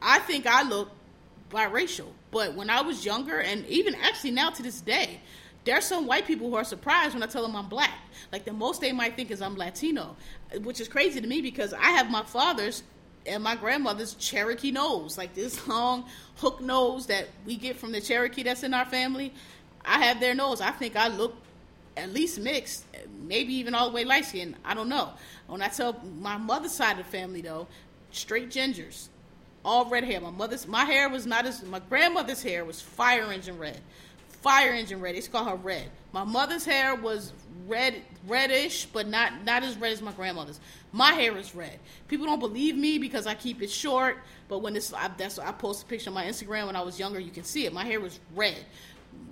I 0.02 0.20
think 0.20 0.48
I 0.48 0.64
look 0.64 0.90
biracial, 1.50 2.08
but 2.32 2.56
when 2.56 2.70
I 2.70 2.82
was 2.82 3.06
younger, 3.06 3.40
and 3.40 3.66
even 3.68 3.96
actually 3.96 4.32
now 4.32 4.50
to 4.50 4.64
this 4.64 4.82
day, 4.82 5.20
there's 5.66 5.86
some 5.86 6.08
white 6.08 6.26
people 6.26 6.50
who 6.50 6.56
are 6.56 6.64
surprised 6.64 7.14
when 7.14 7.24
I 7.24 7.28
tell 7.28 7.42
them 7.42 7.56
I'm 7.56 7.70
black. 7.70 7.98
Like, 8.32 8.44
the 8.44 8.54
most 8.54 8.82
they 8.82 8.92
might 8.92 9.16
think 9.16 9.32
is 9.32 9.42
I'm 9.42 9.56
Latino, 9.56 10.16
which 10.62 10.82
is 10.82 10.88
crazy 10.88 11.22
to 11.22 11.28
me 11.28 11.42
because 11.42 11.74
I 11.74 11.92
have 11.92 12.10
my 12.10 12.24
father's 12.24 12.84
and 13.26 13.44
my 13.44 13.56
grandmother's 13.56 14.14
Cherokee 14.16 14.72
nose, 14.72 15.18
like 15.18 15.34
this 15.34 15.68
long 15.68 16.06
hook 16.38 16.62
nose 16.62 17.08
that 17.08 17.28
we 17.46 17.56
get 17.56 17.78
from 17.78 17.92
the 17.92 18.02
Cherokee 18.02 18.44
that's 18.44 18.64
in 18.64 18.74
our 18.74 18.86
family. 18.86 19.34
I 19.86 20.04
have 20.06 20.20
their 20.20 20.34
nose. 20.36 20.62
I 20.62 20.72
think 20.72 20.96
I 20.96 21.08
look 21.08 21.36
at 21.96 22.12
least 22.12 22.40
mixed, 22.40 22.86
maybe 23.22 23.54
even 23.54 23.76
all 23.76 23.90
the 23.90 23.96
way 23.96 24.04
light 24.04 24.26
skinned. 24.26 24.56
I 24.66 24.74
don't 24.74 24.90
know. 24.90 25.12
When 25.48 25.62
I 25.62 25.68
tell 25.68 26.02
my 26.20 26.38
mother's 26.38 26.72
side 26.72 27.00
of 27.00 27.06
the 27.06 27.12
family, 27.12 27.42
though, 27.42 27.68
straight 28.12 28.50
gingers. 28.50 29.10
all 29.66 29.90
red 29.90 30.04
hair. 30.04 30.20
My 30.20 30.30
mother's 30.30 30.68
my 30.68 30.84
hair 30.86 31.10
was 31.10 31.26
not 31.26 31.46
as 31.46 31.64
my 31.64 31.80
grandmother's 31.80 32.44
hair 32.44 32.66
was 32.66 32.82
fire 32.82 33.32
engine 33.32 33.58
red, 33.58 33.80
fire 34.42 34.72
engine 34.72 35.00
red. 35.00 35.16
It's 35.16 35.28
called 35.28 35.48
her 35.48 35.56
red. 35.56 35.90
My 36.12 36.24
mother's 36.24 36.66
hair 36.66 36.96
was 36.96 37.34
red, 37.68 38.02
reddish, 38.28 38.86
but 38.86 39.08
not 39.08 39.44
not 39.46 39.64
as 39.64 39.78
red 39.78 39.94
as 39.94 40.02
my 40.02 40.12
grandmother's. 40.12 40.60
My 40.94 41.14
hair 41.14 41.36
is 41.38 41.56
red. 41.56 41.80
People 42.08 42.28
don't 42.28 42.40
believe 42.40 42.78
me 42.78 43.00
because 43.00 43.26
I 43.26 43.34
keep 43.34 43.64
it 43.64 43.72
short. 43.72 44.20
But 44.48 44.60
when 44.60 44.76
this, 44.76 44.94
I, 44.94 45.10
that's 45.18 45.40
I 45.40 45.52
post 45.52 45.84
a 45.84 45.86
picture 45.88 46.12
on 46.12 46.14
my 46.14 46.24
Instagram 46.24 46.68
when 46.68 46.76
I 46.76 46.82
was 46.82 47.00
younger. 47.00 47.20
You 47.20 47.32
can 47.32 47.44
see 47.44 47.66
it. 47.66 47.74
My 47.74 47.84
hair 47.84 48.00
was 48.00 48.20
red. 48.36 48.64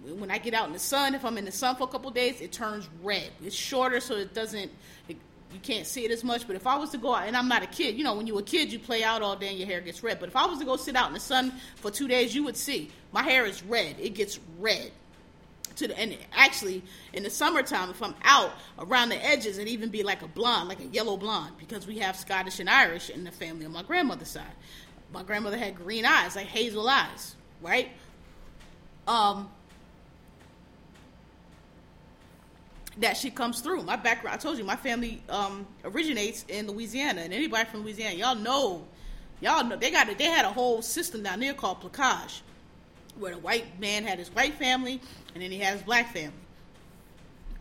When 0.04 0.32
I 0.32 0.40
get 0.40 0.56
out 0.56 0.66
in 0.66 0.74
the 0.74 0.80
sun, 0.80 1.14
if 1.14 1.24
I'm 1.24 1.38
in 1.38 1.46
the 1.46 1.52
sun 1.52 1.76
for 1.76 1.84
a 1.84 1.88
couple 1.88 2.10
days, 2.10 2.42
it 2.42 2.52
turns 2.52 2.90
red. 3.04 3.30
It's 3.46 3.56
shorter, 3.56 4.00
so 4.00 4.16
it 4.16 4.34
doesn't. 4.34 4.72
It, 5.08 5.18
you 5.54 5.60
can't 5.62 5.86
see 5.86 6.04
it 6.04 6.10
as 6.10 6.24
much. 6.24 6.48
But 6.48 6.56
if 6.56 6.66
I 6.66 6.78
was 6.78 6.90
to 6.92 6.98
go 6.98 7.14
out, 7.14 7.28
and 7.28 7.38
I'm 7.38 7.48
not 7.48 7.62
a 7.62 7.68
kid, 7.68 7.96
you 7.96 8.04
know, 8.04 8.16
when 8.16 8.26
you're 8.26 8.40
a 8.40 8.44
kid, 8.44 8.74
you 8.74 8.80
play 8.80 9.04
out 9.04 9.22
all 9.22 9.36
day 9.36 9.50
and 9.50 9.60
your 9.60 9.68
hair 9.68 9.82
gets 9.82 10.02
red. 10.02 10.20
But 10.20 10.30
if 10.30 10.36
I 10.36 10.48
was 10.48 10.58
to 10.60 10.66
go 10.66 10.78
sit 10.78 10.96
out 10.96 11.10
in 11.10 11.14
the 11.14 11.20
sun 11.20 11.54
for 11.76 11.92
two 11.92 12.08
days, 12.08 12.34
you 12.34 12.44
would 12.44 12.58
see 12.58 12.90
my 13.12 13.22
hair 13.22 13.46
is 13.46 13.62
red. 13.64 13.98
It 14.00 14.16
gets 14.16 14.40
red 14.60 14.92
to 15.76 15.88
the 15.88 15.98
and 15.98 16.18
actually 16.34 16.82
in 17.14 17.24
the 17.24 17.30
summertime 17.30 17.90
if 17.90 18.02
i'm 18.02 18.16
out 18.24 18.52
around 18.80 19.10
the 19.10 19.26
edges 19.26 19.58
it 19.58 19.68
even 19.68 19.90
be 19.90 20.04
like 20.04 20.22
a 20.22 20.28
blonde 20.28 20.68
like 20.70 20.80
a 20.80 20.86
yellow 20.88 21.18
blonde 21.18 21.54
because 21.58 21.88
we 21.88 22.00
have 22.00 22.16
scottish 22.16 22.60
and 22.60 22.70
irish 22.70 23.10
in 23.10 23.24
the 23.24 23.32
family 23.32 23.66
on 23.66 23.72
my 23.72 23.84
grandmother's 23.84 24.30
side. 24.30 24.44
My 25.14 25.24
grandmother 25.24 25.58
had 25.58 25.76
green 25.76 26.06
eyes 26.06 26.36
like 26.36 26.48
hazel 26.48 26.88
eyes 26.88 27.36
right? 27.62 27.90
Um 29.08 29.50
that 32.98 33.16
shit 33.16 33.36
comes 33.36 33.62
through. 33.62 33.84
My 33.84 33.96
background 33.96 34.36
i 34.36 34.38
told 34.38 34.58
you 34.58 34.64
my 34.64 34.76
family 34.76 35.22
um 35.30 35.66
originates 35.84 36.46
in 36.48 36.68
louisiana 36.68 37.22
and 37.22 37.34
anybody 37.34 37.70
from 37.70 37.84
louisiana 37.84 38.16
y'all 38.16 38.36
know 38.36 38.86
y'all 39.40 39.64
know 39.66 39.76
they 39.76 39.92
got 39.92 40.10
it 40.10 40.18
they 40.18 40.26
had 40.26 40.46
a 40.46 40.52
whole 40.52 40.82
system 40.82 41.24
down 41.24 41.40
there 41.40 41.54
called 41.54 41.82
placage 41.82 42.42
where 43.22 43.34
the 43.34 43.40
white 43.40 43.80
man 43.80 44.04
had 44.04 44.20
his 44.20 44.30
white 44.30 44.56
family 44.56 45.00
and 45.34 45.42
then 45.42 45.52
he 45.52 45.60
had 45.60 45.74
his 45.74 45.84
black 45.84 46.12
family. 46.12 46.34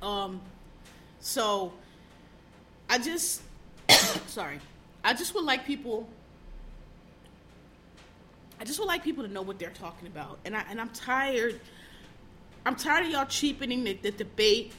Um, 0.03 0.41
so 1.21 1.73
I 2.89 2.99
just, 2.99 3.43
sorry, 4.27 4.59
I 5.05 5.15
just 5.15 5.35
would 5.35 5.45
like 5.45 5.67
people. 5.67 6.09
I 8.59 8.65
just 8.65 8.79
would 8.79 8.89
like 8.89 9.03
people 9.05 9.25
to 9.25 9.33
know 9.33 9.43
what 9.43 9.59
they're 9.59 9.71
talking 9.71 10.07
about, 10.09 10.39
and 10.45 10.57
I 10.57 10.65
and 10.69 10.81
I'm 10.81 10.91
tired. 10.91 11.61
I'm 12.67 12.77
tired 12.77 13.07
of 13.07 13.11
y'all 13.11 13.25
cheapening 13.25 13.85
the, 13.85 13.95
the 13.95 14.11
debate 14.11 14.73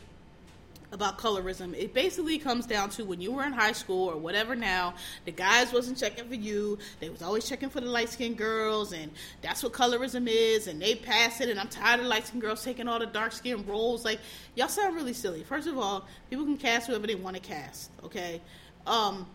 about 0.92 1.18
colorism. 1.18 1.74
It 1.74 1.94
basically 1.94 2.38
comes 2.38 2.66
down 2.66 2.89
to 2.92 3.06
when 3.06 3.22
you 3.22 3.32
were 3.32 3.44
in 3.44 3.54
high 3.54 3.72
school 3.72 4.10
or 4.10 4.18
whatever 4.18 4.56
now, 4.56 4.94
the 5.26 5.32
guys 5.32 5.72
wasn't 5.72 5.98
checking 5.98 6.28
for 6.28 6.36
you. 6.36 6.78
They 7.00 7.10
was 7.10 7.22
always 7.22 7.48
checking 7.48 7.70
for 7.70 7.80
the 7.80 7.88
light 7.88 8.10
skinned 8.10 8.38
girls 8.38 8.94
and 8.94 9.12
that's 9.42 9.64
what 9.64 9.74
colorism 9.74 10.28
is 10.28 10.68
and 10.68 10.82
they 10.82 10.96
pass 10.96 11.42
it 11.42 11.50
and 11.50 11.60
I'm 11.60 11.70
tired 11.70 12.02
of 12.02 12.08
light 12.08 12.28
skinned 12.28 12.42
girls 12.42 12.64
taking 12.64 12.88
all 12.88 13.00
the 13.00 13.06
dark 13.06 13.32
skinned 13.32 13.68
roles. 13.68 14.04
Like 14.04 14.20
y'all 14.56 14.68
sound 14.68 14.96
really 14.96 15.14
silly. 15.14 15.44
First 15.44 15.68
of 15.68 15.78
all, 15.78 16.06
people 16.30 16.46
can 16.46 16.58
cast 16.58 16.88
whoever 16.88 17.08
they 17.08 17.16
want 17.16 17.36
to 17.36 17.42
cast, 17.42 17.92
okay? 18.04 18.42
Um 18.86 19.28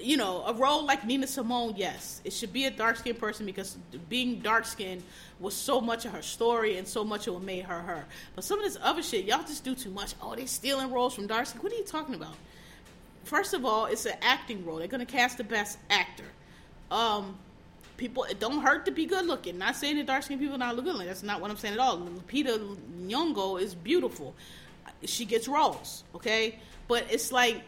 you 0.00 0.16
know, 0.16 0.42
a 0.46 0.52
role 0.52 0.84
like 0.84 1.04
Nina 1.04 1.26
Simone, 1.26 1.74
yes, 1.76 2.20
it 2.24 2.32
should 2.32 2.52
be 2.52 2.64
a 2.64 2.70
dark 2.70 2.96
skinned 2.96 3.18
person 3.18 3.46
because 3.46 3.76
being 4.08 4.40
dark 4.40 4.64
skinned 4.64 5.02
was 5.38 5.54
so 5.54 5.80
much 5.80 6.04
of 6.04 6.12
her 6.12 6.22
story 6.22 6.78
and 6.78 6.86
so 6.86 7.04
much 7.04 7.26
of 7.26 7.34
what 7.34 7.42
made 7.42 7.64
her 7.64 7.80
her. 7.80 8.04
But 8.34 8.44
some 8.44 8.58
of 8.58 8.64
this 8.64 8.78
other 8.82 9.02
shit, 9.02 9.24
y'all 9.24 9.42
just 9.42 9.64
do 9.64 9.74
too 9.74 9.90
much. 9.90 10.14
Oh, 10.20 10.34
they 10.34 10.46
stealing 10.46 10.90
roles 10.90 11.14
from 11.14 11.26
dark 11.26 11.46
skin. 11.46 11.62
What 11.62 11.72
are 11.72 11.76
you 11.76 11.84
talking 11.84 12.14
about? 12.14 12.34
First 13.24 13.54
of 13.54 13.64
all, 13.64 13.86
it's 13.86 14.06
an 14.06 14.16
acting 14.22 14.64
role. 14.64 14.78
They're 14.78 14.88
gonna 14.88 15.06
cast 15.06 15.38
the 15.38 15.44
best 15.44 15.78
actor. 15.90 16.24
Um, 16.90 17.36
people, 17.96 18.24
it 18.24 18.40
don't 18.40 18.60
hurt 18.60 18.86
to 18.86 18.90
be 18.90 19.06
good 19.06 19.26
looking. 19.26 19.58
Not 19.58 19.76
saying 19.76 19.96
that 19.96 20.06
dark 20.06 20.22
skinned 20.22 20.40
people 20.40 20.58
not 20.58 20.76
look 20.76 20.84
good. 20.84 20.96
Like, 20.96 21.08
that's 21.08 21.22
not 21.22 21.40
what 21.40 21.50
I'm 21.50 21.56
saying 21.56 21.74
at 21.74 21.80
all. 21.80 21.98
Lupita 21.98 22.76
Nyong'o 23.06 23.60
is 23.60 23.74
beautiful. 23.74 24.34
She 25.04 25.24
gets 25.24 25.48
roles, 25.48 26.04
okay? 26.14 26.58
But 26.88 27.06
it's 27.10 27.32
like 27.32 27.62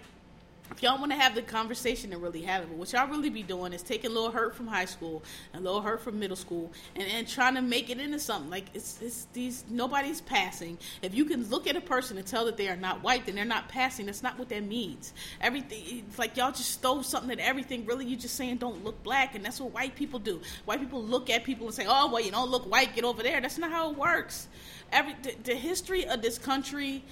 if 0.71 0.83
y'all 0.83 0.99
want 0.99 1.13
to 1.13 1.19
have 1.19 1.35
the 1.35 1.43
conversation 1.43 2.13
and 2.13 2.23
really 2.23 2.43
have 2.43 2.63
it, 2.63 2.69
but 2.69 2.77
what 2.77 2.93
y'all 2.93 3.09
really 3.09 3.31
be 3.31 3.43
doing 3.43 3.73
is 3.73 3.83
taking 3.83 4.11
a 4.11 4.15
little 4.15 4.31
hurt 4.31 4.55
from 4.55 4.67
high 4.67 4.85
school 4.85 5.23
and 5.53 5.63
a 5.63 5.65
little 5.65 5.81
hurt 5.81 6.03
from 6.03 6.19
middle 6.19 6.37
school 6.37 6.71
and, 6.95 7.09
and 7.09 7.27
trying 7.27 7.55
to 7.55 7.63
make 7.63 7.91
it 7.91 7.99
into 7.99 8.19
something. 8.19 8.51
Like 8.51 8.67
it's, 8.75 9.01
it's 9.01 9.27
these 9.33 9.65
nobody's 9.69 10.21
passing. 10.21 10.79
If 11.03 11.15
you 11.15 11.25
can 11.25 11.49
look 11.49 11.67
at 11.67 11.77
a 11.77 11.81
person 11.81 12.19
and 12.19 12.27
tell 12.27 12.45
that 12.45 12.57
they 12.57 12.69
are 12.69 12.77
not 12.77 13.03
white, 13.03 13.27
then 13.27 13.35
they're 13.35 13.45
not 13.45 13.69
passing. 13.69 14.07
That's 14.07 14.23
not 14.23 14.39
what 14.39 14.49
that 14.51 14.63
means. 14.63 15.15
Everything 15.41 16.05
it's 16.09 16.19
like 16.19 16.37
y'all 16.37 16.53
just 16.53 16.71
stole 16.71 17.03
something 17.03 17.37
that 17.37 17.41
everything 17.41 17.87
really 17.87 18.05
you 18.05 18.17
just 18.17 18.35
saying 18.35 18.59
don't 18.59 18.85
look 18.85 19.03
black, 19.03 19.35
and 19.35 19.45
that's 19.45 19.61
what 19.61 19.73
white 19.73 19.95
people 19.95 20.19
do. 20.19 20.41
White 20.65 20.81
people 20.81 21.03
look 21.03 21.31
at 21.31 21.45
people 21.45 21.67
and 21.67 21.75
say, 21.75 21.87
"Oh, 21.89 22.11
well, 22.11 22.23
you 22.23 22.31
don't 22.31 22.51
look 22.51 22.71
white. 22.71 22.95
Get 22.95 23.05
over 23.05 23.23
there." 23.23 23.41
That's 23.41 23.59
not 23.59 23.71
how 23.71 23.91
it 23.91 23.97
works. 23.97 24.49
Every 24.93 25.15
the, 25.23 25.35
the 25.45 25.55
history 25.55 26.07
of 26.07 26.23
this 26.23 26.39
country 26.39 27.03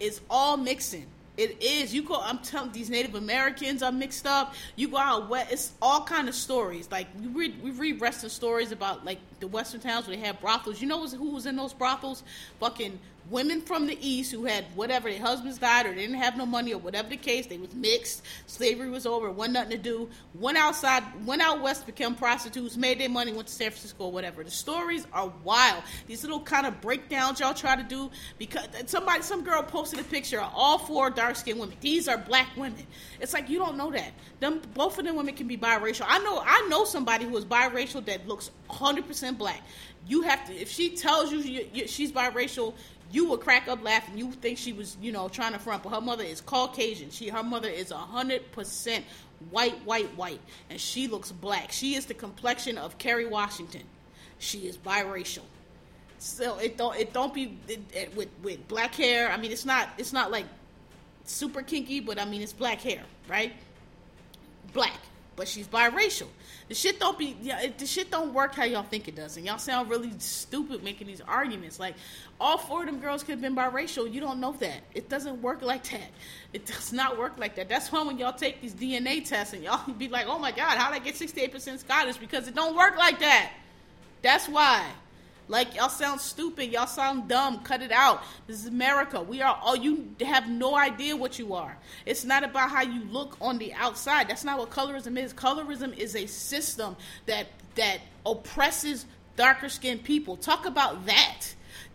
is 0.00 0.20
all 0.28 0.56
mixing 0.56 1.06
it 1.36 1.62
is. 1.62 1.94
You 1.94 2.02
go. 2.02 2.20
I'm 2.20 2.38
telling 2.38 2.72
these 2.72 2.90
Native 2.90 3.14
Americans 3.14 3.82
are 3.82 3.92
mixed 3.92 4.26
up. 4.26 4.54
You 4.74 4.88
go 4.88 4.96
out 4.96 5.28
west. 5.28 5.52
It's 5.52 5.72
all 5.82 6.02
kind 6.04 6.28
of 6.28 6.34
stories. 6.34 6.88
Like 6.90 7.08
we 7.20 7.26
read, 7.28 7.62
we 7.62 7.70
read 7.70 8.00
Western 8.00 8.30
stories 8.30 8.72
about 8.72 9.04
like 9.04 9.18
the 9.40 9.46
Western 9.46 9.80
towns 9.80 10.06
where 10.06 10.16
they 10.16 10.22
have 10.22 10.40
brothels. 10.40 10.80
You 10.80 10.88
know 10.88 11.06
who 11.06 11.30
was 11.30 11.46
in 11.46 11.56
those 11.56 11.72
brothels? 11.72 12.22
Fucking 12.60 12.98
women 13.30 13.60
from 13.60 13.86
the 13.86 13.98
east 14.00 14.32
who 14.32 14.44
had 14.44 14.64
whatever 14.74 15.10
their 15.10 15.20
husbands 15.20 15.58
died 15.58 15.86
or 15.86 15.90
they 15.90 16.02
didn't 16.02 16.16
have 16.16 16.36
no 16.36 16.46
money 16.46 16.72
or 16.72 16.78
whatever 16.78 17.08
the 17.08 17.16
case 17.16 17.46
they 17.46 17.58
was 17.58 17.74
mixed 17.74 18.22
slavery 18.46 18.88
was 18.88 19.06
over 19.06 19.30
one 19.30 19.52
nothing 19.52 19.70
to 19.70 19.78
do 19.78 20.08
went 20.34 20.56
outside 20.56 21.02
went 21.24 21.42
out 21.42 21.60
west 21.60 21.86
became 21.86 22.14
prostitutes 22.14 22.76
made 22.76 22.98
their 23.00 23.08
money 23.08 23.32
went 23.32 23.46
to 23.46 23.52
san 23.52 23.70
francisco 23.70 24.04
or 24.04 24.12
whatever. 24.12 24.42
The 24.42 24.50
stories 24.50 25.06
are 25.12 25.32
wild. 25.44 25.82
These 26.06 26.22
little 26.22 26.40
kind 26.40 26.66
of 26.66 26.80
breakdowns 26.80 27.40
y'all 27.40 27.54
try 27.54 27.76
to 27.76 27.82
do 27.82 28.10
because 28.38 28.66
somebody 28.86 29.22
some 29.22 29.42
girl 29.42 29.62
posted 29.62 30.00
a 30.00 30.04
picture 30.04 30.40
of 30.40 30.50
all 30.54 30.78
four 30.78 31.10
dark 31.10 31.36
skinned 31.36 31.60
women. 31.60 31.76
These 31.80 32.08
are 32.08 32.18
black 32.18 32.48
women. 32.56 32.86
It's 33.20 33.32
like 33.32 33.48
you 33.48 33.58
don't 33.58 33.76
know 33.76 33.90
that. 33.92 34.12
Them 34.40 34.60
both 34.74 34.98
of 34.98 35.04
them 35.04 35.16
women 35.16 35.34
can 35.34 35.46
be 35.46 35.56
biracial. 35.56 36.06
I 36.08 36.18
know 36.20 36.42
i 36.44 36.66
know 36.68 36.84
somebody 36.84 37.24
who 37.24 37.36
is 37.36 37.44
biracial 37.44 38.04
that 38.06 38.26
looks 38.26 38.50
100% 38.70 39.38
black. 39.38 39.62
You 40.06 40.22
have 40.22 40.46
to 40.46 40.54
if 40.54 40.70
she 40.70 40.96
tells 40.96 41.32
you 41.32 41.68
she's 41.86 42.12
biracial 42.12 42.74
you 43.10 43.28
would 43.28 43.40
crack 43.40 43.68
up 43.68 43.82
laughing. 43.82 44.18
You 44.18 44.32
think 44.32 44.58
she 44.58 44.72
was, 44.72 44.96
you 45.00 45.12
know, 45.12 45.28
trying 45.28 45.52
to 45.52 45.58
front, 45.58 45.82
but 45.82 45.90
her 45.90 46.00
mother 46.00 46.24
is 46.24 46.40
Caucasian. 46.40 47.10
She, 47.10 47.28
her 47.28 47.42
mother 47.42 47.68
is 47.68 47.90
hundred 47.90 48.50
percent 48.52 49.04
white, 49.50 49.84
white, 49.84 50.14
white, 50.16 50.40
and 50.70 50.80
she 50.80 51.08
looks 51.08 51.32
black. 51.32 51.72
She 51.72 51.94
is 51.94 52.06
the 52.06 52.14
complexion 52.14 52.78
of 52.78 52.98
Kerry 52.98 53.26
Washington. 53.26 53.82
She 54.38 54.60
is 54.60 54.76
biracial. 54.76 55.44
So 56.18 56.58
it 56.58 56.76
don't, 56.76 56.96
it 56.96 57.12
don't 57.12 57.34
be 57.34 57.58
it, 57.68 57.80
it, 57.94 58.16
with 58.16 58.28
with 58.42 58.66
black 58.68 58.94
hair. 58.94 59.30
I 59.30 59.36
mean, 59.36 59.52
it's 59.52 59.66
not, 59.66 59.90
it's 59.98 60.12
not 60.12 60.30
like 60.30 60.46
super 61.24 61.62
kinky, 61.62 62.00
but 62.00 62.18
I 62.18 62.24
mean, 62.24 62.42
it's 62.42 62.52
black 62.52 62.80
hair, 62.80 63.02
right? 63.28 63.52
Black, 64.72 64.98
but 65.36 65.46
she's 65.46 65.68
biracial. 65.68 66.28
The 66.68 66.74
shit 66.74 66.98
don't 66.98 67.16
be 67.16 67.36
yeah, 67.40 67.66
the 67.78 67.86
shit 67.86 68.10
don't 68.10 68.34
work 68.34 68.54
how 68.54 68.64
y'all 68.64 68.82
think 68.82 69.06
it 69.06 69.14
does, 69.14 69.36
and 69.36 69.46
y'all 69.46 69.58
sound 69.58 69.88
really 69.88 70.10
stupid 70.18 70.82
making 70.82 71.06
these 71.06 71.20
arguments. 71.20 71.78
Like 71.78 71.94
all 72.40 72.58
four 72.58 72.80
of 72.80 72.86
them 72.86 72.98
girls 72.98 73.22
could 73.22 73.32
have 73.32 73.40
been 73.40 73.54
biracial. 73.54 74.12
You 74.12 74.20
don't 74.20 74.40
know 74.40 74.52
that. 74.58 74.80
It 74.92 75.08
doesn't 75.08 75.40
work 75.42 75.62
like 75.62 75.84
that. 75.90 76.10
It 76.52 76.66
does 76.66 76.92
not 76.92 77.18
work 77.18 77.38
like 77.38 77.54
that. 77.54 77.68
That's 77.68 77.92
why 77.92 78.02
when 78.02 78.18
y'all 78.18 78.32
take 78.32 78.60
these 78.60 78.74
DNA 78.74 79.24
tests 79.24 79.54
and 79.54 79.62
y'all 79.62 79.92
be 79.98 80.08
like, 80.08 80.26
"Oh 80.26 80.40
my 80.40 80.50
God, 80.50 80.76
how 80.76 80.90
did 80.90 81.00
I 81.00 81.04
get 81.04 81.16
sixty 81.16 81.42
eight 81.42 81.52
percent 81.52 81.78
Scottish?" 81.80 82.16
Because 82.16 82.48
it 82.48 82.54
don't 82.56 82.76
work 82.76 82.96
like 82.98 83.20
that. 83.20 83.52
That's 84.22 84.48
why. 84.48 84.90
Like 85.48 85.74
y'all 85.76 85.88
sound 85.88 86.20
stupid. 86.20 86.72
Y'all 86.72 86.86
sound 86.86 87.28
dumb. 87.28 87.60
Cut 87.60 87.82
it 87.82 87.92
out. 87.92 88.22
This 88.46 88.60
is 88.60 88.66
America. 88.66 89.22
We 89.22 89.42
are 89.42 89.58
all 89.62 89.76
you 89.76 90.14
have 90.20 90.48
no 90.48 90.76
idea 90.76 91.16
what 91.16 91.38
you 91.38 91.54
are. 91.54 91.76
It's 92.04 92.24
not 92.24 92.44
about 92.44 92.70
how 92.70 92.82
you 92.82 93.04
look 93.04 93.36
on 93.40 93.58
the 93.58 93.72
outside. 93.74 94.28
That's 94.28 94.44
not 94.44 94.58
what 94.58 94.70
colorism 94.70 95.18
is. 95.18 95.32
Colorism 95.32 95.96
is 95.96 96.16
a 96.16 96.26
system 96.26 96.96
that 97.26 97.46
that 97.76 98.00
oppresses 98.24 99.06
darker 99.36 99.68
skinned 99.68 100.02
people. 100.02 100.36
Talk 100.36 100.66
about 100.66 101.06
that. 101.06 101.42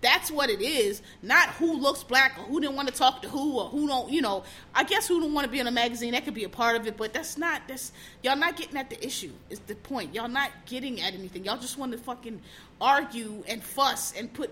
That's 0.02 0.32
what 0.32 0.50
it 0.50 0.62
is, 0.62 1.04
not 1.22 1.50
who 1.50 1.78
looks 1.78 2.04
black 2.04 2.38
or 2.40 2.42
who 2.44 2.60
didn't 2.60 2.76
want 2.76 2.88
to 2.88 2.94
talk 2.94 3.22
to 3.22 3.30
who 3.30 3.60
or 3.60 3.66
who 3.70 3.88
don't, 3.88 4.12
you 4.12 4.22
know. 4.22 4.44
I 4.74 4.84
guess 4.84 5.08
who 5.08 5.20
don't 5.20 5.34
want 5.34 5.46
to 5.46 5.52
be 5.52 5.60
in 5.60 5.68
a 5.68 5.72
magazine, 5.72 6.14
that 6.14 6.26
could 6.26 6.34
be 6.34 6.44
a 6.44 6.50
part 6.50 6.76
of 6.76 6.88
it, 6.88 6.98
but 6.98 7.14
that's 7.14 7.38
not, 7.38 7.62
that's, 7.68 7.92
y'all 8.24 8.36
not 8.36 8.58
getting 8.58 8.78
at 8.78 8.90
the 8.90 9.06
issue, 9.06 9.32
is 9.52 9.60
the 9.60 9.76
point. 9.76 10.16
Y'all 10.16 10.28
not 10.28 10.50
getting 10.66 11.02
at 11.02 11.14
anything. 11.14 11.46
Y'all 11.46 11.58
just 11.58 11.78
want 11.78 11.92
to 11.92 12.00
fucking 12.00 12.42
argue 12.80 13.44
and 13.48 13.64
fuss 13.64 14.14
and 14.18 14.34
put 14.34 14.52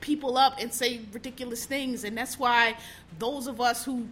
people 0.00 0.36
up 0.36 0.56
and 0.60 0.72
say 0.72 1.00
ridiculous 1.12 1.64
things, 1.64 2.04
and 2.04 2.16
that's 2.16 2.38
why 2.38 2.76
those 3.18 3.46
of 3.46 3.58
us 3.60 3.84
who 3.84 4.06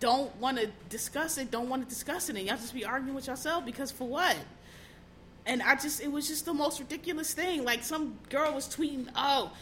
don't 0.00 0.34
want 0.36 0.58
to 0.58 0.70
discuss 0.88 1.38
it 1.38 1.50
don't 1.50 1.68
want 1.68 1.82
to 1.82 1.88
discuss 1.88 2.30
it, 2.30 2.36
and 2.36 2.46
y'all 2.46 2.56
just 2.56 2.74
be 2.74 2.84
arguing 2.84 3.14
with 3.14 3.26
yourself 3.26 3.64
because 3.64 3.90
for 3.90 4.08
what? 4.08 4.36
And 5.46 5.62
I 5.62 5.76
just 5.76 6.00
it 6.00 6.10
was 6.10 6.28
just 6.28 6.44
the 6.44 6.54
most 6.54 6.80
ridiculous 6.80 7.32
thing. 7.32 7.64
Like 7.64 7.82
some 7.82 8.18
girl 8.28 8.52
was 8.52 8.68
tweeting, 8.68 9.08
"Oh, 9.14 9.52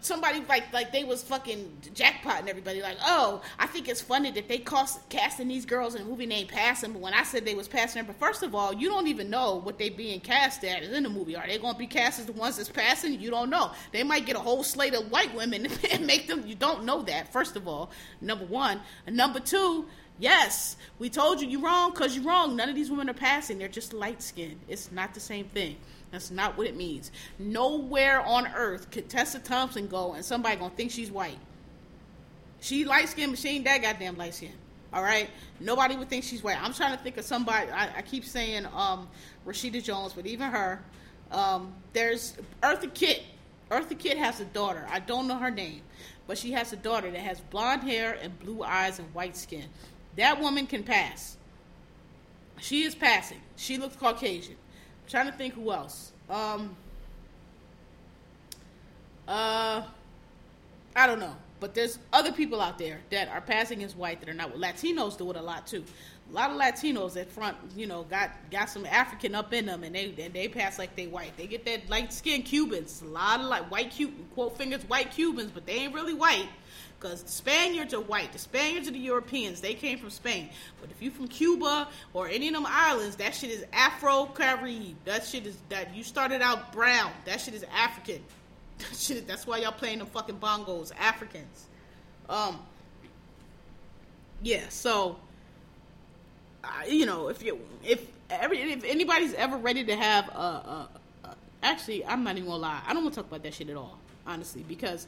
somebody 0.00 0.42
like 0.48 0.72
like 0.72 0.92
they 0.92 1.04
was 1.04 1.22
fucking 1.22 1.70
jackpot 1.94 2.40
and 2.40 2.48
everybody. 2.48 2.82
Like 2.82 2.98
oh 3.04 3.42
I 3.58 3.66
think 3.66 3.88
it's 3.88 4.00
funny 4.00 4.30
that 4.32 4.48
they 4.48 4.58
cost, 4.58 5.08
casting 5.08 5.48
these 5.48 5.64
girls 5.64 5.94
in 5.94 6.02
a 6.02 6.04
movie 6.04 6.26
named 6.26 6.48
Passing 6.48 6.92
but 6.92 7.00
when 7.00 7.14
I 7.14 7.22
said 7.22 7.44
they 7.44 7.54
was 7.54 7.68
passing 7.68 8.04
but 8.04 8.16
first 8.18 8.42
of 8.42 8.54
all 8.54 8.72
you 8.72 8.88
don't 8.88 9.06
even 9.06 9.30
know 9.30 9.56
what 9.56 9.78
they 9.78 9.90
being 9.90 10.20
cast 10.20 10.64
at 10.64 10.82
in 10.82 11.02
the 11.02 11.08
movie. 11.08 11.36
Are 11.36 11.46
they 11.46 11.58
gonna 11.58 11.78
be 11.78 11.86
cast 11.86 12.20
as 12.20 12.26
the 12.26 12.32
ones 12.32 12.56
that's 12.56 12.68
passing? 12.68 13.20
You 13.20 13.30
don't 13.30 13.50
know. 13.50 13.72
They 13.92 14.02
might 14.02 14.26
get 14.26 14.36
a 14.36 14.40
whole 14.40 14.62
slate 14.62 14.94
of 14.94 15.10
white 15.10 15.34
women 15.34 15.66
and 15.92 16.06
make 16.06 16.26
them 16.26 16.44
you 16.46 16.54
don't 16.54 16.84
know 16.84 17.02
that 17.02 17.32
first 17.32 17.56
of 17.56 17.66
all 17.68 17.90
number 18.20 18.44
one. 18.44 18.80
And 19.06 19.16
number 19.16 19.40
two 19.40 19.86
Yes, 20.18 20.76
we 20.98 21.10
told 21.10 21.40
you 21.40 21.48
you're 21.48 21.60
wrong 21.60 21.92
because 21.92 22.14
you're 22.14 22.24
wrong. 22.24 22.54
None 22.54 22.68
of 22.68 22.74
these 22.74 22.90
women 22.90 23.10
are 23.10 23.14
passing. 23.14 23.58
They're 23.58 23.68
just 23.68 23.92
light 23.92 24.22
skinned. 24.22 24.60
It's 24.68 24.92
not 24.92 25.14
the 25.14 25.20
same 25.20 25.46
thing. 25.46 25.76
That's 26.10 26.30
not 26.30 26.56
what 26.56 26.66
it 26.66 26.76
means. 26.76 27.10
Nowhere 27.38 28.20
on 28.20 28.46
earth 28.54 28.90
could 28.90 29.08
Tessa 29.08 29.38
Thompson 29.38 29.88
go 29.88 30.12
and 30.12 30.24
somebody 30.24 30.56
gonna 30.56 30.74
think 30.74 30.90
she's 30.90 31.10
white. 31.10 31.38
She 32.60 32.84
light 32.84 33.08
skinned, 33.08 33.32
but 33.32 33.38
she 33.38 33.48
ain't 33.48 33.64
that 33.64 33.82
goddamn 33.82 34.16
light 34.16 34.34
skinned. 34.34 34.54
All 34.92 35.02
right, 35.02 35.30
nobody 35.58 35.96
would 35.96 36.10
think 36.10 36.22
she's 36.22 36.42
white. 36.44 36.62
I'm 36.62 36.74
trying 36.74 36.96
to 36.96 37.02
think 37.02 37.16
of 37.16 37.24
somebody. 37.24 37.70
I, 37.70 37.96
I 37.96 38.02
keep 38.02 38.26
saying 38.26 38.66
um, 38.74 39.08
Rashida 39.46 39.82
Jones, 39.82 40.12
but 40.12 40.26
even 40.26 40.50
her. 40.50 40.82
Um, 41.30 41.72
there's 41.94 42.36
Eartha 42.62 42.92
Kitt. 42.92 43.22
Eartha 43.70 43.98
Kitt 43.98 44.18
has 44.18 44.38
a 44.40 44.44
daughter. 44.44 44.86
I 44.90 44.98
don't 44.98 45.26
know 45.26 45.38
her 45.38 45.50
name, 45.50 45.80
but 46.26 46.36
she 46.36 46.52
has 46.52 46.74
a 46.74 46.76
daughter 46.76 47.10
that 47.10 47.20
has 47.20 47.40
blonde 47.40 47.82
hair 47.84 48.18
and 48.20 48.38
blue 48.38 48.62
eyes 48.62 48.98
and 48.98 49.12
white 49.14 49.34
skin. 49.34 49.64
That 50.16 50.40
woman 50.40 50.66
can 50.66 50.82
pass. 50.82 51.36
She 52.60 52.82
is 52.82 52.94
passing. 52.94 53.40
She 53.56 53.76
looks 53.78 53.96
Caucasian 53.96 54.56
I'm 55.02 55.10
trying 55.10 55.26
to 55.26 55.32
think 55.32 55.54
who 55.54 55.72
else. 55.72 56.12
Um, 56.30 56.76
uh, 59.26 59.82
I 60.94 61.06
don't 61.06 61.20
know, 61.20 61.34
but 61.60 61.74
there's 61.74 61.98
other 62.12 62.32
people 62.32 62.60
out 62.60 62.78
there 62.78 63.00
that 63.10 63.28
are 63.28 63.40
passing 63.40 63.82
as 63.82 63.96
white 63.96 64.20
that 64.20 64.28
are 64.28 64.34
not. 64.34 64.54
Latinos 64.54 65.16
do 65.16 65.30
it 65.30 65.36
a 65.36 65.42
lot 65.42 65.66
too. 65.66 65.84
A 66.30 66.32
lot 66.32 66.50
of 66.50 66.56
Latinos 66.56 67.20
at 67.20 67.30
front, 67.30 67.56
you 67.76 67.86
know, 67.86 68.04
got 68.04 68.30
got 68.50 68.70
some 68.70 68.86
African 68.86 69.34
up 69.34 69.52
in 69.52 69.66
them, 69.66 69.82
and 69.84 69.94
they 69.94 70.14
and 70.18 70.32
they 70.32 70.48
pass 70.48 70.78
like 70.78 70.94
they 70.94 71.06
white. 71.06 71.36
They 71.36 71.46
get 71.46 71.64
that 71.64 71.88
light 71.90 72.12
skinned 72.12 72.44
Cubans. 72.44 73.02
A 73.02 73.06
lot 73.06 73.40
of 73.40 73.46
like 73.46 73.70
white 73.70 73.90
Cuban 73.90 74.26
quote 74.34 74.56
fingers 74.56 74.82
white 74.84 75.10
Cubans, 75.10 75.50
but 75.50 75.66
they 75.66 75.74
ain't 75.74 75.94
really 75.94 76.14
white 76.14 76.48
because 77.02 77.22
the 77.22 77.30
Spaniards 77.30 77.92
are 77.94 78.00
white. 78.00 78.32
The 78.32 78.38
Spaniards 78.38 78.88
are 78.88 78.92
the 78.92 78.98
Europeans. 78.98 79.60
They 79.60 79.74
came 79.74 79.98
from 79.98 80.10
Spain. 80.10 80.48
But 80.80 80.90
if 80.90 81.02
you 81.02 81.10
from 81.10 81.26
Cuba 81.26 81.88
or 82.14 82.28
any 82.28 82.48
of 82.48 82.54
them 82.54 82.66
islands, 82.68 83.16
that 83.16 83.34
shit 83.34 83.50
is 83.50 83.64
Afro 83.72 84.26
Caribbean. 84.26 84.96
That 85.04 85.24
shit 85.24 85.46
is 85.46 85.56
that 85.68 85.94
you 85.94 86.04
started 86.04 86.42
out 86.42 86.72
brown. 86.72 87.10
That 87.24 87.40
shit 87.40 87.54
is 87.54 87.64
African. 87.74 88.22
That 88.78 88.96
shit. 88.96 89.28
That's 89.28 89.46
why 89.46 89.58
y'all 89.58 89.70
playing 89.70 89.98
them 89.98 90.08
fucking 90.08 90.38
bongos, 90.38 90.92
Africans. 90.98 91.66
Um. 92.28 92.58
Yeah. 94.42 94.68
So. 94.70 95.18
Uh, 96.64 96.68
you 96.88 97.06
know, 97.06 97.28
if 97.28 97.42
you 97.42 97.60
if 97.84 98.04
every 98.30 98.58
if 98.60 98.82
anybody's 98.82 99.34
ever 99.34 99.56
ready 99.56 99.84
to 99.84 99.94
have 99.94 100.28
a, 100.30 100.32
a, 100.32 100.88
a 101.24 101.36
actually, 101.62 102.04
I'm 102.06 102.24
not 102.24 102.36
even 102.36 102.48
gonna 102.48 102.62
lie. 102.62 102.80
I 102.86 102.92
don't 102.94 103.04
want 103.04 103.14
to 103.14 103.20
talk 103.20 103.28
about 103.28 103.42
that 103.44 103.54
shit 103.54 103.68
at 103.68 103.76
all, 103.76 103.98
honestly, 104.26 104.64
because 104.66 105.06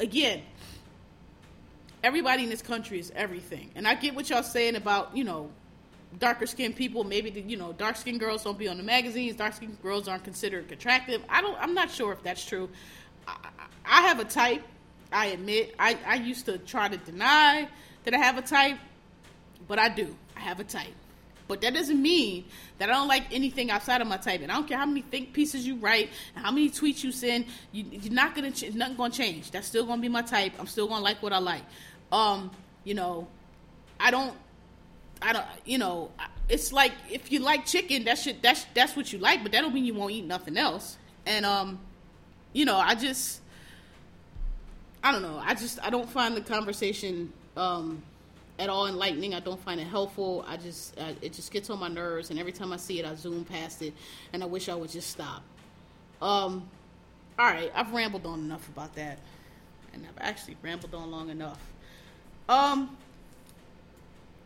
again, 0.00 0.42
everybody 2.02 2.44
in 2.44 2.50
this 2.50 2.62
country 2.62 2.98
is 2.98 3.12
everything. 3.14 3.70
And 3.76 3.86
I 3.86 3.94
get 3.94 4.14
what 4.14 4.28
y'all 4.30 4.42
saying 4.42 4.74
about, 4.74 5.16
you 5.16 5.22
know, 5.22 5.50
darker 6.18 6.46
skinned 6.46 6.74
people, 6.74 7.04
maybe 7.04 7.30
the, 7.30 7.40
you 7.42 7.56
know, 7.56 7.72
dark 7.72 7.96
skinned 7.96 8.18
girls 8.18 8.42
don't 8.42 8.58
be 8.58 8.66
on 8.66 8.78
the 8.78 8.82
magazines, 8.82 9.36
dark 9.36 9.54
skinned 9.54 9.80
girls 9.82 10.08
aren't 10.08 10.24
considered 10.24 10.72
attractive. 10.72 11.22
I 11.28 11.40
don't 11.40 11.56
I'm 11.60 11.74
not 11.74 11.90
sure 11.90 12.12
if 12.12 12.22
that's 12.22 12.44
true. 12.44 12.68
I, 13.28 13.36
I 13.84 14.02
have 14.02 14.18
a 14.18 14.24
type, 14.24 14.62
I 15.12 15.26
admit. 15.26 15.74
I, 15.78 15.96
I 16.06 16.16
used 16.16 16.46
to 16.46 16.58
try 16.58 16.88
to 16.88 16.96
deny 16.96 17.68
that 18.04 18.14
I 18.14 18.18
have 18.18 18.38
a 18.38 18.42
type, 18.42 18.78
but 19.68 19.78
I 19.78 19.88
do. 19.88 20.16
I 20.36 20.40
have 20.40 20.58
a 20.58 20.64
type. 20.64 20.94
But 21.50 21.62
that 21.62 21.74
doesn't 21.74 22.00
mean 22.00 22.44
that 22.78 22.90
I 22.90 22.92
don't 22.92 23.08
like 23.08 23.24
anything 23.32 23.72
outside 23.72 24.00
of 24.00 24.06
my 24.06 24.18
type. 24.18 24.40
And 24.40 24.52
I 24.52 24.54
don't 24.54 24.68
care 24.68 24.78
how 24.78 24.86
many 24.86 25.02
think 25.02 25.32
pieces 25.32 25.66
you 25.66 25.74
write 25.74 26.08
and 26.36 26.44
how 26.44 26.52
many 26.52 26.70
tweets 26.70 27.02
you 27.02 27.10
send. 27.10 27.46
You, 27.72 27.84
are 28.06 28.14
not 28.14 28.36
gonna 28.36 28.52
ch- 28.52 28.72
nothing 28.72 28.96
gonna 28.96 29.12
change. 29.12 29.50
That's 29.50 29.66
still 29.66 29.84
gonna 29.84 30.00
be 30.00 30.08
my 30.08 30.22
type. 30.22 30.52
I'm 30.60 30.68
still 30.68 30.86
gonna 30.86 31.02
like 31.02 31.20
what 31.20 31.32
I 31.32 31.38
like. 31.38 31.64
Um, 32.12 32.52
you 32.84 32.94
know, 32.94 33.26
I 33.98 34.12
don't. 34.12 34.36
I 35.20 35.32
don't. 35.32 35.44
You 35.64 35.78
know, 35.78 36.12
it's 36.48 36.72
like 36.72 36.92
if 37.10 37.32
you 37.32 37.40
like 37.40 37.66
chicken, 37.66 38.04
that 38.04 38.18
should 38.18 38.40
that's 38.42 38.64
that's 38.72 38.94
what 38.94 39.12
you 39.12 39.18
like. 39.18 39.42
But 39.42 39.50
that 39.50 39.62
don't 39.62 39.74
mean 39.74 39.84
you 39.84 39.94
won't 39.94 40.12
eat 40.12 40.26
nothing 40.26 40.56
else. 40.56 40.98
And 41.26 41.44
um, 41.44 41.80
you 42.52 42.64
know, 42.64 42.76
I 42.76 42.94
just. 42.94 43.40
I 45.02 45.10
don't 45.10 45.22
know. 45.22 45.42
I 45.44 45.54
just 45.54 45.84
I 45.84 45.90
don't 45.90 46.08
find 46.08 46.36
the 46.36 46.42
conversation 46.42 47.32
um 47.56 48.04
at 48.60 48.68
all 48.68 48.86
enlightening. 48.86 49.34
I 49.34 49.40
don't 49.40 49.58
find 49.58 49.80
it 49.80 49.86
helpful. 49.86 50.44
I 50.46 50.56
just 50.56 50.98
I, 51.00 51.16
it 51.22 51.32
just 51.32 51.50
gets 51.50 51.70
on 51.70 51.80
my 51.80 51.88
nerves, 51.88 52.30
and 52.30 52.38
every 52.38 52.52
time 52.52 52.72
I 52.72 52.76
see 52.76 53.00
it, 53.00 53.06
I 53.06 53.14
zoom 53.14 53.44
past 53.44 53.82
it, 53.82 53.94
and 54.32 54.42
I 54.42 54.46
wish 54.46 54.68
I 54.68 54.74
would 54.74 54.90
just 54.90 55.10
stop. 55.10 55.42
Um, 56.20 56.68
all 57.38 57.46
right, 57.46 57.72
I've 57.74 57.90
rambled 57.92 58.26
on 58.26 58.40
enough 58.40 58.68
about 58.68 58.94
that, 58.96 59.18
and 59.94 60.06
I've 60.06 60.22
actually 60.22 60.56
rambled 60.62 60.94
on 60.94 61.10
long 61.10 61.30
enough. 61.30 61.60
Um, 62.48 62.96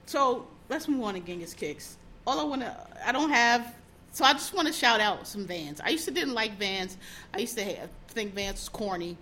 so 0.06 0.46
let's 0.68 0.86
move 0.86 1.02
on 1.02 1.14
to 1.14 1.20
Genghis 1.20 1.52
Kicks. 1.52 1.96
All 2.26 2.38
I 2.38 2.44
want 2.44 2.62
to, 2.62 2.76
I 3.04 3.12
don't 3.12 3.30
have. 3.30 3.74
So 4.12 4.24
I 4.24 4.32
just 4.32 4.54
want 4.54 4.68
to 4.68 4.72
shout 4.72 5.00
out 5.00 5.26
some 5.26 5.44
Vans. 5.44 5.80
I 5.80 5.88
used 5.88 6.04
to 6.04 6.12
didn't 6.12 6.34
like 6.34 6.56
Vans. 6.56 6.96
I 7.34 7.38
used 7.38 7.58
to 7.58 7.88
think 8.08 8.32
Vans 8.32 8.60
was 8.60 8.68
corny, 8.68 9.16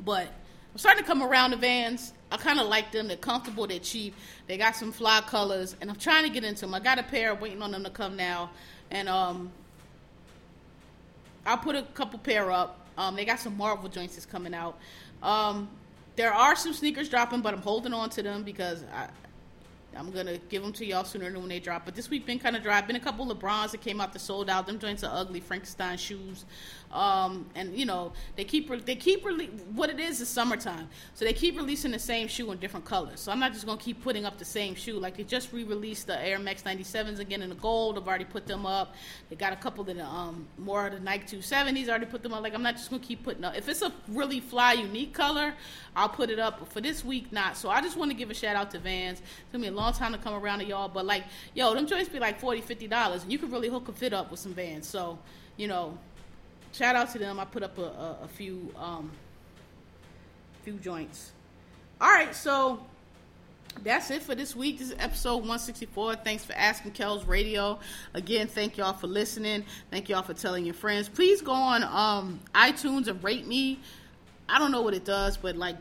but 0.00 0.26
I'm 0.26 0.78
starting 0.78 1.02
to 1.02 1.06
come 1.06 1.22
around 1.22 1.50
to 1.50 1.58
Vans. 1.58 2.14
I 2.30 2.36
kind 2.36 2.58
of 2.58 2.66
like 2.66 2.90
them. 2.92 3.08
They're 3.08 3.16
comfortable. 3.16 3.66
They're 3.66 3.78
cheap. 3.78 4.14
They 4.46 4.56
got 4.56 4.74
some 4.74 4.92
fly 4.92 5.20
colors, 5.26 5.76
and 5.80 5.88
I'm 5.88 5.96
trying 5.96 6.24
to 6.24 6.30
get 6.30 6.44
into 6.44 6.62
them. 6.62 6.74
I 6.74 6.80
got 6.80 6.98
a 6.98 7.02
pair, 7.02 7.34
waiting 7.34 7.62
on 7.62 7.70
them 7.70 7.84
to 7.84 7.90
come 7.90 8.16
now, 8.16 8.50
and 8.90 9.08
um, 9.08 9.50
I'll 11.44 11.58
put 11.58 11.76
a 11.76 11.82
couple 11.82 12.18
pair 12.18 12.50
up. 12.50 12.80
Um, 12.98 13.14
they 13.14 13.24
got 13.24 13.38
some 13.38 13.56
Marvel 13.56 13.88
joints 13.88 14.14
that's 14.14 14.26
coming 14.26 14.54
out. 14.54 14.78
Um, 15.22 15.68
there 16.16 16.32
are 16.32 16.56
some 16.56 16.72
sneakers 16.72 17.08
dropping, 17.08 17.42
but 17.42 17.54
I'm 17.54 17.62
holding 17.62 17.92
on 17.92 18.10
to 18.10 18.22
them 18.22 18.42
because 18.42 18.82
I, 18.92 19.08
I'm 19.96 20.10
gonna 20.10 20.38
give 20.48 20.62
them 20.62 20.72
to 20.74 20.84
y'all 20.84 21.04
sooner 21.04 21.30
than 21.30 21.40
when 21.40 21.48
they 21.48 21.60
drop. 21.60 21.84
But 21.84 21.94
this 21.94 22.10
week 22.10 22.26
been 22.26 22.38
kind 22.38 22.56
of 22.56 22.62
dry. 22.62 22.80
Been 22.80 22.96
a 22.96 23.00
couple 23.00 23.26
LeBrons 23.26 23.70
that 23.72 23.82
came 23.82 24.00
out 24.00 24.12
that 24.14 24.18
sold 24.18 24.50
out. 24.50 24.66
Them 24.66 24.78
joints 24.78 25.04
are 25.04 25.14
ugly 25.14 25.40
Frankenstein 25.40 25.98
shoes. 25.98 26.44
Um, 26.92 27.46
and 27.54 27.76
you 27.76 27.84
know 27.84 28.12
they 28.36 28.44
keep 28.44 28.68
they 28.86 28.96
keep 28.96 29.24
rele- 29.24 29.50
what 29.72 29.90
it 29.90 29.98
is 29.98 30.20
is 30.20 30.28
summertime, 30.28 30.88
so 31.14 31.24
they 31.24 31.32
keep 31.32 31.56
releasing 31.56 31.90
the 31.90 31.98
same 31.98 32.28
shoe 32.28 32.50
in 32.52 32.58
different 32.58 32.84
colors. 32.86 33.20
So 33.20 33.32
I'm 33.32 33.40
not 33.40 33.52
just 33.52 33.66
gonna 33.66 33.80
keep 33.80 34.02
putting 34.02 34.24
up 34.24 34.38
the 34.38 34.44
same 34.44 34.74
shoe. 34.74 34.98
Like 34.98 35.16
they 35.16 35.24
just 35.24 35.52
re-released 35.52 36.06
the 36.06 36.20
Air 36.24 36.38
Max 36.38 36.62
97s 36.62 37.18
again 37.18 37.42
in 37.42 37.48
the 37.48 37.56
gold. 37.56 37.98
I've 37.98 38.06
already 38.06 38.24
put 38.24 38.46
them 38.46 38.64
up. 38.66 38.94
They 39.28 39.36
got 39.36 39.52
a 39.52 39.56
couple 39.56 39.88
of 39.88 39.94
the 39.94 40.04
um 40.04 40.46
more 40.58 40.86
of 40.86 40.92
the 40.92 41.00
Nike 41.00 41.36
270s. 41.36 41.88
Already 41.88 42.06
put 42.06 42.22
them 42.22 42.32
up. 42.32 42.42
Like 42.42 42.54
I'm 42.54 42.62
not 42.62 42.76
just 42.76 42.90
gonna 42.90 43.02
keep 43.02 43.24
putting 43.24 43.44
up. 43.44 43.56
If 43.56 43.68
it's 43.68 43.82
a 43.82 43.92
really 44.08 44.40
fly 44.40 44.74
unique 44.74 45.12
color, 45.12 45.54
I'll 45.94 46.08
put 46.08 46.30
it 46.30 46.38
up. 46.38 46.60
But 46.60 46.72
for 46.72 46.80
this 46.80 47.04
week, 47.04 47.32
not. 47.32 47.56
So 47.56 47.68
I 47.68 47.80
just 47.80 47.96
want 47.96 48.10
to 48.10 48.16
give 48.16 48.30
a 48.30 48.34
shout 48.34 48.56
out 48.56 48.70
to 48.72 48.78
Vans. 48.78 49.20
Took 49.50 49.60
me 49.60 49.68
a 49.68 49.72
long 49.72 49.92
time 49.92 50.12
to 50.12 50.18
come 50.18 50.34
around 50.34 50.60
to 50.60 50.64
y'all, 50.64 50.88
but 50.88 51.04
like 51.04 51.24
yo, 51.54 51.74
them 51.74 51.86
joints 51.86 52.08
be 52.08 52.18
like 52.18 52.38
40 52.38 52.60
50 52.60 52.86
dollars, 52.88 53.22
and 53.22 53.32
you 53.32 53.38
can 53.38 53.50
really 53.50 53.68
hook 53.68 53.88
a 53.88 53.92
fit 53.92 54.12
up 54.12 54.30
with 54.30 54.40
some 54.40 54.54
Vans. 54.54 54.86
So 54.86 55.18
you 55.56 55.68
know 55.68 55.98
shout 56.76 56.94
out 56.94 57.10
to 57.12 57.18
them. 57.18 57.40
I 57.40 57.44
put 57.44 57.62
up 57.62 57.78
a, 57.78 57.82
a, 57.82 58.18
a 58.24 58.28
few 58.28 58.72
um, 58.76 59.10
few 60.62 60.74
joints. 60.74 61.32
All 62.00 62.10
right, 62.10 62.34
so 62.34 62.80
that's 63.82 64.10
it 64.10 64.22
for 64.22 64.34
this 64.34 64.54
week. 64.54 64.78
This 64.78 64.88
is 64.90 64.96
episode 64.98 65.36
164. 65.36 66.16
Thanks 66.16 66.44
for 66.44 66.52
asking 66.52 66.92
Kells 66.92 67.24
Radio. 67.24 67.78
Again, 68.14 68.46
thank 68.46 68.76
y'all 68.76 68.92
for 68.92 69.06
listening. 69.06 69.64
Thank 69.90 70.08
y'all 70.08 70.22
for 70.22 70.34
telling 70.34 70.64
your 70.64 70.74
friends. 70.74 71.08
Please 71.08 71.40
go 71.40 71.52
on 71.52 71.82
um, 71.84 72.40
iTunes 72.54 73.08
and 73.08 73.22
rate 73.24 73.46
me. 73.46 73.80
I 74.48 74.58
don't 74.58 74.70
know 74.70 74.82
what 74.82 74.94
it 74.94 75.04
does, 75.04 75.36
but 75.36 75.56
like 75.56 75.76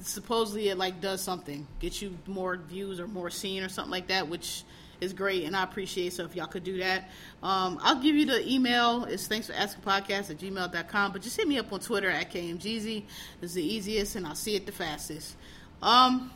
supposedly 0.00 0.68
it 0.68 0.78
like 0.78 1.00
does 1.00 1.20
something, 1.20 1.66
get 1.78 2.00
you 2.02 2.16
more 2.26 2.56
views 2.56 2.98
or 2.98 3.06
more 3.06 3.30
seen 3.30 3.62
or 3.62 3.68
something 3.68 3.92
like 3.92 4.08
that, 4.08 4.28
which 4.28 4.64
is 5.00 5.12
great, 5.12 5.44
and 5.44 5.56
I 5.56 5.62
appreciate 5.62 6.12
so 6.12 6.24
if 6.24 6.36
y'all 6.36 6.46
could 6.46 6.64
do 6.64 6.78
that. 6.78 7.08
Um, 7.42 7.78
I'll 7.82 8.00
give 8.00 8.16
you 8.16 8.26
the 8.26 8.46
email. 8.50 9.04
It's 9.04 9.26
thanks 9.26 9.46
for 9.46 9.54
asking 9.54 9.82
podcast 9.82 10.30
at 10.30 10.38
gmail.com, 10.38 11.12
but 11.12 11.22
just 11.22 11.36
hit 11.36 11.48
me 11.48 11.58
up 11.58 11.72
on 11.72 11.80
Twitter 11.80 12.10
at 12.10 12.30
KMGZ. 12.30 13.04
It's 13.42 13.54
the 13.54 13.64
easiest, 13.64 14.16
and 14.16 14.26
I'll 14.26 14.34
see 14.34 14.56
it 14.56 14.66
the 14.66 14.72
fastest. 14.72 15.36
Um, 15.82 16.30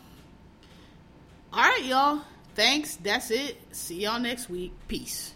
all 1.53 1.63
right, 1.63 1.85
y'all. 1.85 2.23
Thanks. 2.55 2.97
That's 2.97 3.31
it. 3.31 3.57
See 3.73 4.03
y'all 4.03 4.21
next 4.21 4.49
week. 4.49 4.73
Peace. 4.89 5.35